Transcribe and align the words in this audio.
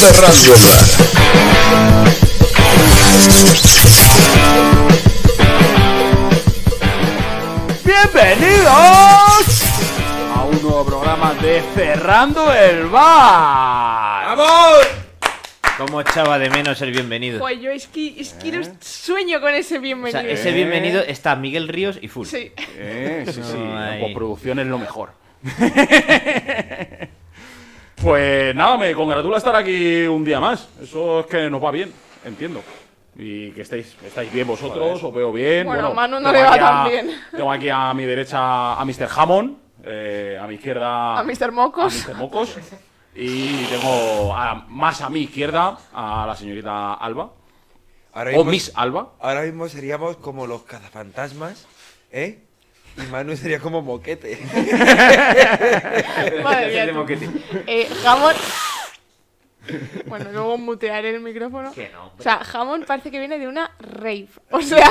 de 0.00 0.12
Radiola. 0.12 1.86
Bienvenidos 8.26 9.62
a 10.34 10.44
un 10.44 10.62
nuevo 10.62 10.84
programa 10.84 11.34
de 11.34 11.62
Cerrando 11.74 12.52
el 12.52 12.86
Bar. 12.86 14.36
¡Vamos! 14.36 14.86
¿Cómo 15.78 16.00
echaba 16.00 16.38
de 16.38 16.50
menos 16.50 16.80
el 16.82 16.90
bienvenido? 16.92 17.38
Pues 17.38 17.60
yo 17.60 17.70
es 17.70 17.86
que, 17.86 18.20
es 18.20 18.32
que 18.34 18.52
no 18.52 18.62
sueño 18.80 19.40
con 19.40 19.54
ese 19.54 19.78
O 19.78 19.80
bienvenido. 19.80 20.20
sea, 20.20 20.30
ese 20.30 20.52
bienvenido 20.52 21.02
está 21.02 21.36
Miguel 21.36 21.68
Ríos 21.68 21.98
y 22.00 22.08
Full. 22.08 22.26
Sí. 22.26 22.52
Eh, 22.76 23.24
sí, 23.26 23.32
sí, 23.42 23.58
No 23.58 24.00
postproducción 24.00 24.58
es 24.58 24.66
lo 24.66 24.78
mejor. 24.78 25.12
pues 28.02 28.54
nada, 28.54 28.76
me 28.76 28.94
congratula 28.94 29.38
estar 29.38 29.56
aquí 29.56 30.06
un 30.06 30.24
día 30.24 30.40
más. 30.40 30.68
Eso 30.82 31.20
es 31.20 31.26
que 31.26 31.48
nos 31.50 31.62
va 31.62 31.70
bien, 31.70 31.92
entiendo. 32.24 32.62
Y 33.18 33.50
que 33.52 33.62
estáis, 33.62 33.96
estáis 34.04 34.30
bien 34.32 34.46
vosotros, 34.46 35.02
os 35.02 35.14
veo 35.14 35.32
bien. 35.32 35.66
Bueno, 35.66 35.94
Manu 35.94 36.20
no 36.20 36.30
tengo 36.30 36.32
le 36.32 36.42
va 36.42 36.50
aquí 36.50 36.58
tan 36.58 36.76
a- 36.76 36.88
bien. 36.88 37.10
Tengo 37.30 37.50
aquí 37.52 37.68
a 37.70 37.94
mi 37.94 38.04
derecha 38.04 38.74
a 38.78 38.84
Mr. 38.84 39.08
Hammond, 39.16 39.56
eh, 39.84 40.38
a 40.40 40.46
mi 40.46 40.56
izquierda 40.56 41.18
A 41.18 41.22
Mr. 41.24 41.50
Mocos. 41.52 42.04
a 42.04 42.08
Mr. 42.12 42.16
Mocos. 42.16 42.56
Y 43.14 43.64
tengo 43.64 44.34
a- 44.36 44.66
más 44.68 45.00
a 45.00 45.08
mi 45.08 45.20
izquierda 45.20 45.78
a 45.94 46.24
la 46.26 46.36
señorita 46.36 46.94
Alba. 46.94 47.30
Ahora 48.12 48.30
O 48.30 48.34
mismo, 48.36 48.50
Miss 48.50 48.72
Alba. 48.74 49.12
ahora 49.20 49.42
mismo 49.42 49.68
seríamos 49.68 50.16
como 50.18 50.46
los 50.46 50.62
cazafantasmas, 50.64 51.66
¿eh? 52.12 52.40
Y 52.96 53.02
Manu 53.10 53.36
sería 53.36 53.58
como 53.58 53.82
moquete. 53.82 54.38
Madre 56.42 56.68
mía. 56.70 56.88
tú. 56.88 56.94
moquete. 56.94 57.28
Eh, 57.66 57.88
jamón. 58.02 58.34
Bueno, 60.06 60.30
luego 60.32 60.58
mutearé 60.58 61.10
el 61.10 61.20
micrófono. 61.20 61.72
Que 61.72 61.88
no, 61.90 62.12
O 62.18 62.22
sea, 62.22 62.44
jamón 62.44 62.84
parece 62.86 63.10
que 63.10 63.18
viene 63.18 63.38
de 63.38 63.48
una 63.48 63.70
rave. 63.80 64.28
O 64.50 64.60
sea, 64.62 64.86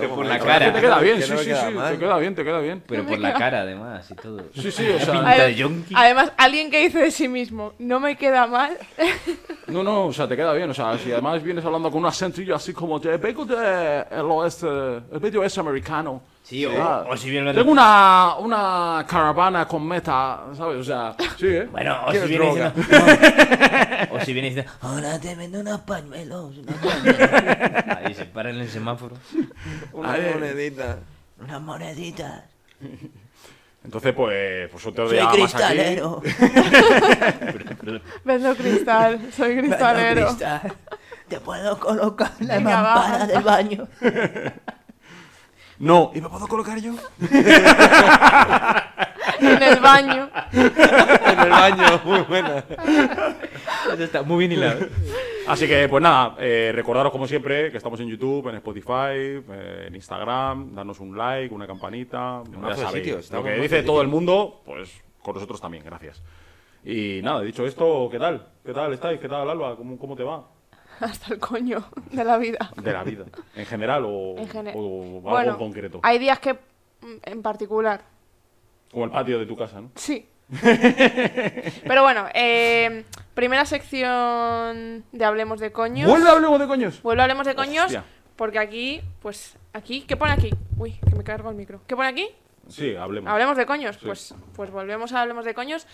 Pero 0.00 0.14
por 0.14 0.26
la 0.26 0.34
acabo 0.34 0.50
Te 0.50 0.58
cara. 0.64 0.80
queda 0.80 0.98
bien, 1.00 1.22
sí, 1.22 1.32
sí, 1.38 1.44
sí. 1.54 1.76
Te 1.90 1.98
queda 1.98 2.18
bien, 2.18 2.34
te 2.34 2.44
queda 2.44 2.60
bien. 2.60 2.82
Pero 2.86 3.04
por 3.06 3.18
la 3.18 3.34
cara, 3.34 3.60
además, 3.62 4.10
y 4.10 4.14
todo. 4.14 4.42
Sí, 4.54 4.70
sí, 4.70 4.88
o 4.88 4.98
sea. 4.98 5.12
Pinta 5.14 5.44
de 5.46 5.84
Además- 5.94 6.32
alguien 6.36 6.70
que 6.70 6.80
dice 6.84 6.98
de 6.98 7.10
sí 7.10 7.28
mismo, 7.28 7.72
no 7.78 8.00
me 8.00 8.16
queda 8.16 8.46
mal. 8.46 8.76
No, 9.68 9.82
no, 9.82 10.06
o 10.06 10.12
sea, 10.14 10.26
te 10.26 10.34
queda 10.34 10.54
bien. 10.54 10.70
O 10.70 10.72
sea, 10.72 10.96
si 10.96 11.12
además 11.12 11.42
vienes 11.42 11.62
hablando 11.62 11.90
con 11.90 12.00
un 12.00 12.06
acentillo 12.06 12.54
así 12.54 12.72
como 12.72 12.98
de 12.98 13.18
vengo 13.18 13.44
de 13.44 14.02
el 14.10 14.22
oeste, 14.30 14.66
el 14.66 15.20
medio 15.20 15.42
oeste 15.42 15.60
americano. 15.60 16.22
Sí, 16.48 16.64
o, 16.64 16.70
Ah, 16.82 17.04
o 17.10 17.14
si 17.14 17.28
viene 17.28 17.52
Tengo 17.52 17.70
una, 17.70 18.36
una 18.38 19.04
caravana 19.06 19.68
con 19.68 19.86
meta, 19.86 20.44
¿sabes? 20.56 20.78
O 20.78 20.82
sea, 20.84 21.14
sí, 21.36 21.46
¿eh? 21.46 21.68
Bueno, 21.70 21.98
o 22.06 22.10
si 22.12 22.18
viene 22.20 22.46
diciendo. 22.46 22.72
o 24.12 24.20
si 24.24 24.32
viene 24.32 24.48
diciendo. 24.48 24.72
Ahora 24.80 25.20
te 25.20 25.34
vendo 25.34 25.60
unos 25.60 25.80
pañuelos. 25.82 26.56
unos 26.56 26.74
pañuelos". 26.76 27.98
Ahí 28.02 28.14
se 28.14 28.24
para 28.24 28.48
en 28.48 28.60
el 28.60 28.68
semáforo. 28.70 29.14
Una 29.92 30.12
Ay. 30.14 30.30
monedita. 30.32 31.00
Unas 31.38 31.60
moneditas. 31.60 32.44
Entonces, 33.84 34.14
pues, 34.14 34.70
pues 34.70 34.86
otro 34.86 35.06
Soy 35.06 35.16
día 35.16 35.24
más 35.24 35.32
aquí. 35.34 35.42
cristalero. 35.42 36.22
Vendo 38.24 38.54
cristal, 38.56 39.20
soy 39.36 39.54
Vendo 39.54 39.68
cristalero. 39.76 40.26
cristal. 40.28 40.72
Te 41.28 41.40
puedo 41.40 41.78
colocar 41.78 42.30
la 42.40 42.54
Venga, 42.56 42.82
mampara 42.82 43.26
del 43.26 43.42
baño. 43.42 43.86
No. 45.78 46.10
¿Y 46.14 46.20
me 46.20 46.28
puedo 46.28 46.46
colocar 46.46 46.78
yo? 46.80 46.92
En 49.40 49.62
el 49.62 49.80
baño. 49.80 50.28
En 50.52 51.38
el 51.38 51.50
baño, 51.50 52.00
muy 52.04 52.20
buena. 52.22 52.64
Eso 53.92 54.02
está 54.04 54.22
muy 54.22 54.38
bien 54.46 54.52
hilado. 54.52 54.86
Así 55.46 55.68
que, 55.68 55.88
pues 55.88 56.02
nada, 56.02 56.34
eh, 56.38 56.72
recordaros 56.74 57.12
como 57.12 57.26
siempre 57.26 57.70
que 57.70 57.76
estamos 57.76 58.00
en 58.00 58.08
YouTube, 58.08 58.48
en 58.48 58.56
Spotify, 58.56 59.40
eh, 59.50 59.84
en 59.86 59.94
Instagram, 59.94 60.74
darnos 60.74 61.00
un 61.00 61.16
like, 61.16 61.54
una 61.54 61.66
campanita. 61.66 62.42
ya 62.50 62.58
mazo 62.58 62.80
de 62.80 62.86
sabéis, 62.86 63.04
sitios, 63.04 63.30
lo 63.30 63.42
que 63.42 63.54
dice 63.54 63.82
todo 63.82 64.02
el 64.02 64.08
mundo, 64.08 64.60
pues 64.64 64.90
con 65.22 65.34
nosotros 65.34 65.60
también, 65.60 65.84
gracias. 65.84 66.22
Y 66.84 67.20
nada, 67.22 67.40
dicho 67.42 67.66
esto, 67.66 68.08
¿qué 68.10 68.18
tal? 68.18 68.46
¿Qué 68.64 68.72
tal 68.72 68.92
estáis? 68.92 69.20
¿Qué 69.20 69.28
tal, 69.28 69.48
Alba? 69.48 69.76
¿Cómo, 69.76 69.98
cómo 69.98 70.16
te 70.16 70.22
va? 70.24 70.44
Hasta 71.04 71.34
el 71.34 71.40
coño 71.40 71.84
de 72.10 72.24
la 72.24 72.38
vida. 72.38 72.70
De 72.76 72.92
la 72.92 73.04
vida. 73.04 73.24
¿En 73.54 73.66
general 73.66 74.04
o, 74.06 74.36
En 74.38 74.48
gene- 74.48 74.72
o 74.74 75.02
algo 75.18 75.20
Bueno, 75.30 75.52
en 75.52 75.58
concreto? 75.58 76.00
Hay 76.02 76.18
días 76.18 76.38
que, 76.38 76.54
mm, 76.54 77.16
en 77.24 77.42
particular, 77.42 78.02
Como 78.90 79.04
el 79.04 79.10
patio 79.10 79.38
de 79.38 79.46
tu 79.46 79.56
casa, 79.56 79.80
¿no? 79.80 79.90
Sí. 79.94 80.26
Pero 81.86 82.02
bueno, 82.02 82.26
eh, 82.34 83.04
primera 83.34 83.64
sección 83.66 85.04
de 85.12 85.24
Hablemos 85.24 85.60
de 85.60 85.72
Coños. 85.72 86.08
¡Vuelve, 86.08 86.28
hablemos 86.30 86.58
de 86.58 86.66
coños! 86.66 87.02
Vuelve 87.02 87.20
a 87.22 87.24
Hablemos 87.24 87.46
de 87.46 87.54
Coños. 87.54 87.84
Hostia. 87.86 88.04
Porque 88.36 88.58
aquí, 88.58 89.00
pues, 89.20 89.56
aquí, 89.72 90.02
¿qué 90.02 90.16
pone 90.16 90.32
aquí? 90.32 90.50
Uy, 90.78 90.92
que 91.08 91.14
me 91.16 91.24
cargo 91.24 91.50
el 91.50 91.56
micro. 91.56 91.80
¿Qué 91.86 91.96
pone 91.96 92.08
aquí? 92.08 92.28
Sí, 92.68 92.94
hablemos. 92.96 93.30
Hablemos 93.30 93.56
de 93.56 93.66
Coños. 93.66 93.96
Sí. 93.96 94.06
Pues, 94.06 94.34
pues 94.54 94.70
volvemos 94.70 95.12
a 95.12 95.22
Hablemos 95.22 95.44
de 95.44 95.54
Coños. 95.54 95.86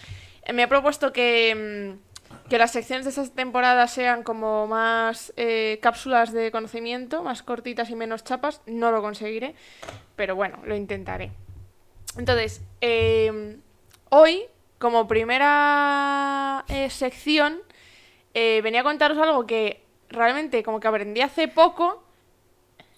Eh, 0.45 0.53
me 0.53 0.63
he 0.65 0.69
propuesto 0.69 1.13
que, 1.13 1.97
mm, 1.97 2.04
que 2.49 2.59
las 2.59 2.73
secciones 2.73 3.05
de 3.05 3.11
esta 3.11 3.35
temporada 3.35 3.87
sean 3.89 4.23
como 4.23 4.67
más 4.67 5.33
eh, 5.37 5.79
cápsulas 5.83 6.33
de 6.33 6.51
conocimiento, 6.51 7.23
más 7.23 7.43
cortitas 7.43 7.91
y 7.91 7.97
menos 7.97 8.25
chapas. 8.25 8.61
No 8.67 8.91
lo 8.91 9.03
conseguiré, 9.03 9.55
pero 10.17 10.37
bueno, 10.37 10.59
lo 10.65 10.77
intentaré. 10.77 11.33
Entonces, 12.17 12.63
eh, 12.81 13.59
hoy, 14.11 14.45
como 14.79 15.09
primera 15.09 16.65
eh, 16.69 16.91
sección, 16.91 17.59
eh, 18.35 18.61
venía 18.63 18.81
a 18.81 18.85
contaros 18.85 19.19
algo 19.19 19.47
que 19.47 19.83
realmente 20.09 20.63
como 20.63 20.81
que 20.81 20.89
aprendí 20.89 21.21
hace 21.21 21.49
poco. 21.49 22.04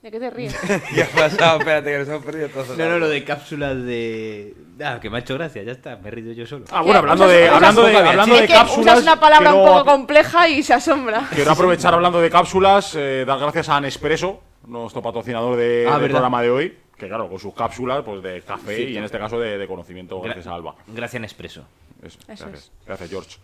¿De 0.02 0.10
qué 0.10 0.20
te 0.20 0.30
ríes? 0.30 0.54
¿Qué 0.94 1.02
ha 1.02 1.08
pasado? 1.08 1.58
Espérate, 1.58 1.90
que 1.90 1.98
nos 1.98 2.08
hemos 2.08 2.24
perdido 2.24 2.48
todos. 2.50 2.76
No, 2.78 2.88
no, 2.88 2.98
lo 2.98 3.08
de 3.08 3.24
cápsulas 3.24 3.82
de. 3.82 4.54
Ah, 4.84 4.98
que 5.00 5.10
me 5.10 5.16
ha 5.16 5.20
hecho 5.20 5.34
gracia, 5.34 5.62
ya 5.64 5.72
está, 5.72 5.96
me 5.96 6.08
he 6.08 6.10
reído 6.12 6.32
yo 6.32 6.46
solo. 6.46 6.64
Ah, 6.70 6.82
bueno, 6.82 6.98
hablando 7.00 7.26
de, 7.26 7.48
hablando 7.48 7.82
de, 7.82 7.96
hablando 7.96 8.36
de 8.36 8.46
cápsulas. 8.46 8.94
usas 8.98 9.02
una 9.02 9.18
palabra 9.18 9.54
un 9.54 9.66
poco 9.66 9.84
compleja 9.84 10.48
y 10.48 10.62
se 10.62 10.74
asombra. 10.74 11.26
Quiero 11.34 11.50
aprovechar 11.50 11.94
hablando 11.94 12.20
de 12.20 12.30
cápsulas, 12.30 12.94
eh, 12.94 13.24
dar 13.26 13.38
gracias 13.40 13.68
a 13.68 13.80
Nespresso, 13.80 14.42
nuestro 14.66 15.02
patrocinador 15.02 15.56
de- 15.56 15.88
Ah, 15.90 15.98
del 15.98 16.10
programa 16.10 16.40
de 16.42 16.50
hoy. 16.50 16.78
Que 16.96 17.08
claro, 17.08 17.28
con 17.28 17.38
sus 17.38 17.52
cápsulas 17.54 18.02
pues 18.04 18.22
de 18.22 18.40
café 18.42 18.76
Sí. 18.76 18.82
y 18.92 18.96
en 18.96 19.04
este 19.04 19.18
caso 19.18 19.38
de, 19.40 19.58
de 19.58 19.66
conocimiento, 19.66 20.18
Gra- 20.20 20.24
gracias 20.26 20.46
a 20.46 20.54
Alba. 20.54 20.74
Gracias 20.86 21.14
en 21.14 21.24
expreso. 21.24 21.64
Eso, 22.02 22.18
Eso 22.28 22.44
gracias. 22.46 22.70
Gracias, 22.86 23.10
George. 23.10 23.36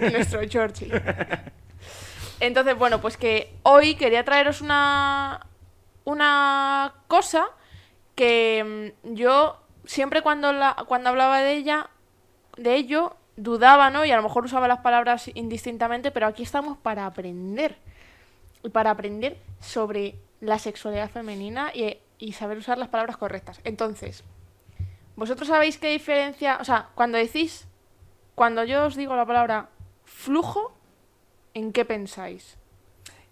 Nuestro 0.12 0.40
Georgie. 0.48 0.90
Entonces, 2.40 2.76
bueno, 2.76 3.00
pues 3.00 3.16
que 3.16 3.54
hoy 3.62 3.94
quería 3.94 4.24
traeros 4.24 4.60
una, 4.60 5.46
una 6.04 6.94
cosa 7.08 7.46
que 8.14 8.92
mm, 9.04 9.14
yo 9.14 9.60
siempre 9.84 10.22
cuando, 10.22 10.52
la, 10.52 10.76
cuando 10.86 11.10
hablaba 11.10 11.40
de 11.40 11.54
ella, 11.54 11.90
de 12.56 12.74
ello, 12.74 13.16
dudaba, 13.36 13.90
¿no? 13.90 14.04
Y 14.04 14.10
a 14.10 14.16
lo 14.16 14.22
mejor 14.22 14.44
usaba 14.44 14.68
las 14.68 14.80
palabras 14.80 15.30
indistintamente, 15.34 16.10
pero 16.10 16.26
aquí 16.26 16.42
estamos 16.42 16.78
para 16.78 17.06
aprender. 17.06 17.78
Y 18.62 18.70
para 18.70 18.90
aprender 18.90 19.38
sobre 19.60 20.16
la 20.40 20.58
sexualidad 20.58 21.10
femenina 21.10 21.70
y, 21.74 21.98
y 22.18 22.32
saber 22.32 22.58
usar 22.58 22.78
las 22.78 22.88
palabras 22.88 23.16
correctas. 23.16 23.60
Entonces, 23.64 24.24
¿vosotros 25.14 25.48
sabéis 25.48 25.78
qué 25.78 25.90
diferencia? 25.90 26.58
O 26.60 26.64
sea, 26.64 26.88
cuando 26.94 27.18
decís 27.18 27.66
cuando 28.36 28.64
yo 28.64 28.84
os 28.84 28.96
digo 28.96 29.16
la 29.16 29.24
palabra 29.24 29.70
flujo, 30.04 30.75
¿en 31.56 31.72
qué 31.72 31.84
pensáis? 31.84 32.56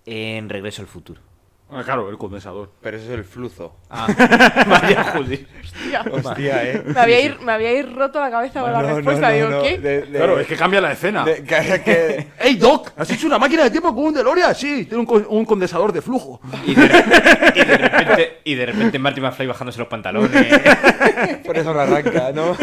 En 0.06 0.48
Regreso 0.48 0.80
al 0.82 0.88
futuro. 0.88 1.20
Ah, 1.70 1.82
claro, 1.82 2.08
el 2.10 2.18
condensador. 2.18 2.70
Pero 2.82 2.98
eso 2.98 3.06
es 3.06 3.12
el 3.18 3.24
fluzo. 3.24 3.74
Ah, 3.90 4.06
vaya 4.68 5.02
joder. 5.12 5.46
Hostia, 5.62 6.04
Hostia, 6.12 6.70
¿eh? 6.70 6.82
me, 6.86 7.00
habíais, 7.00 7.40
me 7.40 7.52
habíais 7.52 7.90
roto 7.92 8.20
la 8.20 8.30
cabeza 8.30 8.60
con 8.60 8.70
la 8.72 8.82
No, 8.82 8.94
respuesta. 8.96 9.28
no, 9.30 9.34
Digo, 9.34 9.48
no, 9.48 9.62
¿qué? 9.62 9.78
de- 9.78 10.00
de- 10.02 10.18
Claro, 10.18 10.38
es 10.38 10.46
que 10.46 10.56
cambia 10.56 10.80
la 10.82 10.92
escena. 10.92 11.24
de- 11.24 11.42
que- 11.42 11.82
que- 11.84 12.26
¡Ey, 12.38 12.56
Doc! 12.56 12.92
¿Has 12.96 13.10
hecho 13.10 13.26
una 13.26 13.38
máquina 13.38 13.64
de 13.64 13.70
tiempo 13.70 13.94
con 13.94 14.04
un 14.04 14.14
DeLorean? 14.14 14.54
Sí, 14.54 14.84
tiene 14.84 14.98
un, 15.00 15.06
con- 15.06 15.26
un 15.28 15.44
condensador 15.46 15.92
de 15.92 16.02
flujo. 16.02 16.40
Y 16.66 16.74
de, 16.74 16.86
re- 16.86 17.52
y 17.54 17.64
de 17.64 17.76
repente, 17.78 18.40
y 18.44 18.54
de 18.54 18.66
repente 18.66 18.98
Marty 18.98 19.20
McFly 19.22 19.46
bajándose 19.46 19.78
los 19.78 19.88
pantalones. 19.88 20.30
Por 21.46 21.56
eso 21.58 21.72
lo 21.72 21.80
arranca, 21.80 22.30
¿no? 22.32 22.56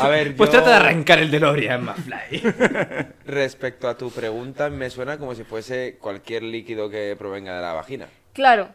A 0.00 0.08
ver, 0.08 0.36
Pues 0.36 0.50
yo- 0.50 0.56
trata 0.56 0.70
de 0.70 0.76
arrancar 0.76 1.18
el 1.18 1.30
DeLorean, 1.30 1.84
McFly. 1.84 2.42
Respecto 3.26 3.88
a 3.88 3.96
tu 3.96 4.10
pregunta, 4.10 4.70
me 4.70 4.90
suena 4.90 5.18
como 5.18 5.34
si 5.34 5.44
fuese 5.44 5.96
cualquier 6.00 6.42
líquido 6.42 6.88
que 6.90 7.14
provenga 7.18 7.56
de 7.56 7.62
la 7.62 7.72
vagina. 7.72 8.06
Claro, 8.32 8.68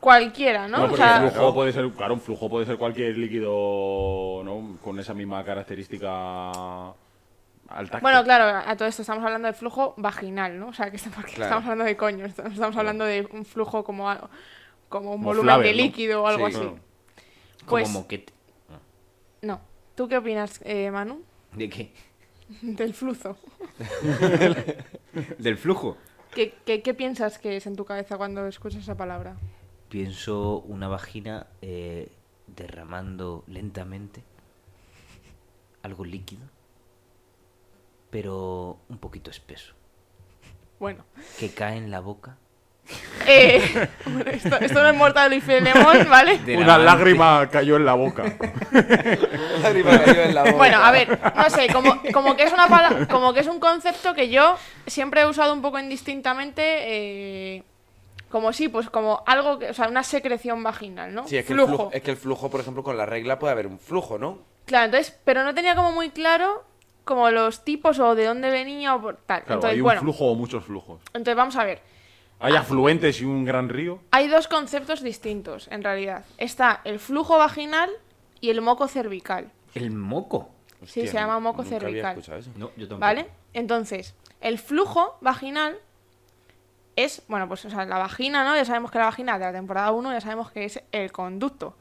cualquiera, 0.00 0.68
¿no? 0.68 0.78
No, 0.78 0.84
O 0.84 0.88
porque 0.88 1.02
sea, 1.02 1.24
el 1.24 1.30
flujo 1.30 1.54
puede 1.54 1.72
ser, 1.72 1.88
claro, 1.90 2.14
un 2.14 2.20
flujo 2.20 2.48
puede 2.48 2.66
ser 2.66 2.76
cualquier 2.76 3.16
líquido, 3.16 4.42
¿no? 4.44 4.78
Con 4.82 4.98
esa 4.98 5.14
misma 5.14 5.44
característica 5.44 6.50
al 7.68 7.88
tacto. 7.88 8.00
bueno, 8.02 8.24
claro, 8.24 8.62
a 8.68 8.76
todo 8.76 8.88
esto 8.88 9.02
estamos 9.02 9.24
hablando 9.24 9.46
de 9.46 9.54
flujo 9.54 9.94
vaginal, 9.96 10.58
¿no? 10.58 10.68
O 10.68 10.72
sea, 10.74 10.90
que 10.90 10.96
est- 10.96 11.08
porque 11.14 11.32
Claro. 11.34 11.44
estamos 11.50 11.64
hablando 11.64 11.84
de 11.84 11.96
coño, 11.96 12.24
est- 12.26 12.38
estamos 12.40 12.76
hablando 12.76 13.04
de 13.04 13.26
un 13.32 13.44
flujo 13.44 13.84
como, 13.84 14.06
como 14.88 15.12
un 15.12 15.18
Como 15.18 15.24
volumen 15.24 15.44
Flavel, 15.54 15.66
de 15.76 15.82
¿no? 15.82 15.86
líquido 15.86 16.22
o 16.22 16.26
algo 16.26 16.48
Sí, 16.48 16.54
así. 16.56 16.60
Claro. 16.64 16.78
Pues, 17.66 17.88
Como 17.88 18.00
moquete. 18.00 18.32
¿Tú 20.00 20.08
qué 20.08 20.16
opinas, 20.16 20.62
eh, 20.64 20.90
Manu? 20.90 21.20
¿De 21.52 21.68
qué? 21.68 21.92
Del 22.62 22.94
flujo. 22.94 23.36
Del 25.38 25.58
flujo. 25.58 25.98
¿Qué, 26.34 26.54
qué, 26.64 26.80
qué 26.80 26.94
piensas 26.94 27.38
que 27.38 27.58
es 27.58 27.66
en 27.66 27.76
tu 27.76 27.84
cabeza 27.84 28.16
cuando 28.16 28.46
escuchas 28.46 28.84
esa 28.84 28.96
palabra? 28.96 29.36
Pienso 29.90 30.60
una 30.60 30.88
vagina 30.88 31.48
eh, 31.60 32.10
derramando 32.46 33.44
lentamente 33.46 34.22
algo 35.82 36.06
líquido, 36.06 36.48
pero 38.08 38.78
un 38.88 38.96
poquito 38.96 39.30
espeso, 39.30 39.74
Bueno. 40.78 41.04
que 41.38 41.50
cae 41.50 41.76
en 41.76 41.90
la 41.90 42.00
boca. 42.00 42.38
Eh, 43.26 43.88
bueno, 44.06 44.30
esto, 44.30 44.56
esto 44.56 44.82
no 44.82 44.88
es 44.88 44.94
Mortal 44.96 45.32
y 45.34 45.40
Filemón, 45.40 46.08
¿vale? 46.08 46.40
Una 46.56 46.78
lágrima 46.78 47.48
cayó 47.50 47.76
en 47.76 47.84
la 47.84 47.94
boca. 47.94 48.24
Lágrima 49.62 50.02
cayó 50.02 50.22
en 50.22 50.34
la 50.34 50.42
boca. 50.42 50.56
Bueno, 50.56 50.78
a 50.82 50.90
ver, 50.90 51.18
no 51.36 51.50
sé, 51.50 51.68
como, 51.72 52.00
como 52.12 52.36
que 52.36 52.44
es 52.44 52.52
una 52.52 52.66
pala- 52.68 53.06
como 53.08 53.32
que 53.32 53.40
es 53.40 53.46
un 53.46 53.60
concepto 53.60 54.14
que 54.14 54.28
yo 54.30 54.56
siempre 54.86 55.20
he 55.20 55.26
usado 55.26 55.52
un 55.52 55.62
poco 55.62 55.78
indistintamente, 55.78 56.62
eh, 56.64 57.62
como 58.30 58.52
sí, 58.52 58.68
pues 58.68 58.88
como 58.90 59.22
algo, 59.26 59.58
que, 59.58 59.70
o 59.70 59.74
sea, 59.74 59.88
una 59.88 60.02
secreción 60.02 60.62
vaginal, 60.62 61.14
¿no? 61.14 61.26
Sí, 61.28 61.36
es 61.36 61.44
que, 61.44 61.52
el 61.52 61.58
flujo. 61.58 61.74
flujo, 61.76 61.90
es 61.92 62.02
que 62.02 62.10
el 62.10 62.16
flujo, 62.16 62.50
por 62.50 62.60
ejemplo, 62.60 62.82
con 62.82 62.96
la 62.96 63.06
regla 63.06 63.38
puede 63.38 63.52
haber 63.52 63.66
un 63.66 63.78
flujo, 63.78 64.18
¿no? 64.18 64.38
Claro, 64.66 64.86
entonces, 64.86 65.16
pero 65.24 65.44
no 65.44 65.54
tenía 65.54 65.74
como 65.76 65.92
muy 65.92 66.10
claro 66.10 66.64
como 67.04 67.30
los 67.30 67.64
tipos 67.64 67.98
o 67.98 68.14
de 68.14 68.24
dónde 68.24 68.50
venía 68.50 68.94
o 68.94 69.00
por 69.00 69.16
tal. 69.16 69.42
Claro, 69.42 69.54
entonces, 69.56 69.70
hay 69.74 69.80
un 69.80 69.84
bueno, 69.84 70.00
flujo 70.00 70.26
o 70.26 70.34
muchos 70.34 70.64
flujos. 70.64 71.00
entonces 71.08 71.34
vamos 71.36 71.56
a 71.56 71.64
ver. 71.64 71.82
Hay 72.40 72.54
afluentes 72.54 73.20
y 73.20 73.24
un 73.24 73.44
gran 73.44 73.68
río. 73.68 74.00
Hay 74.10 74.28
dos 74.28 74.48
conceptos 74.48 75.02
distintos, 75.02 75.68
en 75.70 75.82
realidad. 75.82 76.24
Está 76.38 76.80
el 76.84 76.98
flujo 76.98 77.36
vaginal 77.36 77.90
y 78.40 78.50
el 78.50 78.62
moco 78.62 78.88
cervical. 78.88 79.52
El 79.74 79.90
moco. 79.90 80.50
Sí, 80.86 81.06
se 81.06 81.12
llama 81.12 81.38
moco 81.38 81.62
nunca 81.62 81.76
había 81.76 81.88
cervical. 81.88 82.10
escuchado 82.12 82.38
eso. 82.38 82.50
No, 82.56 82.70
yo 82.76 82.88
tampoco. 82.88 83.00
¿Vale? 83.00 83.26
Entonces, 83.52 84.14
el 84.40 84.58
flujo 84.58 85.18
vaginal 85.20 85.76
es, 86.96 87.22
bueno, 87.28 87.46
pues 87.46 87.64
o 87.66 87.70
sea, 87.70 87.84
la 87.84 87.98
vagina, 87.98 88.44
¿no? 88.44 88.56
Ya 88.56 88.64
sabemos 88.64 88.90
que 88.90 88.98
la 88.98 89.04
vagina 89.04 89.38
de 89.38 89.44
la 89.44 89.52
temporada 89.52 89.92
1 89.92 90.12
ya 90.12 90.20
sabemos 90.20 90.50
que 90.50 90.64
es 90.64 90.82
el 90.92 91.12
conducto. 91.12 91.76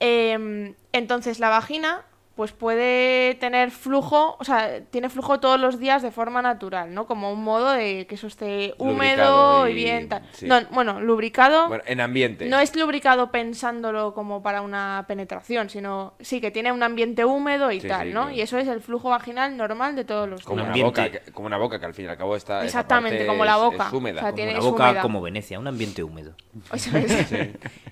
Em, 0.00 0.74
entonces, 0.92 1.40
la 1.40 1.48
vagina, 1.48 2.04
pues 2.38 2.52
puede 2.52 3.34
tener 3.34 3.72
flujo, 3.72 4.36
o 4.38 4.44
sea, 4.44 4.80
tiene 4.92 5.08
flujo 5.08 5.40
todos 5.40 5.58
los 5.58 5.80
días 5.80 6.02
de 6.02 6.12
forma 6.12 6.40
natural, 6.40 6.94
¿no? 6.94 7.04
Como 7.08 7.32
un 7.32 7.42
modo 7.42 7.72
de 7.72 8.06
que 8.06 8.14
eso 8.14 8.28
esté 8.28 8.74
húmedo 8.78 9.64
Lubricado 9.64 9.68
y, 9.68 9.70
y- 9.72 9.74
bien 9.74 10.08
tal. 10.08 10.22
sí. 10.30 10.46
No, 10.46 10.60
bueno, 10.70 11.00
lubricado. 11.00 11.66
Bueno, 11.66 11.82
en 11.84 12.00
ambiente. 12.00 12.46
No 12.46 12.60
es 12.60 12.76
lubricado 12.76 13.32
pensándolo 13.32 14.14
como 14.14 14.40
para 14.40 14.62
una 14.62 15.04
penetración, 15.08 15.68
sino 15.68 16.14
sí 16.20 16.40
que 16.40 16.52
tiene 16.52 16.70
un 16.70 16.84
ambiente 16.84 17.24
húmedo 17.24 17.72
y 17.72 17.80
Sí, 17.80 17.88
tal, 17.88 18.06
sí, 18.06 18.14
¿no? 18.14 18.20
claro. 18.26 18.36
Y 18.36 18.40
eso 18.40 18.56
es 18.56 18.68
el 18.68 18.80
flujo 18.82 19.10
vaginal 19.10 19.56
normal 19.56 19.96
de 19.96 20.04
todos 20.04 20.28
los 20.28 20.44
como 20.44 20.62
días. 20.62 20.76
una, 20.76 20.84
boca, 20.84 21.10
que- 21.10 21.32
como 21.32 21.46
una 21.48 21.56
boca 21.58 21.80
que 21.80 21.86
al 21.86 21.94
fin 21.94 22.04
y 22.04 22.08
al 22.08 22.16
cabo 22.18 22.36
está. 22.36 22.64
Exactamente, 22.64 23.26
como 23.26 23.44
la 23.44 23.56
boca. 23.56 23.88
Es 23.88 23.92
húmeda. 23.92 24.20
O 24.20 24.22
sea, 24.22 24.30
como 24.30 24.36
tiene- 24.36 24.50
Una 24.52 24.58
es 24.60 24.64
boca 24.64 24.84
húmeda. 24.90 25.02
como 25.02 25.20
Venecia, 25.22 25.58
un 25.58 25.66
ambiente 25.66 26.04
húmedo. 26.04 26.36
Eso 26.72 26.96
es. 26.96 27.32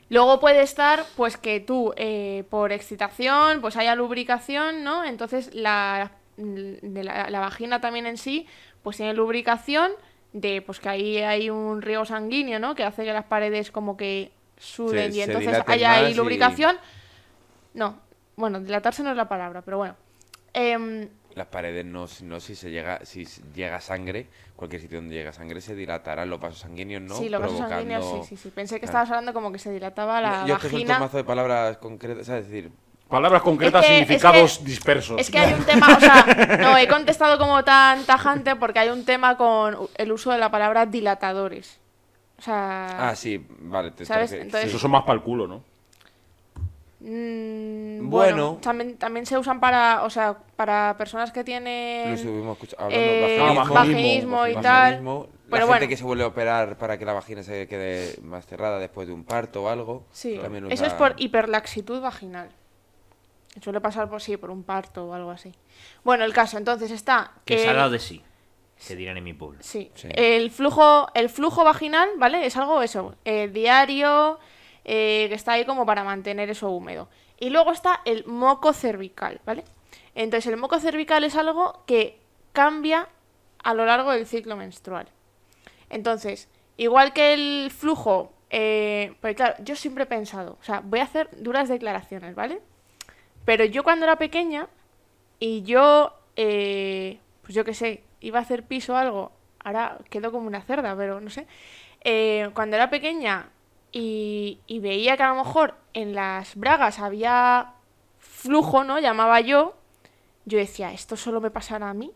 Luego 0.08 0.38
puede 0.38 0.62
estar, 0.62 1.02
pues 1.16 1.36
que 1.36 1.58
tú, 1.58 1.92
eh, 1.96 2.44
por 2.48 2.70
excitación, 2.70 3.60
pues 3.60 3.76
haya 3.76 3.96
lubricación, 3.96 4.35
¿no? 4.84 5.04
Entonces 5.04 5.54
la, 5.54 6.12
de 6.36 7.02
la, 7.04 7.30
la 7.30 7.40
vagina 7.40 7.80
también 7.80 8.06
en 8.06 8.16
sí, 8.16 8.46
pues 8.82 8.96
tiene 8.96 9.14
lubricación 9.14 9.90
de, 10.32 10.60
pues 10.62 10.80
que 10.80 10.88
ahí 10.88 11.18
hay 11.18 11.50
un 11.50 11.80
río 11.82 12.04
sanguíneo, 12.04 12.58
¿no? 12.58 12.74
Que 12.74 12.84
hace 12.84 13.04
que 13.04 13.12
las 13.12 13.24
paredes 13.24 13.70
como 13.70 13.96
que 13.96 14.32
suden 14.58 15.12
Se- 15.12 15.18
y 15.18 15.22
entonces 15.22 15.62
haya 15.66 15.92
ahí 15.92 16.12
y- 16.12 16.14
lubricación. 16.14 16.76
No, 17.74 17.98
bueno, 18.36 18.60
dilatarse 18.60 19.02
no 19.02 19.10
es 19.10 19.16
la 19.16 19.28
palabra, 19.28 19.62
pero 19.62 19.78
bueno. 19.78 19.96
Em, 20.52 21.08
Las 21.34 21.48
paredes 21.48 21.84
no, 21.84 22.06
no 22.22 22.40
si 22.40 22.54
se 22.54 22.70
llega, 22.70 23.04
si 23.04 23.26
llega 23.54 23.78
sangre, 23.80 24.26
cualquier 24.56 24.80
sitio 24.80 24.98
donde 24.98 25.14
llega 25.14 25.32
sangre 25.34 25.60
se 25.60 25.74
dilatarán 25.74 26.30
los 26.30 26.40
vasos 26.40 26.60
sanguíneos, 26.60 27.02
¿no? 27.02 27.14
sí, 27.16 27.28
los 27.28 27.40
vasos 27.42 27.56
Provocando- 27.58 27.90
sanguíneos, 27.92 28.26
sí, 28.26 28.36
sí, 28.36 28.42
sí. 28.42 28.50
Pensé 28.54 28.76
que 28.76 28.80
Claro. 28.86 28.90
estabas 28.90 29.10
hablando 29.10 29.34
como 29.34 29.52
que 29.52 29.58
se 29.58 29.70
dilataba 29.70 30.20
la 30.22 30.46
Yo 30.46 30.54
es 30.56 30.62
que 30.62 30.68
son 30.70 30.76
un 30.80 30.86
vagina. 30.86 30.98
mazo 30.98 31.16
de 31.18 31.24
palabras 31.24 31.76
concretas. 31.76 32.26
Es 32.30 32.46
decir, 32.48 32.70
Palabras 33.08 33.42
concretas, 33.42 33.82
Es 33.84 33.88
que- 33.88 33.94
es 33.94 34.00
significados 34.06 34.58
que- 34.58 34.64
dispersos. 34.64 35.20
Es 35.20 35.30
que 35.30 35.38
hay 35.38 35.54
un 35.54 35.64
tema, 35.64 35.96
o 35.96 36.00
sea, 36.00 36.24
no, 36.60 36.76
he 36.76 36.88
contestado 36.88 37.38
como 37.38 37.62
tan 37.64 38.02
tajante 38.04 38.56
porque 38.56 38.80
hay 38.80 38.88
un 38.88 39.04
tema 39.04 39.36
con 39.36 39.76
el 39.96 40.12
uso 40.12 40.32
de 40.32 40.38
la 40.38 40.50
palabra 40.50 40.86
dilatadores. 40.86 41.78
O 42.38 42.42
sea, 42.42 43.08
ah, 43.10 43.14
sí, 43.16 43.44
vale. 43.60 43.92
Te 43.92 44.04
¿Sabes? 44.04 44.32
Entonces- 44.32 44.68
Eso 44.70 44.78
son 44.78 44.90
más 44.90 45.02
para 45.04 45.14
el 45.14 45.22
culo, 45.22 45.46
¿no? 45.46 45.62
mm, 47.00 48.08
Bueno. 48.08 48.08
bueno, 48.10 48.58
también, 48.60 48.96
también 48.96 49.26
se 49.26 49.38
usan 49.38 49.60
para, 49.60 50.02
o 50.02 50.10
sea, 50.10 50.36
para 50.56 50.96
personas 50.98 51.30
que 51.32 51.44
tienen 51.44 52.08
hablando 52.08 52.56
eh, 52.90 53.38
Ah, 53.40 53.52
vaginismo, 53.52 53.74
vaginismo 53.74 54.46
y 54.48 54.54
vaginismo, 54.54 54.62
tal. 54.62 55.36
La 55.46 55.50
Pero 55.50 55.66
gente 55.66 55.66
bueno. 55.78 55.88
que 55.88 55.96
se 55.96 56.02
vuelve 56.04 56.24
a 56.24 56.26
operar 56.26 56.76
para 56.76 56.98
que 56.98 57.04
la 57.04 57.12
vagina 57.12 57.42
se 57.44 57.68
quede 57.68 58.16
más 58.22 58.46
cerrada 58.46 58.80
después 58.80 59.06
de 59.06 59.14
un 59.14 59.22
parto 59.22 59.62
o 59.62 59.68
algo. 59.68 60.04
Sí, 60.10 60.38
también 60.42 60.70
eso 60.72 60.84
es 60.84 60.92
por 60.94 61.14
hiperlaxitud 61.18 62.00
vaginal. 62.00 62.48
Suele 63.62 63.80
pasar 63.80 64.08
por 64.08 64.20
sí, 64.20 64.36
por 64.36 64.50
un 64.50 64.62
parto 64.62 65.06
o 65.06 65.14
algo 65.14 65.30
así. 65.30 65.52
Bueno, 66.04 66.24
el 66.24 66.32
caso, 66.32 66.58
entonces 66.58 66.90
está 66.90 67.32
Que 67.44 67.58
se 67.58 67.68
ha 67.68 67.72
dado 67.72 67.90
de 67.90 67.98
sí. 67.98 68.22
Que 68.86 68.94
dirán 68.94 69.16
en 69.16 69.24
mi 69.24 69.32
pueblo. 69.32 69.58
Sí. 69.62 69.90
Sí. 69.94 70.08
El 70.12 70.50
flujo, 70.50 71.08
el 71.14 71.30
flujo 71.30 71.64
vaginal, 71.64 72.10
¿vale? 72.18 72.44
Es 72.44 72.56
algo 72.56 72.82
eso, 72.82 73.14
eh, 73.24 73.48
diario, 73.48 74.38
eh, 74.84 75.26
que 75.28 75.34
está 75.34 75.52
ahí 75.52 75.64
como 75.64 75.86
para 75.86 76.04
mantener 76.04 76.50
eso 76.50 76.70
húmedo. 76.70 77.08
Y 77.38 77.50
luego 77.50 77.72
está 77.72 78.02
el 78.04 78.26
moco 78.26 78.72
cervical, 78.72 79.40
¿vale? 79.46 79.64
Entonces 80.14 80.52
el 80.52 80.58
moco 80.58 80.78
cervical 80.78 81.24
es 81.24 81.36
algo 81.36 81.82
que 81.86 82.20
cambia 82.52 83.08
a 83.62 83.74
lo 83.74 83.84
largo 83.84 84.12
del 84.12 84.26
ciclo 84.26 84.56
menstrual. 84.56 85.08
Entonces, 85.90 86.48
igual 86.76 87.12
que 87.12 87.34
el 87.34 87.70
flujo, 87.70 88.32
eh, 88.50 89.14
pues 89.20 89.36
claro, 89.36 89.56
yo 89.62 89.76
siempre 89.76 90.04
he 90.04 90.06
pensado, 90.06 90.56
o 90.60 90.64
sea, 90.64 90.80
voy 90.80 91.00
a 91.00 91.04
hacer 91.04 91.28
duras 91.42 91.68
declaraciones, 91.68 92.34
¿vale? 92.34 92.60
Pero 93.46 93.64
yo 93.64 93.82
cuando 93.82 94.04
era 94.04 94.16
pequeña 94.16 94.68
y 95.38 95.62
yo, 95.62 96.12
eh, 96.34 97.20
pues 97.42 97.54
yo 97.54 97.64
qué 97.64 97.72
sé, 97.72 98.02
iba 98.20 98.40
a 98.40 98.42
hacer 98.42 98.64
piso 98.64 98.92
o 98.92 98.96
algo, 98.96 99.32
ahora 99.60 99.98
quedo 100.10 100.32
como 100.32 100.48
una 100.48 100.60
cerda, 100.60 100.94
pero 100.96 101.20
no 101.20 101.30
sé. 101.30 101.46
Eh, 102.02 102.50
cuando 102.54 102.76
era 102.76 102.90
pequeña 102.90 103.48
y, 103.92 104.60
y 104.66 104.80
veía 104.80 105.16
que 105.16 105.22
a 105.22 105.28
lo 105.28 105.36
mejor 105.36 105.76
en 105.94 106.14
las 106.14 106.56
bragas 106.56 106.98
había 106.98 107.74
flujo, 108.18 108.84
¿no? 108.84 108.98
Llamaba 108.98 109.40
yo, 109.40 109.76
yo 110.44 110.58
decía, 110.58 110.92
¿esto 110.92 111.16
solo 111.16 111.40
me 111.40 111.50
pasará 111.50 111.88
a 111.88 111.94
mí? 111.94 112.12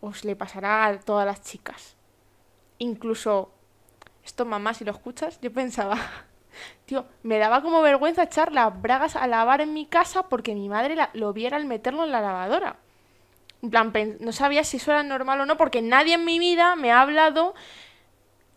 ¿O 0.00 0.14
se 0.14 0.26
le 0.26 0.34
pasará 0.34 0.86
a 0.86 0.98
todas 0.98 1.26
las 1.26 1.42
chicas? 1.42 1.96
Incluso, 2.78 3.50
esto 4.24 4.46
mamá, 4.46 4.72
si 4.72 4.84
lo 4.84 4.92
escuchas, 4.92 5.38
yo 5.42 5.52
pensaba, 5.52 5.98
tío, 6.86 7.04
me 7.22 7.38
daba 7.38 7.62
como 7.62 7.82
vergüenza 7.82 8.22
echar 8.24 8.52
las 8.52 8.80
bragas 8.80 9.16
a 9.16 9.26
lavar 9.26 9.60
en 9.60 9.72
mi 9.74 9.86
casa 9.86 10.24
porque 10.28 10.54
mi 10.54 10.68
madre 10.68 10.96
la- 10.96 11.10
lo 11.14 11.32
viera 11.32 11.56
al 11.56 11.64
meterlo 11.66 12.04
en 12.04 12.12
la 12.12 12.20
lavadora. 12.20 12.76
En 13.62 13.70
plan, 13.70 13.92
no 14.20 14.32
sabía 14.32 14.62
si 14.64 14.76
eso 14.76 14.90
era 14.90 15.02
normal 15.02 15.40
o 15.40 15.46
no, 15.46 15.56
porque 15.56 15.80
nadie 15.82 16.14
en 16.14 16.24
mi 16.24 16.38
vida 16.38 16.76
me 16.76 16.92
ha 16.92 17.00
hablado 17.00 17.54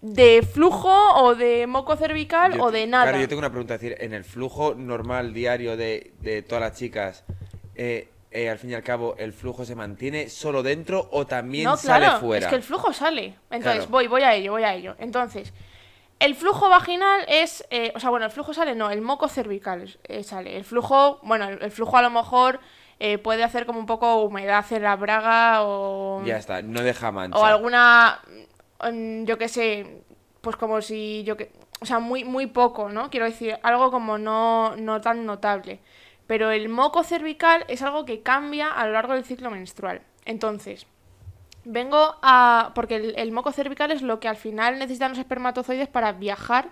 de 0.01 0.41
flujo 0.43 0.93
o 1.15 1.33
de 1.35 1.65
moco 1.65 1.95
cervical 1.95 2.53
Yo 2.55 2.63
o 2.65 2.71
de 2.71 2.85
nada. 2.87 3.05
Claro, 3.05 3.19
yo 3.19 3.27
tengo 3.27 3.39
una 3.39 3.49
pregunta. 3.49 3.75
Es 3.75 3.81
decir, 3.81 3.97
en 3.99 4.13
el 4.13 4.23
flujo 4.23 4.75
normal 4.75 5.33
diario 5.33 5.75
de, 5.75 6.13
de 6.21 6.43
todas 6.43 6.61
las 6.61 6.77
chicas, 6.77 7.23
eh, 7.75 8.09
eh, 8.31 8.49
al 8.49 8.59
fin 8.59 8.71
y 8.71 8.73
al 8.75 8.83
cabo, 8.83 9.15
¿el 9.17 9.33
flujo 9.33 9.65
se 9.65 9.75
mantiene 9.75 10.29
solo 10.29 10.61
dentro 10.61 11.07
o 11.11 11.25
también 11.25 11.63
no, 11.65 11.77
sale 11.77 12.05
claro, 12.05 12.19
fuera? 12.19 12.45
es 12.45 12.49
que 12.49 12.55
el 12.57 12.63
flujo 12.63 12.93
sale. 12.93 13.35
Entonces, 13.49 13.79
Claro. 13.85 13.91
voy, 13.91 14.07
voy 14.07 14.21
a 14.23 14.35
ello, 14.35 14.51
voy 14.51 14.63
a 14.63 14.73
ello. 14.75 14.95
Entonces, 14.99 15.51
el 16.19 16.35
flujo 16.35 16.69
vaginal 16.69 17.25
es, 17.27 17.65
eh, 17.69 17.91
o 17.95 17.99
sea, 17.99 18.09
bueno, 18.09 18.25
el 18.25 18.31
flujo 18.31 18.53
sale, 18.53 18.75
no, 18.75 18.89
el 18.89 19.01
moco 19.01 19.27
cervical 19.27 19.97
eh, 20.03 20.23
sale. 20.23 20.57
El 20.57 20.63
flujo, 20.63 21.19
bueno, 21.23 21.47
el, 21.47 21.61
el 21.61 21.71
flujo 21.71 21.97
a 21.97 22.01
lo 22.01 22.09
mejor 22.09 22.59
eh, 22.99 23.19
puede 23.19 23.43
hacer 23.43 23.67
como 23.67 23.79
un 23.79 23.85
poco 23.85 24.23
humedad 24.23 24.65
en 24.71 24.83
la 24.83 24.95
braga 24.95 25.63
o... 25.63 26.23
Ya 26.25 26.37
está, 26.37 26.63
no 26.63 26.81
deja 26.81 27.11
mancha. 27.11 27.37
O 27.37 27.45
alguna, 27.45 28.21
mm, 28.81 29.25
yo 29.25 29.37
qué 29.37 29.47
sé, 29.47 30.01
pues 30.41 30.55
como 30.55 30.81
si 30.81 31.23
yo 31.23 31.37
que, 31.37 31.51
o 31.79 31.85
sea, 31.85 31.99
muy 31.99 32.23
muy 32.23 32.47
poco, 32.47 32.89
¿no? 32.89 33.11
Quiero 33.11 33.27
decir, 33.27 33.59
algo 33.61 33.91
como 33.91 34.17
no 34.17 34.75
no 34.77 34.99
tan 35.01 35.25
notable. 35.27 35.79
Pero 36.25 36.51
el 36.51 36.69
moco 36.69 37.03
cervical 37.03 37.65
es 37.67 37.83
algo 37.83 38.03
que 38.03 38.21
cambia 38.21 38.69
a 38.71 38.85
lo 38.87 38.93
largo 38.93 39.13
del 39.13 39.23
ciclo 39.23 39.51
menstrual. 39.51 40.01
Entonces, 40.25 40.87
vengo 41.67 42.15
a 42.21 42.71
porque 42.75 42.95
el, 42.95 43.13
el 43.17 43.31
moco 43.31 43.51
cervical 43.51 43.91
es 43.91 44.01
lo 44.01 44.19
que 44.19 44.27
al 44.27 44.37
final 44.37 44.79
necesitan 44.79 45.11
los 45.11 45.19
espermatozoides 45.19 45.87
para 45.87 46.11
viajar, 46.13 46.69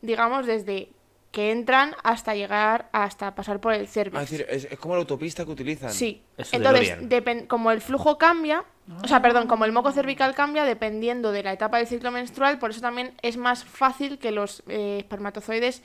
digamos, 0.00 0.46
desde 0.46 0.90
que 1.30 1.50
entran 1.50 1.94
hasta 2.04 2.34
llegar 2.34 2.90
hasta 2.92 3.34
pasar 3.34 3.58
por 3.58 3.72
el 3.72 3.84
Ah, 3.84 3.86
cervix. 3.86 4.22
es 4.24 4.30
decir, 4.30 4.46
es, 4.50 4.64
es 4.70 4.78
como 4.78 4.94
la 4.94 5.00
autopista 5.00 5.44
que 5.46 5.50
utilizan. 5.50 5.90
Sí. 5.90 6.22
Eso 6.36 6.50
de 6.50 6.56
Entonces, 6.58 7.44
como 7.48 7.70
el 7.70 7.80
flujo 7.80 8.18
cambia, 8.18 8.64
o 9.02 9.08
sea, 9.08 9.22
perdón, 9.22 9.46
como 9.46 9.64
el 9.64 9.72
moco 9.72 9.92
cervical 9.92 10.34
cambia 10.34 10.64
dependiendo 10.64 11.32
de 11.32 11.42
la 11.42 11.52
etapa 11.54 11.78
del 11.78 11.86
ciclo 11.86 12.10
menstrual, 12.10 12.58
por 12.58 12.70
eso 12.70 12.82
también 12.82 13.14
es 13.22 13.38
más 13.38 13.64
fácil 13.64 14.18
que 14.18 14.30
los 14.30 14.62
eh, 14.68 14.98
espermatozoides 14.98 15.82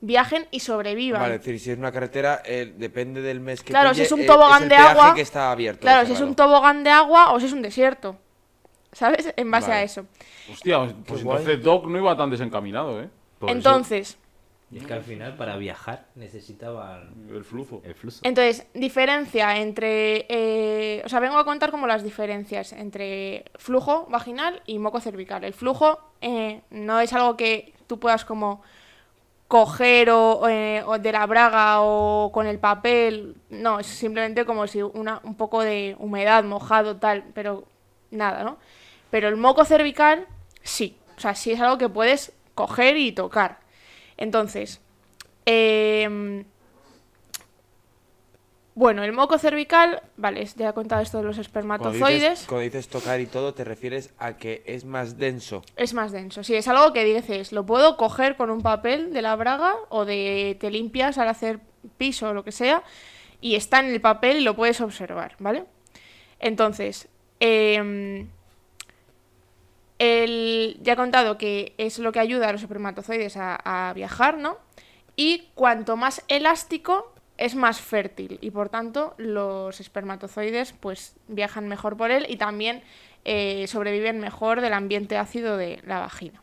viajen 0.00 0.46
y 0.50 0.60
sobrevivan. 0.60 1.20
Vale, 1.22 1.34
es 1.36 1.40
decir, 1.40 1.60
si 1.60 1.70
es 1.70 1.78
una 1.78 1.92
carretera, 1.92 2.42
eh, 2.44 2.72
depende 2.76 3.20
del 3.22 3.40
mes 3.40 3.62
que 3.62 3.70
Claro, 3.72 3.90
pille, 3.90 4.02
si 4.02 4.06
es 4.06 4.12
un 4.12 4.20
eh, 4.20 4.26
tobogán 4.26 4.62
el 4.64 4.68
de 4.70 4.76
agua- 4.76 5.14
que 5.14 5.20
está 5.20 5.50
abierto. 5.52 5.80
claro, 5.82 6.06
si 6.06 6.12
es 6.14 6.20
un 6.20 6.34
tobogán 6.34 6.82
de 6.84 6.90
agua 6.90 7.32
o 7.32 7.40
si 7.40 7.46
es 7.46 7.52
un 7.52 7.62
desierto. 7.62 8.16
¿Sabes? 8.92 9.32
En 9.36 9.50
base 9.50 9.70
a 9.70 9.82
eso. 9.82 10.06
Hostia, 10.52 10.78
pues 11.06 11.22
guay. 11.22 11.38
entonces 11.38 11.62
Doc 11.64 11.86
no 11.86 11.96
iba 11.98 12.16
tan 12.16 12.28
desencaminado, 12.30 13.00
¿eh? 13.02 13.08
Por 13.38 13.48
eso- 13.50 13.56
Entonces, 13.56 14.18
y 14.72 14.78
es 14.78 14.86
que 14.86 14.94
al 14.94 15.02
final 15.02 15.36
para 15.36 15.56
viajar 15.56 16.06
necesitaban 16.14 17.12
El 17.30 17.44
flujo. 17.44 17.82
el 17.84 17.94
flujo. 17.94 18.18
entonces, 18.22 18.66
diferencia 18.74 19.56
entre. 19.58 20.26
eh, 20.28 21.02
o 21.04 21.08
sea, 21.08 21.20
vengo 21.20 21.38
a 21.38 21.44
contar 21.44 21.70
como 21.70 21.86
las 21.86 22.02
diferencias 22.02 22.72
entre 22.72 23.44
flujo 23.56 24.06
vaginal 24.10 24.62
y 24.66 24.78
moco 24.78 25.00
cervical. 25.00 25.44
El 25.44 25.54
flujo 25.54 26.00
eh, 26.20 26.60
no 26.70 27.00
es 27.00 27.12
algo 27.12 27.36
que 27.36 27.72
tú 27.86 27.98
puedas 28.00 28.24
como 28.24 28.62
coger 29.50 30.10
o, 30.10 30.48
eh, 30.48 30.80
o 30.86 30.96
de 30.96 31.10
la 31.10 31.26
braga 31.26 31.80
o 31.80 32.30
con 32.32 32.46
el 32.46 32.60
papel. 32.60 33.34
No, 33.50 33.80
es 33.80 33.88
simplemente 33.88 34.44
como 34.44 34.68
si 34.68 34.80
una, 34.80 35.20
un 35.24 35.34
poco 35.34 35.62
de 35.62 35.96
humedad, 35.98 36.44
mojado, 36.44 36.98
tal, 36.98 37.24
pero 37.34 37.64
nada, 38.12 38.44
¿no? 38.44 38.58
Pero 39.10 39.26
el 39.26 39.36
moco 39.36 39.64
cervical, 39.64 40.28
sí. 40.62 40.96
O 41.16 41.20
sea, 41.20 41.34
sí 41.34 41.50
es 41.50 41.60
algo 41.60 41.78
que 41.78 41.88
puedes 41.88 42.32
coger 42.54 42.96
y 42.96 43.10
tocar. 43.10 43.58
Entonces, 44.16 44.80
em, 45.46 46.44
bueno, 48.80 49.04
el 49.04 49.12
moco 49.12 49.36
cervical, 49.36 50.02
vale, 50.16 50.42
ya 50.56 50.70
he 50.70 50.72
contado 50.72 51.02
esto 51.02 51.18
de 51.18 51.24
los 51.24 51.36
Cuando 51.36 51.42
espermatozoides. 51.42 52.22
dices, 52.22 52.46
cuando 52.48 52.62
dices 52.64 52.88
tocar 52.88 53.20
y 53.20 53.26
todo, 53.26 53.52
te 53.52 53.62
refieres 53.62 54.14
a 54.18 54.38
que 54.38 54.62
es 54.64 54.86
más 54.86 55.18
denso. 55.18 55.62
Es 55.76 55.92
más 55.92 56.12
denso. 56.12 56.42
Sí, 56.42 56.54
es 56.54 56.66
algo 56.66 56.94
que 56.94 57.04
dices, 57.04 57.52
lo 57.52 57.66
puedo 57.66 57.98
coger 57.98 58.38
con 58.38 58.48
un 58.48 58.62
papel 58.62 59.12
de 59.12 59.20
la 59.20 59.36
braga 59.36 59.74
o 59.90 60.06
de 60.06 60.56
te 60.58 60.70
limpias 60.70 61.18
al 61.18 61.28
hacer 61.28 61.60
piso 61.98 62.30
o 62.30 62.32
lo 62.32 62.42
que 62.42 62.52
sea 62.52 62.82
y 63.42 63.54
está 63.54 63.80
en 63.80 63.90
el 63.90 64.00
papel 64.00 64.38
y 64.38 64.44
lo 64.44 64.56
puedes 64.56 64.80
observar, 64.80 65.36
¿vale? 65.40 65.66
Entonces, 66.38 67.06
em, 67.38 68.30
el, 69.98 70.78
ya 70.80 70.94
he 70.94 70.96
contado 70.96 71.36
que 71.36 71.74
es 71.76 71.98
lo 71.98 72.12
que 72.12 72.20
ayuda 72.20 72.48
a 72.48 72.52
los 72.52 72.62
espermatozoides 72.62 73.36
a, 73.36 73.88
a 73.88 73.92
viajar, 73.92 74.38
¿no? 74.38 74.56
Y 75.16 75.50
cuanto 75.54 75.98
más 75.98 76.24
elástico 76.28 77.09
es 77.40 77.54
más 77.54 77.80
fértil 77.80 78.38
y 78.42 78.50
por 78.50 78.68
tanto 78.68 79.14
los 79.16 79.80
espermatozoides 79.80 80.74
pues 80.74 81.16
viajan 81.26 81.68
mejor 81.68 81.96
por 81.96 82.10
él 82.10 82.26
y 82.28 82.36
también 82.36 82.82
eh, 83.24 83.66
sobreviven 83.66 84.20
mejor 84.20 84.60
del 84.60 84.74
ambiente 84.74 85.16
ácido 85.16 85.56
de 85.56 85.80
la 85.86 86.00
vagina. 86.00 86.42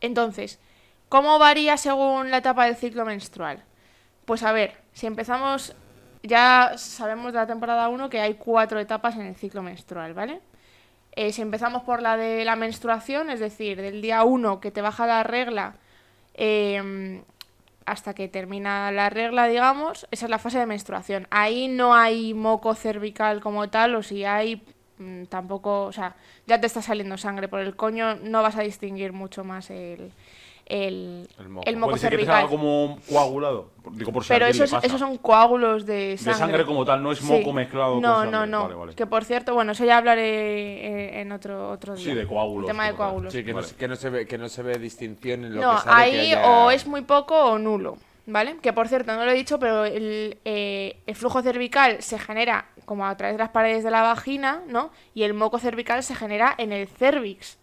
Entonces, 0.00 0.60
¿cómo 1.08 1.40
varía 1.40 1.76
según 1.76 2.30
la 2.30 2.38
etapa 2.38 2.66
del 2.66 2.76
ciclo 2.76 3.04
menstrual? 3.04 3.64
Pues 4.24 4.44
a 4.44 4.52
ver, 4.52 4.76
si 4.92 5.06
empezamos, 5.06 5.74
ya 6.22 6.74
sabemos 6.76 7.32
de 7.32 7.40
la 7.40 7.48
temporada 7.48 7.88
1 7.88 8.08
que 8.08 8.20
hay 8.20 8.34
cuatro 8.34 8.78
etapas 8.78 9.16
en 9.16 9.22
el 9.22 9.34
ciclo 9.34 9.64
menstrual, 9.64 10.14
¿vale? 10.14 10.40
Eh, 11.16 11.32
si 11.32 11.42
empezamos 11.42 11.82
por 11.82 12.02
la 12.02 12.16
de 12.16 12.44
la 12.44 12.54
menstruación, 12.54 13.30
es 13.30 13.40
decir, 13.40 13.82
del 13.82 14.00
día 14.00 14.22
1 14.22 14.60
que 14.60 14.70
te 14.70 14.80
baja 14.80 15.08
la 15.08 15.24
regla 15.24 15.74
eh, 16.34 17.20
hasta 17.90 18.14
que 18.14 18.28
termina 18.28 18.92
la 18.92 19.10
regla, 19.10 19.46
digamos, 19.46 20.06
esa 20.10 20.26
es 20.26 20.30
la 20.30 20.38
fase 20.38 20.58
de 20.58 20.66
menstruación. 20.66 21.26
Ahí 21.30 21.68
no 21.68 21.94
hay 21.94 22.34
moco 22.34 22.74
cervical 22.74 23.40
como 23.40 23.68
tal, 23.68 23.94
o 23.94 24.02
si 24.02 24.24
hay, 24.24 24.62
mm, 24.98 25.24
tampoco, 25.24 25.84
o 25.84 25.92
sea, 25.92 26.16
ya 26.46 26.60
te 26.60 26.66
está 26.66 26.82
saliendo 26.82 27.16
sangre 27.16 27.48
por 27.48 27.60
el 27.60 27.76
coño, 27.76 28.16
no 28.16 28.42
vas 28.42 28.56
a 28.56 28.62
distinguir 28.62 29.12
mucho 29.12 29.44
más 29.44 29.70
el, 29.70 30.12
el, 30.68 31.28
El 31.38 31.48
moco. 31.48 31.66
el 31.66 31.76
moco 31.76 31.90
Puede 31.92 32.00
ser 32.00 32.10
que 32.10 32.16
te 32.18 32.22
cervical. 32.24 32.42
salga 32.42 32.50
como 32.50 32.98
coagulado. 33.10 33.70
Digo, 33.92 34.12
por 34.12 34.22
si 34.22 34.28
Pero 34.28 34.46
esos, 34.46 34.70
esos 34.82 35.00
son 35.00 35.16
coágulos 35.16 35.86
de 35.86 35.94
De 36.10 36.18
sangre. 36.18 36.38
sangre 36.38 36.64
como 36.66 36.84
tal, 36.84 37.02
no 37.02 37.10
es 37.10 37.18
Sí. 37.20 37.24
moco 37.24 37.52
mezclado 37.54 37.94
No, 38.00 38.00
con 38.00 38.22
sangre. 38.24 38.30
no, 38.32 38.46
no. 38.46 38.62
Vale, 38.64 38.74
vale. 38.74 38.94
Que 38.94 39.06
por 39.06 39.24
cierto, 39.24 39.54
bueno, 39.54 39.72
eso 39.72 39.84
ya 39.86 39.96
hablaré 39.96 40.26
eh, 41.16 41.20
en 41.22 41.32
otro, 41.32 41.70
otro 41.70 41.94
día. 41.94 42.04
Sí, 42.04 42.14
de 42.14 42.26
coágulos 42.26 42.64
El 42.68 42.74
tema 42.74 42.86
de 42.86 42.94
coágulos. 42.94 43.32
Sí, 43.32 43.42
que, 43.44 43.52
Vale. 43.54 43.62
no, 43.66 43.68
se- 43.68 43.76
que, 43.76 43.88
no 43.88 43.96
se 43.96 44.10
ve, 44.10 44.26
que 44.26 44.38
no 44.38 44.48
se 44.50 44.62
ve 44.62 44.78
distinción 44.78 45.44
en 45.46 45.54
lo 45.54 45.62
No, 45.62 45.76
que 45.76 45.82
sale. 45.82 46.10
que 46.12 46.18
ahí 46.20 46.32
haya- 46.32 46.46
o 46.50 46.70
es 46.70 46.86
muy 46.86 47.00
poco 47.00 47.34
o 47.36 47.58
nulo, 47.58 47.96
¿vale? 48.26 48.58
Que 48.60 48.74
por 48.74 48.88
cierto, 48.88 49.14
no 49.16 49.24
lo 49.24 49.30
he 49.30 49.34
dicho, 49.34 49.58
pero 49.58 49.86
el, 49.86 50.36
eh, 50.44 50.98
el 51.06 51.14
flujo 51.14 51.40
cervical 51.40 52.02
se 52.02 52.18
genera 52.18 52.66
como 52.84 53.06
a 53.06 53.16
través 53.16 53.36
de 53.36 53.38
las 53.42 53.50
paredes 53.50 53.84
de 53.84 53.90
la 53.90 54.02
vagina, 54.02 54.62
¿no? 54.68 54.90
Y 55.14 55.22
el 55.22 55.32
moco 55.32 55.58
cervical 55.58 56.02
se 56.02 56.14
genera 56.14 56.54
en 56.58 56.72
el 56.72 56.88
cervix, 56.88 57.58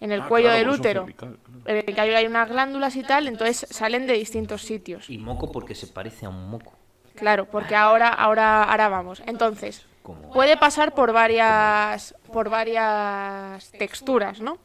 en 0.00 0.12
el 0.12 0.20
Ah, 0.22 0.28
cuello 0.28 0.48
claro, 0.50 0.58
del 0.58 0.68
útero. 0.80 1.00
cervical, 1.02 1.38
que 1.64 2.00
hay 2.00 2.10
hay 2.10 2.26
unas 2.26 2.48
glándulas 2.48 2.96
y 2.96 3.02
tal, 3.02 3.28
entonces 3.28 3.66
salen 3.70 4.06
de 4.06 4.14
distintos 4.14 4.62
sitios. 4.62 5.08
Y 5.08 5.18
moco 5.18 5.50
porque 5.50 5.74
se 5.74 5.86
parece 5.86 6.26
a 6.26 6.28
un 6.28 6.48
moco. 6.48 6.72
Claro, 7.14 7.46
porque 7.46 7.76
ahora, 7.76 8.08
ahora, 8.08 8.64
ahora 8.64 8.88
vamos. 8.88 9.22
Entonces, 9.26 9.86
puede 10.32 10.56
pasar 10.56 10.94
por 10.94 11.12
varias, 11.12 12.14
por 12.32 12.50
varias 12.50 13.70
texturas, 13.72 14.40
¿no? 14.40 14.58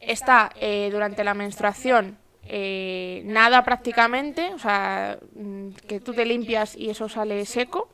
Está 0.00 0.50
eh, 0.56 0.88
durante 0.90 1.22
la 1.22 1.34
menstruación 1.34 2.18
eh, 2.44 3.22
nada 3.24 3.62
prácticamente, 3.62 4.52
o 4.52 4.58
sea, 4.58 5.18
mm, 5.34 5.70
que 5.86 6.00
tú 6.00 6.12
te 6.12 6.26
limpias 6.26 6.76
y 6.76 6.90
eso 6.90 7.08
sale 7.08 7.46
seco, 7.46 7.88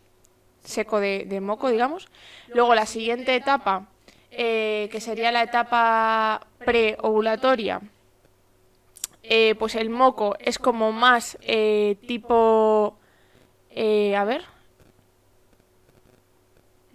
seco 0.64 1.00
de, 1.00 1.24
de 1.26 1.40
moco, 1.40 1.70
digamos. 1.70 2.08
Luego 2.48 2.74
la 2.74 2.86
siguiente 2.86 3.34
etapa, 3.34 3.88
eh, 4.30 4.88
que 4.90 5.00
sería 5.00 5.32
la 5.32 5.42
etapa 5.42 6.46
preovulatoria, 6.64 7.80
eh, 9.30 9.54
pues 9.58 9.74
el 9.74 9.90
moco 9.90 10.36
es 10.40 10.58
como 10.58 10.90
más 10.92 11.36
eh, 11.42 11.96
tipo... 12.06 12.98
eh, 13.70 14.16
a 14.16 14.24
ver, 14.24 14.42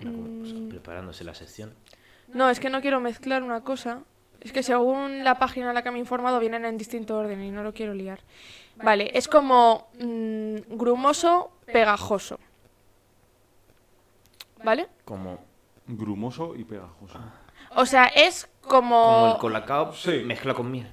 una 0.02 0.42
cosa, 0.42 0.56
preparándose 0.70 1.24
la 1.24 1.34
sección. 1.34 1.74
No, 2.34 2.50
es 2.50 2.60
que 2.60 2.70
no 2.70 2.82
quiero 2.82 3.00
mezclar 3.00 3.44
una 3.44 3.62
cosa. 3.62 4.00
Es 4.42 4.52
que 4.52 4.64
según 4.64 5.24
la 5.24 5.38
página 5.40 5.70
a 5.70 5.74
la 5.74 5.84
que 5.84 5.92
me 5.92 5.98
he 5.98 6.00
informado 6.02 6.40
vienen 6.40 6.66
en 6.66 6.78
distinto 6.78 7.18
orden 7.18 7.42
y 7.44 7.52
no 7.52 7.64
lo 7.64 7.74
quiero 7.74 7.94
liar. 7.94 8.20
Vale, 8.76 9.12
es 9.14 9.28
como 9.28 9.88
mm, 10.00 10.76
grumoso, 10.76 11.52
pegajoso. 11.72 12.40
¿Vale? 14.64 14.88
Como, 15.06 15.40
Grumoso 15.86 16.56
y 16.56 16.64
pegajoso. 16.64 17.20
O 17.76 17.86
sea, 17.86 18.06
es 18.06 18.50
como... 18.62 19.04
como 19.04 19.32
el 19.34 19.38
colacao 19.38 19.94
Sí. 19.94 20.24
mezcla 20.26 20.54
con 20.54 20.72
miel. 20.72 20.88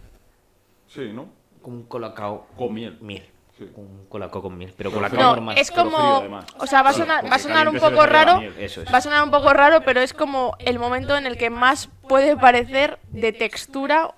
Sí, 0.93 1.11
¿no? 1.13 1.29
Como 1.63 1.77
un 1.77 1.83
colacao 1.85 2.47
Con 2.57 2.75
miel. 2.75 2.99
miel. 3.01 3.27
Sí. 3.59 3.71
Un 3.77 4.07
colacao 4.09 4.41
con 4.43 4.57
miel. 4.57 4.73
Pero 4.77 4.91
Pero 4.91 5.03
colacao 5.03 5.21
No, 5.21 5.31
normal. 5.37 5.59
es 5.59 5.71
como... 5.71 6.21
frío, 6.23 6.41
o 6.59 6.67
sea, 6.67 6.83
va 6.83 6.91
a 6.91 6.93
Sí, 6.93 7.01
sonar, 7.01 7.25
va 7.31 7.35
a 7.37 7.39
sonar 7.39 7.69
un 7.69 7.79
poco 7.79 8.07
raro. 8.07 8.41
Eso 8.59 8.83
es. 8.83 8.93
Va 8.93 8.99
a 8.99 9.01
sonar 9.03 9.23
un 9.23 9.31
poco 9.31 9.53
raro, 9.53 9.83
pero 9.85 10.01
es 10.01 10.15
como 10.15 10.57
el 10.59 10.79
momento 10.79 11.17
en 11.17 11.27
el 11.27 11.37
que 11.37 11.51
más 11.51 11.89
puede 12.09 12.37
parecer 12.37 12.99
de 13.11 13.33
textura 13.33 14.15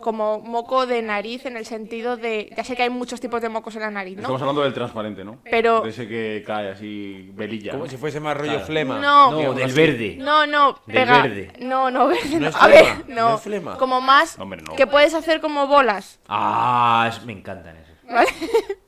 como 0.00 0.40
moco 0.40 0.86
de 0.86 1.02
nariz 1.02 1.46
en 1.46 1.56
el 1.56 1.66
sentido 1.66 2.16
de... 2.16 2.52
Ya 2.56 2.64
sé 2.64 2.76
que 2.76 2.82
hay 2.84 2.90
muchos 2.90 3.20
tipos 3.20 3.40
de 3.40 3.48
mocos 3.48 3.74
en 3.76 3.82
la 3.82 3.90
nariz, 3.90 4.16
¿no? 4.16 4.20
Estamos 4.22 4.40
hablando 4.42 4.62
del 4.62 4.72
transparente, 4.74 5.24
¿no? 5.24 5.38
Pero- 5.50 5.80
De 5.82 5.90
ese 5.90 6.06
que 6.08 6.42
cae 6.46 6.70
así, 6.70 7.30
velilla. 7.34 7.72
Como 7.72 7.84
¿no? 7.84 7.90
si 7.90 7.96
fuese 7.96 8.20
más 8.20 8.36
rollo 8.36 8.50
Claro. 8.52 8.66
flema. 8.66 8.98
No. 8.98 9.30
No, 9.30 9.36
digamos 9.38 9.56
del 9.56 9.66
así. 9.66 9.74
verde. 9.76 10.16
No, 10.18 10.46
no, 10.46 10.72
Del 10.86 10.94
pega. 10.96 11.22
verde. 11.22 11.52
No, 11.60 11.90
no, 11.90 12.06
verde. 12.08 12.28
¿No 12.34 12.40
no. 12.40 12.48
es 12.48 12.56
A 12.56 12.66
flema? 12.66 12.82
ver, 12.82 13.08
¿No 13.08 13.28
no. 13.30 13.34
es 13.36 13.40
flema? 13.42 13.76
Como 13.78 14.00
más. 14.00 14.38
Hombre, 14.38 14.62
no. 14.62 14.74
Que 14.76 14.86
puedes 14.86 15.14
hacer 15.14 15.40
como 15.40 15.66
bolas. 15.66 16.18
Ah, 16.28 17.06
es- 17.08 17.24
me 17.24 17.32
encantan 17.32 17.76
esos. 17.76 17.94
¿Vale? 18.08 18.28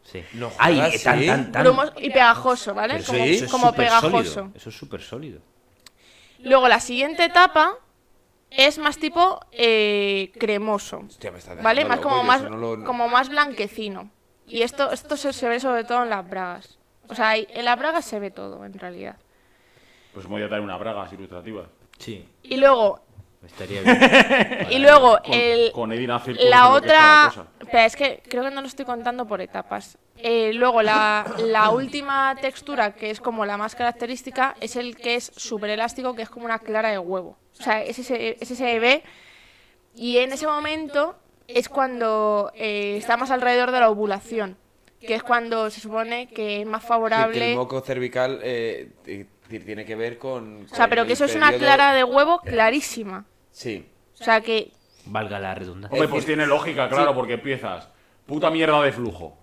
Sí. 0.03 0.23
No 0.35 0.51
Ay, 0.59 0.79
tan, 1.05 1.21
¿sí? 1.21 1.27
tan, 1.53 1.53
y 1.99 2.09
pegajoso, 2.11 2.73
¿vale? 2.75 2.95
Pero 2.95 3.07
como 3.07 3.19
sí. 3.25 3.31
eso 3.35 3.45
es 3.45 3.51
como 3.51 3.73
pegajoso. 3.75 4.51
Eso 4.55 4.69
es 4.71 4.75
súper 4.77 5.03
sólido. 5.03 5.41
Luego 6.41 6.67
la 6.69 6.81
siguiente 6.81 7.25
etapa 7.25 7.75
es 8.51 8.79
más 8.79 8.99
tipo 8.99 9.41
eh, 9.53 10.33
cremoso. 10.39 11.03
Hostia, 11.07 11.31
me 11.31 11.39
está 11.39 11.55
¿Vale? 11.55 11.85
Más 11.85 11.99
loco, 11.99 12.09
como 12.11 12.25
más, 12.25 12.41
eso 12.41 12.51
no 12.51 12.57
lo- 12.77 12.85
como 12.85 13.09
más 13.09 13.29
blanquecino. 13.29 14.11
Y 14.47 14.63
esto, 14.63 14.91
esto 14.91 15.17
se, 15.17 15.33
se 15.33 15.49
ve 15.49 15.61
sobre 15.61 15.85
todo 15.85 16.03
en 16.05 16.11
las 16.11 16.29
bragas. 16.29 16.79
O 17.09 17.15
sea, 17.15 17.37
en 17.37 17.65
las 17.65 17.79
bragas 17.79 18.05
se 18.05 18.19
ve 18.19 18.31
todo, 18.31 18.65
en 18.65 18.73
realidad. 18.79 19.17
Pues 20.15 20.27
me 20.27 20.33
voy 20.33 20.43
a 20.43 20.49
traer 20.49 20.63
una 20.63 20.77
braga 20.77 21.03
así 21.03 21.15
ilustrativa. 21.17 21.67
Sí, 21.99 22.27
Y 22.43 22.57
luego, 22.57 23.01
estaría 23.47 23.83
bien. 23.83 24.67
y 24.71 24.79
luego 24.79 25.19
Con, 25.23 25.35
el, 25.35 25.73
con 25.73 25.91
la 26.51 26.71
otra. 26.71 27.31
Espera, 27.61 27.85
es 27.87 27.97
que 27.97 28.23
creo 28.29 28.45
que 28.45 28.51
no 28.51 28.61
lo 28.63 28.67
estoy 28.67 28.85
contando 28.85 29.27
por 29.27 29.41
etapas. 29.41 29.99
Eh, 30.21 30.53
luego, 30.55 30.83
la, 30.83 31.25
la 31.39 31.71
última 31.71 32.37
textura, 32.41 32.95
que 32.95 33.11
es 33.11 33.21
como 33.21 33.47
la 33.47 33.57
más 33.57 33.75
característica, 33.75 34.57
es 34.61 34.77
el 34.77 34.97
que 34.97 35.15
es 35.15 35.31
súper 35.37 35.71
elástico, 35.71 36.15
que 36.15 36.23
es 36.23 36.29
como 36.31 36.45
una 36.47 36.59
clara 36.59 36.91
de 36.91 36.99
huevo. 36.99 37.39
O 37.59 37.63
sea, 37.63 37.83
ese 37.83 38.03
se, 38.03 38.37
ese 38.41 38.57
se 38.57 38.79
ve. 38.81 39.03
Y 39.95 40.19
en 40.19 40.33
ese 40.33 40.47
momento 40.47 41.17
es 41.47 41.69
cuando 41.69 42.51
eh, 42.55 42.97
está 42.99 43.17
más 43.17 43.31
alrededor 43.31 43.71
de 43.71 43.81
la 43.81 43.91
ovulación, 43.91 44.57
que 45.01 45.15
es 45.15 45.23
cuando 45.23 45.71
se 45.71 45.81
supone 45.81 46.29
que 46.29 46.61
es 46.63 46.67
más 46.67 46.83
Sí, 46.83 46.87
que 46.87 46.89
favorable. 46.89 47.51
el 47.53 47.57
moco 47.57 47.81
cervical 47.81 48.41
eh, 48.43 48.91
ti- 49.05 49.25
ti- 49.49 49.61
tiene 49.61 49.85
que 49.85 49.95
ver 49.97 50.19
con. 50.19 50.65
o 50.71 50.75
sea, 50.75 50.89
pero 50.89 51.07
que 51.07 51.13
eso 51.15 51.25
es 51.25 51.35
una 51.37 51.53
clara 51.53 51.95
de 51.95 52.05
huevo 52.05 52.41
clarísima. 52.41 53.25
Sí. 53.51 53.87
O 54.21 54.25
sea, 54.25 54.41
que 54.41 54.73
Valga 55.07 55.39
la 55.39 55.55
redundancia. 55.55 55.95
Hombre, 55.95 56.09
pues 56.09 56.27
tiene 56.27 56.45
lógica, 56.47 56.89
claro, 56.89 57.15
porque 57.15 57.35
empiezas. 57.35 57.89
Puta 58.27 58.51
mierda 58.51 58.83
de 58.83 58.93
flujo. 58.93 59.39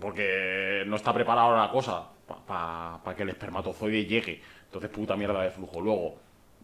Porque 0.00 0.84
no 0.86 0.96
está 0.96 1.12
preparada 1.12 1.56
la 1.66 1.70
cosa 1.70 2.04
para 2.46 3.14
que 3.16 3.22
el 3.22 3.28
espermatozoide 3.30 4.04
llegue. 4.04 4.40
Entonces, 4.64 4.90
puta 4.90 5.16
mierda 5.16 5.42
de 5.42 5.50
flujo. 5.50 5.80
Luego, 5.80 6.16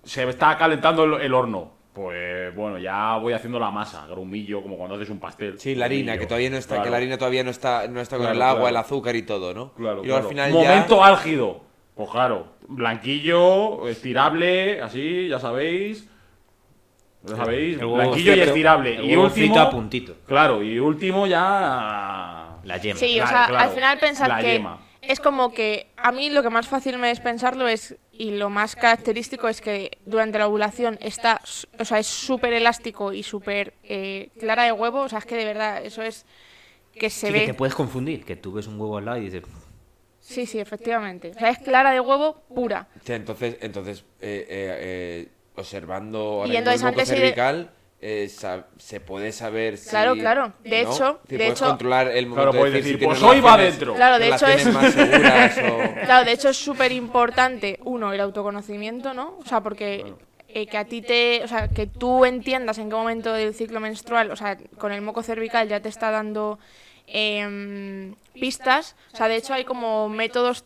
se 0.02 0.29
está 0.29 0.57
calentando 0.59 1.05
el, 1.05 1.21
el 1.23 1.35
horno. 1.35 1.81
Pues 1.93 2.55
bueno, 2.57 2.79
ya 2.79 3.19
voy 3.19 3.35
haciendo 3.35 3.59
la 3.61 3.71
masa, 3.71 4.07
grumillo, 4.07 4.62
como 4.62 4.79
cuando 4.79 4.95
haces 4.97 5.11
un 5.11 5.19
pastel. 5.21 5.59
Sí, 5.61 5.75
la 5.75 5.85
harina, 5.85 6.12
Grumillo. 6.12 6.21
que 6.21 6.26
todavía 6.26 6.50
no 6.50 6.57
está, 6.57 6.75
Claro. 6.76 6.85
que 6.85 6.91
la 6.91 6.97
harina 6.97 7.19
todavía 7.19 7.45
no 7.45 7.50
está, 7.50 7.87
no 7.87 8.00
está 8.00 8.17
con 8.17 8.25
Claro, 8.25 8.37
el 8.37 8.43
agua, 8.43 8.55
claro. 8.55 8.69
el 8.71 8.76
azúcar 8.79 9.14
y 9.17 9.23
todo, 9.23 9.52
¿no? 9.52 9.73
Claro, 9.75 10.02
y 10.02 10.07
luego 10.07 10.23
claro. 10.23 10.23
al 10.23 10.29
final 10.29 10.52
Momento 10.52 10.97
ya... 10.99 11.07
álgido. 11.07 11.61
Pues 11.95 12.09
claro, 12.09 12.47
blanquillo, 12.67 13.87
estirable, 13.88 14.81
así, 14.81 15.29
ya 15.29 15.38
sabéis. 15.38 16.09
Ya 17.25 17.37
sabéis, 17.37 17.79
blanquillo 17.79 18.35
y 18.37 18.41
estirable. 18.41 18.97
el 18.97 19.05
y 19.11 19.14
último. 19.17 19.31
frito 19.31 19.61
a 19.61 19.71
puntito. 19.71 20.14
Claro, 20.26 20.62
y 20.62 20.79
último 20.79 21.26
ya. 21.26 22.42
La 22.64 22.76
yema. 22.78 22.99
Sí, 22.99 23.21
o 23.21 23.26
sea, 23.26 23.47
claro, 23.47 23.59
al 23.59 23.71
final 23.71 23.99
pensar 23.99 24.28
la 24.28 24.40
que 24.40 24.52
yema. 24.54 24.81
es 25.02 25.19
como 25.21 25.52
que 25.52 25.88
a 25.97 26.12
mí 26.12 26.31
lo 26.31 26.42
que 26.42 26.50
más 26.50 26.69
fácil 26.69 26.99
me 26.99 27.11
es 27.11 27.21
pensarlo 27.21 27.66
es 27.69 27.97
y 28.12 28.33
lo 28.33 28.50
más 28.50 28.76
característico 28.76 29.49
es 29.49 29.61
que 29.61 29.99
durante 30.07 30.38
la 30.38 30.47
ovulación 30.47 30.99
está, 31.00 31.40
o 31.78 31.85
sea, 31.85 31.99
es 31.99 32.07
súper 32.07 32.52
elástico 32.52 33.12
y 33.12 33.23
súper 33.23 33.75
eh, 33.83 34.28
clara 34.38 34.64
de 34.64 34.73
huevo, 34.73 35.00
o 35.00 35.09
sea, 35.09 35.19
es 35.21 35.25
que 35.26 35.37
de 35.37 35.45
verdad 35.45 35.85
eso 35.85 36.02
es 36.02 36.25
que 36.92 37.11
se 37.11 37.28
Sí, 37.28 37.33
ve. 37.33 37.40
que 37.40 37.47
te 37.47 37.54
puedes 37.54 37.75
confundir, 37.75 38.25
que 38.25 38.37
tú 38.37 38.52
ves 38.52 38.66
un 38.66 38.78
huevo 38.78 38.99
al 38.99 39.04
lado 39.07 39.19
y 39.19 39.25
dices, 39.25 39.42
Sí, 40.21 40.47
sí, 40.47 40.61
efectivamente. 40.61 41.31
O 41.31 41.35
sea, 41.35 41.49
es 41.49 41.59
clara 41.59 41.90
de 41.90 41.99
huevo 41.99 42.45
pura. 42.54 42.87
Sí, 43.04 43.12
entonces, 43.12 43.57
entonces 43.61 44.04
eh, 44.21 44.47
eh, 44.49 44.78
eh, 44.81 45.28
observando 45.57 46.19
ahora 46.42 46.52
Y 46.52 46.57
entonces 46.57 46.83
el 46.83 46.88
antes 46.88 47.09
y 47.09 47.11
de- 47.12 47.16
cervical, 47.21 47.71
eh, 48.05 48.29
se 48.79 49.01
puede 49.01 49.31
saber 49.33 49.79
si... 49.79 49.89
Claro, 49.91 50.15
claro. 50.17 50.53
De 50.65 50.83
¿no? 50.83 50.93
hecho- 50.93 51.21
Si 51.29 51.37
de 51.37 51.39
puedes 51.39 51.53
hecho- 51.53 51.67
controlar 51.69 52.09
el 52.09 52.27
momento 52.27 52.35
Claro, 52.35 52.53
de 52.53 52.59
puedes 52.59 52.75
decir 52.75 52.93
decir, 52.99 53.01
si 53.01 53.07
pues 53.07 53.23
hoy 53.23 53.41
va 53.41 53.57
relaciones- 53.57 53.79
dentro. 53.79 53.95
Claro, 53.97 54.19
de 54.19 54.29
hecho 54.29 54.47
es- 54.47 54.73
más 54.73 54.93
seguras 54.93 55.59
o... 55.59 56.05
Claro, 56.05 56.25
de 56.27 56.33
hecho 56.33 56.49
es 56.49 56.57
súper 56.57 56.91
importante, 56.93 57.79
uno, 57.85 58.13
el 58.13 58.21
autoconocimiento, 58.21 59.15
¿no? 59.15 59.39
O 59.39 59.47
sea, 59.47 59.61
porque 59.61 60.13
eh, 60.49 60.67
que 60.67 60.77
a 60.77 60.85
ti 60.85 61.01
te. 61.01 61.43
O 61.45 61.49
sea, 61.49 61.69
que 61.69 61.87
tú 61.87 62.27
entiendas 62.27 62.77
en 62.77 62.91
qué 62.91 62.95
momento 62.95 63.33
del 63.33 63.55
ciclo 63.55 63.81
menstrual, 63.81 64.31
o 64.31 64.37
sea, 64.37 64.59
con 64.77 64.93
el 64.93 65.01
moco 65.01 65.23
cervical 65.23 65.67
ya 65.69 65.81
te 65.81 65.89
está 65.89 66.11
dando 66.11 66.59
em, 67.07 68.15
pistas. 68.35 68.97
O 69.13 69.17
sea, 69.17 69.29
de 69.29 69.37
hecho 69.37 69.55
hay 69.55 69.65
como 69.65 70.09
métodos. 70.09 70.65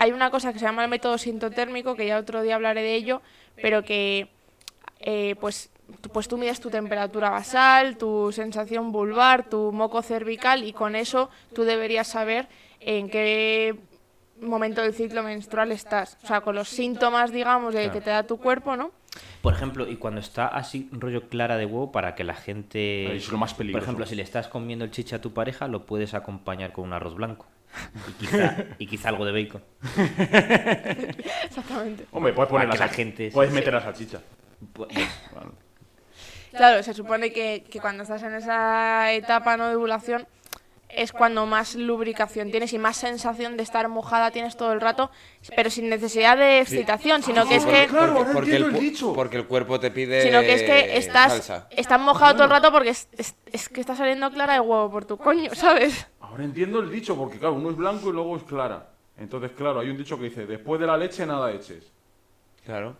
Hay 0.00 0.12
una 0.12 0.30
cosa 0.30 0.52
que 0.52 0.58
se 0.58 0.64
llama 0.64 0.84
el 0.84 0.90
método 0.90 1.18
sintotérmico, 1.18 1.94
que 1.96 2.06
ya 2.06 2.18
otro 2.18 2.40
día 2.42 2.54
hablaré 2.54 2.82
de 2.82 2.94
ello, 2.94 3.20
pero 3.60 3.82
que. 3.84 4.28
Eh, 5.00 5.36
pues, 5.40 5.70
tú- 6.00 6.08
pues 6.10 6.28
tú 6.28 6.36
mides 6.38 6.60
tu 6.60 6.70
temperatura 6.70 7.30
basal, 7.30 7.96
tu 7.96 8.30
sensación 8.32 8.92
vulvar, 8.92 9.48
tu 9.48 9.72
moco 9.72 10.02
cervical 10.02 10.64
y 10.64 10.72
con 10.72 10.96
eso 10.96 11.30
tú 11.54 11.64
deberías 11.64 12.06
saber 12.08 12.48
en 12.80 13.08
qué 13.10 13.74
momento 14.40 14.82
del 14.82 14.94
ciclo 14.94 15.22
menstrual 15.22 15.72
estás. 15.72 16.16
O 16.22 16.26
sea, 16.26 16.40
con 16.42 16.54
los 16.54 16.68
síntomas, 16.68 17.32
digamos, 17.32 17.74
de 17.74 17.90
que 17.90 18.00
te 18.00 18.10
da 18.10 18.22
tu 18.24 18.36
cuerpo, 18.38 18.76
¿no? 18.76 18.92
Por 19.42 19.52
ejemplo, 19.54 19.88
y 19.88 19.96
cuando 19.96 20.20
está 20.20 20.46
así 20.46 20.88
rollo 20.92 21.28
clara 21.28 21.56
de 21.56 21.64
huevo, 21.66 21.90
para 21.90 22.14
que 22.14 22.22
la 22.22 22.34
gente... 22.34 23.16
Es 23.16 23.30
lo 23.32 23.38
más 23.38 23.52
Por 23.52 23.58
peligroso. 23.58 23.84
ejemplo, 23.84 24.06
si 24.06 24.14
le 24.14 24.22
estás 24.22 24.46
comiendo 24.46 24.84
el 24.84 24.90
chicha 24.92 25.16
a 25.16 25.20
tu 25.20 25.32
pareja, 25.32 25.66
lo 25.66 25.86
puedes 25.86 26.14
acompañar 26.14 26.72
con 26.72 26.84
un 26.84 26.92
arroz 26.92 27.14
blanco. 27.16 27.46
Y 28.08 28.12
quizá, 28.12 28.56
y 28.78 28.86
quizá 28.86 29.08
algo 29.08 29.24
de 29.24 29.32
bacon. 29.32 29.62
Exactamente. 31.44 32.06
Hombre, 32.12 32.32
puedes 32.32 32.50
poner 32.50 32.68
la, 32.68 32.74
la 32.76 32.88
gente- 32.88 33.30
Puedes 33.32 33.52
meter 33.52 33.72
la 33.72 33.80
salchicha. 33.80 34.20
Claro, 36.50 36.82
se 36.82 36.94
supone 36.94 37.32
que, 37.32 37.64
que 37.70 37.80
cuando 37.80 38.02
estás 38.02 38.22
en 38.22 38.34
esa 38.34 39.12
etapa 39.12 39.56
¿no? 39.56 39.68
de 39.68 39.76
ovulación 39.76 40.26
es 40.88 41.12
cuando 41.12 41.44
más 41.44 41.74
lubricación 41.74 42.50
tienes 42.50 42.72
y 42.72 42.78
más 42.78 42.96
sensación 42.96 43.58
de 43.58 43.62
estar 43.62 43.86
mojada 43.88 44.30
tienes 44.30 44.56
todo 44.56 44.72
el 44.72 44.80
rato, 44.80 45.10
pero 45.54 45.68
sin 45.68 45.90
necesidad 45.90 46.38
de 46.38 46.60
excitación, 46.60 47.22
sino 47.22 47.46
que 47.46 47.56
es 47.56 47.64
Porque- 47.64 47.80
que... 47.82 47.86
Claro, 47.88 48.14
porque, 48.14 48.30
el, 48.32 48.36
entiendo 48.38 48.66
el 48.68 48.74
pu- 48.74 48.78
dicho. 48.80 49.12
porque 49.12 49.36
el 49.36 49.46
cuerpo 49.46 49.78
te 49.78 49.90
pide 49.90 50.22
Sino 50.22 50.40
que 50.40 50.54
es 50.54 50.62
que 50.62 50.96
estás, 50.96 51.32
salsa. 51.32 51.68
estás 51.70 52.00
mojado 52.00 52.32
todo 52.32 52.44
el 52.44 52.50
rato 52.50 52.72
porque 52.72 52.88
es, 52.90 53.06
es- 53.18 53.36
es 53.52 53.68
que 53.68 53.82
está 53.82 53.94
saliendo 53.94 54.30
clara 54.30 54.54
de 54.54 54.60
huevo 54.60 54.90
por 54.90 55.04
tu 55.04 55.18
coño, 55.18 55.54
¿sabes? 55.54 56.06
Ahora 56.20 56.44
entiendo 56.44 56.80
el 56.80 56.90
dicho, 56.90 57.14
porque 57.16 57.38
claro, 57.38 57.54
uno 57.56 57.68
es 57.70 57.76
blanco 57.76 58.08
y 58.08 58.12
luego 58.12 58.34
es 58.38 58.42
clara. 58.44 58.88
Entonces, 59.18 59.50
claro, 59.52 59.80
hay 59.80 59.90
un 59.90 59.98
dicho 59.98 60.16
que 60.16 60.24
dice, 60.24 60.46
después 60.46 60.80
de 60.80 60.86
la 60.86 60.96
leche 60.96 61.26
nada 61.26 61.52
eches. 61.52 61.92
Claro. 62.64 62.96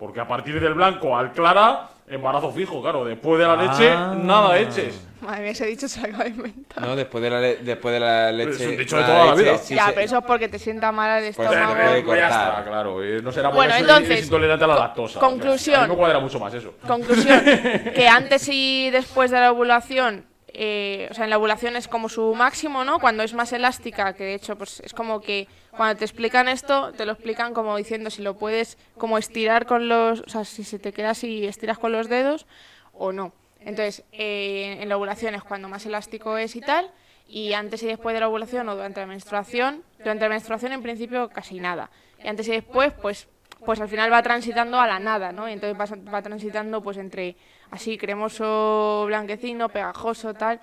Porque 0.00 0.18
a 0.20 0.26
partir 0.26 0.58
del 0.58 0.74
blanco 0.74 1.16
al 1.16 1.30
clara, 1.32 1.90
embarazo 2.08 2.50
fijo, 2.50 2.80
claro. 2.82 3.04
Después 3.04 3.38
de 3.38 3.46
la 3.46 3.52
Ah. 3.52 3.56
leche, 3.62 4.24
nada 4.24 4.58
eches. 4.58 5.06
Madre 5.20 5.42
mía, 5.42 5.50
ese 5.50 5.66
dicho 5.66 5.86
se 5.86 6.00
lo 6.00 6.06
acabo 6.06 6.22
de 6.24 6.30
inventar. 6.30 6.82
No, 6.82 6.96
después 6.96 7.22
de 7.22 7.28
la, 7.28 7.40
le- 7.40 7.56
después 7.56 7.92
de 7.92 8.00
la 8.00 8.32
leche. 8.32 8.52
es 8.64 8.70
un 8.70 8.76
dicho 8.78 8.96
de 8.96 9.02
toda 9.04 9.18
la 9.26 9.30
leche, 9.34 9.42
vida. 9.42 9.58
sí 9.58 9.74
ya, 9.74 9.86
se- 9.88 9.92
pero 9.92 10.06
eso 10.06 10.18
es 10.18 10.24
porque 10.24 10.48
te 10.48 10.58
sienta 10.58 10.90
mal 10.90 11.22
el 11.22 11.34
Pues 11.34 11.46
estómago. 11.50 11.74
pues 12.06 12.18
ya 12.18 12.28
está, 12.28 12.64
claro. 12.66 13.04
eh, 13.04 13.20
no 13.22 13.30
será 13.30 13.50
porque 13.50 13.68
Bueno, 13.68 13.74
entonces, 13.78 14.18
es 14.20 14.24
intolerante 14.24 14.64
a 14.64 14.68
la 14.68 14.74
lactosa. 14.76 15.20
conclusión. 15.20 15.80
a 15.80 15.82
mí 15.84 15.90
me 15.90 15.96
cuadra 15.96 16.18
mucho 16.20 16.40
más 16.40 16.54
eso. 16.54 16.72
Conclusión, 16.86 17.42
que 17.94 18.08
antes 18.08 18.48
y 18.50 18.88
después 18.88 19.30
de 19.30 19.40
la 19.40 19.52
ovulación, 19.52 20.24
eh, 20.54 21.08
o 21.10 21.14
sea, 21.14 21.24
en 21.24 21.30
la 21.30 21.38
ovulación 21.38 21.76
es 21.76 21.88
como 21.88 22.08
su 22.08 22.34
máximo, 22.34 22.84
¿no? 22.84 22.98
Cuando 22.98 23.22
es 23.22 23.34
más 23.34 23.52
elástica, 23.52 24.14
que 24.14 24.24
de 24.24 24.34
hecho, 24.34 24.56
pues 24.56 24.80
es 24.80 24.94
como 24.94 25.20
que 25.20 25.48
cuando 25.70 25.96
te 25.98 26.04
explican 26.04 26.48
esto, 26.48 26.92
te 26.92 27.06
lo 27.06 27.12
explican 27.12 27.54
como 27.54 27.76
diciendo 27.76 28.10
si 28.10 28.22
lo 28.22 28.36
puedes 28.36 28.78
como 28.98 29.18
estirar 29.18 29.66
con 29.66 29.88
los, 29.88 30.20
o 30.20 30.28
sea, 30.28 30.44
si 30.44 30.64
se 30.64 30.78
te 30.78 30.92
queda 30.92 31.10
así, 31.10 31.46
estiras 31.46 31.78
con 31.78 31.92
los 31.92 32.08
dedos 32.08 32.46
o 32.92 33.12
no. 33.12 33.32
Entonces, 33.60 34.04
eh, 34.12 34.78
en 34.80 34.88
la 34.88 34.96
ovulación 34.96 35.34
es 35.34 35.42
cuando 35.42 35.68
más 35.68 35.84
elástico 35.86 36.38
es 36.38 36.56
y 36.56 36.60
tal, 36.60 36.90
y 37.28 37.52
antes 37.52 37.82
y 37.82 37.86
después 37.86 38.14
de 38.14 38.20
la 38.20 38.28
ovulación 38.28 38.68
o 38.68 38.74
durante 38.74 39.00
la 39.00 39.06
menstruación, 39.06 39.84
durante 39.98 40.24
la 40.24 40.30
menstruación 40.30 40.72
en 40.72 40.82
principio 40.82 41.28
casi 41.28 41.60
nada. 41.60 41.90
Y 42.22 42.28
antes 42.28 42.48
y 42.48 42.52
después, 42.52 42.92
pues 43.00 43.28
pues 43.64 43.80
al 43.80 43.88
final 43.88 44.12
va 44.12 44.22
transitando 44.22 44.80
a 44.80 44.86
la 44.86 44.98
nada, 44.98 45.32
¿no? 45.32 45.48
Y 45.48 45.52
entonces 45.52 45.78
va, 45.78 46.12
va 46.12 46.22
transitando 46.22 46.82
pues 46.82 46.96
entre 46.96 47.36
así 47.70 47.98
cremoso, 47.98 49.04
blanquecino, 49.06 49.68
pegajoso, 49.68 50.34
tal. 50.34 50.60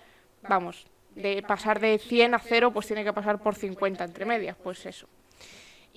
Vamos, 0.47 0.85
de 1.15 1.43
pasar 1.47 1.79
de 1.79 1.97
100 1.97 2.35
a 2.35 2.39
0 2.39 2.71
pues 2.71 2.87
tiene 2.87 3.03
que 3.03 3.13
pasar 3.13 3.39
por 3.39 3.55
50 3.55 4.03
entre 4.03 4.25
medias, 4.25 4.55
pues 4.61 4.85
eso. 4.85 5.07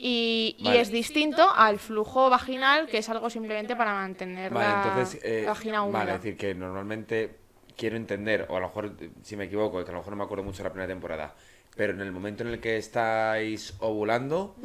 Y, 0.02 0.56
es 0.64 0.90
distinto 0.90 1.46
al 1.54 1.78
flujo 1.78 2.30
vaginal, 2.30 2.86
que 2.86 2.98
es 2.98 3.08
algo 3.10 3.28
simplemente 3.28 3.76
para 3.76 3.92
mantener 3.92 4.50
Vale, 4.50 4.66
la 4.66 4.82
entonces. 4.88 5.20
eh, 5.22 5.44
vagina 5.46 5.82
húmeda. 5.82 5.98
vale, 5.98 6.12
es 6.12 6.22
decir, 6.22 6.38
que 6.38 6.54
normalmente 6.54 7.36
quiero 7.76 7.96
entender, 7.96 8.46
o 8.48 8.56
a 8.56 8.60
lo 8.60 8.68
mejor, 8.68 8.96
si 9.22 9.36
me 9.36 9.44
equivoco, 9.44 9.78
es 9.78 9.84
que 9.84 9.90
a 9.90 9.92
lo 9.92 10.00
mejor 10.00 10.12
no 10.12 10.16
me 10.16 10.24
acuerdo 10.24 10.42
mucho 10.44 10.58
de 10.58 10.64
la 10.64 10.72
primera 10.72 10.88
temporada, 10.88 11.34
pero 11.76 11.92
en 11.92 12.00
el 12.00 12.12
momento 12.12 12.42
en 12.44 12.48
el 12.48 12.60
que 12.60 12.78
estáis 12.78 13.74
ovulando, 13.80 14.56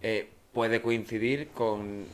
eh, 0.00 0.30
puede 0.52 0.80
coincidir 0.82 1.48
con 1.48 2.04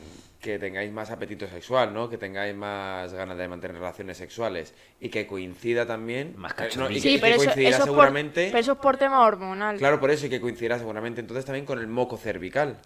que 0.41 0.59
tengáis 0.59 0.91
más 0.91 1.09
apetito 1.09 1.47
sexual, 1.47 1.93
¿no? 1.93 2.09
Que 2.09 2.17
tengáis 2.17 2.55
más 2.55 3.11
ganas 3.11 3.37
de 3.37 3.47
mantener 3.47 3.77
relaciones 3.77 4.17
sexuales 4.17 4.73
y 5.01 5.09
que 5.09 5.25
coincida 5.25 5.85
también 5.85 6.35
Más 6.37 6.53
eh, 6.59 6.69
no, 6.77 6.89
y 6.89 6.95
que, 6.95 6.99
sí, 7.01 7.09
y 7.09 7.15
que 7.15 7.21
pero 7.21 7.35
eso, 7.35 7.79
por, 7.79 7.85
seguramente 7.85 8.45
pero 8.47 8.59
eso 8.59 8.71
es 8.73 8.77
por 8.77 8.97
tema 8.97 9.21
hormonal. 9.25 9.77
claro 9.77 9.99
por 9.99 10.11
eso 10.11 10.27
y 10.27 10.29
que 10.29 10.39
coincidirá 10.39 10.77
seguramente 10.77 11.21
entonces 11.21 11.43
también 11.43 11.65
con 11.65 11.79
el 11.79 11.87
moco 11.87 12.17
cervical 12.17 12.77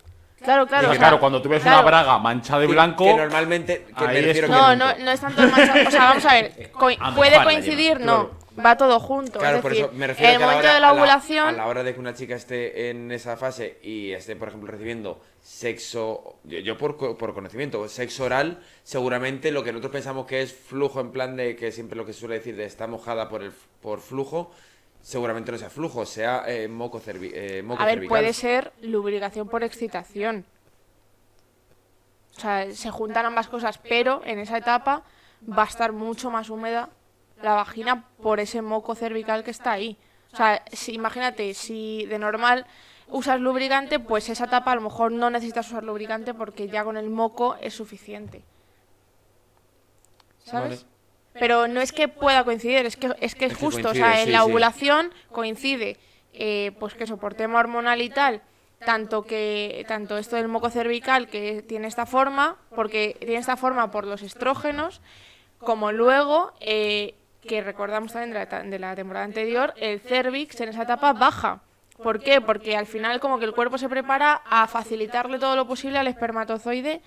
claro, 0.41 0.65
claro. 0.65 0.87
Porque, 0.87 0.87
o 0.87 0.91
sea, 0.91 0.97
claro, 0.99 1.19
cuando 1.19 1.41
tú 1.41 1.49
ves 1.49 1.61
claro. 1.61 1.79
una 1.81 1.85
braga 1.87 2.17
manchada 2.19 2.61
de 2.61 2.67
blanco. 2.67 3.03
que 3.03 3.13
normalmente 3.15 3.85
que 3.97 4.05
ahí 4.05 4.13
me 4.13 4.19
es 4.19 4.25
refiero 4.27 4.47
que 4.47 4.53
No, 4.53 4.75
no, 4.75 4.97
no 4.97 5.11
es 5.11 5.19
tanto 5.19 5.43
el 5.43 5.51
mancha- 5.51 5.87
O 5.87 5.91
sea, 5.91 6.03
vamos 6.05 6.25
a 6.25 6.33
ver. 6.33 6.71
co- 6.71 6.89
puede 7.15 7.43
coincidir, 7.43 7.99
no. 7.99 8.31
Va 8.59 8.75
todo 8.75 8.99
junto. 8.99 9.39
Claro, 9.39 9.57
es 9.57 9.61
por 9.61 9.71
decir, 9.71 9.85
eso 9.85 9.93
me 9.95 10.07
refiero 10.07 10.29
en 10.31 10.35
el 10.35 10.41
a 10.43 10.45
la 10.45 10.51
momento 10.51 10.67
hora- 10.67 10.73
de 10.75 10.79
la 10.81 10.89
a 10.89 10.93
la- 10.93 10.97
ovulación. 10.99 11.47
A 11.47 11.51
la 11.53 11.67
hora 11.67 11.83
de 11.83 11.93
que 11.93 11.99
una 12.01 12.13
chica 12.13 12.35
esté 12.35 12.89
en 12.89 13.11
esa 13.11 13.37
fase 13.37 13.79
y 13.81 14.11
esté, 14.11 14.35
por 14.35 14.49
ejemplo, 14.49 14.69
recibiendo 14.69 15.21
sexo, 15.41 16.35
yo, 16.43 16.59
yo 16.59 16.77
por, 16.77 16.97
por 17.17 17.33
conocimiento, 17.33 17.87
sexo 17.87 18.25
oral, 18.25 18.61
seguramente 18.83 19.51
lo 19.51 19.63
que 19.63 19.71
nosotros 19.71 19.93
pensamos 19.93 20.25
que 20.25 20.41
es 20.41 20.53
flujo 20.53 20.99
en 20.99 21.11
plan 21.11 21.37
de 21.37 21.55
que 21.55 21.71
siempre 21.71 21.95
lo 21.97 22.05
que 22.05 22.11
suele 22.13 22.35
decir 22.35 22.55
de 22.57 22.65
está 22.65 22.87
mojada 22.87 23.29
por 23.29 23.41
el 23.41 23.51
por 23.81 24.01
flujo, 24.01 24.51
seguramente 25.01 25.51
no 25.51 25.57
sea 25.57 25.69
flujo, 25.69 26.05
sea 26.05 26.43
eh, 26.45 26.67
moco, 26.67 26.99
cervi- 26.99 27.31
eh, 27.33 27.63
moco 27.63 27.81
A 27.81 27.85
ver, 27.85 27.95
cervical. 27.95 28.09
puede 28.19 28.33
ser 28.33 28.73
lubricación 28.81 29.47
por 29.47 29.63
excitación. 29.63 30.45
O 32.37 32.39
sea, 32.39 32.71
se 32.71 32.91
juntan 32.91 33.25
ambas 33.25 33.47
cosas, 33.47 33.77
pero 33.77 34.21
en 34.25 34.39
esa 34.39 34.57
etapa 34.57 35.03
va 35.49 35.63
a 35.63 35.67
estar 35.67 35.91
mucho 35.91 36.29
más 36.29 36.49
húmeda 36.49 36.89
la 37.41 37.55
vagina 37.55 38.05
por 38.21 38.39
ese 38.39 38.61
moco 38.61 38.95
cervical 38.95 39.43
que 39.43 39.51
está 39.51 39.71
ahí. 39.71 39.97
O 40.33 40.37
sea, 40.37 40.63
si, 40.71 40.93
imagínate, 40.93 41.53
si 41.53 42.05
de 42.05 42.17
normal 42.19 42.65
usas 43.09 43.39
lubricante, 43.39 43.99
pues 43.99 44.29
esa 44.29 44.45
etapa 44.45 44.71
a 44.71 44.75
lo 44.75 44.81
mejor 44.81 45.11
no 45.11 45.29
necesitas 45.29 45.67
usar 45.69 45.83
lubricante 45.83 46.33
porque 46.33 46.67
ya 46.69 46.83
con 46.83 46.97
el 46.97 47.09
moco 47.09 47.57
es 47.61 47.73
suficiente. 47.73 48.43
¿Sabes? 50.43 50.85
Pero 51.33 51.67
no 51.67 51.81
es 51.81 51.91
que 51.91 52.07
pueda 52.07 52.43
coincidir, 52.43 52.85
es 52.85 52.97
que 52.97 53.07
es, 53.19 53.35
que 53.35 53.45
es 53.45 53.51
Es 53.53 53.57
que 53.57 53.65
justo. 53.65 53.89
o 53.89 53.93
sea, 53.93 54.19
en 54.19 54.27
sí, 54.27 54.31
la 54.31 54.43
sí. 54.43 54.49
ovulación 54.49 55.13
coincide, 55.31 55.97
eh, 56.33 56.71
pues 56.79 56.93
que 56.93 57.05
eso, 57.05 57.17
por 57.17 57.35
tema 57.35 57.59
hormonal 57.59 58.01
y 58.01 58.09
tal, 58.09 58.41
tanto 58.85 59.23
que 59.23 59.85
tanto 59.87 60.17
esto 60.17 60.35
del 60.35 60.47
moco 60.47 60.69
cervical 60.69 61.27
que 61.27 61.61
tiene 61.61 61.87
esta 61.87 62.05
forma, 62.05 62.57
porque 62.75 63.15
tiene 63.19 63.37
esta 63.37 63.55
forma 63.55 63.91
por 63.91 64.05
los 64.05 64.23
estrógenos, 64.23 65.01
como 65.59 65.91
luego 65.91 66.53
eh, 66.59 67.15
que 67.41 67.61
recordamos 67.61 68.13
también 68.13 68.31
de 68.33 68.39
la, 68.39 68.45
ta- 68.49 68.63
de 68.63 68.79
la 68.79 68.95
temporada 68.95 69.25
anterior, 69.25 69.73
el 69.77 69.99
cervix 69.99 70.59
en 70.61 70.69
esa 70.69 70.83
etapa 70.83 71.13
baja. 71.13 71.61
¿Por 72.01 72.19
qué? 72.19 72.41
Porque 72.41 72.75
al 72.77 72.87
final 72.87 73.19
como 73.19 73.37
que 73.39 73.45
el 73.45 73.53
cuerpo 73.53 73.77
se 73.77 73.87
prepara 73.89 74.41
a 74.49 74.67
facilitarle 74.67 75.37
todo 75.39 75.55
lo 75.55 75.67
posible 75.67 75.99
al 75.99 76.07
espermatozoide 76.07 77.01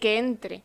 que 0.00 0.18
entre. 0.18 0.62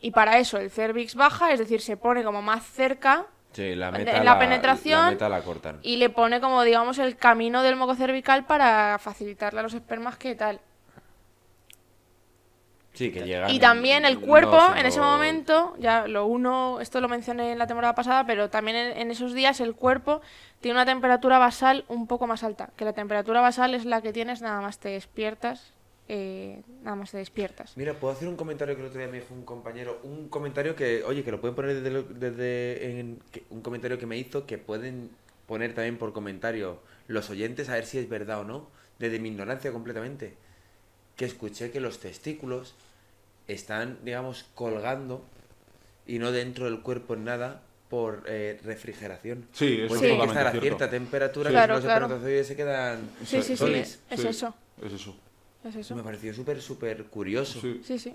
Y 0.00 0.10
para 0.12 0.38
eso 0.38 0.58
el 0.58 0.70
cervix 0.70 1.14
baja, 1.14 1.52
es 1.52 1.58
decir, 1.58 1.80
se 1.80 1.96
pone 1.96 2.22
como 2.24 2.42
más 2.42 2.64
cerca 2.64 3.26
Sí, 3.52 3.74
la 3.74 3.88
En 3.88 4.24
la 4.24 4.38
penetración 4.38 5.00
La 5.06 5.10
meta 5.12 5.28
la 5.28 5.40
cortan. 5.40 5.78
y 5.82 5.96
le 5.96 6.10
pone 6.10 6.38
como, 6.40 6.62
digamos, 6.64 6.98
el 6.98 7.16
camino 7.16 7.62
del 7.62 7.76
moco 7.76 7.94
cervical 7.94 8.44
para 8.44 8.98
facilitarle 9.00 9.60
a 9.60 9.62
los 9.62 9.72
espermas 9.74 10.16
que 10.18 10.34
tal. 10.34 10.60
Sí, 12.98 13.12
que 13.12 13.22
llegan. 13.22 13.48
Y 13.50 13.60
también 13.60 14.04
el 14.04 14.20
no 14.20 14.26
cuerpo, 14.26 14.58
en 14.76 14.84
ese 14.86 15.00
momento, 15.00 15.74
ya 15.78 16.06
lo 16.08 16.26
uno, 16.26 16.80
esto 16.80 17.00
lo 17.00 17.08
mencioné 17.08 17.52
en 17.52 17.58
la 17.58 17.66
temporada 17.68 17.94
pasada, 17.94 18.26
pero 18.26 18.50
también 18.50 18.76
en, 18.76 18.96
en 18.98 19.10
esos 19.10 19.34
días 19.34 19.60
el 19.60 19.74
cuerpo 19.74 20.20
tiene 20.60 20.74
una 20.76 20.84
temperatura 20.84 21.38
basal 21.38 21.84
un 21.88 22.06
poco 22.08 22.26
más 22.26 22.42
alta. 22.42 22.70
Que 22.76 22.84
la 22.84 22.92
temperatura 22.92 23.40
basal 23.40 23.74
es 23.74 23.84
la 23.84 24.02
que 24.02 24.12
tienes 24.12 24.42
nada 24.42 24.60
más 24.60 24.78
te 24.78 24.88
despiertas. 24.90 25.72
eh, 26.10 26.62
nada 26.82 26.96
más 26.96 27.10
te 27.10 27.18
despiertas. 27.18 27.76
Mira, 27.76 27.92
puedo 27.94 28.14
hacer 28.14 28.26
un 28.28 28.36
comentario 28.36 28.74
que 28.74 28.80
el 28.80 28.88
otro 28.88 28.98
día 28.98 29.08
me 29.08 29.20
dijo 29.20 29.34
un 29.34 29.44
compañero. 29.44 30.00
Un 30.02 30.28
comentario 30.28 30.74
que, 30.74 31.04
oye, 31.04 31.22
que 31.22 31.30
lo 31.30 31.40
pueden 31.40 31.54
poner 31.54 31.74
desde. 31.76 31.90
lo- 31.90 32.02
desde 32.02 32.98
en, 32.98 33.18
que- 33.30 33.44
un 33.50 33.60
comentario 33.60 33.98
que 33.98 34.06
me 34.06 34.16
hizo 34.16 34.46
que 34.46 34.56
pueden 34.58 35.10
poner 35.46 35.74
también 35.74 35.98
por 35.98 36.12
comentario 36.12 36.80
los 37.08 37.28
oyentes 37.30 37.68
a 37.68 37.74
ver 37.74 37.84
si 37.86 37.98
es 37.98 38.08
verdad 38.08 38.40
o 38.40 38.44
no. 38.44 38.66
Desde 38.98 39.20
mi 39.20 39.28
ignorancia 39.28 39.70
completamente. 39.70 40.34
Que 41.16 41.24
escuché 41.26 41.70
que 41.70 41.80
los 41.80 41.98
testículos 42.00 42.74
están, 43.48 43.98
digamos, 44.04 44.46
colgando 44.54 45.24
y 46.06 46.18
no 46.18 46.30
dentro 46.32 46.66
del 46.66 46.80
cuerpo 46.80 47.14
en 47.14 47.24
nada 47.24 47.62
por 47.90 48.24
eh, 48.26 48.60
refrigeración. 48.64 49.46
Sí, 49.52 49.78
eso 49.80 49.88
Pues 49.88 50.00
que 50.00 50.08
totalmente 50.08 50.32
estar 50.38 50.46
a 50.46 50.50
cierto. 50.50 50.66
cierta 50.66 50.90
temperatura 50.90 51.48
Sí. 51.50 51.54
que 51.54 51.56
Claro, 51.58 51.74
los 51.74 51.84
claro. 51.84 52.44
se 52.44 52.56
quedan 52.56 53.10
Sí, 53.24 53.42
sí, 53.42 53.56
sí, 53.56 53.74
es 53.74 54.00
Sí, 54.20 54.26
eso. 54.26 54.54
Es 54.82 54.92
eso. 54.92 55.16
Es 55.64 55.74
eso. 55.76 55.96
Me 55.96 56.02
pareció 56.02 56.32
súper, 56.34 56.60
súper 56.62 57.04
curioso. 57.06 57.60
Sí. 57.60 57.80
Sí, 57.84 57.98
sí. 57.98 58.14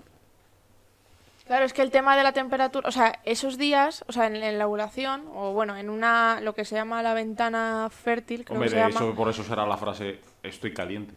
Claro, 1.46 1.66
es 1.66 1.74
que 1.74 1.82
el 1.82 1.90
tema 1.90 2.16
de 2.16 2.22
la 2.22 2.32
temperatura, 2.32 2.88
o 2.88 2.92
sea, 2.92 3.20
esos 3.24 3.58
días, 3.58 4.02
o 4.08 4.12
sea, 4.12 4.28
en, 4.28 4.36
en 4.36 4.58
la 4.58 4.66
ovulación, 4.66 5.24
o 5.34 5.52
bueno, 5.52 5.76
en 5.76 5.90
una, 5.90 6.40
lo 6.40 6.54
que 6.54 6.64
se 6.64 6.74
llama 6.74 7.02
la 7.02 7.12
ventana 7.12 7.90
fértil, 7.90 8.46
creo 8.46 8.54
Hombre, 8.56 8.70
que 8.70 8.76
de 8.76 8.80
se 8.82 8.88
llama. 8.88 9.04
eso, 9.06 9.14
por 9.14 9.28
eso 9.28 9.44
será 9.44 9.66
la 9.66 9.76
frase 9.76 10.20
estoy 10.42 10.72
caliente. 10.72 11.12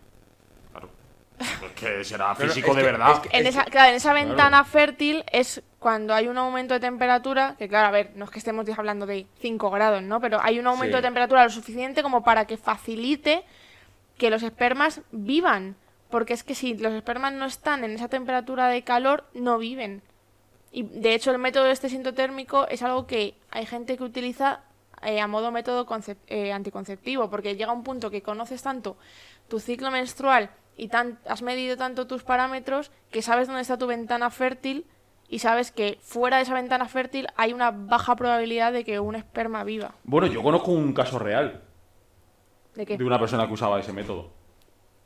Claro. 1.38 1.68
Es 1.68 1.72
que 1.74 2.04
será 2.04 2.34
físico 2.36 2.74
de 2.74 2.82
que- 2.82 2.86
verdad. 2.92 3.12
es 3.24 3.30
que- 3.30 3.38
En 3.38 3.46
esa, 3.48 3.64
claro, 3.66 3.90
en 3.90 3.96
esa 3.96 4.14
ventana 4.14 4.64
fértil 4.64 5.24
es 5.32 5.62
cuando 5.80 6.14
hay 6.14 6.28
un 6.28 6.38
aumento 6.38 6.74
de 6.74 6.80
temperatura, 6.80 7.56
que 7.58 7.68
claro, 7.68 7.88
a 7.88 7.92
ver, 7.92 8.12
no 8.16 8.26
es 8.26 8.32
que 8.32 8.40
estemos 8.40 8.66
hablando 8.78 9.06
de 9.06 9.28
5 9.40 9.70
grados, 9.70 10.02
¿no? 10.02 10.20
Pero 10.20 10.40
hay 10.42 10.60
un 10.60 10.66
aumento 10.68 10.98
Sí. 10.98 11.02
de 11.02 11.08
temperatura 11.08 11.44
lo 11.44 11.50
suficiente 11.50 12.02
como 12.02 12.24
para 12.24 12.46
que 12.46 12.58
facilite 12.58 13.44
que 14.18 14.30
los 14.32 14.42
espermas 14.44 15.02
vivan. 15.12 15.76
Porque 16.10 16.34
es 16.34 16.44
que 16.44 16.56
si 16.56 16.76
los 16.78 16.94
espermas 16.94 17.34
no 17.34 17.46
están 17.46 17.84
en 17.84 17.92
esa 17.92 18.08
temperatura 18.08 18.70
de 18.70 18.82
calor, 18.84 19.26
no 19.34 19.58
viven. 19.58 20.02
Y 20.72 20.84
de 20.84 21.14
hecho 21.14 21.32
el 21.32 21.38
método 21.38 21.68
este 21.68 21.90
sintotérmico 21.90 22.68
es 22.70 22.82
algo 22.82 23.06
que 23.08 23.36
hay 23.52 23.66
gente 23.66 23.98
que 23.98 24.04
utiliza 24.04 24.62
eh, 25.04 25.20
a 25.22 25.28
modo 25.28 25.52
método 25.52 25.86
eh, 26.28 26.52
anticonceptivo, 26.54 27.30
porque 27.30 27.56
llega 27.56 27.72
un 27.72 27.84
punto 27.84 28.10
que 28.10 28.22
conoces 28.24 28.64
tanto 28.64 28.98
tu 29.48 29.60
ciclo 29.60 29.92
menstrual 29.92 30.50
y 30.78 30.88
tan, 30.90 31.20
has 31.28 31.42
medido 31.42 31.76
tanto 31.76 32.08
tus 32.08 32.24
parámetros 32.24 32.92
que 33.12 33.22
sabes 33.22 33.48
dónde 33.48 33.62
está 33.64 33.78
tu 33.78 33.88
ventana 33.88 34.30
fértil 34.30 34.86
y 35.28 35.40
sabes 35.40 35.72
que 35.72 35.98
fuera 36.02 36.38
de 36.38 36.44
esa 36.44 36.54
ventana 36.54 36.88
fértil 36.88 37.28
hay 37.36 37.52
una 37.52 37.72
baja 37.72 38.16
probabilidad 38.16 38.72
de 38.72 38.86
que 38.86 39.00
un 39.00 39.16
esperma 39.16 39.64
viva. 39.64 39.92
Bueno, 40.04 40.28
yo 40.28 40.42
conozco 40.42 40.72
un 40.72 40.94
caso 40.94 41.20
real 41.20 41.62
¿De 42.76 42.86
qué? 42.86 42.98
de 42.98 43.04
una 43.04 43.20
persona 43.20 43.48
que 43.48 43.54
usaba 43.54 43.80
ese 43.80 43.92
método 43.92 44.32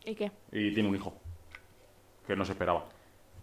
¿Y 0.05 0.13
qué? 0.15 0.31
y 0.51 0.73
tiene 0.73 0.89
un 0.89 0.95
hijo 0.95 1.13
que 2.27 2.35
no 2.35 2.43
se 2.45 2.51
esperaba. 2.51 2.85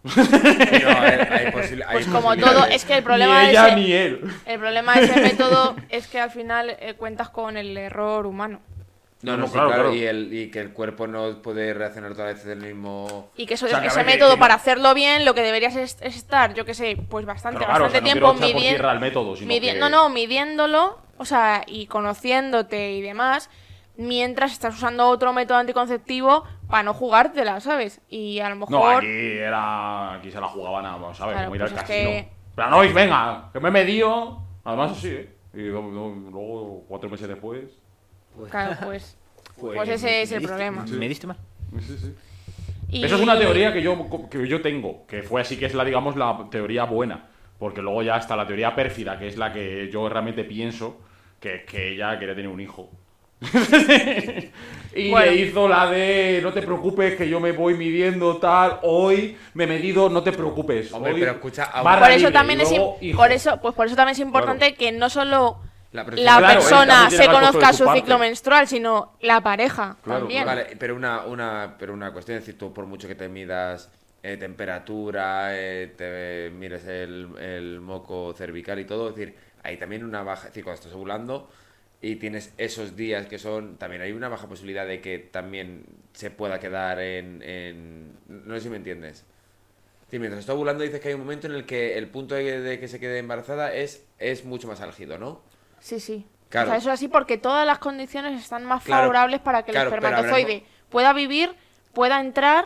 Sí, 0.05 0.21
no, 0.85 0.88
hay- 0.91 1.19
hay 1.31 1.51
posible- 1.53 1.85
hay 1.85 1.93
Pues 1.95 2.07
como 2.07 2.37
todo, 2.37 2.64
es 2.67 2.85
que 2.85 2.95
el 2.99 3.03
problema 3.03 3.43
ni 3.43 3.49
de 3.49 3.53
ese- 3.55 3.77
ni 3.77 3.93
él. 3.93 4.21
El 4.47 4.59
problema 4.61 4.95
de 4.95 5.05
ese 5.07 5.21
método 5.21 5.75
es 5.88 6.07
que 6.07 6.21
al 6.21 6.31
final 6.31 6.77
eh, 6.79 6.95
cuentas 6.95 7.31
con 7.31 7.57
el 7.57 7.77
error 7.77 8.27
humano. 8.27 8.61
No, 9.22 9.33
No, 9.33 9.38
no, 9.38 9.46
sí, 9.48 9.52
claro. 9.54 9.92
Y, 9.94 10.04
el, 10.04 10.33
y 10.33 10.50
que 10.50 10.61
el 10.61 10.72
cuerpo 10.72 11.09
no 11.09 11.42
puede 11.42 11.74
reaccionar 11.74 12.12
todas 12.12 12.26
las 12.28 12.35
veces 12.44 12.48
del 12.48 12.61
mismo... 12.72 13.31
Y 13.37 13.46
que 13.46 13.54
eso, 13.54 13.66
O 13.66 13.68
sea, 13.68 13.85
ese 13.85 13.98
que- 14.00 14.04
método, 14.07 14.35
que- 14.35 14.40
para 14.40 14.54
hacerlo 14.54 14.94
bien, 14.94 15.24
lo 15.24 15.35
que 15.35 15.42
deberías 15.42 15.74
es, 15.74 15.96
es 16.00 16.16
estar, 16.16 16.54
yo 16.54 16.64
que 16.64 16.72
sé, 16.74 16.96
pues 17.09 17.26
bastante, 17.26 17.59
claro, 17.64 17.85
bastante 17.85 17.88
o 17.88 17.90
sea, 17.90 18.00
no 18.00 18.04
tiempo 18.04 18.33
quiero 18.35 18.46
echar 18.46 18.52
por 18.52 18.61
midi- 18.62 18.68
tierra 18.68 18.92
el 18.92 19.00
método, 19.00 19.35
sino 19.37 19.48
midi- 19.48 19.72
que- 19.72 19.78
No, 19.81 19.88
no, 19.88 20.09
midiéndolo, 20.09 20.98
o 21.16 21.24
sea, 21.24 21.64
y 21.66 21.87
conociéndote 21.87 22.92
y 22.92 23.02
demás, 23.02 23.50
mientras 23.96 24.52
estás 24.52 24.76
usando 24.76 25.09
otro 25.09 25.33
método 25.33 25.59
anticonceptivo 25.59 26.44
para 26.68 26.85
no 26.85 26.94
jugártela, 26.94 27.59
¿sabes? 27.61 28.00
Y 28.09 28.38
a 28.38 28.48
lo 28.50 28.54
mejor... 28.54 28.70
No, 28.72 28.98
aquí 28.98 29.07
era. 29.09 30.14
Aquí 30.14 30.31
se 30.31 30.40
la 30.40 30.46
jugaban 30.46 30.87
a, 30.87 30.96
Claro, 30.96 31.44
como 31.44 31.57
ir 31.57 31.62
al 31.62 31.68
pues 31.70 31.72
es 31.72 31.78
casino. 31.88 32.11
que- 32.11 32.28
Pero 32.54 32.70
no, 32.70 32.78
venga, 32.81 33.50
que 33.52 33.59
me 33.59 33.68
he 33.68 33.72
medido. 33.72 34.42
Además, 34.64 34.92
así, 34.92 35.09
¿eh? 35.09 35.35
Y 35.54 35.62
luego, 35.62 35.88
luego, 36.31 36.85
cuatro 36.87 37.09
meses 37.11 37.26
después. 37.26 37.64
Claro, 38.51 38.77
pues, 38.85 39.16
Pues, 39.61 39.74
pues 39.77 39.88
ese 39.88 40.22
es 40.22 40.31
el 40.33 40.40
¿me 40.40 40.46
diste- 40.46 40.48
problema. 40.48 40.85
¿Me 40.88 41.09
diste 41.09 41.27
mal? 41.27 41.37
Sí, 41.81 41.96
sí. 41.98 42.14
Y- 42.90 43.05
Eso 43.05 43.16
es 43.16 43.20
una 43.22 43.37
teoría 43.38 43.72
que 43.72 43.83
yo, 43.83 44.29
que 44.31 44.46
yo 44.46 44.62
tengo, 44.62 45.05
que 45.07 45.22
fue 45.22 45.40
así 45.40 45.57
que 45.57 45.66
es 45.66 45.74
la, 45.74 45.85
digamos, 45.85 46.16
la 46.16 46.46
teoría 46.51 46.85
buena. 46.85 47.24
Porque 47.59 47.83
luego 47.83 48.03
ya 48.05 48.16
está 48.16 48.37
la 48.37 48.46
teoría 48.46 48.74
pérfida, 48.77 49.18
que 49.18 49.27
es 49.27 49.37
la 49.37 49.53
que 49.53 49.90
yo 49.92 50.09
realmente 50.09 50.44
pienso 50.44 50.98
que 51.40 51.57
es 51.57 51.64
que 51.64 51.88
ella 51.94 52.16
quería 52.18 52.35
tener 52.37 52.48
un 52.51 52.61
hijo. 52.61 52.88
y 54.94 55.11
Bueno. 55.11 55.31
le 55.31 55.37
hizo 55.37 55.68
la 55.68 55.90
de 55.90 56.40
no 56.42 56.53
te 56.53 56.62
preocupes 56.62 57.16
que 57.16 57.29
yo 57.29 57.40
me 57.40 57.53
voy 57.53 57.74
midiendo 57.74 58.37
tal, 58.38 58.79
hoy 58.83 59.37
me 59.55 59.64
he 59.64 59.66
medido, 59.66 60.09
no 60.09 60.22
te 60.22 60.33
preocupes. 60.33 60.92
Hombre, 60.92 61.12
hoy 61.12 61.20
pero 61.20 61.33
escucha, 61.33 61.70
Por 61.83 61.92
eso 62.11 62.16
libre, 62.18 62.33
también 62.33 62.61
es 62.61 62.70
luego 62.70 62.98
por 63.16 63.33
eso, 63.33 63.61
pues 63.61 63.74
por 63.74 63.87
eso 63.87 63.96
también 63.96 64.12
es 64.12 64.18
importante 64.20 64.74
que 64.74 64.92
no 64.92 65.09
solo 65.11 65.59
La 65.92 66.05
Claro, 66.05 66.61
persona 66.61 67.11
se 67.11 67.27
conozca 67.27 67.72
su 67.72 67.88
ciclo 67.88 68.18
menstrual, 68.18 68.68
sino 68.68 69.16
la 69.20 69.40
pareja 69.42 69.96
Claro, 70.03 70.20
también. 70.20 70.44
Vale, 70.44 70.77
pero 70.79 70.94
una, 70.94 71.24
una, 71.24 71.77
pero 71.79 71.94
una 71.94 72.12
cuestión, 72.12 72.38
es 72.38 72.44
decir, 72.44 72.59
tú 72.59 72.72
por 72.74 72.87
mucho 72.87 73.09
que 73.09 73.14
te 73.14 73.29
midas 73.29 73.90
eh, 74.22 74.37
temperatura, 74.37 75.51
eh, 75.59 75.94
te 75.96 76.51
mires 76.55 76.85
el, 76.87 77.29
el 77.38 77.81
moco 77.81 78.35
cervical 78.37 78.79
y 78.79 78.85
todo, 78.85 79.09
es 79.09 79.16
decir, 79.16 79.35
hay 79.62 79.77
también 79.79 80.05
una 80.05 80.22
baja, 80.22 80.48
es 80.48 80.53
decir, 80.53 80.64
cuando 80.64 80.81
estás 80.81 80.92
ovulando 80.94 81.48
y 82.03 82.16
tienes 82.16 82.53
esos 82.59 82.94
días 82.94 83.27
que 83.27 83.38
son, 83.38 83.77
también 83.79 84.03
hay 84.03 84.12
una 84.12 84.29
baja 84.29 84.46
posibilidad 84.48 84.87
de 84.87 85.01
que 85.01 85.18
también 85.18 85.85
se 86.12 86.31
pueda 86.31 86.61
quedar 86.61 87.01
en, 87.01 87.42
en- 87.42 88.12
no 88.29 88.55
sé 88.57 88.61
si 88.62 88.68
me 88.68 88.77
entiendes. 88.77 89.24
Sí, 90.11 90.18
mientras 90.18 90.40
está 90.40 90.55
ovulando 90.55 90.85
dices 90.85 91.01
que 91.01 91.09
hay 91.09 91.14
un 91.14 91.20
momento 91.20 91.46
en 91.46 91.55
el 91.55 91.66
que 91.66 91.98
el 91.98 92.09
punto 92.09 92.35
de, 92.35 92.61
de 92.61 92.81
que 92.81 92.88
se 92.88 92.98
quede 92.98 93.18
embarazada 93.18 93.74
es, 93.74 94.07
es 94.18 94.44
mucho 94.44 94.66
más 94.68 94.81
álgido, 94.81 95.18
¿no? 95.18 95.42
Sí, 95.81 96.01
sí. 96.01 96.27
Claro. 96.49 96.69
O 96.69 96.71
sea, 96.71 96.79
eso 96.79 96.88
es 96.88 96.95
así 96.95 97.09
porque 97.09 97.37
todas 97.37 97.67
las 97.67 97.79
condiciones 97.79 98.41
están 98.43 98.64
más 98.64 98.83
Claro, 98.85 99.03
favorables 99.03 99.41
para 99.41 99.64
que 99.64 99.73
claro, 99.73 99.91
el 99.91 99.95
espermatozoide 99.95 100.55
mismo- 100.55 100.69
pueda 100.88 101.12
vivir, 101.12 101.51
pueda 101.93 102.21
entrar, 102.21 102.64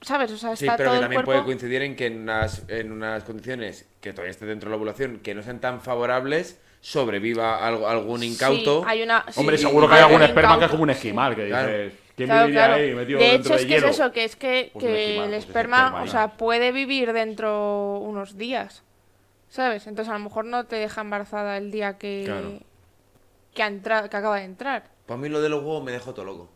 ¿sabes? 0.00 0.32
O 0.32 0.36
sea, 0.36 0.56
Sí, 0.56 0.64
está 0.64 0.76
pero 0.76 0.88
todo 0.90 0.94
que 0.94 0.96
el 0.98 1.02
también 1.04 1.22
cuerpo... 1.24 1.30
puede 1.32 1.44
coincidir 1.44 1.82
en 1.82 1.94
que 1.94 2.06
en 2.06 2.22
unas, 2.22 2.64
en 2.68 2.90
unas 2.92 3.22
condiciones 3.24 3.88
que 4.00 4.12
todavía 4.12 4.30
esté 4.32 4.44
dentro 4.46 4.68
de 4.68 4.72
la 4.72 4.76
ovulación, 4.76 5.18
que 5.20 5.34
no 5.34 5.42
sean 5.44 5.60
tan 5.60 5.80
favorables, 5.80 6.60
sobreviva 6.80 7.64
algo, 7.66 7.88
algún 7.88 8.22
incauto. 8.24 8.80
Sí, 8.82 8.84
hay 8.88 9.02
una... 9.02 9.24
sí, 9.28 9.38
Hombre, 9.40 9.56
sí, 9.58 9.64
seguro 9.64 9.88
que 9.88 9.94
hay 9.94 10.02
algún 10.02 10.22
esperma 10.22 10.40
que 10.40 10.52
es 10.54 10.56
incauto. 10.56 10.70
como 10.72 10.82
un 10.82 10.90
esquimal, 10.90 11.36
que 11.36 11.46
Claro. 11.48 11.68
dices, 11.68 11.92
¿quién 12.16 12.28
Claro, 12.28 12.46
viviría 12.46 12.66
claro. 12.66 12.82
ahí 12.82 12.94
metido 12.94 13.18
De 13.20 13.24
hecho, 13.26 13.32
dentro 13.34 13.54
es 13.54 13.60
de 13.62 13.66
que 13.68 13.74
es 13.76 13.80
hielo? 13.82 13.90
eso, 13.92 14.12
que 14.12 14.24
es 14.24 14.36
que, 14.36 14.70
Pues 14.72 14.84
que 14.84 15.02
esquimal, 15.04 15.24
el 15.26 15.30
pues 15.30 15.38
ese 15.38 15.46
esperma, 15.48 15.76
esperma 15.86 16.02
o 16.02 16.06
sea, 16.08 16.28
puede 16.36 16.72
vivir 16.72 17.12
dentro 17.12 17.98
unos 18.00 18.36
días, 18.36 18.82
¿sabes? 19.48 19.86
Entonces 19.86 20.10
a 20.12 20.18
lo 20.18 20.24
mejor 20.24 20.44
no 20.44 20.64
te 20.64 20.76
deja 20.76 21.00
embarazada 21.00 21.56
el 21.56 21.70
día 21.70 21.98
que, 21.98 22.22
Claro. 22.26 22.52
que, 23.54 23.62
ha 23.62 23.66
entra- 23.68 24.08
que 24.08 24.16
acaba 24.16 24.36
de 24.36 24.44
entrar. 24.44 24.90
Para 25.06 25.18
mí 25.18 25.28
lo 25.28 25.40
de 25.40 25.48
los 25.48 25.60
huevos 25.62 25.82
me 25.84 25.92
dejó 25.92 26.12
todo 26.14 26.24
loco. 26.24 26.48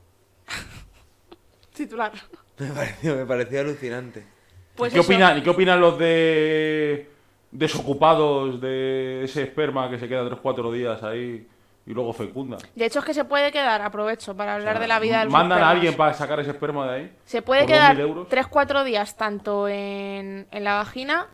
Titular. 1.75 2.13
Me 2.59 2.67
pareció, 2.69 3.17
me 3.17 3.27
pareció 3.27 3.61
alucinante. 3.61 4.27
Pues 4.75 4.93
¿Y 4.93 4.95
qué 4.95 5.01
eso. 5.01 5.09
opinan, 5.13 5.39
¿Y 5.39 5.43
qué 5.43 5.51
opinan 5.51 5.81
los 5.81 5.99
de 5.99 7.11
desocupados 7.53 8.61
de 8.61 9.25
ese 9.25 9.43
esperma 9.43 9.91
que 9.91 9.99
se 9.99 10.09
queda 10.09 10.23
3-4 10.25 10.73
días 10.73 11.03
ahí 11.03 11.47
y 11.87 11.93
luego 11.95 12.13
fecunda? 12.13 12.59
De 12.75 12.85
hecho 12.87 12.99
es 13.01 13.05
que 13.05 13.15
se 13.15 13.25
puede 13.25 13.51
quedar, 13.53 13.83
aprovecho 13.83 14.37
para 14.37 14.55
hablar 14.57 14.79
de 14.79 14.87
la 14.89 14.99
vida 15.01 15.21
del 15.21 15.31
¿Mandan 15.31 15.63
a 15.63 15.71
alguien 15.71 15.97
para 15.97 16.13
sacar 16.15 16.39
ese 16.41 16.51
esperma 16.51 16.87
de 16.91 16.97
ahí? 16.97 17.17
Se 17.25 17.43
puede 17.43 17.67
quedar 17.67 17.97
2.000 17.97 18.01
euros? 18.01 18.29
3-4 18.29 18.85
días 18.85 19.17
tanto 19.17 19.69
en, 19.69 20.47
en 20.51 20.65
la 20.65 20.75
vagina 20.75 21.29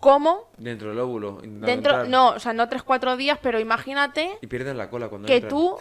como 0.00 0.50
Dentro 0.56 0.88
del 0.88 0.98
óvulo. 0.98 1.38
dentro... 1.42 1.68
entrar. 1.70 2.08
No, 2.08 2.30
o 2.30 2.38
sea, 2.40 2.52
no 2.52 2.66
3-4 2.68 3.16
días, 3.16 3.38
pero 3.42 3.60
imagínate 3.60 4.38
Y 4.40 4.46
pierden 4.46 4.76
la 4.78 4.88
cola 4.90 5.08
cuando 5.08 5.26
que 5.28 5.34
entran. 5.36 5.50
tú... 5.50 5.76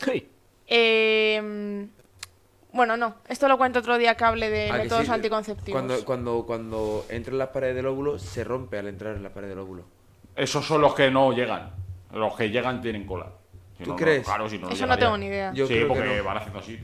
eh, 0.67 1.87
bueno, 2.71 2.97
no, 2.97 3.15
esto 3.27 3.47
lo 3.47 3.57
cuento 3.57 3.79
otro 3.79 3.97
día 3.97 4.15
que 4.15 4.23
hable 4.25 4.49
de 4.49 4.69
Ah, 4.69 4.77
que 4.77 4.83
métodos 4.83 5.05
sí, 5.05 5.11
anticonceptivos. 5.11 5.81
Cuando, 5.81 6.05
cuando, 6.05 6.45
cuando 6.45 7.05
entra 7.09 7.31
en 7.33 7.39
la 7.39 7.51
pared 7.51 7.73
del 7.73 7.87
óvulo, 7.87 8.19
se 8.19 8.43
rompe 8.43 8.77
al 8.77 8.87
entrar 8.87 9.15
en 9.15 9.23
la 9.23 9.33
pared 9.33 9.47
del 9.49 9.59
óvulo. 9.59 9.85
Esos 10.35 10.65
son 10.65 10.81
los 10.81 10.93
que 10.93 11.09
no 11.09 11.31
llegan. 11.33 11.71
Los 12.13 12.35
que 12.35 12.49
llegan 12.49 12.81
tienen 12.81 13.05
cola. 13.07 13.31
Si 13.77 13.83
¿Tú 13.83 13.91
no, 13.91 13.95
no, 13.95 13.99
crees? 14.03 14.23
claro, 14.25 14.47
si 14.49 14.57
no, 14.59 14.69
Eso 14.69 14.85
no 14.85 14.97
tengo 14.97 15.17
ni 15.17 15.27
idea. 15.27 15.51
Yo 15.53 15.65
sí, 15.65 15.73
creo 15.73 15.87
que 15.87 15.93
porque 15.95 16.17
no. 16.17 16.23
van 16.23 16.37
haciendo 16.37 16.59
así. 16.59 16.79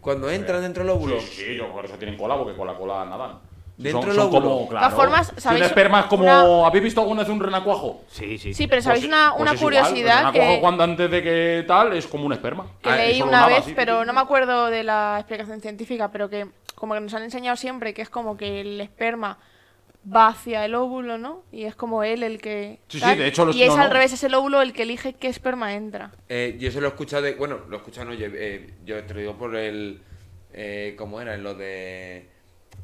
Cuando 0.00 0.30
entran 0.30 0.60
dentro 0.60 0.82
del 0.82 0.90
óvulo. 0.90 1.20
Sí, 1.20 1.26
sí, 1.44 1.54
yo 1.56 1.72
por 1.72 1.84
eso 1.84 1.94
tienen 1.94 2.16
cola, 2.18 2.36
porque 2.36 2.56
con 2.56 2.66
la 2.66 2.74
cola 2.76 3.04
nadan. 3.06 3.38
Dentro 3.82 4.00
son, 4.02 4.10
del 4.10 4.16
son 4.16 4.30
como, 4.30 4.68
claro. 4.68 4.86
todas 4.86 4.94
formas, 5.02 5.26
Si 5.28 5.34
un 5.34 5.40
¿sabéis 5.40 5.64
esperma 5.66 6.00
es 6.00 6.06
como. 6.06 6.22
una- 6.24 6.66
¿Habéis 6.66 6.84
visto 6.84 7.00
alguna 7.00 7.22
vez 7.22 7.28
un 7.30 7.40
renacuajo? 7.40 8.02
Sí, 8.08 8.38
sí. 8.38 8.54
Sí, 8.54 8.66
pero 8.66 8.82
¿sabéis 8.82 9.04
una, 9.04 9.30
Pues 9.32 9.42
una 9.42 9.52
es 9.52 9.60
igual, 9.60 9.74
curiosidad 9.74 10.18
el 10.18 10.24
renacuajo 10.32 10.54
que, 10.54 10.60
cuando 10.60 10.84
antes 10.84 11.10
de 11.10 11.22
que 11.22 11.64
tal 11.66 11.92
es 11.94 12.06
como 12.06 12.26
un 12.26 12.32
esperma. 12.32 12.66
que 12.82 12.90
Ah, 12.90 12.96
leí 12.96 13.20
una 13.22 13.30
nada, 13.32 13.46
vez, 13.48 13.58
así. 13.60 13.72
pero 13.74 14.04
no 14.04 14.12
me 14.12 14.20
acuerdo 14.20 14.66
de 14.66 14.82
la 14.84 15.16
explicación 15.18 15.60
científica, 15.60 16.10
pero 16.10 16.28
que 16.30 16.46
como 16.74 16.94
que 16.94 17.00
nos 17.00 17.14
han 17.14 17.22
enseñado 17.22 17.56
siempre 17.56 17.94
que 17.94 18.02
es 18.02 18.08
como 18.10 18.36
que 18.36 18.60
el 18.60 18.80
esperma 18.80 19.38
va 20.12 20.28
hacia 20.28 20.64
el 20.64 20.74
óvulo, 20.74 21.16
¿no? 21.16 21.42
Y 21.52 21.62
es 21.62 21.76
como 21.76 22.02
él 22.02 22.24
el 22.24 22.40
que... 22.40 22.80
Sí, 22.88 22.98
sí, 22.98 23.14
de 23.14 23.28
hecho 23.28 23.44
los- 23.44 23.54
Y 23.54 23.62
es 23.62 23.68
no, 23.68 23.80
al 23.80 23.86
no. 23.86 23.92
revés, 23.94 24.12
es 24.12 24.24
el 24.24 24.34
óvulo 24.34 24.60
el 24.60 24.72
que 24.72 24.82
elige 24.82 25.12
qué 25.12 25.28
esperma 25.28 25.74
entra. 25.74 26.10
Eh, 26.28 26.56
yo 26.58 26.68
eso 26.70 26.80
lo 26.80 26.86
he 26.86 26.90
escuchado 26.90 27.22
de. 27.22 27.34
Bueno, 27.34 27.58
lo 27.68 27.76
he 27.76 27.78
escuchado, 27.78 28.08
no, 28.08 28.14
yo, 28.14 28.26
eh, 28.32 28.74
yo 28.84 29.00
te 29.04 29.14
lo 29.14 29.20
digo 29.20 29.34
por 29.38 29.54
el. 29.54 30.02
Eh, 30.52 30.96
¿Cómo 30.98 31.20
era? 31.20 31.36
En 31.36 31.44
lo 31.44 31.54
de. 31.54 32.28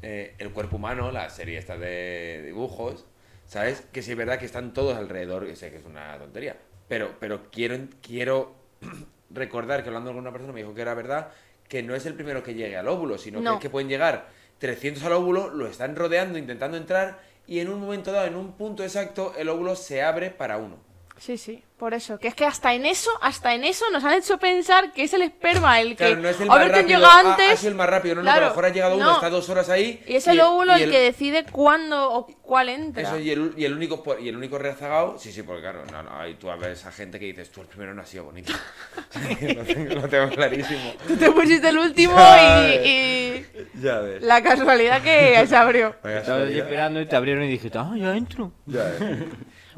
Eh, 0.01 0.35
el 0.37 0.51
cuerpo 0.51 0.77
humano, 0.77 1.11
la 1.11 1.29
serie 1.29 1.57
esta 1.57 1.77
de 1.77 2.43
dibujos. 2.45 3.05
¿Sabes? 3.45 3.81
Que 3.91 4.03
sí 4.03 4.11
es 4.11 4.17
verdad 4.17 4.37
que 4.37 4.45
están 4.45 4.73
todos 4.73 4.95
alrededor, 4.95 5.47
que 5.47 5.55
sé 5.55 5.71
que 5.71 5.77
es 5.77 5.85
una 5.85 6.15
tontería. 6.19 6.55
Pero, 6.87 7.15
pero 7.19 7.49
quiero, 7.51 7.77
quiero 8.01 8.53
recordar 9.31 9.81
que 9.81 9.89
hablando 9.89 10.11
con 10.11 10.19
una 10.19 10.31
persona 10.31 10.53
me 10.53 10.59
dijo 10.61 10.73
que 10.75 10.81
era 10.81 10.93
verdad 10.93 11.31
que 11.67 11.81
no 11.83 11.95
es 11.95 12.05
el 12.05 12.13
primero 12.15 12.43
que 12.43 12.53
llegue 12.53 12.77
al 12.77 12.87
óvulo, 12.87 13.17
sino 13.17 13.41
No. 13.41 13.51
que, 13.51 13.55
es 13.55 13.61
que 13.61 13.69
pueden 13.69 13.89
llegar 13.89 14.27
300 14.59 15.03
al 15.03 15.13
óvulo, 15.13 15.49
lo 15.49 15.67
están 15.67 15.95
rodeando, 15.95 16.37
intentando 16.37 16.77
entrar, 16.77 17.19
y 17.47 17.59
en 17.59 17.69
un 17.69 17.79
momento 17.79 18.11
dado, 18.11 18.27
en 18.27 18.35
un 18.35 18.53
punto 18.53 18.83
exacto, 18.83 19.33
el 19.37 19.49
óvulo 19.49 19.75
se 19.75 20.01
abre 20.03 20.29
para 20.31 20.57
uno. 20.57 20.77
Sí, 21.19 21.37
sí, 21.37 21.61
por 21.77 21.93
eso. 21.93 22.17
Que 22.17 22.29
es 22.29 22.33
que 22.35 22.45
hasta 22.45 22.73
en 22.73 22.85
eso, 22.85 23.09
hasta 23.21 23.53
en 23.53 23.65
eso 23.65 23.83
nos 23.91 24.03
han 24.05 24.13
hecho 24.13 24.37
pensar 24.37 24.93
que 24.93 25.03
es 25.03 25.13
el 25.13 25.21
esperma 25.21 25.81
el 25.81 25.89
que... 25.89 26.05
Claro, 26.07 26.21
no 26.21 26.29
es 26.29 26.39
el 26.39 26.47
más 26.47 26.67
rápido. 26.67 26.87
llega 26.87 27.19
antes... 27.19 27.51
ha 27.51 27.55
sido 27.57 27.69
el 27.71 27.75
más 27.75 27.89
rápido. 27.89 28.15
No, 28.15 28.21
no, 28.21 28.25
que 28.25 28.29
a 28.29 28.33
Claro, 28.33 28.45
lo 28.45 28.51
mejor 28.51 28.65
ha 28.65 28.69
llegado 28.69 28.95
uno, 28.95 29.05
no. 29.05 29.13
está 29.15 29.29
dos 29.29 29.49
horas 29.49 29.69
ahí. 29.69 30.01
Y 30.07 30.15
es 30.15 30.27
el 30.27 30.39
óvulo 30.39 30.75
el, 30.75 30.87
y 30.87 30.91
que 30.91 30.99
decide 30.99 31.45
cuándo 31.51 32.11
o 32.13 32.25
cuál 32.41 32.69
entra. 32.69 33.03
Eso, 33.03 33.19
y 33.19 33.31
el, 33.31 33.53
y 33.57 33.65
el 33.65 33.73
único 33.75 34.01
y 34.19 34.29
el 34.29 34.37
único 34.37 34.57
rezagado, 34.57 35.17
sí, 35.19 35.31
sí, 35.33 35.43
porque 35.43 35.61
claro, 35.61 35.83
no, 35.91 36.03
no, 36.03 36.17
ahí 36.17 36.35
tú 36.35 36.49
a 36.49 36.55
ver 36.55 36.71
esa 36.71 36.91
gente 36.91 37.19
que 37.19 37.25
dices, 37.25 37.51
tú 37.51 37.61
el 37.61 37.67
primero 37.67 37.93
no 37.93 38.01
ha 38.01 38.05
sido 38.05 38.23
bonito. 38.23 38.53
lo, 39.55 39.63
tengo, 39.65 39.95
lo 39.95 40.07
tengo 40.07 40.29
clarísimo. 40.29 40.93
Tú 41.05 41.17
te 41.17 41.31
pusiste 41.31 41.67
el 41.67 41.79
último 41.79 42.15
Ya 42.15 42.75
y, 42.85 42.87
y 42.87 43.81
Ya 43.81 43.99
ves. 43.99 44.21
la 44.23 44.41
casualidad 44.41 45.01
que 45.03 45.45
se 45.47 45.55
abrió. 45.55 45.95
Vaya 46.01 46.19
Estaba 46.19 46.39
salida. 46.39 46.63
esperando 46.63 47.01
y 47.01 47.05
te 47.05 47.15
abrieron 47.17 47.43
y 47.43 47.47
dijiste, 47.49 47.77
ah, 47.77 47.91
ya 47.97 48.15
entro. 48.15 48.53
Ya 48.65 48.83
ves. 48.85 49.19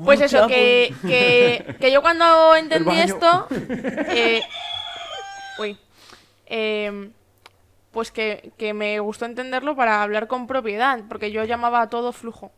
Pues 0.04 0.22
eso, 0.22 0.48
que, 0.48 0.94
que, 1.02 1.76
que 1.80 1.92
yo 1.92 2.02
cuando 2.02 2.56
entendí 2.56 2.98
esto. 2.98 3.48
eh, 3.52 4.42
uy. 5.60 5.78
eh, 6.48 7.10
pues 7.92 8.12
que, 8.12 8.52
que 8.58 8.74
me 8.74 9.00
gustó 9.02 9.26
entenderlo 9.26 9.76
para 9.76 10.02
hablar 10.02 10.28
con 10.28 10.48
propiedad, 10.48 11.02
porque 11.10 11.32
yo 11.32 11.44
llamaba 11.44 11.82
a 11.82 11.90
todo 11.90 12.14
flujo. 12.14 12.52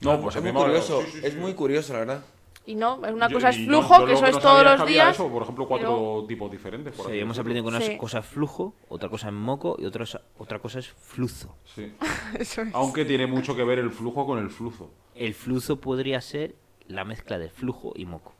No, 0.00 0.20
pues 0.20 0.36
es 0.36 0.42
muy 0.42 0.52
curioso, 0.52 1.00
sí, 1.02 1.10
sí, 1.12 1.20
sí. 1.20 1.26
es 1.26 1.34
muy 1.36 1.54
curioso, 1.54 1.92
la 1.92 1.98
verdad. 2.00 2.20
Y 2.64 2.74
no, 2.76 3.04
es 3.04 3.12
una 3.12 3.28
Yo- 3.28 3.34
cosa 3.34 3.48
es 3.48 3.56
flujo, 3.56 3.98
yo 4.00 4.06
que 4.06 4.12
eso 4.12 4.26
es 4.26 4.34
no 4.34 4.40
todos 4.40 4.62
los 4.62 4.86
días. 4.86 5.14
eso, 5.14 5.28
por 5.28 5.42
ejemplo, 5.42 5.66
cuatro 5.66 6.24
tipos 6.28 6.50
diferentes. 6.52 6.94
por 6.94 7.10
Sí, 7.10 7.18
hemos 7.18 7.36
aprendido 7.38 7.64
que 7.64 7.68
una 7.76 7.80
Sí. 7.80 7.96
cosa 7.96 8.18
es 8.20 8.26
flujo, 8.26 8.74
otra 8.90 9.08
cosa 9.08 9.28
es 9.28 9.32
moco 9.32 9.74
y 9.78 9.86
otra, 9.86 10.04
es- 10.04 10.18
otra 10.38 10.58
cosa 10.60 10.78
es 10.78 10.86
flujo. 10.88 11.56
Sí. 11.74 11.92
Eso 12.38 12.62
es. 12.62 12.68
Aunque 12.74 13.04
tiene 13.06 13.26
mucho 13.26 13.56
que 13.56 13.64
ver 13.64 13.78
el 13.80 13.90
flujo 13.90 14.24
con 14.26 14.38
el 14.38 14.50
flujo. 14.50 14.90
El 15.18 15.34
flujo 15.34 15.76
podría 15.76 16.20
ser 16.20 16.54
la 16.86 17.04
mezcla 17.04 17.38
de 17.38 17.50
flujo 17.50 17.92
y 17.96 18.06
moco. 18.06 18.34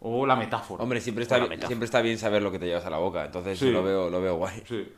O 0.00 0.26
la 0.26 0.36
metáfora. 0.36 0.82
Hombre, 0.82 1.00
siempre 1.00 1.22
está, 1.22 1.36
bien, 1.36 1.48
metáfora. 1.48 1.66
siempre 1.68 1.84
está 1.86 2.02
bien 2.02 2.18
saber 2.18 2.42
lo 2.42 2.50
que 2.52 2.58
te 2.58 2.66
llevas 2.66 2.84
a 2.84 2.90
la 2.90 2.98
boca, 2.98 3.24
entonces 3.24 3.58
Sí. 3.58 3.70
lo, 3.70 3.82
veo, 3.82 4.10
lo 4.10 4.20
veo 4.20 4.36
guay. 4.36 4.62
Sí. 4.68 4.92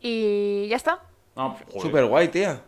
Y 0.00 0.68
ya 0.68 0.76
está. 0.76 1.02
Ah. 1.36 1.56
Súper 1.80 2.04
guay, 2.06 2.28
tía. 2.28 2.62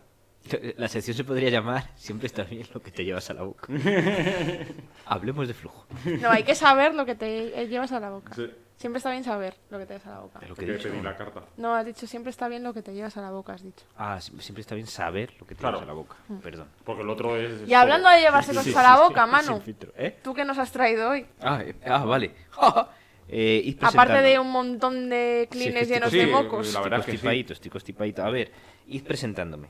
La 0.78 0.88
sección 0.88 1.14
se 1.14 1.22
podría 1.22 1.50
llamar 1.50 1.90
Siempre 1.96 2.26
está 2.26 2.44
bien 2.44 2.66
lo 2.72 2.80
que 2.82 2.90
te 2.90 3.04
llevas 3.04 3.28
a 3.30 3.34
la 3.34 3.42
boca. 3.42 3.68
Hablemos 5.06 5.46
de 5.48 5.54
flujo. 5.54 5.86
No, 6.20 6.30
hay 6.30 6.44
que 6.44 6.54
saber 6.54 6.94
lo 6.94 7.04
que 7.04 7.14
te 7.14 7.66
llevas 7.68 7.92
a 7.92 8.00
la 8.00 8.10
boca. 8.10 8.34
Sí. 8.34 8.50
Siempre 8.80 8.96
está 8.96 9.10
bien 9.10 9.24
saber 9.24 9.54
lo 9.68 9.78
que 9.78 9.84
te 9.84 9.92
llevas 9.92 10.06
a 10.06 10.10
la 10.14 10.20
boca. 10.20 10.38
De 10.38 10.48
lo 10.48 10.54
Que 10.54 10.64
que 10.64 10.70
he 10.72 10.74
dicho. 10.78 10.88
pedí 10.88 11.02
la 11.02 11.14
carta. 11.14 11.42
No, 11.58 11.74
has 11.74 11.84
dicho 11.84 12.06
siempre 12.06 12.30
está 12.30 12.48
bien 12.48 12.62
lo 12.62 12.72
que 12.72 12.80
te 12.80 12.94
llevas 12.94 13.14
a 13.18 13.20
la 13.20 13.30
boca, 13.30 13.52
has 13.52 13.62
dicho. 13.62 13.84
Ah, 13.98 14.18
si- 14.22 14.32
siempre 14.40 14.62
está 14.62 14.74
bien 14.74 14.86
saber 14.86 15.34
lo 15.38 15.46
que 15.46 15.54
te 15.54 15.60
Claro. 15.60 15.76
llevas 15.76 15.82
a 15.82 15.86
la 15.88 15.92
boca. 15.92 16.16
Perdón. 16.42 16.68
Porque 16.82 17.02
el 17.02 17.10
otro 17.10 17.36
es. 17.36 17.68
Y 17.68 17.74
hablando 17.74 18.08
de 18.08 18.20
llevarse 18.20 18.54
cosas 18.54 18.74
a 18.74 18.82
la 18.82 19.00
boca, 19.02 19.26
mano. 19.26 19.52
Sin 19.52 19.62
filtro, 19.62 19.92
¿eh? 19.98 20.18
¿Tú 20.22 20.32
qué 20.32 20.46
nos 20.46 20.56
has 20.56 20.72
traído 20.72 21.10
hoy? 21.10 21.26
Ah, 21.42 21.60
eh, 21.62 21.74
ah, 21.86 22.04
vale. 22.06 22.34
Eh, 23.32 23.62
id 23.64 23.76
Aparte 23.76 23.92
presentando. 24.14 24.28
de 24.28 24.38
un 24.40 24.50
montón 24.50 25.08
de 25.08 25.46
clines 25.52 25.86
Sí, 25.86 25.92
llenos 25.94 26.10
sí, 26.10 26.18
de 26.18 26.24
sí, 26.24 26.30
mocos. 26.32 26.72
la 26.74 26.80
verdad 26.80 26.98
es 26.98 27.04
que 27.04 27.12
sí. 27.12 27.16
Constipadito, 27.18 27.52
estoy 27.52 27.70
constipadito. 27.70 28.24
A 28.24 28.30
ver, 28.30 28.50
id 28.88 29.04
presentándome. 29.04 29.68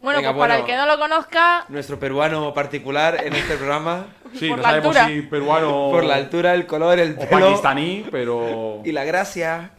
Bueno, 0.00 0.18
Venga, 0.18 0.32
pues 0.32 0.40
para 0.40 0.56
el 0.56 0.62
bueno. 0.62 0.66
que 0.74 0.76
no 0.76 0.86
lo 0.86 0.98
conozca, 0.98 1.64
Nuestro 1.68 1.98
peruano 2.00 2.52
particular 2.52 3.24
en 3.24 3.34
este 3.34 3.56
programa, 3.56 4.06
Sí, 4.38 4.48
Por 4.48 4.58
no 4.58 4.62
la 4.62 4.68
sabemos 4.70 4.96
altura. 4.96 5.14
si 5.14 5.22
peruano. 5.22 5.88
por 5.90 6.04
la 6.04 6.14
altura, 6.14 6.54
el 6.54 6.66
color, 6.66 6.98
el 6.98 7.16
O 7.18 7.28
pelo 7.28 7.46
pakistaní, 7.46 8.06
pero. 8.10 8.80
y 8.84 8.92
la 8.92 9.04
gracia. 9.04 9.70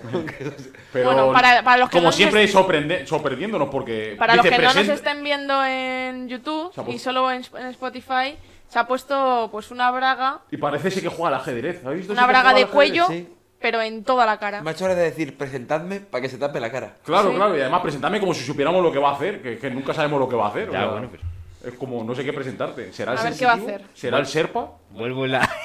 pero 0.92 1.06
Bueno, 1.12 1.32
para- 1.32 1.62
para 1.62 1.76
los 1.78 1.90
que 1.90 1.98
como 1.98 2.06
no 2.08 2.12
siempre, 2.12 2.46
sorprende, 2.48 3.06
sorprendiéndonos 3.06 3.68
porque. 3.68 4.14
para 4.18 4.36
los 4.36 4.46
que 4.46 4.58
no 4.58 4.72
nos 4.74 4.88
estén 4.88 5.22
viendo 5.22 5.64
en 5.64 6.28
YouTube 6.28 6.72
y 6.88 6.98
solo 6.98 7.30
en, 7.30 7.42
en 7.58 7.66
Spotify, 7.66 8.36
se 8.68 8.78
ha 8.78 8.86
puesto 8.86 9.48
pues 9.52 9.70
una 9.70 9.90
braga, 9.90 10.40
Y 10.50 10.56
parece 10.56 10.90
sí 10.90 11.00
que 11.02 11.08
juega 11.08 11.36
al 11.36 11.42
ajedrez. 11.42 11.84
¿Has 11.84 11.94
visto? 11.94 12.12
una 12.12 12.26
braga 12.26 12.54
de 12.54 12.66
cuello, 12.66 13.06
sí. 13.08 13.28
pero 13.60 13.82
en 13.82 14.04
toda 14.04 14.24
la 14.24 14.38
cara. 14.38 14.62
Me 14.62 14.70
ha 14.70 14.72
hecho 14.72 14.84
hora 14.86 14.94
de 14.94 15.02
decir, 15.02 15.36
presentadme 15.36 16.00
para 16.00 16.22
que 16.22 16.28
se 16.28 16.38
tape 16.38 16.60
la 16.60 16.70
cara. 16.70 16.94
Claro, 17.04 17.30
Sí. 17.30 17.36
claro. 17.36 17.56
Y 17.56 17.60
además, 17.60 17.82
presentarme 17.82 18.20
como 18.20 18.32
si 18.32 18.44
supiéramos 18.44 18.82
lo 18.82 18.90
que 18.92 18.98
va 18.98 19.10
a 19.10 19.14
hacer. 19.14 19.42
Que, 19.42 19.58
que 19.58 19.70
nunca 19.70 19.92
sabemos 19.92 20.18
lo 20.20 20.28
que 20.28 20.36
va 20.36 20.46
a 20.46 20.48
hacer. 20.48 20.70
Ya, 20.70 20.86
bueno, 20.86 21.08
pero- 21.10 21.22
Es 21.64 21.74
como, 21.74 22.02
no 22.04 22.14
sé 22.14 22.24
qué 22.24 22.32
presentarte. 22.32 22.92
¿Será 22.92 23.12
el 23.12 23.18
A 23.18 23.22
ver 23.24 23.36
qué 23.36 23.44
va 23.46 23.52
a 23.52 23.56
sensitivo? 23.56 23.76
hacer. 23.84 23.96
¿Será 23.96 24.18
el 24.18 24.26
Serpa? 24.26 24.72
Vuelvo 24.90 25.26
la. 25.26 25.48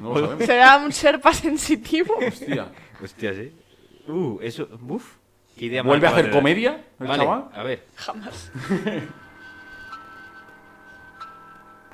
No 0.00 0.14
lo 0.14 0.20
sabemos. 0.20 0.46
¿Será 0.46 0.76
un 0.76 0.92
serpa 0.92 1.32
sensitivo? 1.34 2.14
Hostia. 2.24 2.68
Hostia, 3.02 3.34
sí. 3.34 3.52
Uh, 4.06 4.38
eso. 4.40 4.68
Uf. 4.88 5.16
Qué 5.56 5.64
idea 5.64 5.82
¿Vuelve 5.82 6.06
a 6.06 6.10
hacer 6.10 6.26
guay, 6.26 6.34
comedia 6.38 6.84
el 7.00 7.06
Vale, 7.08 7.24
chaval? 7.24 7.48
a 7.52 7.62
ver. 7.64 7.84
Jamás. 7.96 8.52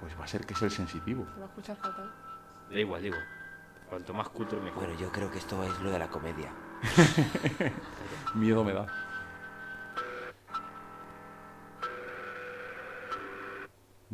Pues 0.00 0.20
va 0.20 0.24
a 0.24 0.28
ser 0.28 0.44
que 0.44 0.52
es 0.54 0.60
el 0.62 0.70
sensitivo. 0.70 1.24
Se 1.32 1.38
va 1.40 1.46
a 1.46 1.48
escuchar 1.48 1.76
fatal. 1.76 2.10
Da 2.70 2.78
igual, 2.78 3.02
digo. 3.02 3.16
Cuanto 3.88 4.12
más 4.12 4.28
culto 4.28 4.56
mejor. 4.60 4.84
Bueno, 4.86 5.00
yo 5.00 5.10
creo 5.10 5.30
que 5.30 5.38
esto 5.38 5.62
es 5.64 5.80
lo 5.80 5.90
de 5.90 5.98
la 5.98 6.08
comedia. 6.08 6.52
Miedo 8.34 8.62
me 8.64 8.72
da. 8.74 8.86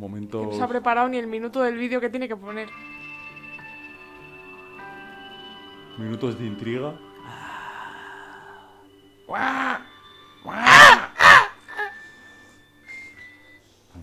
Momento. 0.01 0.41
No 0.41 0.51
se 0.51 0.63
ha 0.63 0.67
preparado 0.67 1.07
ni 1.09 1.17
el 1.17 1.27
minuto 1.27 1.61
del 1.61 1.77
vídeo 1.77 2.01
que 2.01 2.09
tiene 2.09 2.27
que 2.27 2.35
poner. 2.35 2.67
Minutos 5.99 6.39
de 6.39 6.45
intriga. 6.47 6.95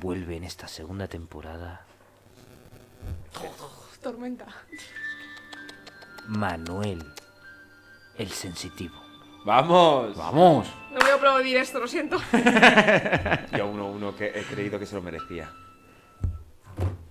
Vuelve 0.01 0.37
en 0.37 0.45
esta 0.45 0.69
segunda 0.69 1.09
temporada 1.09 1.85
Tormenta. 4.01 4.47
Manuel, 6.29 7.05
el 8.17 8.29
sensitivo. 8.29 8.95
¡Vamos! 9.45 10.17
¡Vamos! 10.17 10.69
No 10.93 11.01
voy 11.01 11.11
a 11.11 11.15
aplaudir 11.15 11.57
esto, 11.57 11.81
lo 11.81 11.89
siento. 11.89 12.19
Yo 13.57 13.67
uno, 13.67 13.91
uno 13.91 14.15
que 14.15 14.27
he 14.27 14.45
creído 14.45 14.79
que 14.79 14.87
se 14.87 14.95
lo 14.95 15.03
merecía. 15.03 15.51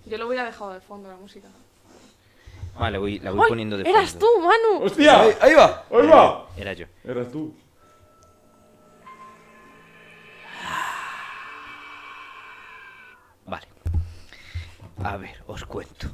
Yo 0.09 0.17
lo 0.17 0.27
hubiera 0.27 0.45
dejado 0.45 0.73
de 0.73 0.81
fondo 0.81 1.09
la 1.09 1.15
música. 1.17 1.47
Vale, 2.79 2.97
voy, 2.97 3.19
la 3.19 3.31
voy 3.31 3.41
¡Ay! 3.43 3.49
poniendo 3.49 3.77
de 3.77 3.89
¡Eras 3.89 4.11
fondo. 4.11 4.25
tú, 4.27 4.41
Manu! 4.41 4.85
¡Hostia! 4.85 5.21
¡Ahí, 5.21 5.31
ahí 5.41 5.53
va! 5.55 5.83
¡Ahí 5.89 6.07
va! 6.07 6.47
Era 6.55 6.73
yo. 6.73 6.85
Eras 7.03 7.31
tú. 7.31 7.53
Vale. 13.45 13.67
A 15.03 15.17
ver, 15.17 15.43
os 15.47 15.63
cuento. 15.65 16.07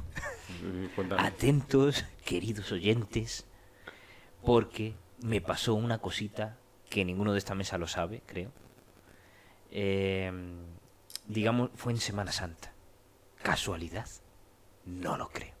Atentos, 1.18 2.04
queridos 2.24 2.72
oyentes, 2.72 3.46
porque 4.44 4.94
me 5.20 5.40
pasó 5.40 5.74
una 5.74 5.98
cosita 5.98 6.56
que 6.88 7.04
ninguno 7.04 7.32
de 7.32 7.38
esta 7.38 7.54
mesa 7.54 7.76
lo 7.78 7.86
sabe, 7.88 8.22
creo. 8.26 8.50
Eh, 9.70 10.32
digamos, 11.26 11.70
fue 11.74 11.92
en 11.92 11.98
Semana 12.00 12.32
Santa. 12.32 12.72
¿Casualidad? 13.44 14.08
No 14.86 15.18
lo 15.18 15.28
creo. 15.28 15.52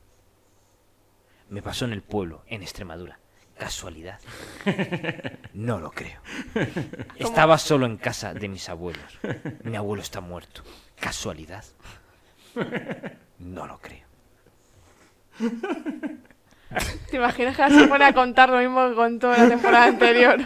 Me 1.50 1.60
pasó 1.60 1.84
en 1.84 1.92
el 1.92 2.00
pueblo, 2.02 2.42
en 2.46 2.62
Extremadura. 2.62 3.18
¿Casualidad? 3.58 4.18
No 5.52 5.78
lo 5.78 5.90
creo. 5.90 6.18
Estaba 7.16 7.58
solo 7.58 7.84
en 7.84 7.98
casa 7.98 8.32
de 8.32 8.48
mis 8.48 8.70
abuelos. 8.70 9.04
Mi 9.64 9.76
abuelo 9.76 10.02
está 10.02 10.22
muerto. 10.22 10.62
¿Casualidad? 10.98 11.62
No 13.38 13.66
lo 13.66 13.78
creo. 13.78 14.06
¿Te 17.10 17.16
imaginas 17.18 17.54
que 17.54 17.62
ahora 17.62 17.74
se 17.78 17.86
pone 17.86 18.04
a 18.06 18.14
contar 18.14 18.48
lo 18.48 18.58
mismo 18.58 18.88
que 18.88 18.94
contó 18.94 19.30
la 19.30 19.46
temporada 19.46 19.84
anterior? 19.84 20.38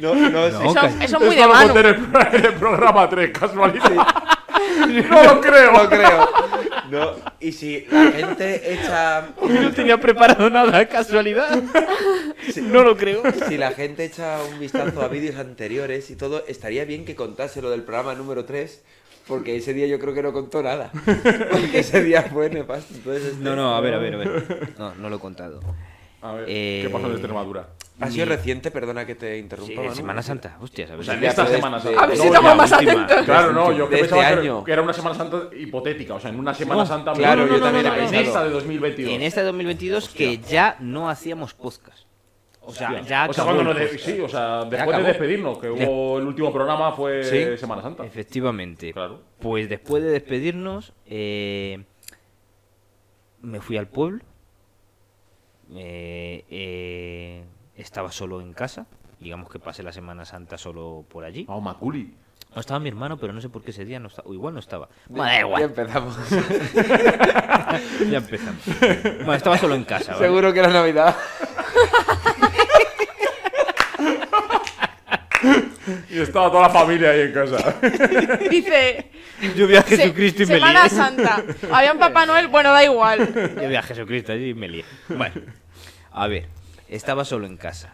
No, 0.00 0.14
no, 0.14 0.30
No, 0.30 0.46
Eso, 0.46 0.72
casi- 0.74 1.04
eso 1.04 1.16
es 1.18 1.22
muy 1.22 1.36
de 1.36 1.42
en 1.42 2.44
el 2.46 2.54
programa 2.54 3.08
3, 3.10 3.38
casualidad. 3.38 4.06
no 5.10 5.22
lo 5.24 5.40
creo. 5.40 5.72
No 5.72 5.88
creo. 5.88 6.28
No. 6.90 7.12
Y 7.40 7.52
si 7.52 7.86
la 7.90 8.10
gente 8.12 8.72
echa. 8.74 9.28
No 9.46 9.72
tenía 9.72 9.98
preparado 10.00 10.48
nada, 10.50 10.86
casualidad. 10.88 11.62
No 12.62 12.82
lo 12.82 12.96
creo. 12.96 13.22
Si 13.48 13.56
la 13.56 13.70
gente 13.72 14.04
echa 14.04 14.38
un 14.50 14.58
vistazo 14.60 15.02
a 15.02 15.08
vídeos 15.08 15.36
anteriores 15.36 16.10
y 16.10 16.16
todo, 16.16 16.44
estaría 16.46 16.84
bien 16.84 17.04
que 17.04 17.14
contase 17.14 17.62
lo 17.62 17.70
del 17.70 17.82
programa 17.82 18.14
número 18.14 18.44
3. 18.44 18.82
Porque 19.26 19.56
ese 19.56 19.74
día 19.74 19.86
yo 19.88 19.98
creo 19.98 20.14
que 20.14 20.22
no 20.22 20.32
contó 20.32 20.62
nada. 20.62 20.90
Porque 21.04 21.80
ese 21.80 22.02
día 22.04 22.22
fue 22.22 22.48
nefasto. 22.48 22.94
Entonces, 22.94 23.24
este- 23.32 23.42
No, 23.44 23.56
no, 23.56 23.74
a 23.74 23.80
ver, 23.80 23.94
a 23.94 23.98
ver, 23.98 24.14
a 24.14 24.18
ver. 24.18 24.68
No, 24.78 24.94
no 24.94 25.10
lo 25.10 25.16
he 25.16 25.18
contado. 25.20 25.60
A 26.30 26.32
ver, 26.34 26.44
Eh, 26.48 26.80
¿qué 26.84 26.90
pasó 26.90 27.06
en 27.06 27.12
Extremadura? 27.12 27.68
Ha 27.98 28.10
sido 28.10 28.26
Mi- 28.26 28.32
reciente, 28.32 28.70
perdona 28.70 29.06
que 29.06 29.14
te 29.14 29.38
interrumpa. 29.38 29.82
Sí. 29.88 29.96
Semana 29.96 30.22
Santa, 30.22 30.58
hostia, 30.60 30.86
¿sabes? 30.86 31.08
O 31.08 31.12
sea, 31.12 31.18
esta 31.28 31.44
de- 31.44 31.56
Semana 31.56 31.76
de- 31.78 31.82
Santa. 31.84 32.02
A 32.02 32.06
ver 32.06 32.16
si 32.18 32.26
estamos 32.26 32.56
más 32.56 32.72
atentos. 32.72 33.24
Claro, 33.24 33.52
no, 33.52 33.72
yo 33.72 33.88
que 33.88 33.94
de 33.94 34.00
pensaba 34.02 34.22
este 34.22 34.34
que- 34.34 34.40
año. 34.40 34.64
que 34.64 34.72
era 34.72 34.82
una 34.82 34.92
Semana 34.92 35.14
Santa 35.14 35.48
hipotética. 35.56 36.14
O 36.14 36.20
sea, 36.20 36.30
en 36.30 36.38
una 36.38 36.52
Semana 36.52 36.82
No, 36.82 36.86
Santa. 36.86 37.12
claro, 37.14 37.42
no, 37.42 37.46
no, 37.46 37.52
yo 37.54 37.58
no, 37.58 37.64
también 37.64 37.86
no, 37.86 37.94
he 37.94 38.02
no, 38.02 38.08
en 38.08 38.14
esta 38.16 38.44
de 38.44 38.50
2022. 38.50 39.12
En 39.14 39.22
este 39.22 39.42
2022 39.42 40.08
que 40.10 40.38
ya 40.38 40.76
no 40.80 41.08
hacíamos 41.08 41.54
podcast. 41.54 42.04
O 42.60 42.72
sea, 42.72 42.88
Hostia. 42.90 43.02
ya 43.06 43.26
o 43.30 43.32
sea, 43.32 43.44
cuando 43.44 43.62
nos 43.62 43.76
de- 43.78 43.96
sí, 43.98 44.20
o 44.20 44.28
sea, 44.28 44.64
después 44.64 44.96
de 44.98 45.02
despedirnos, 45.04 45.56
que 45.58 45.70
hubo 45.70 46.18
el 46.18 46.26
último 46.26 46.52
programa 46.52 46.92
fue 46.92 47.22
Sí. 47.24 47.56
Semana 47.56 47.80
Santa. 47.80 48.04
Efectivamente. 48.04 48.92
Claro. 48.92 49.22
Pues 49.38 49.68
después 49.70 50.02
de 50.02 50.10
despedirnos, 50.10 50.92
eh, 51.06 51.84
me 53.40 53.60
fui 53.60 53.76
al 53.76 53.86
pueblo. 53.86 54.20
Eh, 55.74 56.44
eh, 56.50 57.44
estaba 57.76 58.10
solo 58.12 58.40
en 58.40 58.52
casa. 58.52 58.86
Digamos 59.20 59.50
que 59.50 59.58
pasé 59.58 59.82
la 59.82 59.92
Semana 59.92 60.24
Santa 60.24 60.58
solo 60.58 61.04
por 61.08 61.24
allí. 61.24 61.44
Vamos, 61.44 61.62
Maculi. 61.64 62.14
No 62.54 62.60
estaba 62.60 62.80
mi 62.80 62.88
hermano, 62.88 63.16
pero 63.18 63.32
no 63.32 63.40
sé 63.40 63.48
por 63.48 63.62
qué 63.62 63.70
ese 63.70 63.84
día 63.84 63.98
no 64.00 64.08
estaba. 64.08 64.28
O 64.28 64.34
igual 64.34 64.54
no 64.54 64.60
estaba. 64.60 64.88
Bueno, 65.08 65.24
da 65.24 65.32
Ya 65.34 65.40
igual. 65.40 65.62
empezamos. 65.62 66.16
Ya 68.10 68.18
empezamos. 68.18 68.62
Bueno, 69.18 69.34
estaba 69.34 69.58
solo 69.58 69.74
en 69.74 69.84
casa. 69.84 70.12
¿vale? 70.14 70.24
Seguro 70.26 70.52
que 70.52 70.58
era 70.60 70.68
Navidad. 70.68 71.16
Y 76.10 76.18
estaba 76.20 76.50
toda 76.50 76.62
la 76.62 76.70
familia 76.70 77.10
ahí 77.10 77.20
en 77.22 77.32
casa. 77.32 77.74
Dice. 78.50 79.10
Yo 79.56 79.66
vi 79.66 79.76
a 79.76 79.82
se- 79.82 79.96
Jesucristo 79.96 80.42
y 80.42 80.46
me 80.46 80.54
Semana 80.54 80.80
lié. 80.82 80.90
Santa. 80.90 81.44
Había 81.72 81.92
un 81.92 81.98
Papá 81.98 82.26
Noel, 82.26 82.48
bueno, 82.48 82.72
da 82.72 82.84
igual. 82.84 83.32
Yo 83.60 83.68
vi 83.68 83.74
a 83.76 83.82
Jesucristo 83.82 84.32
allí 84.32 84.50
y 84.50 84.54
me 84.54 84.68
lié. 84.68 84.84
Bueno, 85.08 85.34
a 86.12 86.26
ver, 86.26 86.46
estaba 86.88 87.24
solo 87.24 87.46
en 87.46 87.56
casa. 87.56 87.92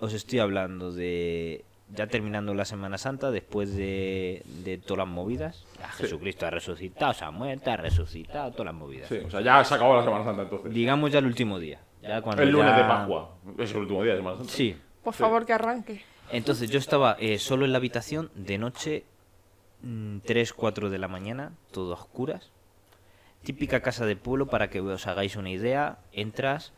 Os 0.00 0.12
estoy 0.14 0.38
hablando 0.38 0.92
de. 0.92 1.64
Ya 1.90 2.06
terminando 2.06 2.52
la 2.52 2.66
Semana 2.66 2.98
Santa, 2.98 3.30
después 3.30 3.74
de, 3.74 4.42
de 4.62 4.76
todas 4.76 4.98
las 5.06 5.14
movidas. 5.14 5.64
Ya 5.78 5.88
Jesucristo 5.88 6.44
ha 6.46 6.50
resucitado, 6.50 7.14
se 7.14 7.24
ha 7.24 7.30
muerto, 7.30 7.70
ha 7.70 7.78
resucitado, 7.78 8.50
todas 8.50 8.66
las 8.66 8.74
movidas. 8.74 9.08
Sí, 9.08 9.16
o 9.24 9.30
sea, 9.30 9.40
ya 9.40 9.64
se 9.64 9.74
acabó 9.74 9.96
la 9.96 10.04
Semana 10.04 10.22
Santa 10.24 10.42
entonces. 10.42 10.70
Digamos 10.74 11.10
ya 11.10 11.20
el 11.20 11.24
último 11.26 11.58
día. 11.58 11.80
Ya 12.02 12.20
cuando 12.20 12.42
El 12.42 12.50
lunes 12.50 12.72
ya- 12.72 12.76
de 12.76 12.84
Pascua. 12.84 13.30
Es 13.58 13.70
el 13.70 13.78
último 13.78 14.02
día 14.02 14.12
de 14.12 14.18
Semana 14.18 14.36
Santa. 14.36 14.52
Sí. 14.52 14.76
Por 15.02 15.14
favor, 15.14 15.46
que 15.46 15.52
arranque. 15.54 16.02
Entonces 16.30 16.70
yo 16.70 16.78
estaba 16.78 17.16
eh, 17.18 17.38
solo 17.38 17.64
en 17.64 17.72
la 17.72 17.78
habitación 17.78 18.30
de 18.34 18.58
noche, 18.58 19.04
3, 19.80 20.52
4 20.52 20.90
de 20.90 20.98
la 20.98 21.08
mañana, 21.08 21.52
todo 21.70 21.94
a 21.94 21.98
oscuras. 21.98 22.50
Típica 23.42 23.80
casa 23.80 24.04
de 24.04 24.16
pueblo 24.16 24.46
para 24.46 24.68
que 24.68 24.80
os 24.80 25.06
hagáis 25.06 25.36
una 25.36 25.50
idea. 25.50 26.00
Entras, 26.12 26.72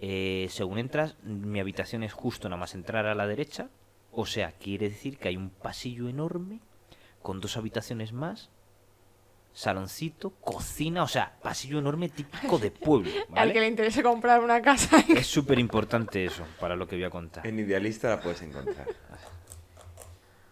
eh, 0.00 0.46
según 0.50 0.78
entras, 0.78 1.16
mi 1.22 1.60
habitación 1.60 2.02
es 2.02 2.12
justo 2.12 2.48
nada 2.48 2.60
más 2.60 2.74
entrar 2.74 3.06
a 3.06 3.14
la 3.14 3.26
derecha. 3.26 3.68
O 4.10 4.24
sea, 4.24 4.52
quiere 4.52 4.88
decir 4.88 5.18
que 5.18 5.28
hay 5.28 5.36
un 5.36 5.50
pasillo 5.50 6.08
enorme 6.08 6.60
con 7.20 7.40
dos 7.40 7.56
habitaciones 7.56 8.12
más, 8.12 8.50
saloncito, 9.54 10.30
cocina, 10.40 11.02
o 11.04 11.08
sea, 11.08 11.38
pasillo 11.42 11.78
enorme 11.78 12.10
típico 12.10 12.58
de 12.58 12.70
pueblo. 12.86 13.10
Al 13.34 13.52
que 13.52 13.60
le 13.60 13.68
interese 13.68 14.02
comprar 14.02 14.42
una 14.42 14.60
casa. 14.60 15.02
Es 15.08 15.26
súper 15.28 15.58
importante 15.58 16.24
eso 16.26 16.44
para 16.60 16.76
lo 16.76 16.86
que 16.86 16.96
voy 16.96 17.04
a 17.04 17.10
contar. 17.10 17.46
En 17.46 17.58
Idealista 17.58 18.10
la 18.10 18.20
puedes 18.20 18.42
encontrar. 18.42 18.86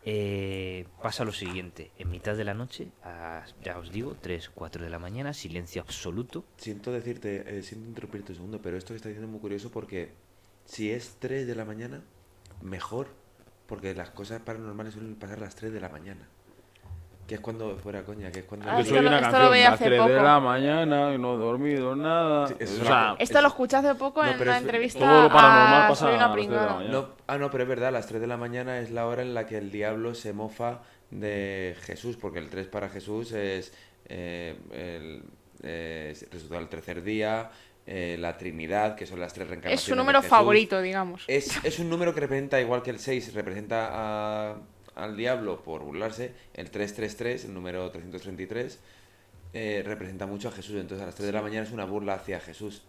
Eh, 0.05 0.89
pasa 1.01 1.25
lo 1.25 1.31
siguiente, 1.33 1.93
en 1.97 2.11
mitad 2.11 2.37
de 2.37 2.43
la 2.43 2.55
noche, 2.55 2.89
a- 3.05 3.45
ya 3.63 3.79
os 3.79 3.93
digo, 3.93 4.17
3, 4.21 4.51
4 4.53 4.83
de 4.83 4.91
la 4.91 4.99
mañana, 4.99 5.33
silencio 5.33 5.81
absoluto. 5.81 6.45
Siento 6.57 6.91
decirte, 6.91 7.45
eh, 7.59 7.63
siento 7.63 7.87
interrumpirte 7.89 8.33
un 8.33 8.37
segundo, 8.37 8.61
pero 8.61 8.77
esto 8.77 8.89
que 8.95 8.97
está 8.97 9.09
diciendo 9.09 9.29
es 9.29 9.33
muy 9.33 9.41
curioso 9.41 9.71
porque 9.71 10.11
si 10.65 10.91
es 10.91 11.19
3 11.21 11.47
de 11.47 11.55
la 11.55 11.65
mañana, 11.65 12.03
mejor, 12.61 13.11
porque 13.69 13.95
las 13.95 14.11
cosas 14.11 14.41
paranormales 14.43 14.95
suelen 14.95 15.15
pasar 15.15 15.39
a 15.39 15.43
las 15.43 15.55
3 15.55 15.73
de 15.73 15.81
la 15.81 15.89
mañana. 15.89 16.27
Que 17.27 17.37
es 17.37 17.41
cuando, 17.41 17.77
fuera 17.79 18.03
coña, 18.03 18.31
que 18.33 18.41
es 18.41 18.45
cuando... 18.45 18.69
Ah, 18.69 18.79
Yo 18.81 18.85
soy 18.85 19.01
lo- 19.01 19.09
una 19.09 19.21
canción 19.21 19.43
a 19.43 19.49
las 19.51 19.73
hace 19.75 19.85
3 19.85 19.93
de 20.05 20.13
poco. 20.13 20.23
la 20.23 20.41
mañana 20.41 21.15
y 21.15 21.19
no 21.19 21.35
he 21.35 21.39
dormido 21.39 21.95
nada. 21.97 22.49
Sí, 22.49 22.55
eso 22.59 22.73
o 22.75 22.77
es 22.83 22.87
sea, 22.89 23.17
Esto 23.19 23.41
lo 23.41 23.49
escuché 23.49 23.77
hace 23.77 23.95
poco 23.95 24.23
No, 24.23 24.31
en 24.31 24.41
una 24.43 24.57
es- 24.57 24.63
entrevista 24.63 24.99
todo 24.99 25.23
lo 25.23 25.29
paranormal 25.31 25.83
a 25.83 25.89
pasa 25.89 26.05
Soy 26.05 26.13
a 26.13 26.17
una 26.17 26.27
las 26.27 26.35
tres 26.35 26.49
de 26.49 26.57
la 26.57 26.67
mañana. 26.75 26.93
No, 26.93 27.09
ah, 27.29 27.39
no, 27.39 27.51
pero 27.51 27.63
es 27.63 27.69
verdad, 27.69 27.93
las 27.93 28.07
3 28.07 28.21
de 28.21 28.27
la 28.27 28.37
mañana 28.37 28.79
es 28.81 28.91
la 28.91 29.07
hora 29.07 29.23
en 29.23 29.35
la 29.35 29.47
que 29.47 29.57
el 29.57 29.71
diablo 29.71 30.15
se 30.15 30.33
mofa 30.33 30.81
de 31.11 31.77
Jesús, 31.83 32.17
porque 32.17 32.39
el 32.41 32.49
3 32.51 32.67
para 32.67 32.89
Jesús 32.89 33.33
es 33.33 33.73
eh, 34.07 34.57
el 34.73 35.23
eh, 35.63 36.15
resucitar 36.31 36.59
al 36.59 36.69
tercer 36.69 37.03
día, 37.03 37.51
eh, 37.87 38.17
la 38.19 38.37
Trinidad, 38.37 38.95
que 38.97 39.07
son 39.07 39.21
las 39.21 39.33
tres 39.33 39.47
reencarnaciones. 39.49 39.81
Es 39.81 39.85
su 39.87 39.93
de 39.93 39.97
número 39.97 40.19
Jesús. 40.21 40.31
favorito, 40.31 40.81
digamos. 40.83 41.25
Es, 41.29 41.65
es 41.65 41.79
un 41.79 41.89
número 41.89 42.13
que 42.15 42.21
representa, 42.21 42.61
igual 42.61 42.83
que 42.83 42.91
el 42.91 42.99
6 42.99 43.33
representa 43.33 43.89
a- 43.93 44.57
al 44.95 45.17
diablo 45.17 45.63
por 45.63 45.83
burlarse, 45.83 46.33
el 46.55 46.71
333, 46.71 47.45
el 47.47 47.55
número 47.55 47.91
333, 47.91 48.79
eh, 49.55 49.83
representa 49.85 50.27
mucho 50.27 50.49
a 50.49 50.53
Jesús. 50.53 50.77
Entonces 50.77 51.03
a 51.03 51.07
las 51.07 51.15
3 51.15 51.27
de 51.27 51.33
la 51.33 51.43
mañana 51.43 51.67
es 51.67 51.73
una 51.73 51.85
burla 51.85 52.15
hacia 52.15 52.41
Jesús. 52.41 52.83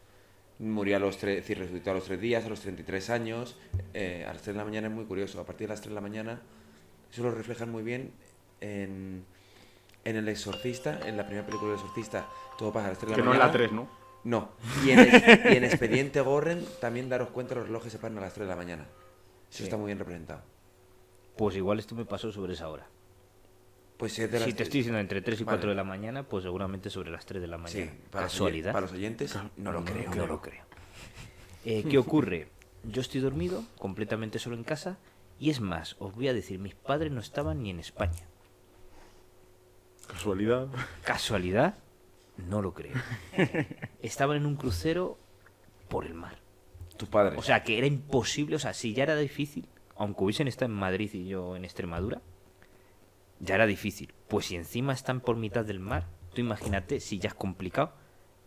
Murió 0.59 0.97
a 0.97 0.99
los 0.99 1.17
3, 1.17 1.37
es 1.37 1.43
decir, 1.43 1.57
resucitó 1.59 1.91
a 1.91 1.93
los 1.95 2.03
3 2.05 2.19
días, 2.21 2.45
a 2.45 2.49
los 2.49 2.59
33 2.61 3.09
años. 3.09 3.57
eh, 3.93 4.25
a 4.27 4.33
las 4.33 4.41
3 4.41 4.53
de 4.55 4.57
la 4.59 4.65
mañana 4.65 4.87
es 4.87 4.93
muy 4.93 5.05
curioso. 5.05 5.39
A 5.41 5.45
partir 5.45 5.67
de 5.67 5.73
las 5.73 5.81
3 5.81 5.89
de 5.91 5.95
la 5.95 6.01
mañana, 6.01 6.41
eso 7.11 7.23
lo 7.23 7.31
reflejan 7.31 7.69
muy 7.71 7.83
bien 7.83 8.11
en, 8.61 9.25
en 10.05 10.15
El 10.15 10.27
Exorcista, 10.29 10.99
en 11.05 11.17
la 11.17 11.25
primera 11.25 11.45
película 11.45 11.71
del 11.71 11.79
Exorcista. 11.79 12.27
Todo 12.57 12.71
pasa 12.71 12.87
a 12.87 12.89
las 12.89 12.99
3 12.99 13.11
de 13.11 13.11
la 13.11 13.15
que 13.17 13.23
no 13.25 13.31
es 13.33 13.39
mañana. 13.39 13.51
la 13.51 13.57
3, 13.57 13.71
¿no? 13.71 13.89
No. 14.25 14.49
Y 14.85 14.91
en, 14.91 14.99
y 14.99 15.55
en 15.57 15.63
Expediente 15.65 16.21
Gorren 16.21 16.65
también 16.79 17.09
daros 17.09 17.29
cuenta 17.31 17.55
los 17.55 17.65
relojes 17.67 17.91
se 17.91 17.99
paran 17.99 18.17
a 18.19 18.21
las 18.21 18.33
3 18.33 18.45
de 18.47 18.49
la 18.49 18.55
mañana. 18.55 18.83
Eso 19.49 19.57
Sí. 19.57 19.63
está 19.65 19.75
muy 19.75 19.87
bien 19.87 19.99
representado. 19.99 20.41
Pues 21.37 21.55
igual 21.55 21.79
esto 21.79 21.95
me 21.95 22.05
pasó 22.05 22.31
sobre 22.31 22.53
esa 22.53 22.69
hora. 22.69 22.87
Pues 23.97 24.13
si 24.13 24.23
es 24.23 24.31
de 24.31 24.39
las 24.39 24.47
Si 24.47 24.53
te 24.53 24.63
estoy 24.63 24.79
diciendo 24.79 24.99
entre 24.99 25.21
3 25.21 25.41
y 25.41 25.43
Vale. 25.43 25.57
4 25.57 25.69
de 25.69 25.75
la 25.75 25.83
mañana, 25.83 26.23
pues 26.23 26.43
seguramente 26.43 26.89
sobre 26.89 27.11
las 27.11 27.25
3 27.25 27.41
de 27.41 27.47
la 27.47 27.57
Sí, 27.67 27.79
mañana. 27.79 27.91
para 28.11 28.25
los, 28.25 28.33
oyen- 28.33 28.37
Casualidad. 28.37 28.71
para 28.73 28.81
los 28.81 28.91
oyentes, 28.91 29.37
no 29.57 29.71
lo 29.71 29.85
creo. 29.85 30.13
No 30.15 30.27
lo 30.27 30.41
creo. 30.41 30.63
Eh, 31.65 31.85
¿Qué 31.89 31.97
ocurre? 31.97 32.49
Yo 32.83 32.99
estoy 32.99 33.21
dormido, 33.21 33.63
completamente 33.77 34.37
solo 34.37 34.57
en 34.57 34.65
casa, 34.65 34.97
y 35.39 35.49
es 35.49 35.61
más, 35.61 35.95
os 35.99 36.13
voy 36.13 36.27
a 36.27 36.33
decir, 36.33 36.59
mis 36.59 36.75
padres 36.75 37.09
no 37.13 37.21
estaban 37.21 37.63
ni 37.63 37.69
en 37.69 37.79
España. 37.79 38.27
Casualidad. 40.07 40.67
¿Casualidad? 41.05 41.75
No 42.49 42.61
lo 42.61 42.73
creo. 42.73 42.93
Estaban 44.01 44.37
en 44.37 44.45
un 44.45 44.55
crucero 44.57 45.17
por 45.87 46.05
el 46.05 46.13
mar. 46.13 46.35
Tus 46.97 47.07
padres. 47.07 47.39
O 47.39 47.41
sea, 47.41 47.63
que 47.63 47.77
era 47.77 47.87
imposible, 47.87 48.57
o 48.57 48.59
sea, 48.59 48.73
si 48.73 48.93
ya 48.93 49.03
era 49.03 49.15
difícil, 49.15 49.65
aunque 49.95 50.23
hubiesen 50.23 50.47
estado 50.47 50.71
en 50.71 50.77
Madrid 50.77 51.09
y 51.13 51.27
yo 51.27 51.55
en 51.55 51.65
Extremadura, 51.65 52.21
ya 53.39 53.55
era 53.55 53.65
difícil. 53.65 54.13
Pues 54.27 54.47
si 54.47 54.55
encima 54.55 54.93
están 54.93 55.21
por 55.21 55.35
mitad 55.35 55.65
del 55.65 55.79
mar, 55.79 56.07
tú 56.33 56.41
imagínate 56.41 56.99
si 56.99 57.19
ya 57.19 57.29
es 57.29 57.33
complicado 57.33 57.93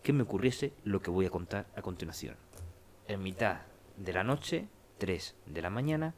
que 0.03 0.13
me 0.13 0.23
ocurriese 0.23 0.73
lo 0.85 1.01
que 1.01 1.11
voy 1.11 1.27
a 1.27 1.31
contar 1.31 1.67
a 1.77 1.83
continuación. 1.83 2.37
En 3.09 3.23
mitad 3.23 3.63
de 3.97 4.13
la 4.13 4.25
noche, 4.25 4.69
3 4.99 5.37
de 5.47 5.63
la 5.63 5.71
mañana, 5.71 6.15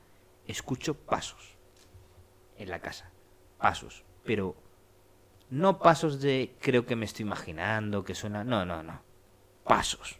escucho 0.46 0.94
pasos 0.94 1.56
en 2.56 2.70
la 2.70 2.80
casa. 2.80 3.10
Pasos, 3.58 4.04
pero 4.24 4.54
no 5.50 5.78
pasos 5.78 6.20
de 6.20 6.54
creo 6.60 6.86
que 6.86 6.96
me 6.96 7.04
estoy 7.04 7.24
imaginando, 7.24 8.04
que 8.04 8.14
suena... 8.14 8.44
No, 8.44 8.64
no, 8.64 8.82
no. 8.82 9.00
Pasos. 9.64 10.18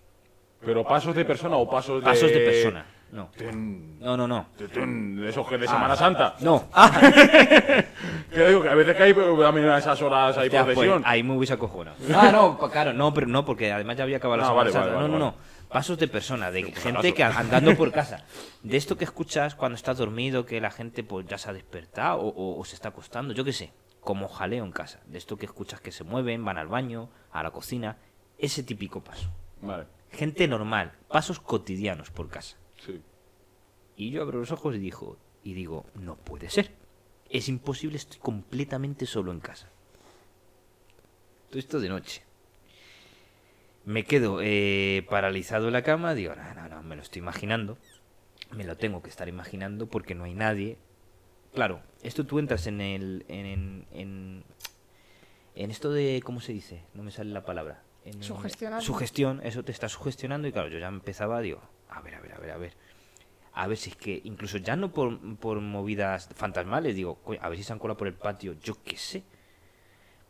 ¿Pero 0.60 0.84
pasos 0.84 1.14
de 1.14 1.24
persona 1.24 1.56
o 1.56 1.68
pasos 1.70 2.00
de. 2.00 2.04
Pasos 2.04 2.30
de 2.30 2.40
persona. 2.40 2.86
No. 3.10 3.30
No, 4.00 4.16
no, 4.16 4.28
no. 4.28 4.46
tun, 4.72 5.16
De 5.16 5.30
esos 5.30 5.46
que 5.48 5.56
de 5.58 5.66
Semana 5.66 5.96
Santa. 5.96 6.36
No. 6.40 6.68
Ah, 6.74 6.90
Que 8.30 8.48
digo 8.48 8.62
que 8.62 8.68
a 8.68 8.74
veces 8.74 8.96
que 8.96 9.02
hay 9.02 9.14
pues, 9.14 9.26
también 9.40 9.68
a 9.68 9.78
esas 9.78 10.00
horas 10.02 10.36
hay 10.36 10.46
hostia, 10.46 10.64
pues, 10.64 10.74
procesión. 10.76 11.02
ahí 11.06 11.22
me 11.22 11.34
hubiese 11.36 11.54
acojonado. 11.54 11.96
Ah, 12.14 12.30
no, 12.32 12.58
pa- 12.58 12.70
claro, 12.70 12.92
no, 12.92 13.12
pero 13.14 13.26
no, 13.26 13.44
porque 13.44 13.72
además 13.72 13.96
ya 13.96 14.04
había 14.04 14.18
acabado 14.18 14.38
la 14.38 14.44
Ah, 14.44 14.48
Semana 14.48 14.58
vale, 14.64 14.72
Santa. 14.72 14.86
vale, 14.94 15.08
No, 15.08 15.12
vale, 15.14 15.18
no, 15.24 15.30
no. 15.32 15.68
Pasos 15.68 15.98
de 15.98 16.08
persona, 16.08 16.50
de 16.50 16.62
pues, 16.62 16.78
gente 16.78 17.12
que 17.14 17.22
andando 17.24 17.76
por 17.76 17.90
casa. 17.92 18.24
De 18.62 18.76
esto 18.76 18.96
que 18.96 19.04
escuchas 19.04 19.54
cuando 19.54 19.76
estás 19.76 19.98
dormido, 19.98 20.46
que 20.46 20.60
la 20.60 20.70
gente 20.70 21.02
pues 21.02 21.26
ya 21.26 21.36
se 21.38 21.50
ha 21.50 21.52
despertado 21.52 22.20
o, 22.20 22.28
o- 22.28 22.58
o 22.60 22.64
se 22.64 22.74
está 22.74 22.88
acostando, 22.90 23.32
yo 23.34 23.44
qué 23.44 23.52
sé. 23.52 23.72
como 24.00 24.28
jaleo 24.28 24.64
en 24.64 24.72
casa. 24.72 25.00
De 25.06 25.18
esto 25.18 25.36
que 25.36 25.44
escuchas 25.46 25.80
que 25.80 25.92
se 25.92 26.04
mueven, 26.04 26.42
van 26.44 26.56
al 26.56 26.68
baño, 26.68 27.10
a 27.32 27.42
la 27.42 27.50
cocina. 27.50 27.96
Ese 28.38 28.62
típico 28.62 29.02
paso. 29.02 29.28
Vale. 29.60 29.84
Gente 30.12 30.48
normal, 30.48 30.92
pasos 31.08 31.40
cotidianos 31.40 32.10
por 32.10 32.28
casa. 32.30 32.56
Sí. 32.84 33.00
Y 33.96 34.10
yo 34.10 34.22
abro 34.22 34.38
los 34.38 34.52
ojos 34.52 34.76
y 34.76 34.78
digo, 34.78 35.18
y 35.42 35.54
digo, 35.54 35.86
no 35.94 36.16
puede 36.16 36.50
ser. 36.50 36.70
Es 37.30 37.48
imposible, 37.48 37.96
estoy 37.96 38.20
completamente 38.20 39.06
solo 39.06 39.32
en 39.32 39.40
casa. 39.40 39.70
Todo 41.48 41.58
esto 41.58 41.80
de 41.80 41.88
noche. 41.88 42.22
Me 43.84 44.04
quedo 44.04 44.40
eh, 44.42 45.06
paralizado 45.08 45.66
en 45.66 45.72
la 45.72 45.82
cama, 45.82 46.14
digo, 46.14 46.34
no, 46.34 46.54
no, 46.54 46.68
no, 46.68 46.82
me 46.82 46.96
lo 46.96 47.02
estoy 47.02 47.20
imaginando. 47.20 47.78
Me 48.52 48.64
lo 48.64 48.76
tengo 48.76 49.02
que 49.02 49.10
estar 49.10 49.28
imaginando 49.28 49.86
porque 49.86 50.14
no 50.14 50.24
hay 50.24 50.34
nadie. 50.34 50.78
Claro, 51.54 51.82
esto 52.02 52.24
tú 52.26 52.38
entras 52.38 52.66
en 52.66 52.80
el. 52.80 53.24
en, 53.28 53.86
en, 53.92 54.44
en 55.54 55.70
esto 55.70 55.90
de. 55.90 56.22
¿Cómo 56.24 56.40
se 56.40 56.52
dice? 56.52 56.84
No 56.94 57.02
me 57.02 57.10
sale 57.10 57.30
la 57.30 57.44
palabra. 57.44 57.82
En, 58.04 58.22
Sugestionando. 58.22 58.84
Sugestión, 58.84 59.40
eso 59.42 59.64
te 59.64 59.72
está 59.72 59.88
sugestionando 59.88 60.48
y 60.48 60.52
claro, 60.52 60.68
yo 60.68 60.78
ya 60.78 60.88
empezaba, 60.88 61.40
digo, 61.40 61.62
a 61.90 62.00
ver, 62.00 62.14
a 62.14 62.20
ver, 62.20 62.32
a 62.34 62.38
ver, 62.38 62.50
a 62.50 62.56
ver. 62.58 62.72
A 63.54 63.66
ver 63.66 63.76
si 63.76 63.90
es 63.90 63.96
que, 63.96 64.20
incluso 64.24 64.58
ya 64.58 64.76
no 64.76 64.92
por, 64.92 65.18
por 65.38 65.60
movidas 65.60 66.28
fantasmales, 66.34 66.94
digo, 66.94 67.16
"Coño, 67.16 67.40
a 67.42 67.48
ver 67.48 67.58
si 67.58 67.64
se 67.64 67.72
han 67.72 67.78
colado 67.78 67.96
por 67.98 68.06
el 68.06 68.14
patio, 68.14 68.54
yo 68.62 68.76
qué 68.84 68.96
sé. 68.96 69.24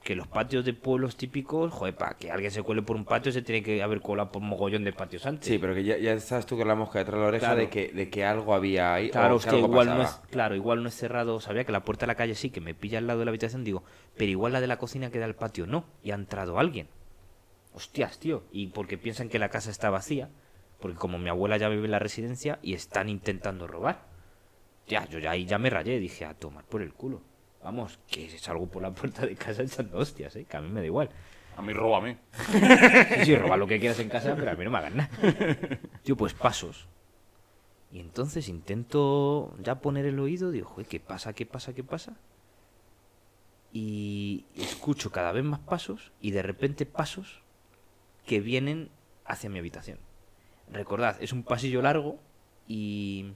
Que 0.02 0.14
los 0.14 0.28
patios 0.28 0.64
de 0.64 0.72
pueblos 0.72 1.16
típicos, 1.16 1.72
joder, 1.72 1.94
para 1.96 2.16
que 2.16 2.30
alguien 2.30 2.50
se 2.50 2.62
cuele 2.62 2.80
por 2.82 2.96
un 2.96 3.04
patio 3.04 3.30
se 3.32 3.42
tiene 3.42 3.62
que 3.62 3.82
haber 3.82 4.00
colado 4.00 4.30
por 4.32 4.40
un 4.40 4.48
mogollón 4.48 4.84
de 4.84 4.92
patios 4.92 5.26
antes. 5.26 5.46
Sí, 5.46 5.58
pero 5.58 5.74
que 5.74 5.82
ya, 5.84 5.98
ya 5.98 6.18
sabes 6.20 6.46
tú 6.46 6.56
que 6.56 6.64
la 6.64 6.76
mosca 6.76 7.00
detrás 7.00 7.16
de 7.16 7.20
la 7.22 7.26
oreja 7.28 7.46
Claro. 7.46 7.60
de, 7.60 7.68
que, 7.68 7.88
de 7.88 8.08
que 8.08 8.24
algo 8.24 8.54
había 8.54 8.94
ahí. 8.94 9.10
Claro, 9.10 9.34
o 9.34 9.38
es 9.38 9.44
que 9.44 9.50
que 9.50 9.56
algo 9.56 9.68
igual 9.68 9.88
no 9.88 10.02
es, 10.02 10.10
claro, 10.30 10.54
igual 10.54 10.82
no 10.82 10.88
es 10.88 10.94
cerrado. 10.94 11.40
Sabía 11.40 11.64
que 11.64 11.72
la 11.72 11.82
puerta 11.84 12.06
de 12.06 12.12
la 12.12 12.14
calle 12.14 12.34
sí, 12.36 12.48
que 12.48 12.60
me 12.60 12.74
pilla 12.74 12.98
al 12.98 13.06
lado 13.08 13.18
de 13.18 13.24
la 13.26 13.30
habitación, 13.30 13.64
digo, 13.64 13.82
pero 14.16 14.30
igual 14.30 14.52
la 14.52 14.60
de 14.62 14.68
la 14.68 14.78
cocina 14.78 15.10
que 15.10 15.18
da 15.18 15.26
al 15.26 15.34
patio 15.34 15.66
no, 15.66 15.84
y 16.02 16.12
ha 16.12 16.14
entrado 16.14 16.58
alguien. 16.58 16.88
Hostias, 17.74 18.18
tío. 18.20 18.44
Y 18.52 18.68
porque 18.68 18.96
piensan 18.98 19.28
que 19.28 19.38
la 19.40 19.50
casa 19.50 19.70
está 19.70 19.90
vacía, 19.90 20.30
porque 20.80 20.96
como 20.96 21.18
mi 21.18 21.28
abuela 21.28 21.56
ya 21.56 21.68
vive 21.68 21.86
en 21.86 21.90
la 21.90 21.98
residencia 21.98 22.58
y 22.62 22.74
están 22.74 23.08
intentando 23.08 23.66
robar. 23.66 24.06
Ya, 24.86 25.06
yo 25.08 25.18
ya 25.18 25.32
ahí 25.32 25.44
ya 25.44 25.58
me 25.58 25.70
rayé, 25.70 25.98
dije, 25.98 26.24
a 26.24 26.34
tomar 26.34 26.64
por 26.64 26.82
el 26.82 26.94
culo. 26.94 27.22
Vamos, 27.62 27.98
que 28.06 28.30
salgo 28.38 28.66
por 28.68 28.82
la 28.82 28.92
puerta 28.92 29.26
de 29.26 29.34
casa 29.34 29.62
echando 29.62 29.98
hostias, 29.98 30.36
¿eh? 30.36 30.44
que 30.44 30.56
a 30.56 30.60
mí 30.60 30.68
me 30.68 30.80
da 30.80 30.86
igual. 30.86 31.10
A 31.56 31.62
mí 31.62 31.72
róbame. 31.72 32.18
Sí, 33.18 33.24
sí, 33.24 33.36
roba 33.36 33.56
lo 33.56 33.66
que 33.66 33.80
quieras 33.80 33.98
en 33.98 34.08
casa, 34.08 34.34
pero 34.36 34.50
a 34.50 34.54
mí 34.54 34.64
no 34.64 34.70
me 34.70 34.78
hagan 34.78 34.96
nada. 34.96 35.10
Tío, 36.04 36.16
pues 36.16 36.32
pasos. 36.32 36.88
Y 37.90 38.00
entonces 38.00 38.48
intento 38.48 39.56
ya 39.60 39.80
poner 39.80 40.06
el 40.06 40.20
oído, 40.20 40.50
digo, 40.50 40.68
joder, 40.68 40.86
¿qué 40.86 41.00
pasa, 41.00 41.32
qué 41.32 41.46
pasa, 41.46 41.74
qué 41.74 41.82
pasa? 41.82 42.16
Y 43.72 44.44
escucho 44.56 45.10
cada 45.10 45.32
vez 45.32 45.44
más 45.44 45.60
pasos 45.60 46.12
y 46.20 46.30
de 46.30 46.42
repente 46.42 46.86
pasos 46.86 47.42
que 48.24 48.40
vienen 48.40 48.90
hacia 49.24 49.50
mi 49.50 49.58
habitación. 49.58 49.98
Recordad, 50.70 51.16
es 51.20 51.32
un 51.32 51.42
pasillo 51.44 51.82
largo 51.82 52.18
y... 52.66 53.32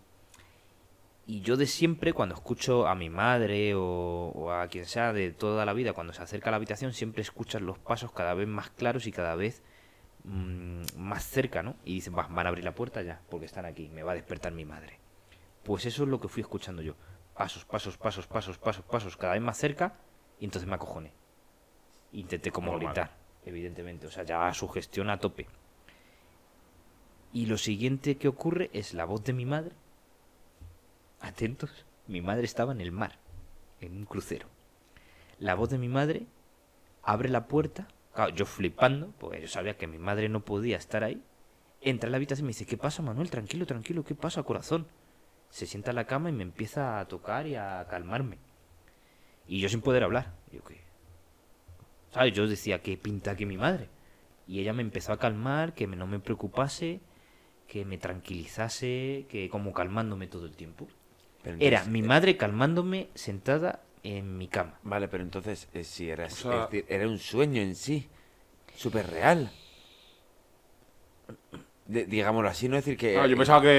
Y 1.25 1.41
yo 1.43 1.57
de 1.57 1.67
siempre, 1.67 2.13
cuando 2.13 2.35
escucho 2.35 2.89
a 2.89 2.97
mi 2.97 3.09
madre 3.09 3.77
o, 3.77 4.33
o 4.35 4.51
a 4.51 4.67
quien 4.67 4.87
sea 4.87 5.13
de 5.13 5.31
toda 5.31 5.65
la 5.65 5.73
vida, 5.73 5.93
cuando 5.93 6.13
se 6.13 6.21
acerca 6.21 6.51
a 6.51 6.53
la 6.53 6.57
habitación, 6.57 6.93
siempre 6.93 7.23
escuchas 7.23 7.63
los 7.63 7.79
pasos 7.79 8.11
cada 8.11 8.35
vez 8.35 8.49
más 8.49 8.71
claros 8.71 9.07
y 9.07 9.13
cada 9.13 9.37
vez 9.37 9.63
mm, 10.25 10.83
más 10.97 11.25
cerca, 11.25 11.63
¿no? 11.63 11.77
Y 11.85 11.95
dicen, 11.95 12.15
"Va, 12.19 12.27
van 12.29 12.47
a 12.47 12.49
abrir 12.49 12.65
la 12.65 12.75
puerta 12.75 13.03
ya, 13.03 13.21
porque 13.31 13.47
están 13.47 13.65
aquí, 13.67 13.89
me 13.89 14.03
va 14.03 14.13
a 14.13 14.15
despertar 14.17 14.53
mi 14.53 14.65
madre. 14.65 14.99
Pues 15.63 15.87
eso 15.87 16.03
es 16.03 16.09
lo 16.09 16.21
que 16.21 16.27
fui 16.27 16.41
escuchando 16.41 16.83
yo. 16.83 16.97
Pasos, 17.35 17.65
pasos, 17.65 17.97
pasos, 17.97 18.27
pasos, 18.27 18.59
pasos, 18.59 18.85
pasos, 18.85 19.17
cada 19.17 19.35
vez 19.35 19.43
más 19.43 19.57
cerca, 19.57 19.95
y 20.41 20.45
entonces 20.45 20.69
me 20.69 20.75
acojoné. 20.75 21.13
Intenté 22.11 22.51
como 22.51 22.73
Normal. 22.73 22.89
gritar, 22.95 23.17
evidentemente, 23.47 24.09
o 24.09 24.11
sea, 24.11 24.25
ya 24.25 24.53
su 24.53 24.69
gestión 24.69 25.09
a 25.09 25.19
tope. 25.21 25.47
Y 27.33 27.47
lo 27.47 27.57
siguiente 27.57 28.17
que 28.17 28.29
ocurre 28.29 28.71
es 28.73 28.93
la 28.93 29.05
voz 29.05 29.25
de 29.25 29.33
mi 29.33 29.47
madre. 29.47 29.75
Atentos, 31.21 31.71
mi 32.07 32.21
madre 32.21 32.45
estaba 32.45 32.73
en 32.73 32.81
el 32.81 32.93
mar, 32.93 33.19
en 33.81 33.97
un 33.97 34.05
crucero. 34.05 34.47
La 35.39 35.55
voz 35.55 35.71
de 35.71 35.79
mi 35.79 35.89
madre 35.89 36.27
abre 37.03 37.29
la 37.29 37.47
puerta, 37.47 37.89
yo 38.35 38.45
flipando, 38.45 39.13
porque 39.19 39.41
yo 39.41 39.49
sabía 39.49 39.77
que 39.77 39.87
mi 39.87 39.99
madre 39.99 40.29
no 40.29 40.41
podía 40.41 40.77
estar 40.77 41.05
ahí. 41.05 41.23
Entra 41.81 42.09
a 42.09 42.11
la 42.11 42.17
habitación 42.17 42.45
y 42.45 42.49
me 42.49 42.51
dice, 42.51 42.67
¿qué 42.67 42.77
pasa, 42.77 43.03
Manuel? 43.03 43.31
Tranquilo, 43.31 43.67
tranquilo, 43.67 44.05
¿qué 44.05 44.15
pasa, 44.15 44.43
corazón? 44.43 44.87
Se 45.51 45.67
sienta 45.67 45.91
en 45.91 45.97
la 45.97 46.07
cama 46.07 46.29
y 46.29 46.33
me 46.33 46.43
empieza 46.43 47.01
a 47.01 47.09
tocar 47.09 47.47
y 47.47 47.57
a 47.57 47.87
calmarme. 47.89 48.39
Y 49.49 49.61
yo 49.61 49.69
sin 49.69 49.81
poder 49.81 50.05
hablar. 50.05 50.33
Yo, 50.53 50.63
¿qué? 50.65 50.81
¿Sabes? 52.13 52.35
Yo 52.35 52.47
decía, 52.47 52.83
¿qué 52.83 52.97
pinta 52.97 53.33
aquí 53.33 53.47
mi 53.47 53.57
madre? 53.57 53.89
Y 54.47 54.61
ella 54.61 54.73
me 54.73 54.83
empezó 54.83 55.13
a 55.13 55.19
calmar, 55.19 55.75
que 55.75 55.87
no 55.87 56.07
me 56.07 56.21
preocupase, 56.21 57.01
que 57.73 57.87
me 57.87 57.97
tranquilizase, 57.97 59.25
que 59.31 59.49
como 59.49 59.73
calmándome 59.73 60.27
todo 60.27 60.45
el 60.45 60.53
tiempo. 60.55 60.87
Pero 61.43 61.57
Era 61.59 61.79
entonces, 61.79 61.89
mi 61.91 62.01
eh, 62.01 62.03
madre 62.03 62.37
calmándome 62.37 63.09
sentada 63.15 63.81
en 64.03 64.37
mi 64.37 64.47
cama. 64.47 64.79
Vale, 64.83 65.09
pero 65.09 65.23
entonces, 65.23 65.71
eh, 65.73 65.83
si 65.83 66.11
era, 66.11 66.27
O 66.27 66.29
sea- 66.29 66.65
es 66.65 66.71
decir, 66.71 66.85
era 66.87 67.09
un 67.09 67.19
sueño 67.19 67.63
en 67.63 67.75
sí, 67.75 68.11
súper 68.77 69.07
real. 69.09 69.51
De- 71.87 72.05
digámoslo 72.05 72.51
así, 72.51 72.69
no 72.69 72.77
decir 72.77 72.99
que... 72.99 73.17
Ah, 73.19 73.27
yo 73.27 73.39
pensaba 73.39 73.63
que 73.63 73.71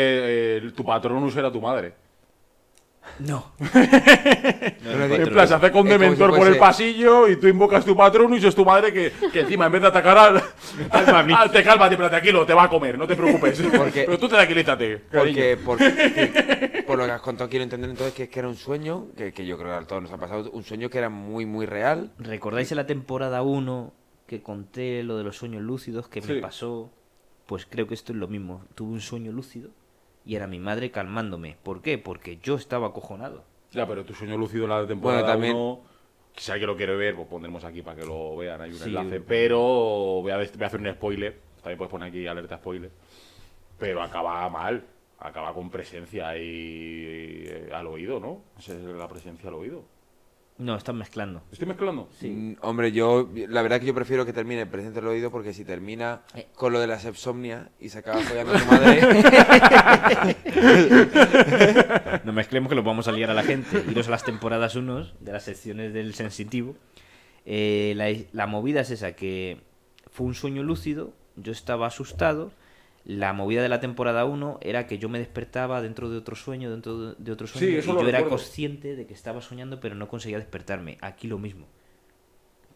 eh, 0.58 0.72
tu 0.76 0.84
patronus 0.84 1.36
era 1.36 1.52
tu 1.52 1.62
madre. 1.62 1.94
No. 3.20 3.52
En 3.60 5.30
plan, 5.30 5.48
se 5.48 5.54
hace 5.54 5.72
con 5.72 5.88
dementor 5.88 6.32
si 6.34 6.38
por 6.40 6.48
el 6.48 6.58
pasillo 6.58 7.28
y 7.28 7.36
tú 7.36 7.48
invocas 7.48 7.86
tu 7.86 7.96
patronus 7.96 8.44
y 8.44 8.48
es 8.48 8.56
tu 8.56 8.66
madre 8.66 8.92
que, 8.92 9.12
que 9.32 9.42
encima 9.42 9.68
en 9.68 9.72
vez 9.74 9.82
de 9.82 9.88
atacar 9.88 10.18
al, 10.18 10.38
al- 11.36 11.52
te 11.52 11.64
calma, 11.64 11.90
pero 11.90 12.10
tranquilo, 12.10 12.46
te 12.46 12.54
va 12.54 12.64
a 12.64 12.70
comer, 12.70 12.98
no 12.98 13.06
te 13.08 13.16
preocupes. 13.16 13.62
Porque- 13.78 14.04
pero 14.06 14.18
tú 14.18 14.28
tranquilízate. 14.28 14.98
Porque, 15.12 15.58
cariño. 15.64 16.84
por, 16.88 16.98
lo 16.98 17.06
que 17.06 17.12
has 17.12 17.22
contado, 17.22 17.50
quiero 17.50 17.64
entender 17.64 17.90
entonces 17.90 18.14
que, 18.16 18.30
que 18.30 18.40
era 18.40 18.48
un 18.48 18.56
sueño, 18.56 19.08
que, 19.16 19.32
que 19.32 19.46
yo 19.46 19.58
creo 19.58 19.70
que 19.78 19.84
a 19.84 19.88
todos 19.88 20.02
nos 20.02 20.12
ha 20.12 20.18
pasado, 20.18 20.50
un 20.52 20.64
sueño 20.64 20.90
que 20.90 20.98
era 20.98 21.10
muy, 21.10 21.46
muy 21.46 21.66
real. 21.66 22.12
¿Recordáis 22.18 22.72
en 22.72 22.78
la 22.78 22.88
temporada 22.88 23.42
1 23.44 23.94
que 24.28 24.42
conté 24.42 25.04
lo 25.04 25.18
de 25.18 25.24
los 25.24 25.38
sueños 25.38 25.62
lúcidos 25.62 26.08
que 26.08 26.22
Sí. 26.22 26.34
me 26.34 26.42
pasó? 26.42 26.92
Pues 27.46 27.68
creo 27.70 27.88
que 27.88 27.94
esto 27.94 28.12
es 28.14 28.18
lo 28.18 28.28
mismo. 28.28 28.64
Tuve 28.74 28.94
un 28.94 29.02
sueño 29.02 29.32
lúcido 29.32 29.70
y 30.26 30.36
era 30.36 30.48
mi 30.48 30.60
madre 30.60 30.92
calmándome. 30.92 31.58
¿Por 31.64 31.82
qué? 31.82 31.98
Porque 31.98 32.38
yo 32.38 32.56
estaba 32.56 32.88
acojonado. 32.88 33.44
Ya, 33.72 33.88
pero 33.88 34.06
tu 34.06 34.14
sueño 34.14 34.38
lúcido 34.38 34.68
la 34.68 34.86
temporada 34.86 35.22
Bueno, 35.22 35.34
también- 35.34 35.56
1, 35.56 35.82
si 36.36 36.52
alguien 36.52 36.68
lo 36.68 36.78
quiere 36.78 36.96
ver, 36.96 37.16
pues 37.16 37.28
pondremos 37.28 37.64
aquí 37.64 37.82
para 37.82 38.00
que 38.00 38.06
lo 38.06 38.36
vean, 38.38 38.62
hay 38.62 38.72
un 38.72 38.78
Sí. 38.78 38.90
enlace. 38.90 39.20
Pero 39.22 39.60
voy 39.60 40.32
a, 40.32 40.38
voy 40.38 40.48
a 40.62 40.66
hacer 40.66 40.80
un 40.80 40.92
spoiler, 40.94 41.40
también 41.62 41.78
puedes 41.78 41.92
poner 41.92 42.10
aquí 42.10 42.26
alerta 42.28 42.58
spoiler. 42.58 42.92
Pero 43.80 44.02
acaba 44.02 44.48
mal, 44.50 44.86
acaba 45.20 45.54
con 45.54 45.70
presencia 45.70 46.30
ahí 46.30 47.46
eh, 47.48 47.70
al 47.74 47.88
oído, 47.88 48.20
¿no? 48.20 48.42
Esa 48.58 48.74
es 48.74 48.82
la 48.84 49.08
presencia 49.08 49.50
al 49.50 49.56
oído. 49.56 49.84
No, 50.60 50.76
están 50.76 50.98
mezclando. 50.98 51.42
¿Estoy 51.52 51.68
mezclando? 51.68 52.08
Mm, 52.22 52.54
hombre, 52.62 52.92
yo, 52.92 53.28
la 53.50 53.64
verdad 53.64 53.80
que 53.80 53.88
yo 53.88 53.96
prefiero 53.96 54.24
que 54.26 54.34
termine 54.34 54.68
presente 54.68 55.00
el 55.00 55.08
oído 55.08 55.32
porque 55.32 55.52
si 55.52 55.66
termina 55.66 56.22
Eh. 56.36 56.48
con 56.56 56.72
lo 56.72 56.80
de 56.80 56.86
la 56.88 57.00
sepsomnia 57.00 57.70
y 57.80 57.90
se 57.90 57.98
acaba 58.00 58.22
follando 58.22 58.54
a 58.54 58.60
su 58.60 58.66
madre, 58.68 59.02
No 62.24 62.34
mezclemos 62.34 62.70
que 62.70 62.76
lo 62.76 62.84
vamos 62.84 63.08
a 63.08 63.12
liar 63.12 63.30
a 63.32 63.34
la 63.34 63.44
gente. 63.44 63.84
Iros 63.90 64.08
a 64.08 64.12
las 64.12 64.24
temporadas 64.24 64.76
1 64.76 65.08
de 65.20 65.32
las 65.32 65.44
secciones 65.44 65.94
del 65.94 66.14
sensitivo. 66.14 66.76
Eh, 67.46 67.94
la, 67.96 68.08
la 68.32 68.48
movida 68.48 68.82
es 68.82 68.92
esa, 68.92 69.14
que 69.14 69.62
fue 70.12 70.28
un 70.28 70.36
sueño 70.36 70.64
lúcido, 70.64 71.14
yo 71.36 71.52
estaba 71.52 71.88
asustado. 71.88 72.52
La 73.06 73.34
movida 73.34 73.62
de 73.62 73.70
la 73.70 73.80
temporada 73.80 74.26
1 74.26 74.60
era 74.62 74.88
que 74.88 74.98
yo 74.98 75.10
me 75.10 75.20
despertaba 75.20 75.82
dentro 75.82 76.10
de 76.10 76.18
otro 76.18 76.36
sueño, 76.36 76.72
dentro 76.72 77.14
de, 77.16 77.32
otro 77.32 77.48
sueño, 77.48 77.68
Sí, 77.68 77.74
y 77.78 77.82
yo 77.82 77.94
era 78.00 78.20
recuerdo. 78.20 78.30
consciente 78.30 78.96
de 78.96 79.06
que 79.06 79.14
estaba 79.14 79.42
soñando, 79.42 79.80
pero 79.80 79.96
no 79.96 80.08
conseguía 80.08 80.38
despertarme. 80.38 80.98
Aquí 81.02 81.28
lo 81.28 81.38
mismo. 81.38 81.68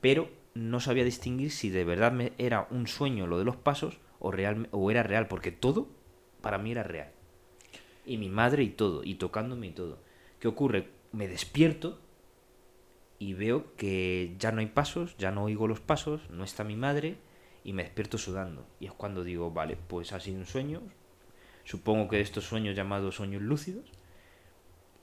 Pero 0.01 0.29
no 0.53 0.79
sabía 0.79 1.05
distinguir 1.05 1.51
si 1.51 1.69
de 1.69 1.85
verdad 1.85 2.11
me 2.11 2.33
era 2.37 2.67
un 2.71 2.87
sueño 2.87 3.25
lo 3.25 3.39
de 3.39 3.45
los 3.45 3.55
pasos 3.55 3.99
o, 4.19 4.31
real, 4.31 4.67
o 4.71 4.91
era 4.91 5.03
real, 5.03 5.27
porque 5.27 5.51
todo 5.51 5.87
para 6.41 6.57
mí 6.57 6.71
era 6.71 6.83
real 6.83 7.11
y 8.07 8.17
mi 8.17 8.29
madre 8.29 8.63
y 8.63 8.69
todo, 8.69 9.03
y 9.03 9.15
tocándome 9.15 9.67
y 9.67 9.71
todo. 9.71 9.99
¿Qué 10.39 10.47
ocurre? 10.47 10.89
Me 11.11 11.27
despierto 11.27 11.99
y 13.19 13.33
veo 13.33 13.75
que 13.75 14.35
ya 14.39 14.51
no 14.51 14.61
hay 14.61 14.67
pasos, 14.67 15.15
ya 15.17 15.31
no 15.31 15.43
oigo 15.43 15.67
los 15.67 15.81
pasos, 15.81 16.21
no 16.29 16.43
está 16.43 16.63
mi 16.63 16.75
madre 16.75 17.17
y 17.67 17.73
me 17.73 17.83
despierto 17.83 18.17
sudando. 18.17 18.65
Y 18.79 18.85
es 18.85 18.93
cuando 18.93 19.25
digo, 19.25 19.51
vale, 19.51 19.75
pues 19.75 20.13
ha 20.13 20.21
sido 20.21 20.39
un 20.39 20.45
sueño, 20.45 20.81
supongo 21.65 22.07
que 22.07 22.21
estos 22.21 22.45
sueños 22.45 22.77
llamados 22.77 23.15
sueños 23.15 23.41
lúcidos, 23.41 23.91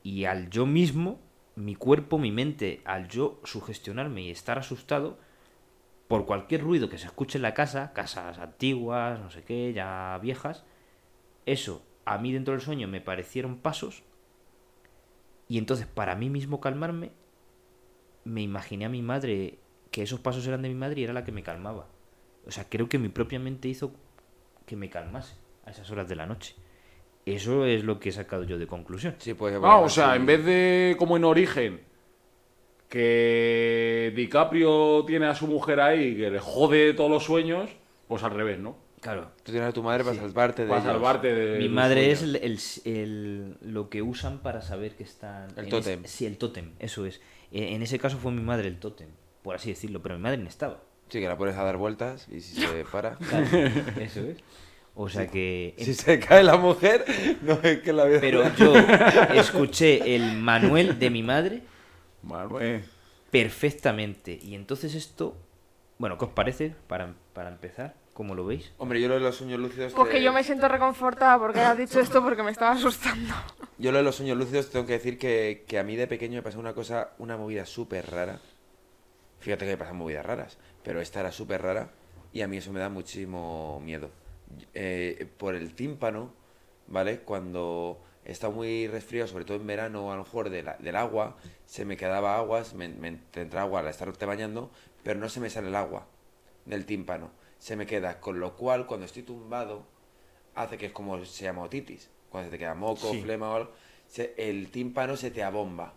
y 0.02 0.24
al 0.24 0.48
yo 0.48 0.64
mismo, 0.64 1.20
mi 1.56 1.74
cuerpo, 1.74 2.16
mi 2.16 2.32
mente, 2.32 2.80
al 2.86 3.08
yo 3.08 3.38
sugestionarme 3.44 4.22
y 4.22 4.30
estar 4.30 4.58
asustado, 4.58 5.18
por 6.08 6.24
cualquier 6.24 6.62
ruido 6.62 6.88
que 6.88 6.96
se 6.96 7.04
escuche 7.04 7.36
en 7.36 7.42
la 7.42 7.52
casa, 7.52 7.92
casas 7.92 8.38
antiguas, 8.38 9.20
no 9.20 9.30
sé 9.30 9.42
qué, 9.42 9.74
ya 9.74 10.18
viejas, 10.22 10.64
eso 11.44 11.84
a 12.06 12.16
mí 12.16 12.32
dentro 12.32 12.52
del 12.52 12.62
sueño 12.62 12.88
me 12.88 13.02
parecieron 13.02 13.58
pasos 13.58 14.04
y 15.48 15.58
entonces 15.58 15.86
para 15.86 16.14
mí 16.14 16.30
mismo 16.30 16.60
calmarme 16.60 17.12
me 18.24 18.40
imaginé 18.40 18.86
a 18.86 18.88
mi 18.88 19.02
madre, 19.02 19.58
que 19.90 20.02
esos 20.02 20.20
pasos 20.20 20.46
eran 20.46 20.62
de 20.62 20.70
mi 20.70 20.74
madre 20.74 21.02
y 21.02 21.04
era 21.04 21.12
la 21.12 21.24
que 21.24 21.32
me 21.32 21.42
calmaba. 21.42 21.93
O 22.46 22.50
sea, 22.50 22.64
creo 22.68 22.88
que 22.88 22.98
mi 22.98 23.08
propia 23.08 23.38
mente 23.38 23.68
hizo 23.68 23.92
que 24.66 24.76
me 24.76 24.90
calmase 24.90 25.34
a 25.64 25.70
esas 25.70 25.90
horas 25.90 26.08
de 26.08 26.16
la 26.16 26.26
noche. 26.26 26.54
Eso 27.26 27.64
es 27.64 27.84
lo 27.84 27.98
que 28.00 28.10
he 28.10 28.12
sacado 28.12 28.44
yo 28.44 28.58
de 28.58 28.66
conclusión. 28.66 29.14
Sí, 29.18 29.32
pues. 29.34 29.54
Ah, 29.62 29.78
o 29.78 29.88
sea, 29.88 30.10
sí. 30.12 30.16
en 30.16 30.26
vez 30.26 30.44
de 30.44 30.94
como 30.98 31.16
en 31.16 31.24
Origen, 31.24 31.80
que 32.88 34.12
DiCaprio 34.14 35.04
tiene 35.06 35.26
a 35.26 35.34
su 35.34 35.46
mujer 35.46 35.80
ahí 35.80 36.16
que 36.16 36.30
le 36.30 36.38
jode 36.38 36.92
todos 36.94 37.10
los 37.10 37.24
sueños, 37.24 37.70
pues 38.08 38.22
al 38.22 38.32
revés, 38.32 38.58
¿no? 38.58 38.76
Claro. 39.00 39.30
Tú 39.42 39.52
tienes 39.52 39.68
a 39.68 39.72
tu 39.72 39.82
madre 39.82 40.02
para 40.04 40.16
salvarte 40.16 40.62
de. 40.62 40.68
Para 40.68 40.80
ellos. 40.82 40.92
salvarte 40.92 41.34
de. 41.34 41.58
Mi 41.58 41.68
madre 41.68 42.10
es 42.10 42.22
el, 42.22 42.36
el- 42.36 42.58
el- 42.84 43.56
lo 43.62 43.90
que 43.90 44.00
usan 44.02 44.38
para 44.38 44.62
saber 44.62 44.94
que 44.96 45.02
están... 45.02 45.50
El 45.56 45.64
en 45.64 45.70
tótem. 45.70 46.04
sí, 46.04 46.24
el 46.24 46.38
tótem, 46.38 46.72
eso 46.78 47.04
es. 47.04 47.20
Eh, 47.52 47.74
En 47.74 47.82
ese 47.82 47.98
caso 47.98 48.16
fue 48.16 48.32
mi 48.32 48.40
madre 48.42 48.68
el 48.68 48.78
tótem, 48.78 49.08
por 49.42 49.54
así 49.56 49.70
decirlo, 49.70 50.00
pero 50.02 50.16
mi 50.16 50.22
madre 50.22 50.38
no 50.38 50.48
estaba. 50.48 50.80
Sí, 51.08 51.20
que 51.20 51.28
la 51.28 51.36
pones 51.36 51.56
a 51.56 51.62
dar 51.64 51.76
vueltas 51.76 52.26
y 52.30 52.40
si 52.40 52.60
se 52.66 52.84
para. 52.92 53.16
Claro, 53.16 53.46
eso 54.00 54.20
es. 54.20 54.38
O 54.96 55.08
sea 55.08 55.26
que... 55.26 55.74
si 55.78 55.92
se 55.92 56.20
cae 56.20 56.44
la 56.44 56.56
mujer, 56.56 57.04
no 57.42 57.58
es 57.62 57.80
que 57.80 57.92
la 57.92 58.04
vida. 58.04 58.20
Pero 58.20 58.44
yo 58.54 58.74
escuché 59.34 60.14
el 60.14 60.36
Manuel 60.38 60.98
de 61.00 61.10
mi 61.10 61.22
madre 61.24 61.62
Manuel. 62.22 62.84
perfectamente. 63.30 64.38
Y 64.40 64.54
entonces 64.54 64.94
esto... 64.94 65.36
Bueno, 65.98 66.16
¿qué 66.16 66.24
os 66.26 66.30
parece 66.30 66.74
para, 66.86 67.12
para 67.32 67.48
empezar? 67.50 67.94
¿Cómo 68.12 68.36
lo 68.36 68.46
veis? 68.46 68.72
Hombre, 68.78 69.00
yo 69.00 69.08
lo 69.08 69.14
de 69.14 69.20
los 69.20 69.34
sueños 69.36 69.58
lúcidos. 69.58 69.92
Pues 69.94 70.08
te- 70.08 70.14
que 70.16 70.22
yo 70.22 70.32
me 70.32 70.44
siento 70.44 70.68
reconfortada 70.68 71.38
porque 71.40 71.58
has 71.60 71.76
dicho 71.76 71.98
esto 71.98 72.22
porque 72.22 72.44
me 72.44 72.52
estaba 72.52 72.72
asustando. 72.72 73.34
Yo 73.78 73.90
lo 73.90 73.98
de 73.98 74.04
los 74.04 74.14
sueños 74.14 74.38
lúcidos 74.38 74.70
tengo 74.70 74.86
que 74.86 74.92
decir 74.92 75.18
que, 75.18 75.64
que 75.66 75.78
a 75.80 75.82
mí 75.82 75.96
de 75.96 76.06
pequeño 76.06 76.36
me 76.36 76.42
pasó 76.42 76.60
una 76.60 76.72
cosa, 76.72 77.10
una 77.18 77.36
movida 77.36 77.66
súper 77.66 78.08
rara. 78.10 78.38
Fíjate 79.40 79.64
que 79.64 79.72
me 79.72 79.76
pasan 79.76 79.96
movidas 79.96 80.24
raras, 80.24 80.56
pero 80.84 81.00
esta 81.00 81.20
era 81.20 81.32
súper 81.32 81.62
rara 81.62 81.90
y 82.32 82.42
a 82.42 82.48
mí 82.48 82.58
eso 82.58 82.72
me 82.72 82.78
da 82.80 82.88
muchísimo 82.88 83.80
miedo. 83.80 84.10
Eh, 84.74 85.26
por 85.38 85.54
el 85.56 85.74
tímpano, 85.74 86.32
¿vale? 86.86 87.20
Cuando 87.20 88.00
está 88.24 88.50
muy 88.50 88.86
resfriado, 88.86 89.26
sobre 89.28 89.44
todo 89.44 89.56
en 89.56 89.66
verano, 89.66 90.12
a 90.12 90.16
lo 90.16 90.24
mejor 90.24 90.50
de 90.50 90.62
la- 90.62 90.76
del 90.76 90.96
agua, 90.96 91.36
se 91.66 91.84
me 91.84 91.96
quedaba 91.96 92.36
agua, 92.36 92.62
me, 92.74 92.88
me 92.88 93.18
entra 93.34 93.62
agua 93.62 93.80
al 93.80 93.88
estarte 93.88 94.26
bañando, 94.26 94.70
pero 95.02 95.18
no 95.18 95.28
se 95.28 95.40
me 95.40 95.50
sale 95.50 95.68
el 95.68 95.74
agua 95.74 96.06
del 96.66 96.86
tímpano. 96.86 97.30
Se 97.58 97.76
me 97.76 97.86
queda, 97.86 98.20
con 98.20 98.38
lo 98.40 98.56
cual 98.56 98.86
cuando 98.86 99.06
estoy 99.06 99.22
tumbado, 99.22 99.86
hace 100.54 100.76
que 100.78 100.86
es 100.86 100.92
como 100.92 101.24
se 101.24 101.44
llama 101.44 101.62
otitis. 101.62 102.10
Cuando 102.30 102.48
se 102.48 102.52
te 102.52 102.58
queda 102.58 102.74
moco, 102.74 103.10
Sí. 103.10 103.22
flema 103.22 103.50
o 103.50 103.54
algo, 103.56 103.70
se- 104.06 104.34
el 104.36 104.70
tímpano 104.70 105.16
se 105.16 105.30
te 105.30 105.42
abomba. 105.42 105.94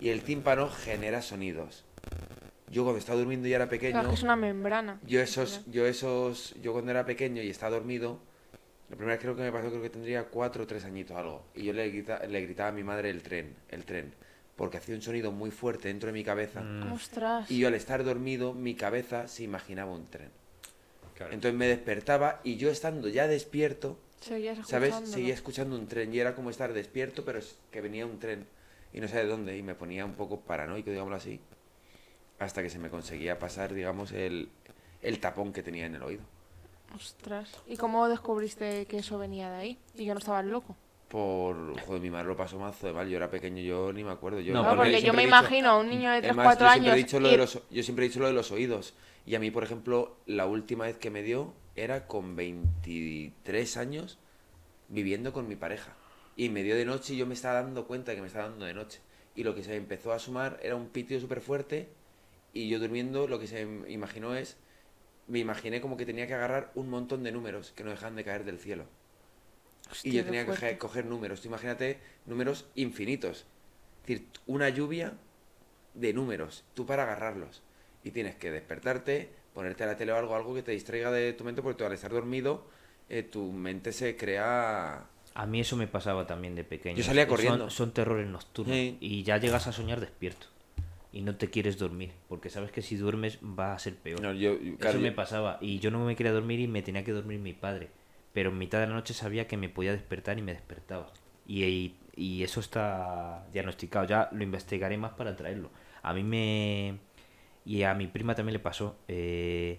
Y 0.00 0.08
el 0.08 0.22
tímpano 0.22 0.68
genera 0.68 1.22
sonidos. 1.22 1.84
Yo 2.70 2.82
cuando 2.82 2.98
estaba 2.98 3.18
durmiendo 3.18 3.46
y 3.48 3.52
era 3.52 3.68
pequeño, 3.68 3.92
Claro, 3.92 4.08
que 4.08 4.14
es 4.14 4.22
una 4.22 4.36
membrana. 4.36 4.98
yo 5.06 5.20
esos, 5.20 5.62
yo 5.70 5.86
esos, 5.86 6.54
yo 6.62 6.72
cuando 6.72 6.90
era 6.90 7.04
pequeño 7.04 7.42
y 7.42 7.50
estaba 7.50 7.76
dormido, 7.76 8.18
la 8.88 8.96
primera 8.96 9.14
vez 9.16 9.20
creo 9.22 9.36
que 9.36 9.42
me 9.42 9.52
pasó 9.52 9.68
creo 9.70 9.82
que 9.82 9.90
tendría 9.90 10.24
cuatro 10.24 10.64
o 10.64 10.66
tres 10.66 10.84
añitos 10.84 11.16
algo. 11.16 11.44
Y 11.54 11.64
yo 11.64 11.72
le, 11.72 11.88
grita- 11.90 12.26
le 12.26 12.40
gritaba 12.40 12.70
a 12.70 12.72
mi 12.72 12.82
madre 12.82 13.10
el 13.10 13.22
tren, 13.22 13.54
el 13.68 13.84
tren. 13.84 14.14
Porque 14.56 14.76
hacía 14.78 14.94
un 14.94 15.02
sonido 15.02 15.32
muy 15.32 15.50
fuerte 15.50 15.88
dentro 15.88 16.06
de 16.08 16.12
mi 16.12 16.22
cabeza. 16.24 16.60
Mm. 16.62 16.92
Ostras. 16.92 17.50
Y 17.50 17.58
yo 17.58 17.68
al 17.68 17.74
estar 17.74 18.04
dormido, 18.04 18.54
mi 18.54 18.74
cabeza 18.74 19.26
se 19.28 19.42
imaginaba 19.42 19.90
un 19.92 20.06
tren. 20.06 20.30
Entonces 21.20 21.54
me 21.54 21.66
despertaba 21.68 22.40
y 22.44 22.56
yo 22.56 22.70
estando 22.70 23.08
ya 23.08 23.26
despierto, 23.28 23.98
Seguías 24.20 24.66
¿sabes? 24.66 24.94
Seguía 25.04 25.34
escuchando 25.34 25.76
un 25.76 25.86
tren 25.86 26.12
y 26.14 26.18
era 26.18 26.34
como 26.34 26.50
estar 26.50 26.72
despierto, 26.72 27.24
pero 27.24 27.38
es 27.38 27.56
que 27.70 27.80
venía 27.80 28.04
un 28.06 28.18
tren 28.18 28.46
y 28.92 29.00
no 29.00 29.06
sé 29.08 29.18
de 29.18 29.26
dónde 29.26 29.56
y 29.56 29.62
me 29.62 29.74
ponía 29.74 30.04
un 30.04 30.14
poco 30.14 30.40
paranoico, 30.40 30.90
digámoslo 30.90 31.16
así, 31.16 31.40
hasta 32.38 32.62
que 32.62 32.70
se 32.70 32.78
me 32.78 32.90
conseguía 32.90 33.38
pasar, 33.38 33.72
digamos, 33.74 34.12
el, 34.12 34.48
el 35.02 35.20
tapón 35.20 35.52
que 35.52 35.62
tenía 35.62 35.86
en 35.86 35.94
el 35.94 36.02
oído. 36.02 36.22
Ostras. 36.94 37.50
¿Y 37.66 37.76
cómo 37.76 38.08
descubriste 38.08 38.86
que 38.86 38.98
eso 38.98 39.18
venía 39.18 39.50
de 39.50 39.56
ahí? 39.56 39.78
Y 39.94 40.04
que 40.06 40.12
no 40.12 40.18
estabas 40.18 40.44
loco. 40.44 40.76
Por, 41.08 41.78
joder, 41.80 42.00
mi 42.00 42.10
madre 42.10 42.26
lo 42.28 42.36
pasó 42.36 42.58
mazo 42.58 42.86
de 42.88 42.92
mal, 42.92 43.08
yo 43.08 43.16
era 43.16 43.30
pequeño, 43.30 43.62
yo 43.62 43.92
ni 43.92 44.02
me 44.02 44.10
acuerdo. 44.10 44.40
Yo, 44.40 44.52
No, 44.52 44.62
porque 44.62 44.76
porque 44.76 45.02
yo 45.02 45.12
me 45.12 45.22
dicho- 45.22 45.28
imagino 45.36 45.70
a 45.70 45.78
un 45.78 45.88
niño 45.88 46.10
de 46.10 46.18
3, 46.20 46.30
Además, 46.30 46.46
4 46.46 46.66
yo 46.66 46.72
siempre, 46.72 46.88
he 46.90 46.92
años. 46.94 47.04
dicho 47.06 47.20
lo 47.20 47.28
de 47.28 47.36
los, 47.36 47.58
yo 47.70 47.82
siempre 47.82 48.04
he 48.04 48.08
dicho 48.08 48.20
lo 48.20 48.26
de 48.26 48.32
los 48.32 48.50
oídos. 48.52 48.94
Y 49.26 49.34
a 49.36 49.40
mí, 49.40 49.50
por 49.50 49.62
ejemplo, 49.64 50.16
la 50.26 50.46
última 50.46 50.84
vez 50.84 50.96
que 50.98 51.10
me 51.10 51.22
dio 51.22 51.52
era 51.76 52.06
con 52.06 52.36
23 52.36 53.76
años 53.76 54.18
viviendo 54.88 55.32
con 55.32 55.48
mi 55.48 55.56
pareja. 55.56 55.92
Y 56.36 56.48
me 56.48 56.62
dio 56.62 56.74
de 56.76 56.84
noche 56.84 57.14
y 57.14 57.16
yo 57.16 57.26
me 57.26 57.34
estaba 57.34 57.62
dando 57.62 57.86
cuenta 57.86 58.10
de 58.10 58.16
que 58.16 58.20
me 58.22 58.26
estaba 58.28 58.48
dando 58.48 58.64
de 58.66 58.74
noche. 58.74 59.00
Y 59.36 59.44
lo 59.44 59.54
que 59.54 59.62
se 59.62 59.70
me 59.70 59.76
empezó 59.76 60.12
a 60.12 60.18
sumar 60.18 60.58
era 60.62 60.74
un 60.74 60.88
pitido 60.88 61.20
súper 61.20 61.40
fuerte. 61.40 61.88
Y 62.54 62.68
yo 62.68 62.78
durmiendo 62.78 63.26
lo 63.26 63.38
que 63.38 63.46
se 63.46 63.66
me 63.66 63.90
imaginó 63.90 64.34
es... 64.34 64.56
Me 65.26 65.38
imaginé 65.38 65.80
como 65.80 65.96
que 65.96 66.06
tenía 66.06 66.26
que 66.26 66.34
agarrar 66.34 66.70
un 66.74 66.88
montón 66.88 67.22
de 67.22 67.32
números 67.32 67.72
que 67.74 67.82
no 67.82 67.90
dejan 67.90 68.14
de 68.14 68.24
caer 68.24 68.44
del 68.44 68.58
cielo. 68.58 68.84
Hostia, 69.90 70.10
y 70.12 70.16
yo 70.16 70.24
tenía 70.24 70.44
que 70.44 70.50
coger, 70.50 70.78
coger 70.78 71.06
números. 71.06 71.40
Tú 71.40 71.48
imagínate 71.48 71.98
números 72.26 72.66
infinitos. 72.74 73.46
Es 74.02 74.06
decir, 74.06 74.28
una 74.46 74.68
lluvia 74.68 75.14
de 75.94 76.12
números, 76.12 76.64
tú 76.74 76.84
para 76.84 77.04
agarrarlos. 77.04 77.62
Y 78.02 78.10
tienes 78.10 78.36
que 78.36 78.50
despertarte, 78.50 79.30
ponerte 79.54 79.84
a 79.84 79.86
la 79.86 79.96
tele 79.96 80.12
o 80.12 80.16
algo, 80.16 80.36
algo 80.36 80.54
que 80.54 80.62
te 80.62 80.72
distraiga 80.72 81.10
de 81.10 81.32
tu 81.32 81.42
mente, 81.42 81.62
porque 81.62 81.78
tú 81.78 81.84
al 81.84 81.92
estar 81.92 82.12
dormido, 82.12 82.66
eh, 83.08 83.22
tu 83.22 83.50
mente 83.50 83.92
se 83.92 84.16
crea... 84.16 85.06
A 85.34 85.46
mí 85.46 85.60
eso 85.60 85.76
me 85.76 85.86
pasaba 85.86 86.26
también 86.26 86.54
de 86.54 86.64
pequeño. 86.64 86.98
Yo 86.98 87.02
salía 87.02 87.24
Son- 87.24 87.30
corriendo. 87.30 87.70
Son, 87.70 87.92
terrores 87.92 88.28
nocturnos. 88.28 88.76
Sí. 88.76 88.98
Y 89.00 89.22
ya 89.22 89.38
llegas 89.38 89.66
a 89.66 89.72
soñar 89.72 90.00
despierto. 90.00 90.48
Y 91.14 91.22
no 91.22 91.36
te 91.36 91.48
quieres 91.48 91.78
dormir. 91.78 92.10
Porque 92.28 92.50
sabes 92.50 92.72
que 92.72 92.82
si 92.82 92.96
duermes 92.96 93.38
va 93.42 93.72
a 93.72 93.78
ser 93.78 93.94
peor. 93.94 94.20
No, 94.20 94.32
yo, 94.32 94.60
yo- 94.60 94.76
claro, 94.76 94.98
eso 94.98 95.00
me 95.00 95.12
pasaba. 95.12 95.58
Y 95.60 95.78
yo 95.78 95.90
no 95.90 96.04
me 96.04 96.16
quería 96.16 96.32
dormir 96.32 96.60
y 96.60 96.66
me 96.68 96.82
tenía 96.82 97.04
que 97.04 97.12
dormir 97.12 97.38
mi 97.38 97.52
padre. 97.52 97.88
Pero 98.32 98.50
en 98.50 98.58
mitad 98.58 98.80
de 98.80 98.88
la 98.88 98.94
noche 98.94 99.14
sabía 99.14 99.46
que 99.46 99.56
me 99.56 99.68
podía 99.68 99.92
despertar 99.92 100.38
y 100.38 100.42
me 100.42 100.52
despertaba. 100.52 101.06
Y, 101.46 101.62
y- 101.64 101.94
y 102.16 102.42
eso 102.42 102.60
está 102.60 103.46
diagnosticado. 103.52 104.06
Ya 104.06 104.28
lo 104.32 104.42
investigaré 104.42 104.96
más 104.98 105.12
para 105.12 105.36
traerlo. 105.36 105.70
A 106.02 106.12
mí 106.14 106.22
me... 106.24 106.98
Y 107.64 107.82
a 107.84 107.94
mi 107.94 108.06
prima 108.08 108.34
también 108.34 108.54
le 108.54 108.58
pasó. 108.58 108.96
Eh, 109.08 109.78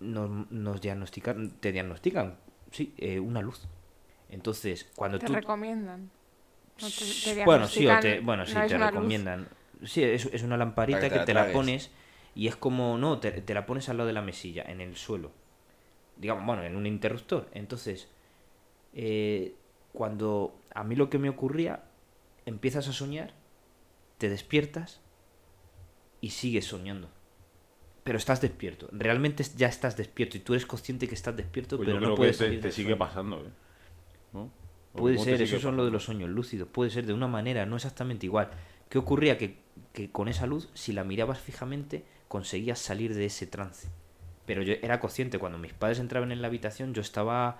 nos, 0.00 0.50
nos 0.50 0.80
diagnostican... 0.80 1.52
Te 1.60 1.72
diagnostican, 1.72 2.36
sí, 2.70 2.94
eh, 2.98 3.18
una 3.20 3.42
luz. 3.42 3.66
Entonces, 4.30 4.90
cuando 4.94 5.18
Te 5.18 5.26
tú... 5.26 5.34
recomiendan. 5.34 6.10
No 6.80 6.88
te- 6.88 6.94
te 7.24 7.34
bueno, 7.44 7.66
sí, 7.68 7.86
o 7.86 7.88
diagnostican, 7.88 8.00
te, 8.00 8.20
bueno, 8.20 8.46
sí, 8.46 8.54
no 8.54 8.66
te 8.66 8.78
luz. 8.78 9.26
Sí, 9.84 10.02
es, 10.02 10.26
es 10.32 10.42
una 10.42 10.56
lamparita 10.56 11.08
que 11.08 11.18
que, 11.18 11.24
te 11.24 11.34
la 11.34 11.52
pones 11.52 11.90
y 12.34 12.48
es 12.48 12.56
como, 12.56 12.98
no, 12.98 13.18
te, 13.18 13.30
te 13.32 13.54
la 13.54 13.66
pones 13.66 13.88
al 13.88 13.96
lado 13.96 14.06
de 14.06 14.12
la 14.12 14.22
mesilla, 14.22 14.62
en 14.62 14.80
el 14.80 14.96
suelo. 14.96 15.32
Digamos, 16.16 16.44
bueno, 16.46 16.62
en 16.64 16.76
un 16.76 16.86
interruptor. 16.86 17.48
Entonces, 17.52 18.08
eh, 18.94 19.54
cuando 19.92 20.58
a 20.74 20.84
mí 20.84 20.96
lo 20.96 21.10
que 21.10 21.18
me 21.18 21.28
ocurría, 21.28 21.84
empiezas 22.44 22.88
a 22.88 22.92
soñar, 22.92 23.32
te 24.18 24.28
despiertas 24.28 25.00
y 26.20 26.30
sigues 26.30 26.66
soñando. 26.66 27.08
Pero 28.04 28.18
estás 28.18 28.40
despierto. 28.40 28.88
Realmente 28.92 29.44
ya 29.56 29.68
estás 29.68 29.96
despierto 29.96 30.36
y 30.36 30.40
tú 30.40 30.52
eres 30.52 30.66
consciente 30.66 31.08
que 31.08 31.14
estás 31.14 31.36
despierto, 31.36 31.76
Pues 31.76 31.86
pero 31.86 32.00
yo 32.00 32.08
no 32.08 32.14
puedes 32.14 32.36
que 32.36 32.44
te, 32.44 32.48
salir 32.48 32.60
te 32.60 32.68
del 32.68 32.74
sigue 32.74 32.96
pasando, 32.96 33.40
¿eh? 33.40 33.50
¿No? 34.32 34.50
Puede 34.92 35.16
¿Cómo 35.16 35.24
te 35.24 35.30
ser, 35.32 35.42
esos 35.42 35.60
son 35.60 35.76
lo 35.76 35.84
de 35.84 35.90
los 35.90 36.04
sueños 36.04 36.30
lúcidos. 36.30 36.68
Puede 36.68 36.90
ser 36.90 37.06
de 37.06 37.12
una 37.12 37.26
manera, 37.26 37.66
no 37.66 37.76
exactamente 37.76 38.26
igual. 38.26 38.50
¿Qué 38.88 38.98
ocurría? 38.98 39.38
Que, 39.38 39.58
que 39.92 40.10
con 40.10 40.28
esa 40.28 40.46
luz, 40.46 40.68
si 40.74 40.92
la 40.92 41.04
mirabas 41.04 41.38
fijamente, 41.40 42.04
conseguías 42.28 42.78
salir 42.78 43.14
de 43.14 43.26
ese 43.26 43.46
trance. 43.46 43.88
Pero 44.46 44.62
yo 44.62 44.74
era 44.82 45.00
consciente, 45.00 45.38
cuando 45.38 45.58
mis 45.58 45.72
padres 45.72 45.98
entraban 45.98 46.30
en 46.32 46.40
la 46.40 46.48
habitación, 46.48 46.94
yo 46.94 47.00
estaba 47.02 47.58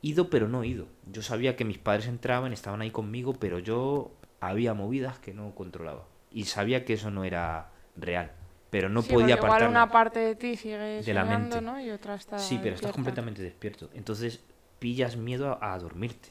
ido, 0.00 0.30
pero 0.30 0.48
no 0.48 0.64
ido. 0.64 0.86
Yo 1.10 1.22
sabía 1.22 1.56
que 1.56 1.64
mis 1.64 1.78
padres 1.78 2.06
entraban, 2.06 2.52
estaban 2.52 2.80
ahí 2.80 2.90
conmigo, 2.90 3.34
pero 3.34 3.58
yo 3.58 4.12
había 4.40 4.74
movidas 4.74 5.18
que 5.18 5.34
no 5.34 5.54
controlaba. 5.54 6.06
Y 6.30 6.44
sabía 6.44 6.84
que 6.84 6.94
eso 6.94 7.10
no 7.10 7.24
era 7.24 7.70
real. 7.96 8.32
Pero 8.70 8.88
no 8.88 9.02
Sí, 9.02 9.12
podía 9.12 9.34
apartarlo. 9.34 9.68
una 9.68 9.90
parte 9.90 10.18
de 10.20 10.34
ti 10.34 10.56
sigue 10.56 11.02
de 11.02 11.14
la 11.14 11.24
mente. 11.26 11.60
¿no? 11.60 11.78
Y 11.78 11.90
otra 11.90 12.14
está 12.14 12.38
Sí, 12.38 12.58
pero 12.62 12.74
estás 12.74 12.92
completamente 12.92 13.42
despierto. 13.42 13.90
Entonces 13.92 14.42
pillas 14.78 15.16
miedo 15.16 15.58
a, 15.60 15.74
a 15.74 15.78
dormirte. 15.78 16.30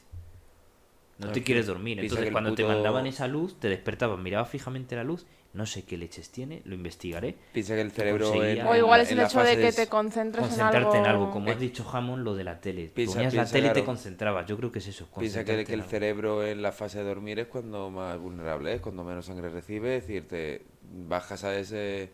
No 1.18 1.30
te 1.32 1.40
es 1.40 1.44
quieres 1.44 1.66
dormir. 1.66 2.00
Entonces 2.00 2.30
cuando 2.32 2.54
te 2.54 2.64
mandaban 2.64 3.06
esa 3.06 3.28
luz, 3.28 3.58
te 3.60 3.68
despertabas, 3.68 4.18
mirabas 4.18 4.48
fijamente 4.48 4.96
la 4.96 5.04
luz. 5.04 5.26
No 5.52 5.66
sé 5.66 5.84
qué 5.84 5.98
leches 5.98 6.30
tiene, 6.30 6.62
lo 6.64 6.74
investigaré. 6.74 7.36
Piensa 7.52 7.74
que 7.74 7.82
el 7.82 7.90
cerebro... 7.90 8.30
conseguía- 8.30 8.62
en- 8.62 8.66
O 8.68 8.74
igual 8.74 9.00
la- 9.00 9.02
es 9.02 9.12
el 9.12 9.20
hecho 9.20 9.42
de 9.42 9.58
que 9.58 9.72
te 9.72 9.86
concentres 9.86 10.44
en 10.44 10.48
Concentrarte 10.48 10.78
algo. 10.96 10.98
en 10.98 11.06
algo, 11.06 11.30
como 11.30 11.48
Eh, 11.48 11.52
has 11.52 11.60
dicho 11.60 11.86
Hammond, 11.92 12.24
lo 12.24 12.34
de 12.34 12.44
la 12.44 12.58
tele. 12.58 12.90
Ponías 12.94 13.34
la 13.34 13.44
tele 13.44 13.68
y 13.68 13.72
te 13.72 13.84
concentrabas. 13.84 14.46
Yo 14.46 14.56
creo 14.56 14.72
que 14.72 14.78
es 14.78 14.86
eso. 14.88 15.06
Piensa 15.18 15.44
que, 15.44 15.60
el 15.60 15.82
cerebro 15.84 16.42
en 16.46 16.62
la 16.62 16.72
fase 16.72 16.98
de 17.00 17.04
dormir 17.04 17.38
es 17.38 17.48
cuando 17.48 17.90
más 17.90 18.18
vulnerable 18.18 18.72
es, 18.72 18.80
cuando 18.80 19.04
menos 19.04 19.26
sangre 19.26 19.50
recibe, 19.50 19.98
es 19.98 20.06
decir, 20.06 20.26
te 20.26 20.62
bajas 20.80 21.44
a 21.44 21.54
ese 21.58 22.10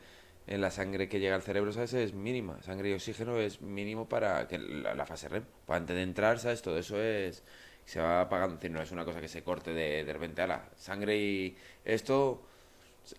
en 0.49 0.61
la 0.61 0.70
sangre 0.72 1.09
que 1.09 1.20
llega 1.20 1.36
al 1.36 1.42
cerebro, 1.42 1.72
¿sabes? 1.72 1.92
Es 1.94 2.14
mínima. 2.14 2.61
Sangre 2.62 2.90
y 2.90 2.94
oxígeno 2.94 3.38
es 3.38 3.61
mínimo 3.62 4.09
para 4.09 4.49
que 4.49 4.59
la, 4.59 4.94
la 4.94 5.07
fase 5.07 5.28
REM. 5.28 5.44
Antes 5.68 5.94
de 5.94 6.03
entrar, 6.03 6.38
¿sabes? 6.40 6.61
Todo 6.62 6.76
eso 6.78 7.01
es 7.01 7.44
se 7.89 8.01
va 8.01 8.20
apagando, 8.20 8.57
es 8.57 8.61
decir, 8.61 8.70
no 8.70 8.82
es 8.82 8.93
una 8.93 9.03
cosa 9.03 9.18
que 9.18 9.28
se 9.28 9.43
corte 9.43 9.72
de, 9.72 10.05
de 10.05 10.12
repente 10.12 10.43
a 10.43 10.47
la 10.47 10.68
sangre 10.76 11.16
y 11.16 11.57
esto 11.86 12.43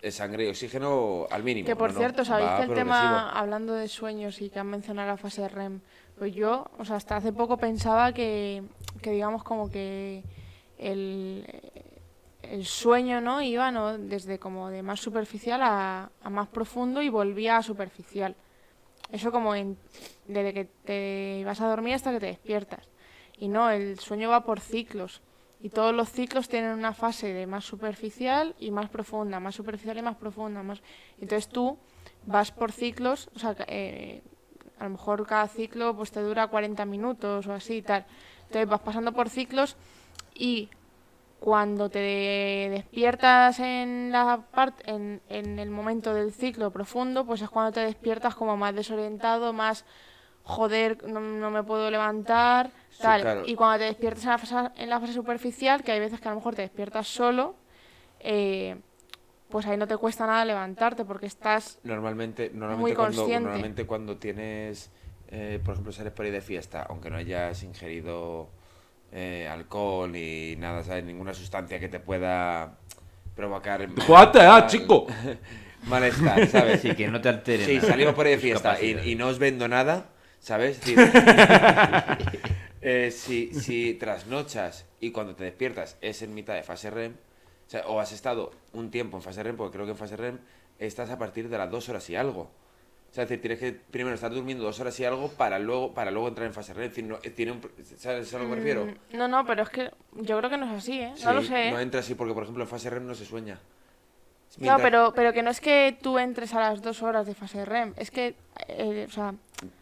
eh, 0.00 0.12
sangre 0.12 0.44
y 0.44 0.48
oxígeno 0.48 1.26
al 1.28 1.42
mínimo. 1.42 1.66
Que 1.66 1.74
por 1.74 1.92
no, 1.92 1.98
cierto, 1.98 2.24
sabéis 2.24 2.50
que 2.52 2.62
el 2.62 2.74
tema, 2.74 3.30
hablando 3.30 3.74
de 3.74 3.88
sueños 3.88 4.40
y 4.40 4.48
que 4.48 4.60
han 4.60 4.68
mencionado 4.68 5.08
la 5.08 5.16
fase 5.16 5.48
REM, 5.48 5.80
pues 6.16 6.36
yo, 6.36 6.70
o 6.78 6.84
sea, 6.84 6.96
hasta 6.96 7.16
hace 7.16 7.32
poco 7.32 7.56
pensaba 7.56 8.12
que, 8.12 8.62
que 9.02 9.10
digamos 9.10 9.42
como 9.42 9.68
que 9.68 10.22
el, 10.78 11.44
el 12.42 12.64
sueño, 12.64 13.20
¿no? 13.20 13.42
Iba, 13.42 13.72
¿no? 13.72 13.98
Desde 13.98 14.38
como 14.38 14.70
de 14.70 14.84
más 14.84 15.00
superficial 15.00 15.62
a, 15.64 16.10
a 16.22 16.30
más 16.30 16.46
profundo 16.46 17.02
y 17.02 17.08
volvía 17.08 17.56
a 17.56 17.62
superficial. 17.64 18.36
Eso 19.10 19.32
como 19.32 19.56
en, 19.56 19.76
desde 20.28 20.54
que 20.54 20.64
te 20.84 21.42
vas 21.44 21.60
a 21.60 21.66
dormir 21.66 21.94
hasta 21.94 22.12
que 22.12 22.20
te 22.20 22.26
despiertas. 22.26 22.88
Y 23.40 23.48
no, 23.48 23.70
el 23.70 23.98
sueño 23.98 24.28
va 24.28 24.44
por 24.44 24.60
ciclos. 24.60 25.22
Y 25.62 25.70
todos 25.70 25.94
los 25.94 26.10
ciclos 26.10 26.48
tienen 26.48 26.72
una 26.72 26.92
fase 26.92 27.32
de 27.32 27.46
más 27.46 27.64
superficial 27.64 28.54
y 28.58 28.70
más 28.70 28.90
profunda, 28.90 29.40
más 29.40 29.54
superficial 29.54 29.96
y 29.96 30.02
más 30.02 30.16
profunda. 30.16 30.62
Más... 30.62 30.82
Entonces 31.20 31.48
tú 31.48 31.78
vas 32.26 32.52
por 32.52 32.70
ciclos, 32.70 33.30
o 33.34 33.38
sea, 33.38 33.56
eh, 33.66 34.22
a 34.78 34.84
lo 34.84 34.90
mejor 34.90 35.26
cada 35.26 35.48
ciclo 35.48 35.96
pues 35.96 36.12
te 36.12 36.20
dura 36.20 36.48
40 36.48 36.84
minutos 36.84 37.46
o 37.46 37.52
así 37.54 37.76
y 37.76 37.82
tal. 37.82 38.04
Entonces 38.42 38.68
vas 38.68 38.80
pasando 38.80 39.12
por 39.12 39.30
ciclos 39.30 39.76
y 40.34 40.68
cuando 41.40 41.88
te 41.88 42.68
despiertas 42.70 43.58
en 43.58 44.12
la 44.12 44.44
parte 44.50 44.90
en, 44.90 45.22
en 45.30 45.58
el 45.58 45.70
momento 45.70 46.12
del 46.12 46.32
ciclo 46.32 46.70
profundo, 46.70 47.24
pues 47.24 47.40
es 47.40 47.48
cuando 47.48 47.72
te 47.72 47.80
despiertas 47.80 48.34
como 48.34 48.58
más 48.58 48.74
desorientado, 48.74 49.54
más 49.54 49.86
joder, 50.50 51.06
no, 51.08 51.20
no 51.20 51.50
me 51.50 51.62
puedo 51.62 51.90
levantar, 51.90 52.70
Sí, 52.90 53.02
tal. 53.02 53.20
claro. 53.22 53.42
Y 53.46 53.54
cuando 53.54 53.78
te 53.78 53.84
despiertas 53.84 54.24
en 54.24 54.30
la, 54.30 54.38
fase, 54.38 54.54
en 54.76 54.90
la 54.90 55.00
fase 55.00 55.12
superficial, 55.12 55.82
que 55.82 55.92
hay 55.92 56.00
veces 56.00 56.20
que 56.20 56.28
a 56.28 56.32
lo 56.32 56.36
mejor 56.36 56.54
te 56.54 56.62
despiertas 56.62 57.06
solo, 57.08 57.54
eh, 58.20 58.76
pues 59.48 59.66
ahí 59.66 59.76
no 59.76 59.88
te 59.88 59.96
cuesta 59.96 60.26
nada 60.26 60.44
levantarte 60.44 61.04
porque 61.04 61.26
estás 61.26 61.78
Normalmente, 61.82 62.50
normalmente, 62.52 62.80
Muy 62.82 62.92
cuando, 62.94 63.16
consciente. 63.22 63.44
normalmente 63.44 63.86
cuando 63.86 64.16
tienes, 64.16 64.90
eh, 65.28 65.60
por 65.64 65.72
ejemplo, 65.72 65.92
sales 65.92 66.12
por 66.12 66.24
ahí 66.26 66.30
de 66.30 66.40
fiesta, 66.40 66.86
aunque 66.88 67.10
no 67.10 67.16
hayas 67.16 67.62
ingerido 67.62 68.48
eh, 69.12 69.48
alcohol 69.50 70.12
ni 70.12 70.54
nada, 70.56 70.84
¿sabes? 70.84 71.04
Ninguna 71.04 71.34
sustancia 71.34 71.80
que 71.80 71.88
te 71.88 71.98
pueda 71.98 72.74
provocar... 73.34 73.88
¡Júgate, 74.06 74.40
ah, 74.40 74.66
chico! 74.66 75.06
Malestar, 75.88 76.46
¿sabes? 76.46 76.80
Sí, 76.82 76.94
que 76.94 77.08
no 77.08 77.20
te 77.20 77.28
alteren. 77.30 77.66
Sí, 77.66 77.76
nada. 77.76 77.88
salimos 77.88 78.14
por 78.14 78.26
ahí 78.26 78.32
de 78.32 78.38
fiesta 78.38 78.80
y, 78.80 78.98
y 79.10 79.14
no 79.16 79.28
os 79.28 79.38
vendo 79.38 79.66
nada, 79.66 80.04
¿sabes? 80.40 80.78
Es 80.78 80.84
decir, 80.96 80.98
eh, 82.82 83.10
si, 83.10 83.52
si 83.54 83.94
trasnochas 83.94 84.86
y 85.00 85.10
cuando 85.12 85.34
te 85.34 85.44
despiertas 85.44 85.96
es 86.00 86.22
en 86.22 86.34
mitad 86.34 86.54
de 86.54 86.62
fase 86.62 86.90
REM, 86.90 87.12
o, 87.12 87.70
sea, 87.70 87.86
o 87.86 88.00
has 88.00 88.12
estado 88.12 88.50
un 88.72 88.90
tiempo 88.90 89.16
en 89.16 89.22
fase 89.22 89.42
REM, 89.42 89.56
porque 89.56 89.74
creo 89.74 89.84
que 89.86 89.92
en 89.92 89.98
fase 89.98 90.16
REM 90.16 90.38
estás 90.78 91.10
a 91.10 91.18
partir 91.18 91.48
de 91.48 91.58
las 91.58 91.70
dos 91.70 91.88
horas 91.88 92.08
y 92.10 92.16
algo. 92.16 92.50
O 93.10 93.12
sea, 93.12 93.24
es 93.24 93.28
decir, 93.30 93.40
tienes 93.42 93.58
que 93.58 93.72
primero 93.72 94.14
estar 94.14 94.30
durmiendo 94.32 94.62
dos 94.64 94.78
horas 94.80 94.98
y 95.00 95.04
algo 95.04 95.28
para 95.32 95.58
luego, 95.58 95.92
para 95.94 96.10
luego 96.12 96.28
entrar 96.28 96.46
en 96.46 96.54
fase 96.54 96.72
REM. 96.74 96.84
Es 96.84 96.90
decir, 96.90 97.04
no- 97.04 97.18
eh, 97.22 97.30
tiene 97.30 97.52
un, 97.52 97.60
¿Sabes 97.98 98.32
a 98.34 98.38
lo 98.38 98.44
que 98.44 98.50
me 98.50 98.56
refiero? 98.56 98.86
Mm, 98.86 99.16
No, 99.16 99.28
no, 99.28 99.44
pero 99.44 99.62
es 99.64 99.68
que 99.68 99.90
yo 100.14 100.38
creo 100.38 100.48
que 100.50 100.56
no 100.56 100.66
es 100.66 100.78
así, 100.82 101.00
¿eh? 101.00 101.12
no 101.24 101.32
lo 101.34 101.42
sé. 101.42 101.68
¿eh? 101.68 101.70
No 101.72 101.80
entra 101.80 102.00
así 102.00 102.14
porque, 102.14 102.34
por 102.34 102.44
ejemplo, 102.44 102.62
en 102.64 102.68
fase 102.68 102.88
REM 102.88 103.06
no 103.06 103.14
se 103.14 103.24
sueña. 103.24 103.54
No, 104.56 104.62
Mientras- 104.62 104.82
pero, 104.82 105.12
pero 105.14 105.32
que 105.32 105.42
no 105.42 105.50
es 105.50 105.60
que 105.60 105.96
tú 106.02 106.18
entres 106.18 106.54
a 106.54 106.60
las 106.60 106.82
dos 106.82 107.02
horas 107.02 107.26
de 107.26 107.34
fase 107.34 107.64
REM, 107.64 107.94
es 107.96 108.10
que, 108.10 108.34
eh, 108.68 109.06
o 109.08 109.12
sea, 109.12 109.34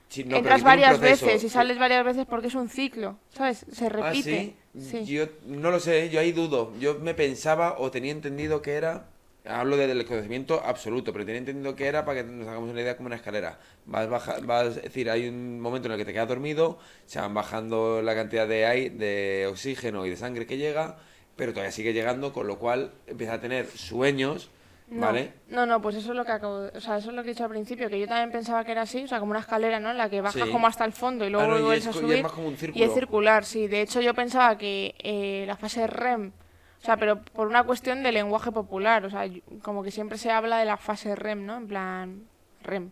Sí, 0.08 0.24
no, 0.24 0.30
pero 0.30 0.38
entras 0.38 0.62
varias 0.62 1.00
veces 1.00 1.44
y 1.44 1.48
sales 1.48 1.78
varias 1.78 2.04
veces 2.04 2.26
porque 2.26 2.46
es 2.48 2.54
un 2.54 2.68
ciclo, 2.68 3.18
¿sabes? 3.30 3.66
Se 3.70 3.86
¿Ah, 3.86 3.88
repite. 3.90 4.54
sí? 4.74 4.80
Sí. 4.80 5.04
Yo 5.06 5.26
no 5.46 5.70
lo 5.70 5.80
sé, 5.80 6.08
yo 6.08 6.20
ahí 6.20 6.32
dudo. 6.32 6.72
Yo 6.78 6.98
me 7.00 7.14
pensaba 7.14 7.76
o 7.78 7.90
tenía 7.90 8.12
entendido 8.12 8.62
que 8.62 8.72
era. 8.74 9.08
Hablo 9.44 9.76
de- 9.78 9.86
del 9.86 10.04
conocimiento 10.04 10.60
absoluto, 10.64 11.12
pero 11.12 11.24
tenía 11.24 11.38
entendido 11.38 11.74
que 11.74 11.86
era 11.86 12.04
para 12.04 12.22
que 12.22 12.28
nos 12.30 12.46
hagamos 12.48 12.70
una 12.70 12.82
idea 12.82 12.96
como 12.96 13.06
una 13.06 13.16
escalera. 13.16 13.58
Vas 13.86 14.08
baja, 14.08 14.36
vas, 14.42 14.76
es 14.76 14.82
decir, 14.82 15.08
hay 15.10 15.26
un 15.28 15.58
momento 15.60 15.86
en 15.88 15.92
el 15.92 15.98
que 15.98 16.04
te 16.04 16.12
quedas 16.12 16.28
dormido, 16.28 16.78
se 17.06 17.18
van 17.20 17.32
bajando 17.32 18.02
la 18.02 18.14
cantidad 18.14 18.46
de 18.46 18.66
aire, 18.66 18.90
de 18.90 19.46
oxígeno 19.46 20.04
y 20.06 20.10
de 20.10 20.16
sangre 20.16 20.46
que 20.46 20.58
llega, 20.58 20.98
pero 21.36 21.52
todavía 21.52 21.72
sigue 21.72 21.92
llegando, 21.94 22.32
con 22.34 22.46
lo 22.46 22.58
cual 22.58 22.92
empieza 23.06 23.34
a 23.34 23.40
tener 23.40 23.66
sueños, 23.68 24.50
No, 24.90 25.06
¿vale? 25.06 25.32
no, 25.48 25.66
no, 25.66 25.82
pues 25.82 25.96
eso 25.96 26.12
es 26.12 26.16
lo 26.16 26.24
que 26.24 26.32
acabo 26.32 26.60
de- 26.60 26.78
o 26.78 26.80
sea, 26.80 26.96
eso 26.96 27.10
es 27.10 27.14
lo 27.16 27.22
que 27.22 27.30
he 27.30 27.32
dicho 27.34 27.44
al 27.44 27.50
principio, 27.50 27.90
que 27.90 28.00
yo 28.00 28.06
también 28.08 28.30
pensaba 28.32 28.64
que 28.64 28.72
era 28.72 28.82
así, 28.82 29.04
o 29.04 29.06
sea, 29.08 29.18
como 29.20 29.30
una 29.30 29.40
escalera, 29.40 29.78
¿no? 29.80 29.90
En 29.90 29.98
la 29.98 30.08
que 30.08 30.22
bajas 30.22 30.42
Sí. 30.46 30.50
como 30.50 30.66
hasta 30.66 30.84
el 30.86 30.92
fondo 30.92 31.26
y 31.26 31.30
luego 31.30 31.44
Ah, 31.46 31.50
no, 31.50 31.58
y 31.58 31.62
vuelves 31.62 31.86
es 31.86 31.88
a 31.88 31.92
co- 31.92 31.98
y 31.98 32.00
es 32.04 32.10
subir. 32.10 32.22
más 32.22 32.32
como 32.32 32.48
un 32.48 32.56
Y 32.74 32.82
es 32.82 32.94
circular, 32.94 33.44
sí. 33.44 33.66
De 33.68 33.82
hecho, 33.82 34.00
yo 34.00 34.14
pensaba 34.14 34.56
que 34.56 34.94
eh, 35.00 35.44
la 35.46 35.56
fase 35.56 35.86
REM, 35.86 36.32
o 36.80 36.84
sea, 36.84 36.96
pero 36.96 37.20
por 37.22 37.48
una 37.48 37.64
cuestión 37.64 38.02
de 38.02 38.12
lenguaje 38.12 38.50
popular, 38.50 39.04
o 39.04 39.10
sea, 39.10 39.28
como 39.62 39.82
que 39.82 39.90
siempre 39.90 40.16
se 40.16 40.30
habla 40.30 40.58
de 40.58 40.64
la 40.64 40.78
fase 40.78 41.14
REM, 41.14 41.44
¿no? 41.44 41.56
En 41.58 41.68
plan, 41.68 42.24
REM. 42.62 42.90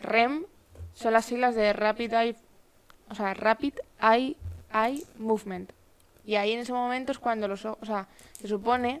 REM 0.00 0.44
son 0.92 1.12
las 1.14 1.24
siglas 1.24 1.54
de 1.54 1.72
Rapid 1.72 2.12
Eye, 2.12 2.36
o 3.08 3.14
sea, 3.14 3.32
Rapid 3.32 3.72
Eye, 4.02 4.36
Eye 4.74 5.02
Movement. 5.18 5.72
Y 6.26 6.34
ahí 6.36 6.52
en 6.52 6.60
ese 6.60 6.74
momento 6.74 7.10
es 7.12 7.18
cuando 7.18 7.48
los 7.48 7.64
ojos, 7.64 7.78
o 7.80 7.86
sea, 7.86 8.06
se 8.38 8.48
supone 8.48 9.00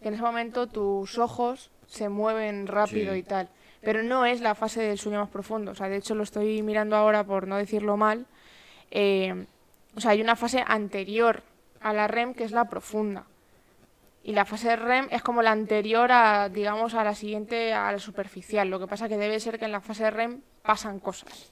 que 0.00 0.08
en 0.08 0.14
ese 0.14 0.22
momento 0.22 0.68
tus 0.68 1.18
ojos 1.18 1.72
se 1.88 2.08
mueven 2.08 2.68
rápido 2.68 3.12
Sí. 3.14 3.18
y 3.18 3.22
tal. 3.24 3.48
Pero 3.80 4.02
no 4.04 4.24
es 4.26 4.40
la 4.40 4.54
fase 4.54 4.80
del 4.82 4.98
sueño 4.98 5.18
más 5.20 5.28
profundo. 5.30 5.72
O 5.72 5.74
sea, 5.74 5.88
de 5.88 5.96
hecho 5.96 6.14
lo 6.14 6.22
estoy 6.22 6.62
mirando 6.62 6.94
ahora 6.94 7.24
por 7.24 7.48
no 7.48 7.56
decirlo 7.56 7.96
mal. 7.96 8.26
Eh, 8.90 9.46
o 9.96 10.00
sea, 10.00 10.12
hay 10.12 10.20
una 10.20 10.36
fase 10.36 10.64
anterior 10.66 11.42
a 11.80 11.92
la 11.92 12.06
REM 12.08 12.34
que 12.34 12.44
es 12.44 12.52
la 12.52 12.68
profunda. 12.68 13.24
Y 14.24 14.32
la 14.32 14.44
fase 14.44 14.76
REM 14.76 15.08
es 15.10 15.22
como 15.22 15.42
la 15.42 15.52
anterior 15.52 16.10
a, 16.12 16.48
digamos, 16.48 16.94
a 16.94 17.02
la 17.04 17.14
siguiente, 17.14 17.72
a 17.72 17.90
la 17.92 17.98
superficial. 17.98 18.68
Lo 18.68 18.78
que 18.78 18.86
pasa 18.86 19.08
que 19.08 19.16
debe 19.16 19.40
ser 19.40 19.58
que 19.58 19.64
en 19.64 19.72
la 19.72 19.80
fase 19.80 20.10
REM 20.10 20.40
pasan 20.62 20.98
cosas. 21.00 21.50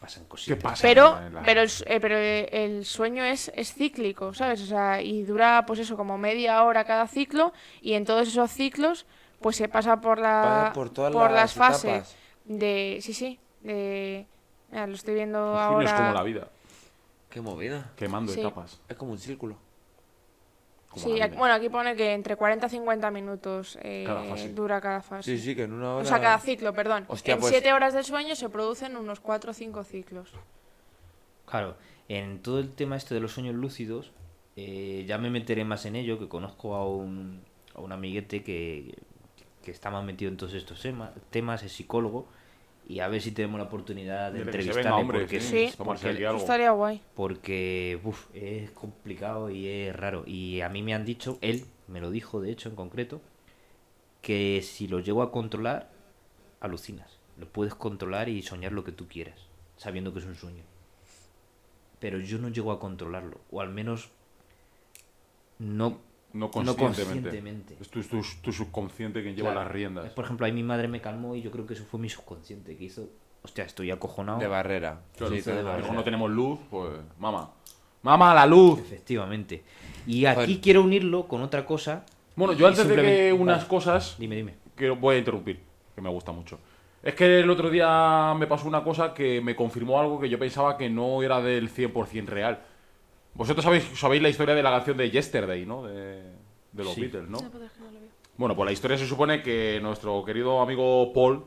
Pasan 0.00 0.22
¿Qué 0.22 0.28
cositas. 0.28 0.62
pasa? 0.62 0.82
Pero, 0.82 1.18
la- 1.32 1.42
pero, 1.42 1.60
el, 1.62 1.70
eh, 1.86 1.98
pero 2.00 2.16
eh, 2.16 2.48
el 2.52 2.84
sueño 2.84 3.24
es, 3.24 3.50
es 3.56 3.74
cíclico, 3.74 4.32
¿sabes? 4.32 4.62
O 4.62 4.66
sea, 4.66 5.02
y 5.02 5.24
dura, 5.24 5.64
pues 5.66 5.80
eso, 5.80 5.96
como 5.96 6.16
media 6.16 6.62
hora 6.62 6.84
cada 6.84 7.08
ciclo. 7.08 7.52
Y 7.82 7.94
en 7.94 8.04
todos 8.04 8.28
esos 8.28 8.50
ciclos, 8.52 9.04
pues 9.40 9.56
se 9.56 9.68
pasa 9.68 10.00
por 10.00 10.18
la 10.18 10.42
Pasa 10.42 10.72
por 10.72 10.90
todas 10.90 11.14
las 11.14 11.32
las 11.32 11.54
fases 11.54 11.84
etapas. 11.84 12.16
de... 12.44 12.98
Sí, 13.00 13.12
sí, 13.12 13.38
de... 13.62 14.26
mira, 14.70 14.86
lo 14.86 14.94
estoy 14.94 15.14
viendo 15.14 15.38
El 15.38 15.58
sueño 15.58 15.60
ahora... 15.70 15.84
es 15.84 15.92
como 15.92 16.12
la 16.12 16.22
vida, 16.22 16.48
Qué 17.30 17.40
movida. 17.40 17.92
quemando 17.96 18.32
Sí. 18.32 18.40
etapas. 18.40 18.80
Es 18.88 18.96
como 18.96 19.12
un 19.12 19.18
círculo. 19.18 19.56
como 20.90 21.04
Sí, 21.06 21.20
aquí- 21.20 21.36
bueno, 21.36 21.54
aquí 21.54 21.68
pone 21.68 21.94
que 21.94 22.12
entre 22.14 22.36
40 22.36 22.66
y 22.66 22.70
50 22.70 23.10
minutos 23.10 23.78
eh, 23.82 24.04
Cada 24.06 24.24
dura 24.54 24.80
cada 24.80 25.02
fase. 25.02 25.36
Sí, 25.36 25.42
sí, 25.42 25.54
que 25.54 25.64
en 25.64 25.72
una 25.74 25.94
hora. 25.96 26.02
O 26.02 26.06
sea, 26.06 26.20
cada 26.20 26.38
ciclo, 26.38 26.72
perdón. 26.72 27.04
Hostia, 27.08 27.34
en 27.34 27.40
pues- 27.40 27.52
7 27.52 27.72
horas 27.72 27.92
de 27.94 28.02
sueño 28.02 28.34
se 28.34 28.48
producen 28.48 28.96
unos 28.96 29.20
4 29.20 29.50
o 29.50 29.54
5 29.54 29.84
ciclos. 29.84 30.32
Claro, 31.46 31.76
en 32.08 32.40
todo 32.42 32.58
el 32.58 32.72
tema 32.72 32.96
este 32.96 33.14
de 33.14 33.20
los 33.20 33.32
sueños 33.32 33.54
lúcidos, 33.54 34.12
eh, 34.56 35.04
ya 35.06 35.18
me 35.18 35.30
meteré 35.30 35.64
más 35.64 35.84
en 35.86 35.96
ello, 35.96 36.18
que 36.18 36.28
conozco 36.28 36.74
a 36.74 36.86
un, 36.88 37.42
a 37.74 37.80
un 37.80 37.92
amiguete 37.92 38.42
que, 38.42 38.94
que 39.68 39.74
está 39.74 39.90
más 39.90 40.02
metido 40.02 40.30
en 40.30 40.38
todos 40.38 40.54
estos 40.54 40.80
tema- 40.80 41.12
temas, 41.28 41.62
es 41.62 41.72
psicólogo, 41.72 42.26
y 42.88 43.00
a 43.00 43.08
ver 43.08 43.20
si 43.20 43.32
tenemos 43.32 43.58
la 43.60 43.66
oportunidad 43.66 44.32
de 44.32 44.38
se 44.38 44.44
entrevistarle, 44.46 45.04
porque, 45.04 45.40
sí. 45.40 45.70
Tomarse 45.76 46.08
porque-. 46.08 46.36
Estaría 46.36 46.70
guay. 46.70 47.02
porque 47.14 48.00
uf, 48.02 48.28
es 48.34 48.70
complicado 48.70 49.50
y 49.50 49.68
es 49.68 49.94
raro. 49.94 50.24
Y 50.26 50.62
a 50.62 50.70
mí 50.70 50.82
me 50.82 50.94
han 50.94 51.04
dicho, 51.04 51.36
él 51.42 51.66
me 51.86 52.00
lo 52.00 52.10
dijo 52.10 52.40
de 52.40 52.50
hecho 52.50 52.70
en 52.70 52.76
concreto, 52.76 53.20
que 54.22 54.62
si 54.62 54.88
lo 54.88 55.00
llego 55.00 55.20
a 55.22 55.30
controlar, 55.30 55.90
alucinas. 56.60 57.18
Lo 57.38 57.46
puedes 57.46 57.74
controlar 57.74 58.30
y 58.30 58.40
soñar 58.42 58.72
lo 58.72 58.84
que 58.84 58.92
tú 58.92 59.06
quieras, 59.06 59.38
sabiendo 59.76 60.14
que 60.14 60.20
es 60.20 60.24
un 60.24 60.34
sueño. 60.34 60.64
Pero 62.00 62.18
yo 62.20 62.38
no 62.38 62.48
llego 62.48 62.72
a 62.72 62.80
controlarlo, 62.80 63.38
o 63.50 63.60
al 63.60 63.68
menos 63.68 64.08
no, 65.58 65.98
No 66.38 66.46
no 66.46 66.50
conscientemente. 66.76 67.04
conscientemente. 67.04 67.76
Es 67.80 67.88
tu, 67.88 68.02
tu- 68.02 68.22
tu 68.42 68.52
subconsciente 68.52 69.22
quien 69.22 69.34
lleva 69.34 69.50
Claro. 69.52 69.64
las 69.64 69.72
riendas. 69.72 70.10
Por 70.10 70.24
ejemplo, 70.24 70.46
ahí 70.46 70.52
mi 70.52 70.62
madre 70.62 70.88
me 70.88 71.00
calmó 71.00 71.34
y 71.34 71.42
yo 71.42 71.50
creo 71.50 71.66
que 71.66 71.74
eso 71.74 71.84
fue 71.84 71.98
mi 71.98 72.08
subconsciente, 72.08 72.76
que 72.76 72.84
hizo, 72.84 73.08
hostia, 73.42 73.64
estoy 73.64 73.90
acojonado. 73.90 74.38
De 74.38 74.46
barrera. 74.46 75.00
Claro, 75.16 75.34
Sí, 75.34 75.40
de 75.42 75.62
barrera. 75.62 75.92
no 75.92 76.04
tenemos 76.04 76.30
luz, 76.30 76.58
pues. 76.70 76.92
Mamá. 77.18 77.50
¡Mamá, 78.02 78.32
la 78.34 78.46
luz! 78.46 78.78
Efectivamente. 78.80 79.62
Y 80.06 80.24
aquí 80.26 80.40
Joder. 80.42 80.60
quiero 80.60 80.82
unirlo 80.82 81.26
con 81.26 81.42
otra 81.42 81.66
cosa. 81.66 82.04
Bueno, 82.36 82.52
yo 82.52 82.66
antes 82.68 82.84
de 82.84 82.94
simplemente- 82.94 83.22
que 83.28 83.32
unas 83.32 83.56
Vale, 83.58 83.68
cosas. 83.68 84.16
Dime, 84.18 84.36
dime. 84.36 84.54
que 84.76 84.90
voy 84.90 85.16
a 85.16 85.18
interrumpir, 85.18 85.60
que 85.94 86.00
me 86.00 86.08
gusta 86.08 86.30
mucho. 86.30 86.60
Es 87.02 87.14
que 87.14 87.40
el 87.40 87.50
otro 87.50 87.68
día 87.70 88.32
me 88.38 88.46
pasó 88.46 88.68
una 88.68 88.84
cosa 88.84 89.12
que 89.12 89.40
me 89.40 89.56
confirmó 89.56 89.98
algo 90.00 90.20
que 90.20 90.28
yo 90.28 90.38
pensaba 90.38 90.76
que 90.76 90.88
no 90.88 91.20
era 91.22 91.40
del 91.40 91.68
100% 91.68 92.26
real. 92.26 92.60
Vosotros 93.38 93.64
sabéis, 93.64 93.84
sabéis 93.94 94.20
la 94.20 94.28
historia 94.28 94.54
de 94.54 94.62
la 94.62 94.70
canción 94.70 94.96
de 94.96 95.10
Yesterday, 95.10 95.64
¿no? 95.64 95.84
De, 95.86 96.22
de 96.72 96.84
los 96.84 96.92
Sí. 96.94 97.02
Beatles, 97.02 97.28
¿no? 97.28 97.38
Bueno, 98.36 98.54
pues 98.54 98.66
la 98.66 98.72
historia 98.72 98.98
se 98.98 99.06
supone 99.06 99.42
que 99.42 99.78
nuestro 99.80 100.24
querido 100.24 100.60
amigo 100.60 101.12
Paul, 101.12 101.44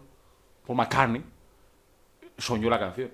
Paul 0.65 0.77
McCartney, 0.77 1.21
soñó 2.37 2.69
la 2.69 2.79
canción 2.79 3.11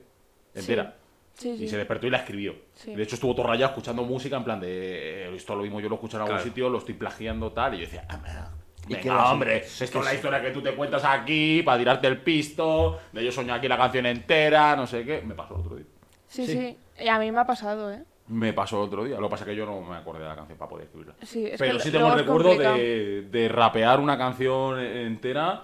entera. 0.53 0.95
Sí, 1.34 1.57
sí. 1.57 1.65
Y 1.65 1.67
se 1.67 1.78
despertó 1.78 2.07
y 2.07 2.09
la 2.11 2.17
escribió. 2.17 2.55
Sí. 2.73 2.95
De 2.95 3.03
hecho, 3.03 3.15
estuvo 3.15 3.36
todo 3.36 3.45
rayado 3.47 3.69
escuchando 3.71 4.03
música 4.03 4.38
en 4.38 4.43
plan 4.43 4.59
de. 4.59 5.25
eh, 5.28 5.36
Esto 5.36 5.55
lo 5.55 5.61
mismo 5.63 5.80
yo 5.80 5.89
lo 5.89 5.95
escuché 5.95 6.15
en 6.17 6.21
algún 6.21 6.36
Claro. 6.38 6.43
sitio, 6.49 6.69
lo 6.69 6.78
estoy 6.80 6.93
plagiando 6.95 7.51
tal. 7.51 7.73
Y 7.73 7.78
yo 7.78 7.82
decía, 7.86 8.05
"Ah, 8.09 8.17
mira, 8.23 8.51
¿Y 8.89 8.95
qué 8.95 9.09
Venga, 9.09 9.32
hombre, 9.32 9.57
esto 9.57 9.84
es 9.99 10.05
la 10.05 10.13
historia 10.13 10.41
que 10.41 10.51
tú 10.51 10.61
te 10.61 10.73
cuentas 10.73 11.03
aquí 11.03 11.61
para 11.61 11.78
tirarte 11.78 12.07
el 12.07 12.21
pisto, 12.21 12.97
de 13.11 13.23
yo 13.25 13.32
soñé 13.34 13.51
aquí 13.51 13.67
la 13.67 13.75
canción 13.78 14.05
entera, 14.05 14.75
no 14.78 14.88
sé 14.88 15.03
qué. 15.03 15.21
Me 15.23 15.36
pasó 15.36 15.55
el 15.55 15.59
otro 15.61 15.75
día. 15.75 15.86
Sí, 16.28 16.47
sí. 16.47 16.78
Y 16.99 17.07
a 17.09 17.19
mí 17.19 17.30
me 17.32 17.39
ha 17.39 17.45
pasado, 17.45 17.91
¿eh? 17.91 18.03
Me 18.30 18.51
pasó 18.53 18.78
el 18.84 18.88
otro 18.88 19.03
día. 19.05 19.17
Lo 19.19 19.28
que 19.28 19.32
pasa 19.32 19.43
es 19.45 19.49
que 19.51 19.55
yo 19.55 19.65
no 19.65 19.82
me 19.82 19.95
acordé 19.95 20.23
de 20.23 20.28
la 20.30 20.36
canción 20.36 20.57
para 20.57 20.69
poder 20.69 20.86
escribirla. 20.86 21.13
Sí, 21.23 21.45
es 21.45 21.57
Pero 21.57 21.78
que 21.78 21.84
sí 21.84 21.91
tengo 21.91 22.07
el 22.11 22.19
recuerdo 22.19 22.55
de, 22.57 23.28
de 23.32 23.47
rapear 23.49 23.99
una 23.99 24.17
canción 24.17 24.80
entera 24.80 25.63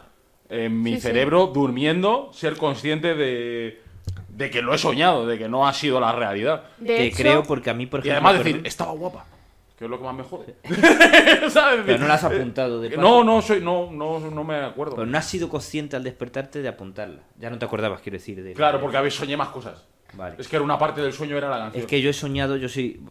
en 0.49 0.81
mi 0.81 0.91
Sí, 0.91 0.95
sí. 0.97 1.01
cerebro, 1.01 1.47
durmiendo, 1.47 2.29
ser 2.31 2.55
consciente 2.57 3.15
de, 3.15 3.81
de 4.29 4.49
que 4.49 4.61
lo 4.61 4.73
he 4.73 4.77
soñado, 4.77 5.25
de 5.27 5.37
que 5.37 5.49
no 5.49 5.67
ha 5.67 5.73
sido 5.73 5.99
la 5.99 6.11
realidad. 6.13 6.63
De 6.77 6.87
Te 6.95 7.03
hecho, 7.07 7.17
creo 7.17 7.43
porque 7.43 7.69
a 7.69 7.73
mí, 7.73 7.85
por 7.85 7.99
Y 8.05 8.09
ejemplo. 8.09 8.29
además 8.29 8.45
decir, 8.45 8.61
estaba 8.65 8.91
guapa. 8.93 9.25
Que 9.77 9.85
es 9.85 9.89
lo 9.91 9.97
que 9.97 10.03
más 10.05 10.15
me 10.15 10.23
jode. 10.23 10.55
¿Sabes? 11.49 11.81
pero 11.85 11.97
no 11.99 12.07
la 12.07 12.13
has 12.13 12.23
apuntado 12.23 12.79
de. 12.79 12.95
No, 12.95 13.23
no, 13.23 13.41
soy, 13.41 13.59
no, 13.59 13.89
no, 13.91 14.19
no 14.19 14.43
me 14.43 14.55
acuerdo. 14.57 14.95
Pero 14.95 15.07
no 15.07 15.17
has 15.17 15.25
sido 15.25 15.49
consciente 15.49 15.95
al 15.95 16.03
despertarte 16.03 16.61
de 16.61 16.67
apuntarla. 16.69 17.21
Ya 17.39 17.49
no 17.49 17.57
te 17.57 17.65
acordabas, 17.65 17.99
quiero 18.01 18.17
decir. 18.17 18.41
De... 18.43 18.53
Claro, 18.53 18.79
porque 18.79 18.97
a 18.97 19.01
veces 19.01 19.19
soñé 19.19 19.35
más 19.35 19.49
cosas. 19.49 19.83
Vale. 20.15 20.35
Es 20.39 20.47
que 20.47 20.55
era 20.55 20.63
una 20.65 20.77
parte 20.77 21.01
del 21.01 21.13
sueño, 21.13 21.37
era 21.37 21.49
la 21.49 21.57
canción. 21.57 21.81
Es 21.83 21.87
que 21.89 22.01
yo 22.01 22.09
he 22.09 22.13
soñado, 22.13 22.55
yo 22.57 22.69
soy. 22.69 23.01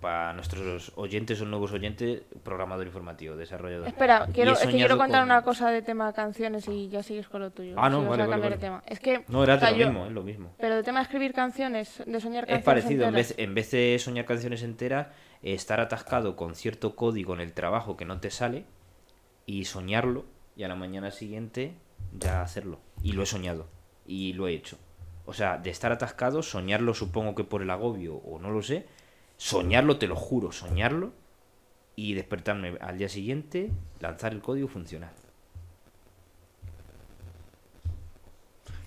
Para 0.00 0.32
nuestros 0.32 0.92
oyentes 0.94 1.40
o 1.40 1.44
nuevos 1.44 1.72
oyentes, 1.72 2.22
programador 2.44 2.86
informativo, 2.86 3.34
desarrollador. 3.34 3.88
Espera, 3.88 4.28
quiero, 4.32 4.52
es 4.52 4.60
que 4.60 4.68
quiero 4.70 4.96
contar 4.96 5.22
con- 5.22 5.30
una 5.30 5.42
cosa 5.42 5.72
de 5.72 5.82
tema 5.82 6.12
canciones 6.12 6.68
y 6.68 6.88
ya 6.88 7.02
sigues 7.02 7.26
con 7.26 7.40
lo 7.40 7.50
tuyo. 7.50 7.74
Ah, 7.76 7.90
no, 7.90 8.02
Si 8.02 8.06
vale, 8.06 8.48
de 8.50 8.56
tema. 8.58 8.80
Es 8.86 9.00
que. 9.00 9.24
No, 9.26 9.42
era 9.42 9.56
o 9.56 9.58
sea, 9.58 9.72
de 9.72 9.74
lo 9.74 9.80
yo- 9.80 9.88
mismo, 9.90 10.06
es 10.06 10.12
lo 10.12 10.22
mismo. 10.22 10.54
Pero 10.56 10.76
el 10.78 10.84
tema 10.84 11.00
de 11.00 11.02
escribir 11.02 11.32
canciones, 11.32 12.00
de 12.06 12.20
soñar 12.20 12.44
Es 12.44 12.50
canciones. 12.50 12.64
parecido, 12.64 13.08
en 13.08 13.14
vez, 13.14 13.34
en 13.38 13.54
vez 13.56 13.70
de 13.72 13.98
soñar 13.98 14.24
canciones 14.24 14.62
enteras, 14.62 15.08
estar 15.42 15.80
atascado 15.80 16.36
con 16.36 16.54
cierto 16.54 16.94
código 16.94 17.34
en 17.34 17.40
el 17.40 17.52
trabajo 17.52 17.96
que 17.96 18.04
no 18.04 18.20
te 18.20 18.30
sale 18.30 18.66
y 19.46 19.64
soñarlo 19.64 20.26
y 20.54 20.62
a 20.62 20.68
la 20.68 20.76
mañana 20.76 21.10
siguiente 21.10 21.74
ya 22.16 22.42
hacerlo. 22.42 22.78
Y 23.02 23.14
lo 23.14 23.24
he 23.24 23.26
soñado 23.26 23.66
y 24.06 24.32
lo 24.34 24.46
he 24.46 24.52
hecho. 24.54 24.78
O 25.28 25.34
sea, 25.34 25.58
de 25.58 25.68
estar 25.68 25.92
atascado, 25.92 26.42
soñarlo 26.42 26.94
supongo 26.94 27.34
que 27.34 27.44
por 27.44 27.60
el 27.60 27.68
agobio 27.70 28.14
o 28.16 28.38
no 28.38 28.50
lo 28.50 28.62
sé, 28.62 28.86
soñarlo, 29.36 29.98
te 29.98 30.06
lo 30.06 30.16
juro, 30.16 30.52
soñarlo 30.52 31.12
y 31.96 32.14
despertarme 32.14 32.78
al 32.80 32.96
día 32.96 33.10
siguiente, 33.10 33.70
lanzar 34.00 34.32
el 34.32 34.40
código 34.40 34.68
y 34.68 34.72
funcionar. 34.72 35.12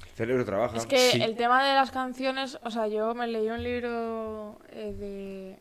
El 0.09 0.15
cerebro 0.15 0.45
trabaja. 0.45 0.77
Es 0.77 0.85
que 0.85 0.97
Sí. 1.11 1.21
el 1.21 1.35
tema 1.35 1.63
de 1.63 1.73
las 1.75 1.91
canciones, 1.91 2.57
o 2.63 2.71
sea, 2.71 2.87
yo 2.87 3.13
me 3.13 3.27
leí 3.27 3.49
un 3.49 3.63
libro 3.63 4.57
eh, 4.71 4.93
de. 4.97 5.57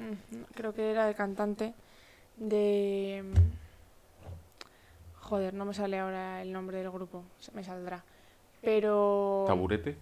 mm, 0.00 0.54
Creo 0.54 0.72
que 0.74 0.90
era 0.90 1.06
de 1.06 1.14
cantante. 1.14 1.74
De. 2.36 3.22
Joder, 5.20 5.54
no 5.54 5.64
me 5.64 5.74
sale 5.74 5.98
ahora 5.98 6.42
el 6.42 6.52
nombre 6.52 6.78
del 6.78 6.90
grupo. 6.90 7.22
se- 7.38 7.52
Me 7.52 7.62
saldrá. 7.64 8.02
Pero. 8.64 9.44
Taburete. 9.46 9.96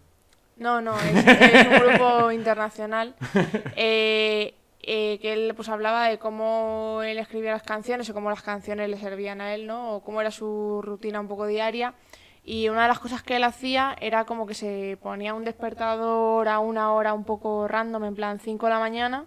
No, 0.57 0.81
no, 0.81 0.99
es, 0.99 1.27
es 1.27 1.67
un 1.67 1.89
grupo 1.89 2.31
internacional 2.33 3.15
eh, 3.75 4.55
eh, 4.83 5.19
que 5.21 5.33
él 5.33 5.53
pues 5.57 5.69
hablaba 5.69 6.09
de 6.09 6.19
cómo 6.19 7.01
él 7.05 7.19
escribía 7.19 7.53
las 7.53 7.63
canciones 7.63 8.09
o 8.11 8.15
cómo 8.15 8.31
las 8.31 8.43
canciones 8.43 8.89
le 8.89 8.99
servían 8.99 9.41
a 9.41 9.55
él, 9.55 9.67
¿no? 9.67 9.97
O 9.97 10.05
cómo 10.05 10.21
era 10.21 10.31
su 10.31 10.81
rutina 10.83 11.21
un 11.21 11.29
poco 11.29 11.47
diaria. 11.47 11.95
Y 12.45 12.69
una 12.69 12.83
de 12.83 12.89
las 12.89 12.99
cosas 12.99 13.23
que 13.23 13.37
él 13.37 13.45
hacía 13.45 13.97
era 14.01 14.25
como 14.25 14.47
que 14.47 14.55
se 14.55 14.99
ponía 15.01 15.35
un 15.35 15.45
despertador 15.45 16.49
a 16.49 16.59
una 16.59 16.93
hora 16.93 17.13
un 17.15 17.25
poco 17.25 17.69
random, 17.69 18.05
en 18.05 18.15
plan 18.17 18.41
5 18.41 18.67
de 18.67 18.73
la 18.73 18.81
mañana, 18.81 19.27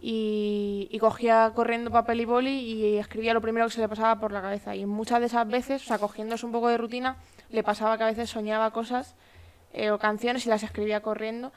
y, 0.00 0.88
y 0.90 0.98
cogía 0.98 1.52
corriendo 1.54 1.90
papel 1.90 2.20
y 2.22 2.24
boli 2.24 2.50
y 2.50 2.96
escribía 2.96 3.34
lo 3.34 3.42
primero 3.42 3.66
que 3.66 3.72
se 3.72 3.80
le 3.80 3.88
pasaba 3.88 4.18
por 4.18 4.32
la 4.32 4.40
cabeza. 4.40 4.74
Y 4.74 4.86
muchas 4.86 5.20
de 5.20 5.26
esas 5.26 5.46
veces, 5.46 5.82
o 5.82 5.86
sea, 5.86 5.98
cogiéndose 5.98 6.46
un 6.46 6.52
poco 6.52 6.68
de 6.68 6.78
rutina, 6.78 7.18
le 7.50 7.62
pasaba 7.62 7.96
que 7.96 8.04
a 8.04 8.06
veces 8.06 8.30
soñaba 8.30 8.70
cosas 8.70 9.14
eh, 9.72 9.90
o 9.90 9.98
canciones 9.98 10.46
y 10.46 10.48
las 10.48 10.62
escribía 10.62 11.00
corriendo. 11.00 11.52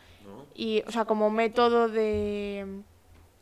Y, 0.55 0.83
o 0.87 0.91
sea, 0.91 1.05
como 1.05 1.29
método 1.29 1.87
de 1.87 2.81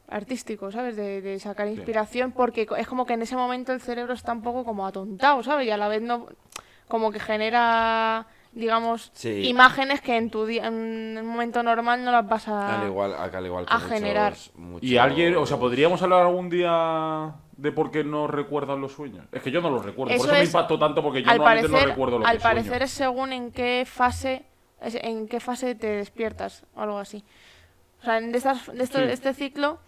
artístico, 0.08 0.72
¿sabes? 0.72 0.96
De, 0.96 1.22
de 1.22 1.40
sacar 1.40 1.68
inspiración, 1.68 2.32
porque 2.32 2.68
es 2.78 2.88
como 2.88 3.06
que 3.06 3.14
en 3.14 3.22
ese 3.24 3.36
momento 3.36 3.74
el 3.74 3.82
cerebro 3.82 4.14
está 4.14 4.32
un 4.34 4.42
poco 4.42 4.64
como 4.64 4.86
atontado, 4.88 5.44
¿sabes? 5.44 5.68
Y 5.68 5.72
a 5.72 5.78
la 5.78 5.88
vez 5.90 6.02
no, 6.02 6.28
como 6.88 7.12
que 7.12 7.20
genera, 7.20 8.28
digamos, 8.54 9.12
Sí. 9.14 9.48
imágenes 9.50 10.00
que 10.00 10.16
en 10.16 10.30
tu 10.30 10.46
día, 10.46 10.68
en 10.68 11.18
un 11.20 11.26
momento 11.26 11.62
normal 11.64 12.06
no 12.06 12.12
las 12.12 12.26
vas 12.28 12.48
a... 12.48 12.80
Al 12.82 12.88
igual, 12.88 13.16
al 13.16 13.46
igual 13.46 13.66
que 13.66 13.74
a 13.74 13.78
muchos- 13.80 13.92
generar. 13.92 14.34
muchos- 14.56 14.90
Y 14.90 14.98
alguien, 14.98 15.36
o 15.36 15.46
sea, 15.46 15.58
¿podríamos 15.58 16.02
hablar 16.02 16.22
algún 16.22 16.50
día 16.50 17.34
de 17.58 17.72
por 17.72 17.92
qué 17.92 18.04
no 18.04 18.28
recuerdan 18.28 18.80
los 18.82 18.94
sueños? 18.94 19.26
Es 19.32 19.42
que 19.42 19.52
yo 19.52 19.62
no 19.62 19.70
los 19.70 19.84
recuerdo, 19.84 20.14
Eso 20.14 20.24
por 20.26 20.34
eso 20.34 20.40
me 20.42 20.46
impactó 20.46 20.80
tanto 20.80 21.02
porque 21.04 21.24
yo 21.24 21.30
al 21.32 21.38
normalmente 21.38 21.68
parecer, 21.70 21.88
no 21.88 21.94
recuerdo 21.94 22.20
lo 22.20 22.26
al 22.28 22.38
que 22.38 22.44
parecer 22.44 22.70
sueño. 22.72 22.86
es 22.86 22.92
según 22.92 23.34
en 23.34 23.52
qué 23.52 23.84
fase 23.86 24.46
en 24.80 25.28
qué 25.28 25.40
fase 25.40 25.74
te 25.74 25.88
despiertas 25.88 26.64
o 26.76 26.82
algo 26.82 27.00
así. 27.00 27.24
O 28.02 28.06
sea, 28.06 28.20
en 28.20 28.32
de 28.32 28.38
estas, 28.38 28.68
de 28.72 28.84
esto- 28.84 29.00
Sí. 29.00 29.06
este 29.10 29.34
ciclo, 29.34 29.80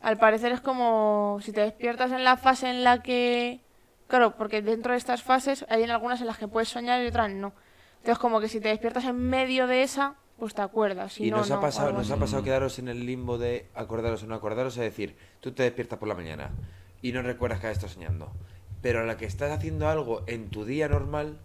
al 0.00 0.18
parecer 0.18 0.50
es 0.50 0.60
como 0.60 1.38
si 1.42 1.52
te 1.52 1.60
despiertas 1.60 2.10
en 2.10 2.24
la 2.24 2.36
fase 2.36 2.68
en 2.68 2.82
la 2.82 3.02
que... 3.02 3.60
Claro, 4.08 4.34
porque 4.36 4.60
dentro 4.60 4.92
de 4.92 4.98
estas 4.98 5.22
fases 5.22 5.64
hay 5.68 5.84
en 5.84 5.90
algunas 5.92 6.20
en 6.20 6.26
las 6.26 6.38
que 6.38 6.48
puedes 6.48 6.68
soñar 6.68 7.00
y 7.02 7.06
otras 7.06 7.30
no. 7.30 7.52
Entonces 7.98 8.18
como 8.18 8.40
que 8.40 8.48
si 8.48 8.60
te 8.60 8.68
despiertas 8.68 9.04
en 9.04 9.16
medio 9.16 9.68
de 9.68 9.84
esa, 9.84 10.16
pues 10.40 10.54
te 10.54 10.60
acuerdas. 10.62 11.12
Si 11.12 11.28
¿Y 11.28 11.30
no, 11.30 11.36
nos, 11.36 11.48
no, 11.48 11.54
ha 11.56 11.60
pasado, 11.60 11.92
nos 11.92 12.10
ha 12.10 12.16
pasado 12.16 12.42
quedaros 12.42 12.80
en 12.80 12.88
el 12.88 13.06
limbo 13.06 13.38
de 13.38 13.68
acordaros 13.74 14.24
o 14.24 14.26
no 14.26 14.34
acordaros? 14.34 14.76
Es 14.76 14.82
decir, 14.82 15.16
tú 15.38 15.52
te 15.52 15.62
despiertas 15.62 16.00
por 16.00 16.08
la 16.08 16.14
mañana 16.16 16.50
y 17.02 17.12
no 17.12 17.22
recuerdas 17.22 17.60
que 17.60 17.66
has 17.66 17.72
estado 17.72 17.92
soñando. 17.92 18.32
Pero 18.80 19.00
a 19.00 19.04
la 19.04 19.16
que 19.16 19.26
estás 19.26 19.50
haciendo 19.50 19.88
algo 19.88 20.22
en 20.26 20.48
tu 20.48 20.64
día 20.64 20.88
normal, 20.88 21.38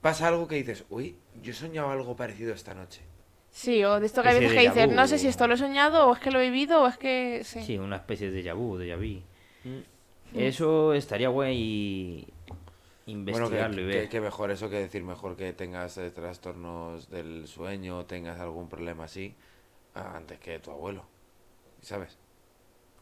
pasa 0.00 0.28
algo 0.28 0.48
que 0.48 0.56
dices, 0.56 0.84
uy, 0.88 1.16
yo 1.42 1.52
he 1.52 1.54
soñado 1.54 1.90
algo 1.90 2.16
parecido 2.16 2.54
esta 2.54 2.74
noche. 2.74 3.02
Sí, 3.50 3.84
o 3.84 3.98
de 3.98 4.06
esto 4.06 4.22
que 4.22 4.28
hay 4.28 4.40
veces 4.40 4.52
que 4.52 4.68
dices, 4.68 4.92
no 4.92 5.06
sé 5.08 5.18
si 5.18 5.26
esto 5.26 5.46
lo 5.46 5.54
he 5.54 5.56
soñado 5.56 6.08
o 6.08 6.14
es 6.14 6.20
que 6.20 6.30
lo 6.30 6.40
he 6.40 6.50
vivido 6.50 6.82
o 6.82 6.86
es 6.86 6.96
que... 6.98 7.42
Sí. 7.44 7.62
Sí, 7.62 7.78
una 7.78 7.96
especie 7.96 8.30
de 8.30 8.42
déjà 8.42 8.54
vu, 8.54 8.78
déjà 8.78 8.96
vu. 8.96 9.22
Mm. 9.64 10.38
Eso 10.38 10.92
estaría 10.92 11.28
guay 11.28 12.26
Bueno, 13.06 13.20
investigarlo 13.20 13.76
que, 13.76 13.82
y 13.82 13.86
ver. 13.86 14.08
que 14.08 14.20
mejor 14.20 14.50
eso 14.50 14.68
que 14.68 14.76
decir 14.76 15.02
mejor 15.02 15.36
que 15.36 15.52
tengas 15.54 15.96
eh, 15.96 16.10
trastornos 16.10 17.08
del 17.08 17.46
sueño, 17.48 18.04
tengas 18.04 18.38
algún 18.38 18.68
problema 18.68 19.04
así, 19.04 19.34
antes 19.94 20.38
que 20.38 20.58
tu 20.58 20.70
abuelo. 20.70 21.04
¿Sabes? 21.80 22.18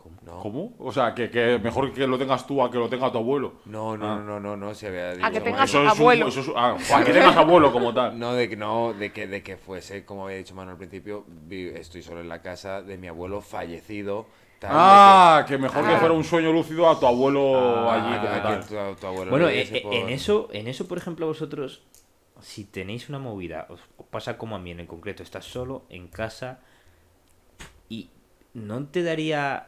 ¿Cómo? 0.06 0.16
No. 0.36 0.40
¿Cómo? 0.42 0.74
O 0.78 0.92
sea, 0.92 1.14
que, 1.14 1.30
que 1.30 1.58
mejor 1.58 1.92
que 1.92 2.06
lo 2.06 2.16
tengas 2.18 2.46
tú 2.46 2.62
a 2.62 2.70
que 2.70 2.78
lo 2.78 2.88
tenga 2.88 3.10
tu 3.10 3.18
abuelo. 3.18 3.54
No, 3.66 3.96
no, 3.96 4.12
Ah. 4.12 4.16
no, 4.16 4.24
no, 4.24 4.40
no, 4.40 4.56
no, 4.56 4.74
se 4.74 4.86
había 4.88 5.26
A 5.26 5.30
que 5.30 5.40
tengas 5.40 5.68
Eso 5.68 5.78
es 5.84 5.92
un- 5.92 5.98
abuelo. 6.00 6.28
eso 6.28 6.40
es- 6.40 6.50
ah, 6.54 6.76
a 6.94 7.04
que 7.04 7.12
tengas 7.12 7.36
abuelo 7.36 7.72
como 7.72 7.92
tal. 7.92 8.18
No, 8.18 8.32
de 8.34 8.48
que 8.48 8.56
no, 8.56 8.92
de 8.92 9.12
que, 9.12 9.26
de 9.26 9.42
que 9.42 9.56
fuese, 9.56 10.04
como 10.04 10.24
había 10.26 10.36
dicho 10.38 10.54
Manu 10.54 10.70
al 10.72 10.76
principio, 10.76 11.24
estoy 11.50 12.02
solo 12.02 12.20
en 12.20 12.28
la 12.28 12.40
casa 12.42 12.82
de 12.82 12.96
mi 12.98 13.08
abuelo 13.08 13.40
fallecido. 13.40 14.26
tal, 14.58 14.70
Ah, 14.72 15.44
que 15.46 15.58
mejor 15.58 15.84
que 15.86 15.92
Ah. 15.94 15.98
fuera 15.98 16.14
un 16.14 16.24
sueño 16.24 16.50
lúcido 16.50 16.88
a 16.88 16.98
tu 16.98 17.06
abuelo 17.06 17.40
que- 17.52 17.90
allí 17.90 18.14
ah, 18.14 18.20
como 18.22 18.34
que 18.34 18.40
tal. 18.74 18.94
tu, 18.94 19.00
tu 19.00 19.06
abuelo 19.06 19.30
Bueno, 19.30 19.48
eh, 19.48 19.68
eh, 19.70 19.80
por- 19.82 19.92
en 19.92 20.08
eso, 20.08 20.48
en 20.50 20.66
eso, 20.66 20.88
por 20.88 20.96
ejemplo, 20.96 21.26
vosotros, 21.26 21.82
si 22.40 22.64
tenéis 22.64 23.10
una 23.10 23.18
movida, 23.18 23.66
os, 23.68 23.80
os 23.98 24.06
pasa 24.06 24.38
como 24.38 24.56
a 24.56 24.58
mí 24.58 24.70
en 24.70 24.86
concreto, 24.86 25.22
estás 25.22 25.44
solo 25.44 25.84
en 25.90 26.08
casa 26.08 26.60
y 27.90 28.08
no 28.54 28.86
te 28.86 29.02
daría, 29.02 29.66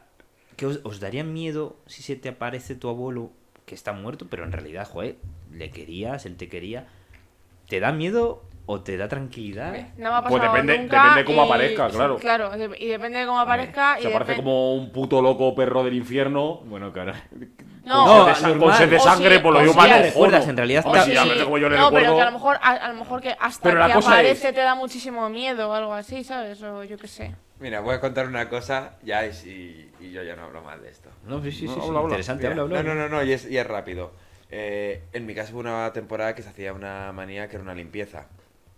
que 0.58 0.66
os, 0.66 0.80
os 0.84 0.98
daría 1.00 1.22
miedo 1.24 1.76
si 1.86 2.02
se 2.02 2.16
te 2.16 2.28
aparece 2.28 2.74
tu 2.74 2.88
abuelo 2.90 3.30
que 3.64 3.74
está 3.74 3.92
muerto, 3.92 4.26
pero 4.28 4.42
en 4.44 4.52
realidad, 4.52 4.86
joder, 4.86 5.16
le 5.52 5.70
querías, 5.70 6.26
él 6.26 6.36
te 6.36 6.48
quería. 6.48 6.86
¿Te 7.68 7.80
da 7.80 7.92
miedo 7.92 8.42
o 8.66 8.80
te 8.80 8.96
da 8.96 9.08
tranquilidad? 9.08 9.72
No 9.98 10.10
me 10.10 10.16
ha 10.16 10.22
Pues 10.22 10.34
pasado 10.40 10.52
depende- 10.54 10.78
nunca 10.78 11.02
depende 11.04 11.24
cómo 11.26 11.42
y- 11.42 11.46
aparezca, 11.46 11.88
claro. 11.90 12.16
claro, 12.16 12.50
de- 12.50 12.76
y 12.78 12.86
depende 12.88 13.20
de 13.20 13.26
cómo 13.26 13.38
aparezca. 13.40 14.00
y 14.00 14.02
Se 14.02 14.08
parece 14.10 14.32
depen- 14.32 14.36
como 14.36 14.74
un 14.74 14.90
puto 14.90 15.22
loco 15.22 15.54
perro 15.54 15.84
del 15.84 15.94
infierno. 15.94 16.56
Bueno, 16.64 16.92
claro. 16.92 17.12
No, 17.84 18.04
con, 18.04 18.16
No, 18.18 18.24
sed 18.24 18.28
de, 18.28 18.34
sa- 18.34 18.58
con 18.58 18.74
sed 18.74 18.90
de 18.90 18.98
sangre, 19.00 19.36
si- 19.36 19.42
por 19.42 19.52
lo 19.54 19.64
yo 19.64 19.72
si 19.72 19.78
recuerdas, 19.88 20.48
en 20.48 20.56
realidad 20.56 20.84
Hombre, 20.84 21.00
está- 21.00 21.24
si 21.24 21.42
como 21.44 21.56
yo 21.58 21.68
le 21.70 21.76
no, 21.78 21.84
recuerdo. 21.86 22.06
pero 22.06 22.16
que 22.16 22.22
a 22.22 22.24
lo 22.26 22.32
mejor, 22.32 22.56
a, 22.60 22.70
a 22.72 22.88
lo 22.92 22.98
mejor 22.98 23.20
que 23.22 23.36
hasta 23.40 23.62
Pero 23.62 23.78
la 23.78 23.86
que 23.86 23.92
cosa 23.94 24.10
aparece 24.10 24.48
es- 24.48 24.54
te 24.54 24.60
da 24.60 24.74
muchísimo 24.74 25.28
miedo 25.30 25.70
o 25.70 25.72
algo 25.72 25.94
así, 25.94 26.24
¿sabes? 26.24 26.60
O 26.62 26.84
yo 26.84 26.98
qué 26.98 27.06
sé. 27.08 27.34
Mira, 27.60 27.80
voy 27.80 27.94
a 27.94 28.00
contar 28.00 28.26
una 28.26 28.48
cosa 28.48 28.96
ya 29.02 29.24
y, 29.26 29.90
y- 30.08 30.10
y 30.10 30.12
yo 30.12 30.22
ya 30.22 30.36
no 30.36 30.44
hablo 30.44 30.62
más 30.62 30.80
de 30.80 30.88
esto. 30.90 31.10
No, 31.26 31.42
sí, 31.42 31.52
sí, 31.52 31.66
No, 31.66 31.74
sí, 31.74 31.80
sí, 31.80 31.86
habla, 31.88 32.02
interesante, 32.02 32.48
Mira, 32.48 32.62
habla, 32.62 32.78
habla. 32.78 32.94
No, 32.94 32.94
no, 33.00 33.08
no, 33.08 33.16
no, 33.16 33.22
y 33.24 33.32
es, 33.32 33.50
y 33.50 33.56
es 33.58 33.66
rápido. 33.66 34.12
Eh, 34.50 35.02
en 35.12 35.26
mi 35.26 35.34
casa 35.34 35.52
hubo 35.52 35.60
una 35.60 35.92
temporada 35.92 36.34
que 36.34 36.42
se 36.42 36.48
hacía 36.48 36.72
una 36.72 37.12
manía 37.12 37.48
que 37.48 37.56
era 37.56 37.62
una 37.62 37.74
limpieza. 37.74 38.26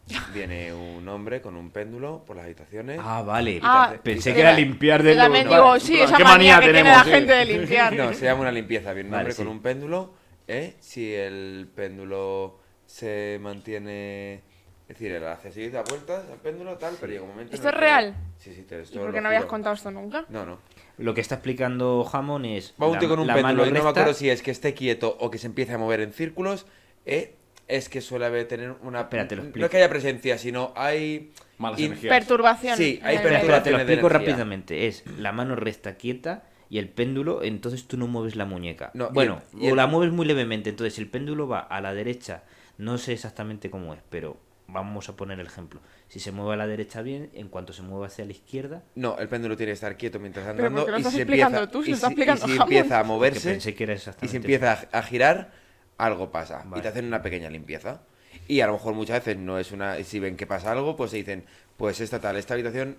Viene 0.35 0.72
un 0.72 1.07
hombre 1.09 1.41
con 1.41 1.55
un 1.57 1.70
péndulo 1.70 2.24
por 2.26 2.35
las 2.37 2.47
habitaciones. 2.47 2.99
Ah, 3.03 3.22
vale. 3.22 3.61
Ah, 3.62 3.95
Pensé 4.03 4.35
que 4.35 4.41
era 4.41 4.53
limpiar 4.53 5.03
de 5.03 5.14
también 5.14 5.47
lo- 5.47 5.53
digo, 5.55 5.78
sí, 5.81 6.01
esa 6.01 6.16
¿Qué 6.16 6.24
manía, 6.24 6.55
manía 6.57 6.57
que 6.57 6.64
tiene 6.72 6.78
tenemos, 6.81 7.07
la 7.07 7.12
gente 7.12 7.33
de 7.33 7.45
limpiar. 7.45 7.93
No, 7.93 8.12
se 8.14 8.24
llama 8.24 8.41
una 8.41 8.53
limpieza. 8.53 8.93
Viene 8.93 9.09
un 9.09 9.12
Vale, 9.12 9.22
hombre 9.22 9.35
sí. 9.35 9.43
con 9.43 9.49
un 9.53 9.62
péndulo. 9.62 10.14
¿eh? 10.49 10.74
Si 10.81 11.14
el 11.14 11.70
péndulo 11.74 12.59
se 12.87 13.39
mantiene 13.41 14.43
Es 14.89 14.99
decir, 14.99 15.12
él 15.12 15.24
hace 15.24 15.51
así, 15.51 15.68
da 15.68 15.83
vueltas 15.89 16.24
al 16.28 16.39
péndulo, 16.39 16.76
tal, 16.76 16.97
pero 17.01 17.12
llega 17.12 17.22
un 17.22 17.28
momento. 17.31 17.53
en 17.53 17.55
¿Esto 17.55 17.68
es 17.68 17.74
que- 17.74 17.81
real? 17.81 18.16
Sí, 18.39 18.53
sí, 18.53 18.62
te 18.62 18.78
¿Y 18.78 18.83
esto 18.83 18.99
por 18.99 19.07
lo 19.09 19.12
qué 19.14 19.20
no 19.20 19.28
habías 19.28 19.45
contado 19.45 19.76
esto 19.76 19.93
nunca? 19.93 20.24
No, 20.28 20.45
no. 20.45 20.59
Lo 21.01 21.14
que 21.14 21.20
está 21.20 21.36
explicando 21.36 22.09
Hammond 22.12 22.44
es. 22.46 22.74
Va 22.80 22.86
un 22.86 22.92
la- 22.94 22.98
tío 22.98 23.09
con 23.09 23.18
un 23.20 23.26
péndulo 23.26 23.42
mano 23.42 23.66
y 23.66 23.72
no 23.72 23.82
me 23.82 23.88
acuerdo 23.90 24.14
si 24.14 24.28
es 24.30 24.42
que 24.42 24.51
esté 24.51 24.74
quieto 24.74 25.16
o 25.20 25.30
que 25.30 25.38
se 25.38 25.46
empiece 25.46 25.72
a 25.72 25.78
mover 25.78 26.01
en 26.01 26.12
círculos. 26.12 26.66
eh, 27.07 27.34
es 27.66 27.88
que 27.88 28.01
suele 28.01 28.26
haber 28.26 28.46
tener 28.48 28.74
una. 28.82 29.03
Espera, 29.03 29.28
te 29.28 29.36
lo 29.36 29.44
no 29.44 29.64
es 29.64 29.70
que 29.70 29.76
haya 29.76 29.88
presencia, 29.88 30.36
sino 30.38 30.72
hay. 30.76 31.30
Malas 31.57 31.78
in- 31.78 31.86
energías. 31.86 32.18
Perturbación. 32.18 32.76
Sí, 32.76 32.98
hay 33.03 33.14
el- 33.16 33.20
Espera, 33.22 33.40
te 33.40 33.46
lo 33.46 33.53
Perturbaciones 33.53 33.80
explico 33.88 34.09
rápidamente. 34.09 34.86
Es 34.88 35.05
la 35.18 35.30
mano 35.32 35.55
recta 35.57 35.94
quieta 35.94 36.44
y 36.68 36.78
el 36.78 36.88
péndulo, 36.88 37.42
entonces 37.44 37.86
tú 37.86 37.96
no 37.96 38.07
mueves 38.09 38.34
la 38.36 38.44
muñeca. 38.44 38.90
No, 38.94 39.09
y 39.11 39.12
bueno, 39.14 39.40
el- 39.55 39.62
y 39.62 39.66
o 39.66 39.70
el- 39.70 39.76
la 39.76 39.86
mueves 39.86 40.12
muy 40.12 40.26
levemente. 40.26 40.70
Entonces 40.70 40.98
el 40.98 41.09
péndulo 41.09 41.46
va 41.48 41.61
a 41.61 41.80
la 41.80 41.94
derecha. 41.94 42.42
No 42.76 42.98
sé 42.98 43.12
exactamente 43.12 43.70
cómo 43.70 43.94
es, 43.94 44.01
pero 44.11 44.36
vamos 44.73 45.09
a 45.09 45.16
poner 45.16 45.39
el 45.41 45.47
ejemplo. 45.47 45.81
Si 46.09 46.21
se 46.21 46.33
mueve 46.33 46.55
a 46.55 46.57
la 46.57 46.66
derecha 46.66 47.03
bien, 47.03 47.31
en 47.35 47.49
cuanto 47.49 47.73
se 47.73 47.83
mueve 47.83 48.07
hacia 48.07 48.25
la 48.25 48.33
izquierda. 48.33 48.83
No, 48.95 49.18
el 49.18 49.29
péndulo 49.29 49.57
tiene 49.57 49.71
que 49.71 49.75
estar 49.75 49.97
quieto 49.97 50.18
mientras 50.18 50.47
andando. 50.47 50.85
¿por 50.85 50.87
qué 50.87 50.91
lo 50.93 50.99
y 50.99 51.01
estás 51.01 51.14
explicando 51.16 51.59
empieza, 51.59 51.71
tú? 51.73 51.83
Si 51.85 51.91
y 51.91 51.95
si- 51.95 52.14
y 52.53 52.57
empieza 52.57 52.99
a 53.01 53.05
moverse. 53.05 53.51
pensé 53.51 53.75
que 53.75 53.85
era 53.85 53.95
Y 54.23 54.29
si 54.29 54.37
empieza 54.37 54.73
a, 54.93 54.99
a 54.99 55.03
girar, 55.03 55.51
algo 55.99 56.31
pasa. 56.31 56.64
Y 56.77 56.81
te 56.81 56.89
hacen 56.89 57.05
una 57.07 57.23
pequeña 57.23 57.51
limpieza. 57.51 58.03
Y 58.49 58.61
a 58.61 58.66
lo 58.66 58.75
mejor 58.75 58.95
muchas 58.95 59.25
veces 59.25 59.37
no 59.41 59.59
es 59.59 59.73
una. 59.73 60.03
Si 60.03 60.18
ven 60.21 60.37
que 60.37 60.47
pasa 60.47 60.73
algo, 60.73 60.97
pues 60.97 61.11
se 61.11 61.18
dicen, 61.18 61.45
pues 61.77 62.01
esta 62.01 62.21
tal, 62.21 62.37
esta 62.37 62.55
habitación 62.55 62.97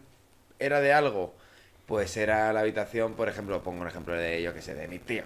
era 0.60 0.80
de 0.82 0.94
algo. 0.94 1.34
Pues 1.86 2.16
era 2.16 2.54
la 2.54 2.62
habitación, 2.62 3.16
por 3.16 3.28
ejemplo, 3.28 3.62
pongo 3.64 3.82
un 3.82 3.88
ejemplo 3.88 4.14
de 4.14 4.42
yo 4.42 4.54
que 4.54 4.62
sé, 4.62 4.76
de 4.76 4.88
mi 4.88 5.00
tío. 5.00 5.24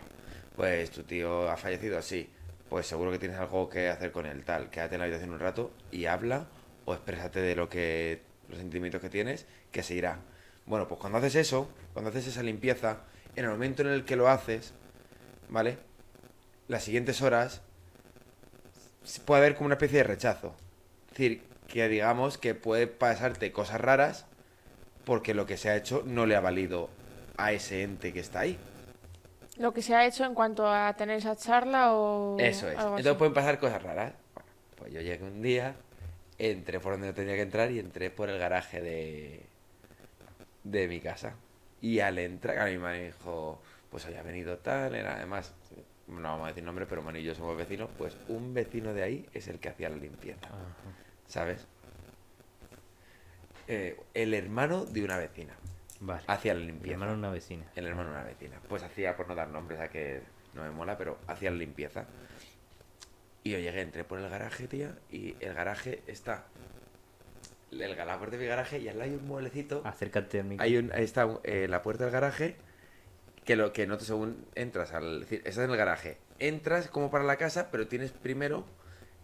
Pues 0.56 0.90
tu 0.90 1.04
tío 1.04 1.50
ha 1.50 1.58
fallecido, 1.58 2.02
sí. 2.02 2.30
Pues 2.76 2.88
seguro 2.88 3.10
que 3.10 3.20
tienes 3.20 3.40
algo 3.40 3.70
que 3.70 3.88
hacer 3.88 4.12
con 4.12 4.26
él, 4.26 4.44
tal. 4.44 4.70
Quédate 4.70 4.96
en 4.96 5.00
la 5.00 5.06
habitación 5.06 5.32
un 5.32 5.40
rato 5.40 5.72
y 5.92 6.08
habla 6.08 6.48
o 6.84 6.94
exprésate 6.94 7.40
de 7.40 7.56
lo 7.56 7.70
que. 7.70 8.22
los 8.50 8.58
sentimientos 8.58 9.00
que 9.00 9.10
tienes, 9.10 9.46
que 9.72 9.82
se 9.82 9.94
irá. 9.94 10.20
Bueno, 10.66 10.86
pues 10.86 11.00
cuando 11.00 11.20
haces 11.20 11.36
eso, 11.36 11.70
cuando 11.94 12.10
haces 12.10 12.28
esa 12.28 12.44
limpieza, 12.44 13.04
en 13.38 13.46
el 13.46 13.52
momento 13.52 13.82
en 13.82 13.88
el 13.88 14.04
que 14.04 14.18
lo 14.18 14.28
haces, 14.28 14.74
¿vale? 15.48 15.78
Las 16.68 16.84
siguientes 16.84 17.22
horas 17.22 17.62
puede 19.24 19.40
haber 19.40 19.56
como 19.56 19.68
una 19.68 19.76
especie 19.76 20.00
de 20.00 20.04
rechazo. 20.04 20.54
Es 21.06 21.12
decir, 21.12 21.44
que 21.70 21.88
digamos 21.88 22.38
que 22.38 22.56
puede 22.56 22.88
pasarte 22.88 23.54
cosas 23.54 23.80
raras 23.80 24.26
porque 25.06 25.34
lo 25.34 25.46
que 25.46 25.56
se 25.56 25.70
ha 25.70 25.78
hecho 25.78 26.04
no 26.06 26.26
le 26.26 26.36
ha 26.36 26.42
valido 26.42 26.90
a 27.38 27.54
ese 27.54 27.84
ente 27.84 28.12
que 28.12 28.20
está 28.20 28.42
ahí. 28.42 28.60
Lo 29.58 29.74
que 29.74 29.82
se 29.82 29.96
ha 29.96 30.06
hecho 30.06 30.26
en 30.26 30.34
cuanto 30.34 30.68
a 30.68 30.94
tener 30.94 31.18
esa 31.18 31.36
charla 31.36 31.94
o. 31.94 32.38
Eso 32.40 32.70
es. 32.70 32.78
algo 32.78 32.96
así. 32.96 33.02
Entonces 33.02 33.18
pueden 33.18 33.34
pasar 33.34 33.60
cosas 33.60 33.82
raras. 33.82 34.14
Bueno, 34.34 34.50
pues 34.76 34.94
yo 34.94 35.02
llegué 35.02 35.24
un 35.24 35.42
día, 35.42 35.76
entré 36.38 36.80
por 36.80 36.94
donde 36.94 37.08
no 37.08 37.14
tenía 37.14 37.36
que 37.36 37.42
entrar 37.42 37.72
y 37.72 37.80
entré 37.80 38.10
por 38.10 38.30
el 38.30 38.38
garaje 38.38 38.82
de, 38.82 39.46
de 40.64 40.88
mi 40.88 41.00
casa. 41.00 41.36
Y 41.82 42.00
al 42.00 42.20
entrar, 42.20 42.60
a 42.60 42.66
mi 42.66 42.78
madre 42.78 43.06
dijo, 43.08 43.62
pues 43.90 44.06
había 44.06 44.24
venido 44.24 44.58
tal, 44.58 44.96
era 44.96 45.16
además, 45.16 45.54
no 46.08 46.22
vamos 46.22 46.46
a 46.46 46.48
decir 46.50 46.64
nombre, 46.64 46.86
pero 46.86 47.02
Manu 47.02 47.20
y 47.20 47.24
yo 47.24 47.36
somos 47.36 47.56
vecinos, 47.56 47.90
pues 47.98 48.18
un 48.28 48.54
vecino 48.54 48.94
de 48.94 49.04
ahí 49.04 49.26
es 49.34 49.48
el 49.48 49.60
que 49.60 49.70
hacía 49.70 49.90
la 49.90 49.98
limpieza. 49.98 50.50
¿Sabes? 51.28 51.66
Eh, 53.68 53.98
el 54.14 54.34
hermano 54.34 54.86
de 54.86 55.04
una 55.04 55.18
vecina 55.18 55.56
Vale. 56.00 56.24
hacía 56.28 56.54
la 56.54 56.60
limpieza. 56.60 56.94
hermano 56.94 57.12
es 57.14 57.18
una 57.18 57.30
vecina. 57.32 57.66
El 57.76 57.88
hermano 57.88 58.10
de 58.10 58.16
una 58.16 58.24
vecina. 58.26 58.60
Pues 58.68 58.84
hacía, 58.84 59.16
por 59.16 59.28
no 59.28 59.36
dar 59.36 59.48
nombres, 59.50 59.80
a 59.80 59.90
que 59.90 60.22
no 60.54 60.64
me 60.64 60.72
mola, 60.72 60.98
pero 60.98 61.18
hacía 61.28 61.52
la 61.52 61.58
limpieza. 61.58 62.06
Y 63.44 63.52
yo 63.52 63.60
llegué, 63.60 63.82
entré 63.82 64.04
por 64.04 64.20
el 64.20 64.30
garaje, 64.30 64.68
tía, 64.68 64.96
y 65.12 65.36
el 65.40 65.54
garaje 65.54 66.02
está. 66.08 66.46
El, 67.72 67.96
la 67.96 68.18
puerta 68.18 68.38
de 68.38 68.42
mi 68.44 68.48
garaje 68.48 68.80
y 68.80 68.88
al 68.88 68.98
lado 68.98 69.12
hay 69.12 69.18
un 69.18 69.28
mueblecito. 69.28 69.82
Acércate 69.86 70.40
al 70.40 70.46
micro. 70.46 70.64
Hay 70.64 70.78
un, 70.78 70.92
ahí 70.94 71.04
está 71.04 71.28
eh, 71.44 71.68
la 71.70 71.82
puerta 71.82 72.06
del 72.06 72.14
garaje. 72.14 72.56
Que 73.44 73.56
lo 73.56 73.74
que 73.74 73.86
notas 73.86 74.08
según 74.08 74.46
entras 74.56 74.94
al. 74.94 75.16
Es 75.24 75.30
decir, 75.30 75.42
estás 75.46 75.66
en 75.66 75.72
el 75.72 75.78
garaje. 75.78 76.18
Entras 76.40 76.88
como 76.88 77.12
para 77.12 77.24
la 77.24 77.36
casa, 77.38 77.70
pero 77.72 77.88
tienes 77.88 78.12
primero. 78.12 78.66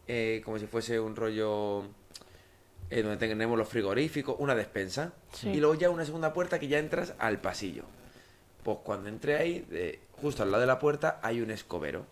eh, 0.08 0.42
como 0.46 0.60
si 0.60 0.68
fuese 0.68 1.00
un 1.00 1.16
rollo. 1.16 1.88
Eh, 2.92 3.02
donde 3.02 3.18
tenemos 3.18 3.58
los 3.58 3.68
frigoríficos, 3.68 4.36
una 4.40 4.54
despensa. 4.54 5.14
Sí. 5.34 5.50
Y 5.50 5.60
luego 5.60 5.74
ya 5.76 5.90
una 5.90 6.06
segunda 6.06 6.34
puerta 6.34 6.60
que 6.60 6.68
ya 6.68 6.78
entras 6.78 7.14
al 7.18 7.40
pasillo. 7.40 7.84
Pues 8.64 8.78
cuando 8.84 9.10
entré 9.10 9.38
ahí, 9.38 9.62
de- 9.70 10.00
justo 10.22 10.44
al 10.44 10.52
lado 10.52 10.62
de 10.62 10.68
la 10.68 10.78
puerta, 10.78 11.20
hay 11.24 11.42
un 11.42 11.50
escobero. 11.52 12.06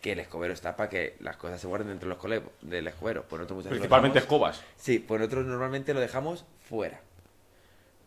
Que 0.00 0.12
el 0.12 0.20
escobero 0.20 0.54
está 0.54 0.76
para 0.76 0.88
que 0.88 1.16
las 1.20 1.36
cosas 1.36 1.60
se 1.60 1.66
guarden 1.66 1.88
dentro 1.88 2.08
de 2.08 2.14
los 2.14 2.22
cole- 2.22 2.42
del 2.62 2.86
escobero. 2.86 3.22
Pues 3.24 3.40
nosotros 3.40 3.56
muchas 3.56 3.70
veces 3.70 3.80
Principalmente 3.80 4.20
dejamos- 4.20 4.52
escobas. 4.56 4.62
Sí, 4.76 4.98
pues 5.00 5.20
nosotros 5.20 5.44
normalmente 5.46 5.92
lo 5.92 6.00
dejamos 6.00 6.44
fuera. 6.68 7.00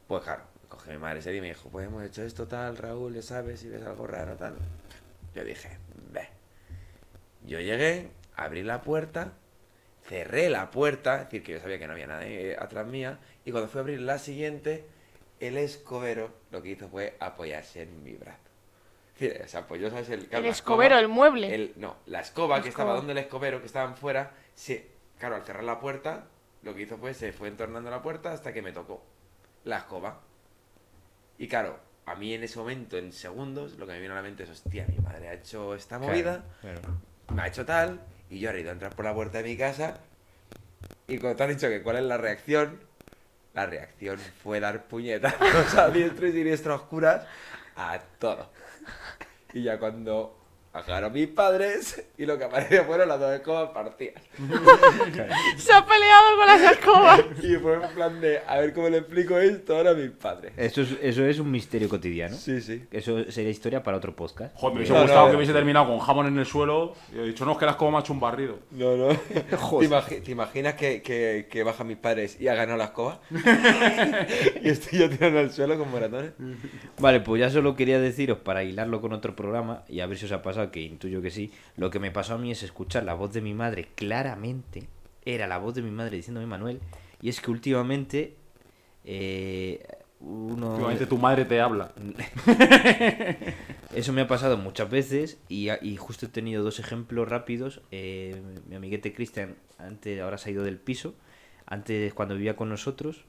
Pues 0.08 0.24
claro, 0.24 0.44
coge 0.70 0.92
mi 0.94 0.98
madre 0.98 1.20
ese 1.20 1.30
día 1.32 1.40
y 1.40 1.42
me 1.42 1.48
dijo, 1.50 1.70
pues 1.70 1.86
hemos 1.88 2.04
hecho 2.04 2.24
esto 2.24 2.48
tal, 2.48 2.78
Raúl, 2.78 3.14
ya 3.14 3.22
sabes, 3.22 3.60
si 3.60 3.68
ves 3.70 3.84
algo 3.86 4.08
raro 4.08 4.36
tal. 4.36 4.56
Yo 5.36 5.44
dije, 5.44 5.78
ve. 6.12 6.28
Yo 7.46 7.60
llegué, 7.60 8.10
abrí 8.36 8.64
la 8.64 8.82
puerta, 8.82 9.34
cerré 10.10 10.50
la 10.50 10.72
puerta, 10.72 11.18
es 11.20 11.26
decir, 11.26 11.44
que 11.44 11.52
yo 11.54 11.60
sabía 11.60 11.78
que 11.80 11.86
no 11.88 11.94
había 11.94 12.08
nadie 12.08 12.58
atrás 12.60 12.86
mía, 12.88 13.20
y 13.46 13.52
cuando 13.52 13.70
fui 13.70 13.78
a 13.78 13.82
abrir 13.82 14.02
la 14.02 14.18
siguiente, 14.18 14.84
el 15.40 15.56
escobero 15.58 16.32
lo 16.52 16.62
que 16.64 16.70
hizo 16.70 16.90
fue 16.90 17.16
apoyarse 17.20 17.84
en 17.84 18.04
mi 18.04 18.14
brazo. 18.16 18.40
Es 19.14 19.20
decir, 19.30 19.48
se 19.48 19.58
apoyó, 19.58 19.90
¿sabes? 19.92 20.10
El, 20.10 20.26
claro, 20.28 20.46
El 20.46 20.50
escobero, 20.52 20.96
escoba- 20.96 21.00
el 21.02 21.08
mueble. 21.08 21.54
el- 21.56 21.74
no, 21.78 21.98
la 22.08 22.22
escoba 22.22 22.58
La 22.58 22.64
que 22.64 22.70
estaba 22.70 22.96
donde 22.96 23.12
el 23.12 23.20
escobero, 23.20 23.60
que 23.60 23.68
estaban 23.68 23.96
fuera, 23.96 24.32
se, 24.56 24.88
claro, 25.20 25.36
al 25.36 25.44
cerrar 25.44 25.64
la 25.64 25.80
puerta, 25.80 26.26
lo 26.64 26.74
que 26.74 26.82
hizo 26.82 26.98
fue 26.98 27.14
se 27.14 27.32
fue 27.32 27.48
entornando 27.48 27.90
la 27.92 28.02
puerta 28.02 28.32
hasta 28.34 28.52
que 28.52 28.62
me 28.64 28.72
tocó 28.72 29.04
la 29.66 29.78
escoba. 29.78 30.22
Y 31.38 31.48
claro, 31.48 31.80
a 32.06 32.16
mí 32.16 32.34
en 32.34 32.44
ese 32.44 32.58
momento, 32.58 32.98
en 32.98 33.14
segundos, 33.14 33.78
lo 33.78 33.86
que 33.86 33.94
me 33.94 34.00
vino 34.02 34.14
a 34.14 34.18
la 34.18 34.24
mente 34.24 34.44
es, 34.44 34.50
hostia, 34.50 34.88
mi 34.88 34.98
madre 34.98 35.28
ha 35.28 35.34
hecho 35.34 35.76
esta 35.76 36.00
movida, 36.00 36.44
Claro, 36.62 36.82
me 37.34 37.42
ha 37.44 37.48
hecho 37.48 37.66
tal, 37.66 38.00
y 38.30 38.40
yo 38.40 38.52
he 38.52 38.62
ido 38.62 38.70
a 38.70 38.74
entrar 38.74 38.96
por 38.96 39.06
la 39.06 39.14
puerta 39.14 39.40
de 39.40 39.44
mi 39.44 39.58
casa, 39.58 40.00
y 41.08 41.18
cuando 41.18 41.38
te 41.38 41.44
han 41.44 41.50
dicho 41.50 41.68
que 41.70 41.82
cuál 41.82 41.98
es 41.98 42.04
la 42.04 42.18
reacción, 42.18 42.80
la 43.54 43.66
reacción 43.66 44.20
fue 44.44 44.60
dar 44.60 44.86
puñetazos 44.86 45.74
a 45.78 45.90
diestro 45.90 46.28
y 46.28 46.32
siniestro 46.32 46.76
oscuras 46.76 47.26
a 47.76 48.00
todo. 48.20 48.50
Y 49.54 49.64
ya 49.64 49.80
cuando 49.80 50.39
aclaró 50.74 51.10
mis 51.10 51.28
padres, 51.28 52.04
y 52.18 52.26
lo 52.26 52.38
que 52.38 52.44
apareció 52.46 52.84
fueron 52.86 53.08
las 53.10 53.20
dos 53.20 53.34
escobas 53.34 53.70
partidas. 53.72 54.22
Se 55.58 55.74
ha 55.74 55.86
peleado 55.86 56.38
con 56.38 56.46
las 56.48 56.72
escobas. 56.72 57.22
Y 57.44 57.56
fue 57.56 57.74
en 57.76 57.90
plan 57.94 58.22
de, 58.22 58.40
a 58.48 58.60
ver 58.60 58.74
cómo 58.74 58.90
le 58.90 59.00
explico 59.00 59.38
esto 59.38 59.76
ahora 59.78 59.92
a 59.92 59.94
mis 59.96 60.12
padres. 60.12 60.54
Eso 60.58 60.82
es, 60.82 60.96
eso 61.02 61.26
es 61.26 61.40
un 61.40 61.52
misterio 61.52 61.90
cotidiano. 61.90 62.36
Sí, 62.36 62.62
sí. 62.62 62.86
Eso 62.92 63.30
sería 63.32 63.50
historia 63.52 63.82
para 63.84 63.98
otro 63.98 64.16
podcast. 64.16 64.56
Joder, 64.56 64.74
me 64.76 64.80
hubiese 64.82 64.94
No, 64.94 65.02
gustado 65.02 65.26
no, 65.26 65.32
que 65.32 65.38
hubiese 65.38 65.54
terminado 65.54 65.88
con 65.88 66.00
jamón 66.00 66.28
en 66.28 66.38
el 66.38 66.46
suelo. 66.46 66.94
Y 67.14 67.20
he 67.20 67.24
dicho, 67.24 67.46
no, 67.46 67.54
es 67.54 67.58
que 67.58 67.66
la 67.66 67.72
escoba 67.72 67.92
me 67.92 67.98
ha 67.98 68.00
hecho 68.02 68.14
un 68.14 68.20
barrido. 68.20 68.60
No, 68.72 68.96
no. 68.96 69.08
¿Te, 69.18 69.56
imagi- 69.58 70.24
te 70.24 70.32
imaginas 70.32 70.76
que, 70.76 71.02
que, 71.02 71.48
que 71.50 71.64
bajan 71.64 71.88
mis 71.88 71.98
padres 71.98 72.40
y 72.40 72.48
ha 72.48 72.56
ganado 72.56 72.78
la 72.78 72.86
escoba? 72.86 73.20
y 74.62 74.70
estoy 74.70 75.00
yo 75.00 75.10
tirando 75.10 75.40
al 75.40 75.52
suelo 75.52 75.78
con 75.78 75.90
moratones. 75.92 76.32
Vale, 77.00 77.20
pues 77.22 77.40
ya 77.40 77.50
solo 77.50 77.76
quería 77.76 78.00
deciros 78.00 78.40
para 78.40 78.64
hilarlo 78.64 79.02
con 79.02 79.14
otro 79.14 79.36
programa 79.36 79.84
y 79.88 80.00
a 80.02 80.06
ver 80.06 80.18
si 80.18 80.26
os 80.26 80.32
ha 80.32 80.42
pasado, 80.42 80.59
que 80.72 80.82
intuyo 80.82 81.22
que 81.22 81.32
sí. 81.32 81.52
Lo 81.78 81.90
que 81.90 82.00
me 82.00 82.12
pasó 82.12 82.36
a 82.36 82.38
mí 82.38 82.52
es 82.52 82.64
escuchar 82.64 83.04
la 83.04 83.14
voz 83.14 83.34
de 83.34 83.42
mi 83.42 83.54
madre 83.54 83.88
claramente. 83.96 84.88
Era 85.26 85.48
la 85.48 85.58
voz 85.58 85.76
de 85.76 85.82
mi 85.82 85.92
madre 85.92 86.18
diciéndome 86.18 86.46
Manuel. 86.48 86.80
Y 87.22 87.30
es 87.30 87.42
que 87.42 87.52
últimamente. 87.52 88.36
eh, 89.06 89.84
uno. 90.22 90.72
Últimamente 90.72 91.06
tu 91.06 91.18
madre 91.18 91.46
te 91.46 91.62
habla. 91.62 91.94
Eso 93.96 94.14
me 94.14 94.22
ha 94.22 94.28
pasado 94.28 94.58
muchas 94.58 94.90
veces 94.90 95.38
y, 95.50 95.70
y 95.82 95.98
justo 95.98 96.26
he 96.26 96.30
tenido 96.30 96.64
dos 96.64 96.80
ejemplos 96.80 97.28
rápidos. 97.28 97.82
Eh, 97.92 98.42
mi 98.68 98.76
amiguete 98.76 99.14
Cristian, 99.14 99.56
antes 99.78 100.20
ahora 100.22 100.38
se 100.38 100.50
ha 100.50 100.54
ido 100.54 100.64
del 100.64 100.78
piso. 100.78 101.16
Antes, 101.66 102.14
cuando 102.14 102.36
vivía 102.36 102.56
con 102.56 102.70
nosotros, 102.70 103.26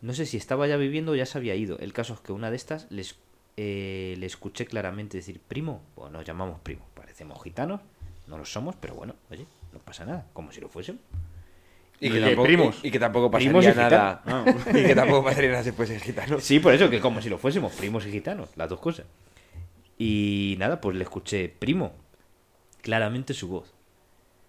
no 0.00 0.12
sé 0.14 0.26
si 0.26 0.36
estaba 0.36 0.66
ya 0.66 0.76
viviendo 0.76 1.12
o 1.12 1.14
ya 1.14 1.26
se 1.26 1.38
había 1.38 1.54
ido. 1.54 1.78
El 1.78 1.92
caso 1.92 2.14
es 2.14 2.20
que 2.20 2.32
una 2.32 2.50
de 2.50 2.56
estas 2.56 2.90
les, 2.90 3.16
eh, 3.56 4.14
le 4.18 4.26
escuché 4.26 4.66
claramente 4.66 5.16
decir, 5.16 5.40
primo, 5.40 5.82
pues 5.94 6.10
nos 6.10 6.24
llamamos 6.24 6.60
primo. 6.60 6.86
Parecemos 6.94 7.42
gitanos, 7.42 7.80
no 8.26 8.38
lo 8.38 8.44
somos, 8.44 8.74
pero 8.76 8.94
bueno, 8.94 9.14
oye, 9.30 9.46
no 9.72 9.78
pasa 9.78 10.04
nada, 10.04 10.26
como 10.32 10.52
si 10.52 10.60
lo 10.60 10.68
fuésemos. 10.68 11.02
Y 12.00 12.08
¿Y 12.08 12.10
que, 12.10 12.20
tampoco, 12.20 12.42
primos? 12.42 12.80
y, 12.82 12.90
que 12.90 12.98
tampoco 12.98 13.30
pasaría 13.30 13.72
y 13.72 13.76
nada. 13.76 14.22
y 14.70 14.82
que 14.84 14.94
tampoco 14.94 15.24
pasaría 15.24 15.50
nada 15.50 15.62
si 15.62 15.70
fuesen 15.70 16.00
gitanos. 16.00 16.42
Sí, 16.42 16.58
por 16.58 16.74
eso, 16.74 16.90
que 16.90 17.00
como 17.00 17.22
si 17.22 17.28
lo 17.28 17.38
fuésemos, 17.38 17.72
primos 17.72 18.04
y 18.06 18.10
gitanos, 18.10 18.50
las 18.56 18.68
dos 18.68 18.80
cosas. 18.80 19.06
Y 19.96 20.56
nada, 20.58 20.80
pues 20.80 20.96
le 20.96 21.04
escuché 21.04 21.48
primo, 21.48 21.92
claramente 22.82 23.32
su 23.32 23.48
voz. 23.48 23.72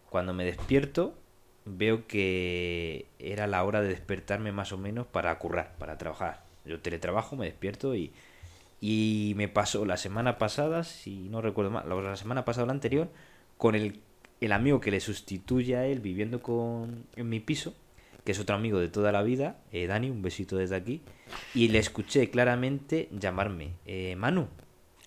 Cuando 0.10 0.34
me 0.34 0.44
despierto, 0.44 1.16
veo 1.66 2.08
que 2.08 3.06
era 3.20 3.46
la 3.46 3.64
hora 3.64 3.82
de 3.82 3.90
despertarme 3.90 4.52
más 4.52 4.72
o 4.72 4.78
menos 4.78 5.06
para 5.06 5.38
currar, 5.38 5.76
para 5.78 5.98
trabajar. 5.98 6.44
Yo 6.66 6.80
teletrabajo, 6.80 7.36
me 7.36 7.46
despierto 7.46 7.96
y, 7.96 8.12
y 8.88 9.34
me 9.36 9.48
pasó 9.48 9.84
la 9.86 9.98
semana 9.98 10.38
pasada, 10.38 10.84
si 10.84 11.28
no 11.30 11.42
recuerdo 11.42 11.72
mal, 11.72 11.90
la- 11.90 12.16
semana 12.16 12.46
pasada 12.46 12.66
o 12.66 12.68
la 12.68 12.74
anterior, 12.74 13.10
con 13.58 13.74
el 13.76 14.00
el 14.42 14.52
amigo 14.52 14.82
que 14.82 14.92
le 14.92 15.00
sustituye 15.00 15.78
a 15.78 15.86
él 15.88 16.02
viviendo 16.02 16.42
con, 16.44 17.06
en 17.16 17.30
mi 17.30 17.40
piso, 17.40 17.74
que 18.26 18.34
es 18.34 18.40
otro 18.40 18.54
amigo 18.56 18.80
de 18.80 18.90
toda 18.90 19.14
la 19.14 19.24
vida, 19.24 19.58
eh, 19.72 19.88
Dani, 19.88 20.10
un 20.10 20.22
besito 20.22 20.58
desde 20.58 20.76
aquí, 20.76 21.02
y 21.54 21.70
le 21.70 21.80
escuché 21.80 22.30
claramente 22.30 23.08
llamarme, 23.18 23.72
eh, 23.86 24.16
Manu. 24.18 24.50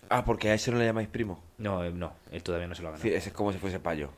Ah, 0.09 0.25
porque 0.25 0.49
a 0.49 0.55
ese 0.55 0.73
no 0.73 0.79
le 0.79 0.87
llamáis 0.87 1.09
primo. 1.09 1.45
No, 1.59 1.85
eh, 1.85 1.91
no, 1.93 2.15
él 2.33 2.43
todavía 2.43 2.67
no 2.67 2.75
se 2.75 2.83
lo 2.83 2.89
ha 2.89 2.97
Sí, 2.97 3.03
ganado. 3.03 3.19
ese 3.19 3.29
es 3.29 3.35
como 3.35 3.53
si 3.53 3.59
fuese 3.59 3.79
payo. 3.79 4.11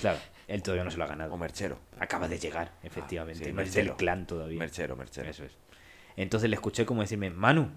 Claro, 0.00 0.18
él 0.46 0.62
todavía 0.62 0.84
no 0.84 0.90
se 0.92 0.96
lo 0.96 1.04
ha 1.04 1.08
ganado. 1.08 1.34
O 1.34 1.36
merchero. 1.36 1.76
Acaba 1.98 2.28
de 2.28 2.38
llegar, 2.38 2.72
efectivamente. 2.84 3.42
Ah, 3.42 3.46
sí, 3.48 3.52
no 3.52 3.62
es 3.62 3.74
del 3.74 3.86
merchero. 3.86 3.96
clan 3.96 4.26
todavía. 4.28 4.58
Merchero, 4.60 4.94
merchero. 4.96 5.28
Eso 5.28 5.44
es. 5.44 5.52
Entonces 6.16 6.48
le 6.48 6.54
escuché 6.54 6.86
como 6.86 7.00
decirme, 7.02 7.30
Manu. 7.30 7.68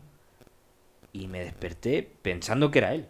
Y 1.16 1.28
me 1.28 1.39
desperté 1.39 2.07
pensando 2.22 2.72
que 2.72 2.80
era 2.80 2.93
él. 2.93 3.05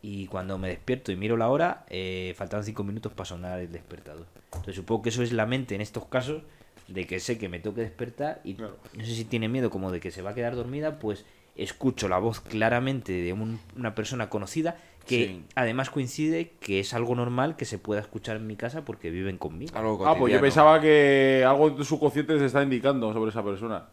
Y 0.00 0.26
cuando 0.28 0.58
me 0.58 0.68
despierto 0.68 1.10
y 1.10 1.16
miro 1.16 1.36
la 1.36 1.48
hora, 1.48 1.84
eh, 1.90 2.34
faltaban 2.36 2.64
cinco 2.64 2.84
minutos 2.84 3.12
para 3.12 3.24
sonar 3.26 3.58
el 3.58 3.72
despertador. 3.72 4.26
Entonces 4.46 4.76
supongo 4.76 5.02
que 5.02 5.08
eso 5.08 5.22
es 5.24 5.32
la 5.32 5.44
mente 5.44 5.74
en 5.74 5.80
estos 5.80 6.06
casos 6.06 6.42
de 6.86 7.06
que 7.08 7.18
sé 7.18 7.36
que 7.36 7.48
me 7.48 7.58
tengo 7.58 7.74
que 7.74 7.82
despertar 7.82 8.40
y 8.44 8.54
Claro. 8.54 8.76
no 8.96 9.04
sé 9.04 9.14
si 9.14 9.24
tiene 9.24 9.48
miedo 9.48 9.70
como 9.70 9.90
de 9.90 9.98
que 10.00 10.10
se 10.12 10.22
va 10.22 10.30
a 10.30 10.34
quedar 10.34 10.54
dormida, 10.54 10.98
pues 11.00 11.24
escucho 11.56 12.08
la 12.08 12.18
voz 12.18 12.40
claramente 12.40 13.12
de 13.12 13.32
un- 13.32 13.60
una 13.76 13.94
persona 13.96 14.30
conocida 14.30 14.76
que 15.06 15.26
Sí. 15.26 15.44
además 15.56 15.90
coincide 15.90 16.52
que 16.60 16.78
es 16.80 16.94
algo 16.94 17.14
normal 17.16 17.56
que 17.56 17.64
se 17.64 17.78
pueda 17.78 18.00
escuchar 18.00 18.36
en 18.36 18.46
mi 18.46 18.54
casa 18.56 18.84
porque 18.84 19.10
viven 19.10 19.36
conmigo. 19.36 19.76
Algo 19.76 20.06
Ah, 20.06 20.16
pues 20.16 20.32
yo 20.32 20.40
pensaba 20.40 20.80
que 20.80 21.44
algo 21.46 21.70
de 21.70 21.84
su 21.84 21.98
consciente 21.98 22.38
se 22.38 22.46
está 22.46 22.62
indicando 22.62 23.12
sobre 23.12 23.30
esa 23.30 23.42
persona. 23.44 23.86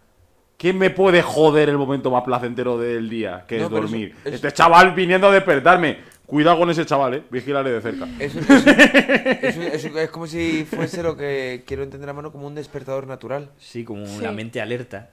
¿Quién 0.57 0.77
me 0.77 0.89
puede 0.89 1.21
joder 1.21 1.69
el 1.69 1.77
momento 1.77 2.09
más 2.09 2.23
placentero 2.23 2.77
del 2.79 3.09
día? 3.09 3.45
Que 3.47 3.57
No, 3.59 3.65
es 3.65 3.69
dormir. 3.69 4.15
eso- 4.25 4.35
Este 4.35 4.51
chaval 4.51 4.93
viniendo 4.93 5.27
a 5.27 5.31
despertarme. 5.31 5.99
Cuidado 6.25 6.57
con 6.59 6.69
ese 6.69 6.85
chaval, 6.85 7.13
eh. 7.13 7.23
Vigílale 7.29 7.71
de 7.71 7.81
cerca. 7.81 8.05
Es, 8.19 10.09
como 10.11 10.27
si 10.27 10.65
fuese 10.65 11.01
lo 11.03 11.15
que 11.15 11.63
quiero 11.65 11.83
entender 11.83 12.09
a 12.09 12.13
mano 12.13 12.31
como 12.31 12.47
un 12.47 12.55
despertador 12.55 13.07
natural. 13.07 13.51
Sí, 13.57 13.83
como 13.83 14.05
Sí. 14.05 14.21
la 14.21 14.31
mente 14.31 14.59
alerta 14.61 15.11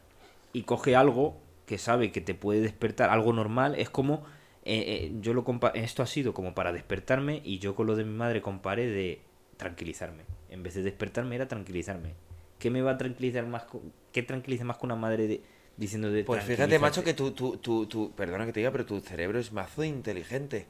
y 0.52 0.62
coge 0.62 0.96
algo 0.96 1.36
que 1.66 1.78
sabe 1.78 2.10
que 2.10 2.20
te 2.20 2.34
puede 2.34 2.60
despertar, 2.60 3.10
algo 3.10 3.32
normal. 3.32 3.74
Es 3.76 3.90
como, 3.90 4.24
eh, 4.64 4.84
eh, 4.86 5.12
yo 5.20 5.34
lo 5.34 5.44
compa- 5.44 5.72
esto 5.74 6.02
ha 6.02 6.06
sido 6.06 6.34
como 6.34 6.54
para 6.54 6.72
despertarme 6.72 7.40
y 7.44 7.58
yo 7.58 7.74
con 7.74 7.86
lo 7.86 7.94
de 7.96 8.04
mi 8.04 8.14
madre 8.14 8.42
comparé 8.42 8.86
de 8.86 9.20
tranquilizarme. 9.56 10.24
En 10.50 10.62
vez 10.62 10.74
de 10.74 10.82
despertarme 10.82 11.36
era 11.36 11.46
tranquilizarme. 11.48 12.14
¿Qué 12.58 12.70
me 12.70 12.82
va 12.82 12.92
a 12.92 12.98
tranquilizar 12.98 13.46
más? 13.46 13.64
co- 13.64 13.82
¿Qué 14.12 14.22
tranquiliza 14.22 14.64
más 14.64 14.78
que 14.78 14.86
una 14.86 14.96
madre 14.96 15.26
de, 15.26 15.42
diciendo 15.76 16.10
de 16.10 16.24
Pues 16.24 16.42
fíjate, 16.44 16.78
macho, 16.78 17.04
que 17.04 17.14
tu, 17.14 17.32
tu, 17.32 17.56
tu, 17.58 17.86
tu- 17.86 18.10
perdona 18.14 18.46
que 18.46 18.52
te 18.52 18.60
diga, 18.60 18.70
pero 18.72 18.86
tu 18.86 19.00
cerebro 19.00 19.38
es 19.38 19.52
mazo 19.52 19.84
inteligente. 19.84 20.66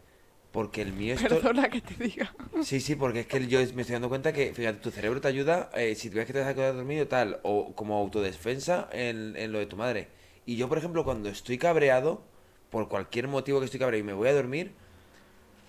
Porque 0.52 0.82
el 0.82 0.92
mío 0.92 1.14
esto... 1.14 1.28
Perdona 1.28 1.68
que 1.68 1.80
te 1.80 1.94
diga. 2.04 2.34
Sí, 2.62 2.80
sí, 2.80 2.94
porque 2.94 3.20
es 3.20 3.26
que 3.26 3.46
yo 3.46 3.58
me 3.74 3.82
estoy 3.82 3.94
dando 3.94 4.08
cuenta 4.08 4.32
que, 4.32 4.52
fíjate, 4.54 4.78
tu 4.78 4.90
cerebro 4.90 5.20
te 5.20 5.28
ayuda 5.28 5.70
eh, 5.74 5.94
si 5.94 6.10
tú 6.10 6.16
ves 6.16 6.26
que 6.26 6.32
te 6.32 6.40
vas 6.40 6.48
a 6.48 6.54
quedar 6.54 6.74
dormido 6.74 7.06
tal, 7.08 7.40
o 7.42 7.74
como 7.74 7.96
autodefensa 7.98 8.88
en, 8.92 9.36
en 9.36 9.52
lo 9.52 9.58
de 9.58 9.66
tu 9.66 9.76
madre. 9.76 10.08
Y 10.46 10.56
yo, 10.56 10.68
por 10.68 10.78
ejemplo, 10.78 11.04
cuando 11.04 11.28
estoy 11.28 11.58
cabreado, 11.58 12.22
por 12.70 12.88
cualquier 12.88 13.28
motivo 13.28 13.58
que 13.58 13.66
estoy 13.66 13.80
cabreado 13.80 14.00
y 14.04 14.06
me 14.06 14.12
voy 14.12 14.28
a 14.28 14.34
dormir, 14.34 14.72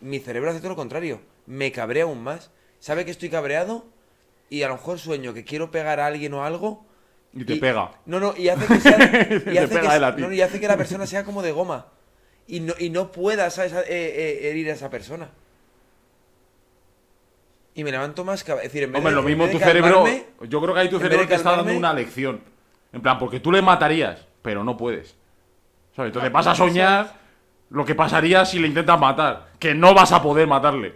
mi 0.01 0.19
cerebro 0.19 0.49
hace 0.49 0.59
todo 0.59 0.69
lo 0.69 0.75
contrario. 0.75 1.21
Me 1.45 1.71
cabrea 1.71 2.03
aún 2.05 2.23
más. 2.23 2.51
Sabe 2.79 3.05
que 3.05 3.11
estoy 3.11 3.29
cabreado 3.29 3.85
y 4.49 4.63
a 4.63 4.67
lo 4.67 4.75
mejor 4.75 4.99
sueño 4.99 5.33
que 5.33 5.43
quiero 5.43 5.71
pegar 5.71 5.99
a 5.99 6.07
alguien 6.07 6.33
o 6.33 6.43
algo. 6.43 6.85
Y 7.33 7.43
te 7.43 7.57
pega. 7.57 7.91
No, 8.05 8.19
no, 8.19 8.33
y 8.37 8.49
hace 8.49 8.65
que 8.65 8.79
sea. 8.79 8.97
y, 9.53 9.57
hace 9.57 9.79
que, 9.79 10.21
no, 10.21 10.31
y 10.31 10.41
hace 10.41 10.59
que 10.59 10.67
la 10.67 10.77
persona 10.77 11.05
sea 11.05 11.23
como 11.23 11.41
de 11.41 11.51
goma. 11.51 11.87
Y 12.47 12.59
no, 12.59 12.73
y 12.77 12.89
no 12.89 13.11
pueda, 13.11 13.49
¿sabes? 13.49 13.73
Eh, 13.73 13.83
eh, 13.89 14.49
herir 14.49 14.69
a 14.69 14.73
esa 14.73 14.89
persona. 14.89 15.29
Y 17.73 17.83
me 17.83 17.91
levanto 17.91 18.23
más 18.23 18.45
cab- 18.45 18.57
Es 18.57 18.63
decir, 18.63 18.83
en 18.83 18.93
vez 18.93 18.99
Hombre, 18.99 19.11
de, 19.11 19.15
lo 19.15 19.21
en 19.21 19.27
mismo 19.27 19.43
vez 19.43 19.51
tu 19.51 19.59
de 19.59 19.65
cerebro. 19.65 20.05
Yo 20.47 20.61
creo 20.61 20.73
que 20.73 20.79
ahí 20.79 20.89
tu 20.89 20.99
cerebro 20.99 21.27
te 21.27 21.35
está 21.35 21.57
dando 21.57 21.73
una 21.73 21.93
lección. 21.93 22.41
En 22.93 23.01
plan, 23.01 23.19
porque 23.19 23.41
tú 23.41 23.51
le 23.51 23.61
matarías, 23.61 24.25
pero 24.41 24.63
no 24.63 24.77
puedes. 24.77 25.15
¿Sabes? 25.93 26.09
Entonces 26.09 26.31
vas 26.31 26.47
a 26.47 26.55
soñar 26.55 27.13
lo 27.69 27.83
que 27.83 27.95
pasaría 27.95 28.45
si 28.45 28.59
le 28.59 28.67
intentas 28.67 28.97
matar. 28.97 29.49
Que 29.59 29.73
no 29.73 29.93
vas 29.93 30.13
a 30.13 30.21
poder 30.21 30.47
matarle. 30.47 30.93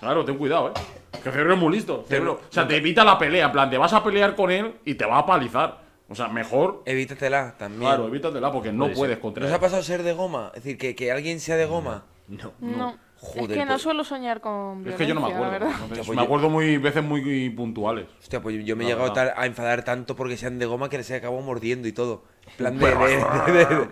Claro, 0.00 0.24
ten 0.24 0.36
cuidado, 0.36 0.70
eh. 0.70 0.99
Que 1.10 1.28
el 1.28 1.32
cerebro 1.34 1.54
es 1.54 1.60
muy 1.60 1.72
listo. 1.72 2.04
cerebro- 2.08 2.40
o 2.48 2.52
sea, 2.52 2.66
te 2.68 2.76
evita 2.76 3.04
la 3.04 3.18
pelea. 3.18 3.46
En 3.46 3.52
plan, 3.52 3.68
te 3.70 3.78
vas 3.78 3.92
a 3.92 4.02
pelear 4.04 4.34
con 4.36 4.50
él 4.50 4.76
y 4.84 4.94
te 4.94 5.04
va 5.06 5.18
a 5.18 5.26
palizar. 5.26 5.80
O 6.08 6.14
sea, 6.14 6.28
mejor. 6.28 6.82
Evítatela 6.86 7.54
también. 7.58 7.82
Claro, 7.82 8.06
evítatela 8.08 8.50
porque 8.50 8.72
no 8.72 8.84
Puede 8.86 8.96
puedes 8.96 9.14
ser. 9.16 9.20
contra 9.20 9.40
¿No 9.42 9.46
os 9.46 9.50
él. 9.52 9.56
ha 9.56 9.60
pasado 9.60 9.82
ser 9.82 10.02
de 10.02 10.12
goma? 10.12 10.50
Es 10.54 10.62
decir, 10.64 10.78
que, 10.78 10.94
que 10.96 11.12
alguien 11.12 11.38
sea 11.40 11.56
de 11.56 11.66
goma. 11.66 12.04
No. 12.28 12.52
No. 12.60 12.96
Joder, 13.22 13.50
es 13.50 13.58
que 13.58 13.64
no 13.66 13.72
pues- 13.72 13.82
suelo 13.82 14.02
soñar 14.02 14.40
con 14.40 14.86
Es 14.88 14.94
que 14.94 15.06
yo 15.06 15.14
no 15.14 15.20
me 15.20 15.28
la 15.28 15.34
acuerdo. 15.34 15.52
verdad. 15.52 15.70
Entonces, 15.82 15.98
pues 16.06 16.08
me 16.16 16.22
yo- 16.22 16.22
acuerdo 16.22 16.48
muy 16.48 16.78
veces 16.78 17.04
muy 17.04 17.50
puntuales. 17.50 18.06
Hostia, 18.18 18.40
pues 18.40 18.64
yo 18.64 18.76
me 18.76 18.84
he 18.84 18.88
La 18.88 18.94
llegado 18.94 19.12
verdad. 19.14 19.34
tal- 19.34 19.42
a 19.42 19.46
enfadar 19.46 19.84
tanto 19.84 20.16
porque 20.16 20.38
sean 20.38 20.58
de 20.58 20.64
goma 20.64 20.88
que 20.88 21.02
se 21.04 21.16
acabó 21.16 21.42
mordiendo 21.42 21.86
y 21.86 21.92
todo. 21.92 22.24
En 22.46 22.56
plan 22.56 22.78
de, 22.78 22.86
de- 22.86 23.52
de- 23.52 23.64
de- 23.76 23.88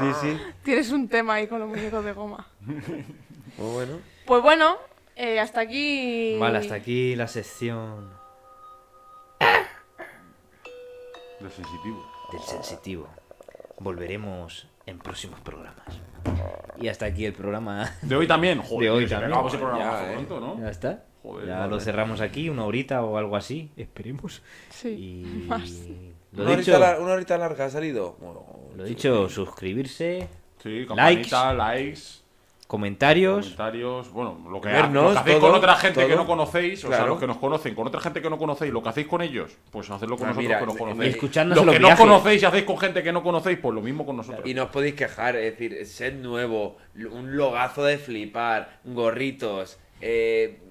Sí, 0.00 0.12
sí. 0.20 0.38
Tienes 0.64 0.90
un 0.90 1.06
tema 1.08 1.34
ahí 1.34 1.46
con 1.46 1.60
los 1.60 1.68
muñecos 1.68 2.04
de 2.04 2.12
goma. 2.12 2.48
Muy 3.58 3.72
bueno. 3.72 3.98
Pues 4.26 4.42
bueno, 4.42 4.76
eh, 5.16 5.40
hasta 5.40 5.60
aquí. 5.60 6.36
Vale, 6.38 6.58
hasta 6.58 6.74
aquí 6.74 7.14
la 7.16 7.26
sección 7.28 8.10
De 11.40 11.50
sensitivo. 11.50 12.06
del 12.32 12.40
sensitivo. 12.42 13.08
Volveremos 13.78 14.68
en 14.86 14.98
próximos 14.98 15.40
programas. 15.40 15.86
Y 16.78 16.88
hasta 16.88 17.06
aquí 17.06 17.24
el 17.26 17.32
programa. 17.32 17.92
De 18.02 18.14
hoy 18.16 18.26
también, 18.28 18.60
joder. 18.62 18.80
De 18.80 18.90
hoy 18.90 19.06
también. 19.08 19.32
programa 19.32 19.78
Ya, 19.78 19.90
más 19.90 20.02
eh. 20.02 20.12
pronto, 20.14 20.40
¿no? 20.40 20.60
Ya 20.60 20.70
está. 20.70 21.04
Joder, 21.22 21.46
ya 21.48 21.58
vale. 21.60 21.70
lo 21.70 21.80
cerramos 21.80 22.20
aquí, 22.20 22.48
una 22.48 22.64
horita 22.64 23.02
o 23.04 23.16
algo 23.16 23.36
así. 23.36 23.70
Esperemos. 23.76 24.42
Sí. 24.70 24.88
Y 24.88 25.44
Más. 25.48 25.70
lo 26.32 26.42
Una, 26.44 26.56
dicho, 26.56 26.72
horita, 26.76 26.98
una 27.00 27.12
horita 27.12 27.38
larga 27.38 27.64
ha 27.66 27.70
salido. 27.70 28.16
Bueno, 28.20 28.44
lo 28.76 28.84
dicho, 28.84 29.28
suscribirse, 29.28 30.28
Sí, 30.62 30.68
Likes. 30.70 30.86
campanita, 30.88 31.52
likes, 31.54 32.00
comentarios. 32.72 33.44
comentarios, 33.44 34.10
bueno, 34.12 34.40
lo 34.48 34.58
que, 34.58 34.70
Vernos, 34.70 35.04
lo 35.04 35.12
que 35.12 35.18
hacéis 35.18 35.38
todo, 35.38 35.50
con 35.50 35.58
otra 35.58 35.76
gente 35.76 36.06
que 36.06 36.16
no 36.16 36.26
conocéis, 36.26 36.82
o 36.86 36.88
sea, 36.88 37.04
los 37.04 37.20
que 37.20 37.26
nos 37.26 37.36
conocen, 37.36 37.74
con 37.74 37.86
otra 37.86 38.00
gente 38.00 38.22
que 38.22 38.30
no 38.30 38.38
conocéis, 38.38 38.72
lo 38.72 38.82
que 38.82 38.88
hacéis 38.88 39.06
con 39.06 39.20
ellos, 39.20 39.58
pues 39.70 39.90
hacedlo 39.90 40.16
con 40.16 40.28
Ah, 40.28 40.30
nosotros 40.30 40.48
mira, 40.48 40.58
que 40.58 40.66
nos 40.66 40.76
conocéis. 40.78 41.22
Los 41.54 41.74
que 41.74 41.80
no 41.80 41.96
conocéis 41.98 42.42
y 42.42 42.46
hacéis 42.46 42.64
con 42.64 42.78
gente 42.78 43.02
que 43.02 43.12
no 43.12 43.22
conocéis, 43.22 43.58
pues 43.58 43.74
lo 43.74 43.82
mismo 43.82 44.06
con 44.06 44.16
nosotros. 44.16 44.46
Y 44.46 44.54
no 44.54 44.62
os 44.64 44.70
podéis 44.70 44.94
quejar, 44.94 45.36
es 45.36 45.52
decir, 45.52 45.84
sed 45.84 46.14
nuevo, 46.14 46.78
un 46.94 47.36
logazo 47.36 47.84
de 47.84 47.98
flipar, 47.98 48.80
gorritos, 48.84 49.78
eh, 50.00 50.62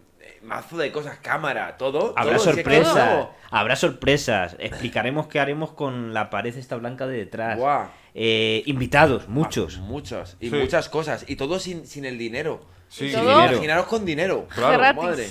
mazo 0.41 0.77
de 0.77 0.91
cosas, 0.91 1.19
cámara, 1.19 1.77
todo. 1.77 2.15
Habrá 2.17 2.37
todo, 2.37 2.45
sorpresas. 2.45 3.27
Habrá 3.51 3.75
sorpresas. 3.75 4.55
Explicaremos 4.57 5.27
qué 5.27 5.39
haremos 5.39 5.73
con 5.73 6.15
la 6.15 6.31
pared 6.31 6.57
esta 6.57 6.77
blanca 6.77 7.05
de 7.05 7.17
detrás. 7.17 7.59
Buah. 7.59 8.00
Eh, 8.13 8.63
invitados, 8.65 9.27
muchos. 9.29 9.77
Ah, 9.79 9.83
muchos. 9.85 10.37
Y 10.39 10.49
Sí. 10.49 10.55
muchas 10.55 10.89
cosas. 10.89 11.25
Y 11.27 11.35
todo 11.35 11.59
sin, 11.59 11.85
sin 11.87 12.05
el 12.05 12.17
dinero. 12.17 12.65
Sí, 12.89 13.09
sí. 13.09 13.15
todo- 13.15 13.45
Imaginaros 13.45 13.85
con 13.85 14.05
dinero. 14.05 14.47
Claro, 14.53 14.77
gratis. 14.77 15.03
madre. 15.03 15.27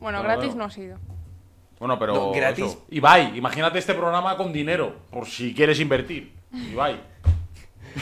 Bueno, 0.00 0.18
Claro, 0.20 0.24
gratis 0.24 0.44
claro. 0.54 0.58
no 0.58 0.64
ha 0.64 0.70
sido. 0.70 0.98
Bueno, 1.78 1.98
pero. 1.98 2.14
No, 2.14 2.32
gratis. 2.32 2.64
eso. 2.66 2.84
Ibai, 2.90 3.36
imagínate 3.38 3.78
este 3.78 3.94
programa 3.94 4.36
con 4.36 4.52
dinero, 4.52 4.96
por 5.10 5.26
si 5.26 5.54
quieres 5.54 5.78
invertir. 5.80 6.32
Ibai. 6.52 7.00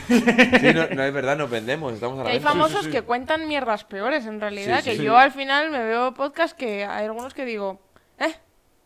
Sí, 0.08 0.74
no, 0.74 0.88
no 0.88 1.02
es 1.04 1.12
verdad, 1.12 1.36
nos 1.38 1.48
vendemos, 1.48 1.92
estamos 1.94 2.18
a 2.18 2.24
la 2.24 2.30
hay 2.30 2.36
venta. 2.36 2.50
famosos 2.50 2.84
sí. 2.84 2.90
que 2.90 3.02
cuentan 3.02 3.46
mierdas 3.48 3.84
peores, 3.84 4.26
en 4.26 4.40
realidad. 4.40 4.78
Sí, 4.78 4.84
sí, 4.84 4.90
que 4.90 4.96
sí. 4.98 5.02
yo 5.04 5.16
al 5.16 5.32
final 5.32 5.70
me 5.70 5.82
veo 5.84 6.12
podcast 6.12 6.56
que 6.56 6.84
hay 6.84 7.06
algunos 7.06 7.32
que 7.34 7.44
digo, 7.44 7.80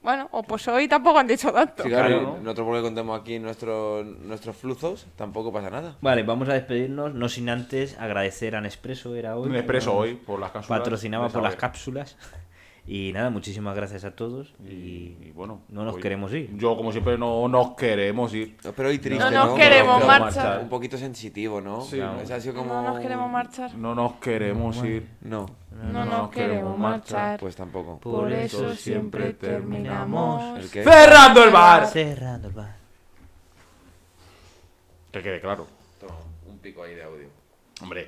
bueno, 0.02 0.28
o 0.32 0.42
pues 0.42 0.66
hoy 0.68 0.88
tampoco 0.88 1.18
han 1.18 1.26
dicho 1.26 1.52
tanto. 1.52 1.82
Sí, 1.82 1.88
claro, 1.90 2.08
Claro, 2.08 2.38
nosotros 2.42 2.66
porque 2.66 2.82
contemos 2.82 3.20
aquí 3.20 3.38
nuestros 3.38 4.06
nuestros 4.06 4.56
fluzos, 4.56 5.06
tampoco 5.16 5.52
pasa 5.52 5.70
nada. 5.70 5.96
Vale, 6.00 6.22
vamos 6.22 6.48
a 6.48 6.54
despedirnos, 6.54 7.14
no 7.14 7.28
sin 7.28 7.50
antes 7.50 7.98
agradecer 7.98 8.56
a 8.56 8.60
Nespresso, 8.60 9.14
era 9.14 9.36
hoy. 9.36 9.48
Un 9.48 9.56
expreso 9.56 9.94
hoy, 9.94 10.14
por 10.14 10.40
las 10.40 10.52
cápsulas. 10.52 10.78
Patrocinaba 10.80 11.28
por 11.28 11.42
las 11.42 11.56
cápsulas. 11.56 12.16
Y 12.92 13.12
nada, 13.12 13.30
muchísimas 13.30 13.76
gracias 13.76 14.02
a 14.02 14.10
todos. 14.16 14.52
Y, 14.68 15.30
bueno. 15.30 15.60
no 15.68 15.84
nos 15.84 15.94
hoy- 15.94 16.02
queremos 16.02 16.32
ir. 16.34 16.50
Yo, 16.56 16.76
como 16.76 16.90
siempre, 16.90 17.16
no 17.16 17.46
nos 17.46 17.76
queremos 17.76 18.34
ir. 18.34 18.56
No, 18.64 18.72
pero 18.72 18.88
hoy 18.88 18.98
triste, 18.98 19.22
No 19.22 19.30
¿no? 19.30 19.46
nos 19.46 19.56
queremos 19.56 20.04
marchar. 20.04 20.58
Un 20.58 20.68
poquito 20.68 20.98
sensitivo, 20.98 21.60
¿no? 21.60 21.82
Sí, 21.82 22.00
ha 22.00 22.40
sido 22.40 22.52
como... 22.56 22.74
No 22.74 22.82
nos 22.82 22.98
queremos 23.00 23.30
marchar. 23.30 23.74
No 23.76 23.94
nos 23.94 24.14
queremos 24.14 24.76
ir. 24.84 25.08
No, 25.20 25.46
No 25.92 26.04
nos 26.04 26.30
queremos 26.30 26.76
marchar. 26.76 27.38
pues 27.38 27.54
tampoco. 27.54 28.00
Por 28.00 28.32
eso 28.32 28.74
siempre 28.74 29.34
terminamos. 29.34 30.60
¡Cerrando 30.68 31.44
el 31.44 31.50
bar! 31.50 31.86
Cerrando 31.86 32.48
el 32.48 32.54
bar. 32.54 32.74
Que 35.12 35.22
quede 35.22 35.40
claro. 35.40 35.64
Toma, 36.00 36.14
un 36.48 36.58
pico 36.58 36.82
ahí 36.82 36.96
de 36.96 37.04
audio. 37.04 37.28
Hombre. 37.82 37.98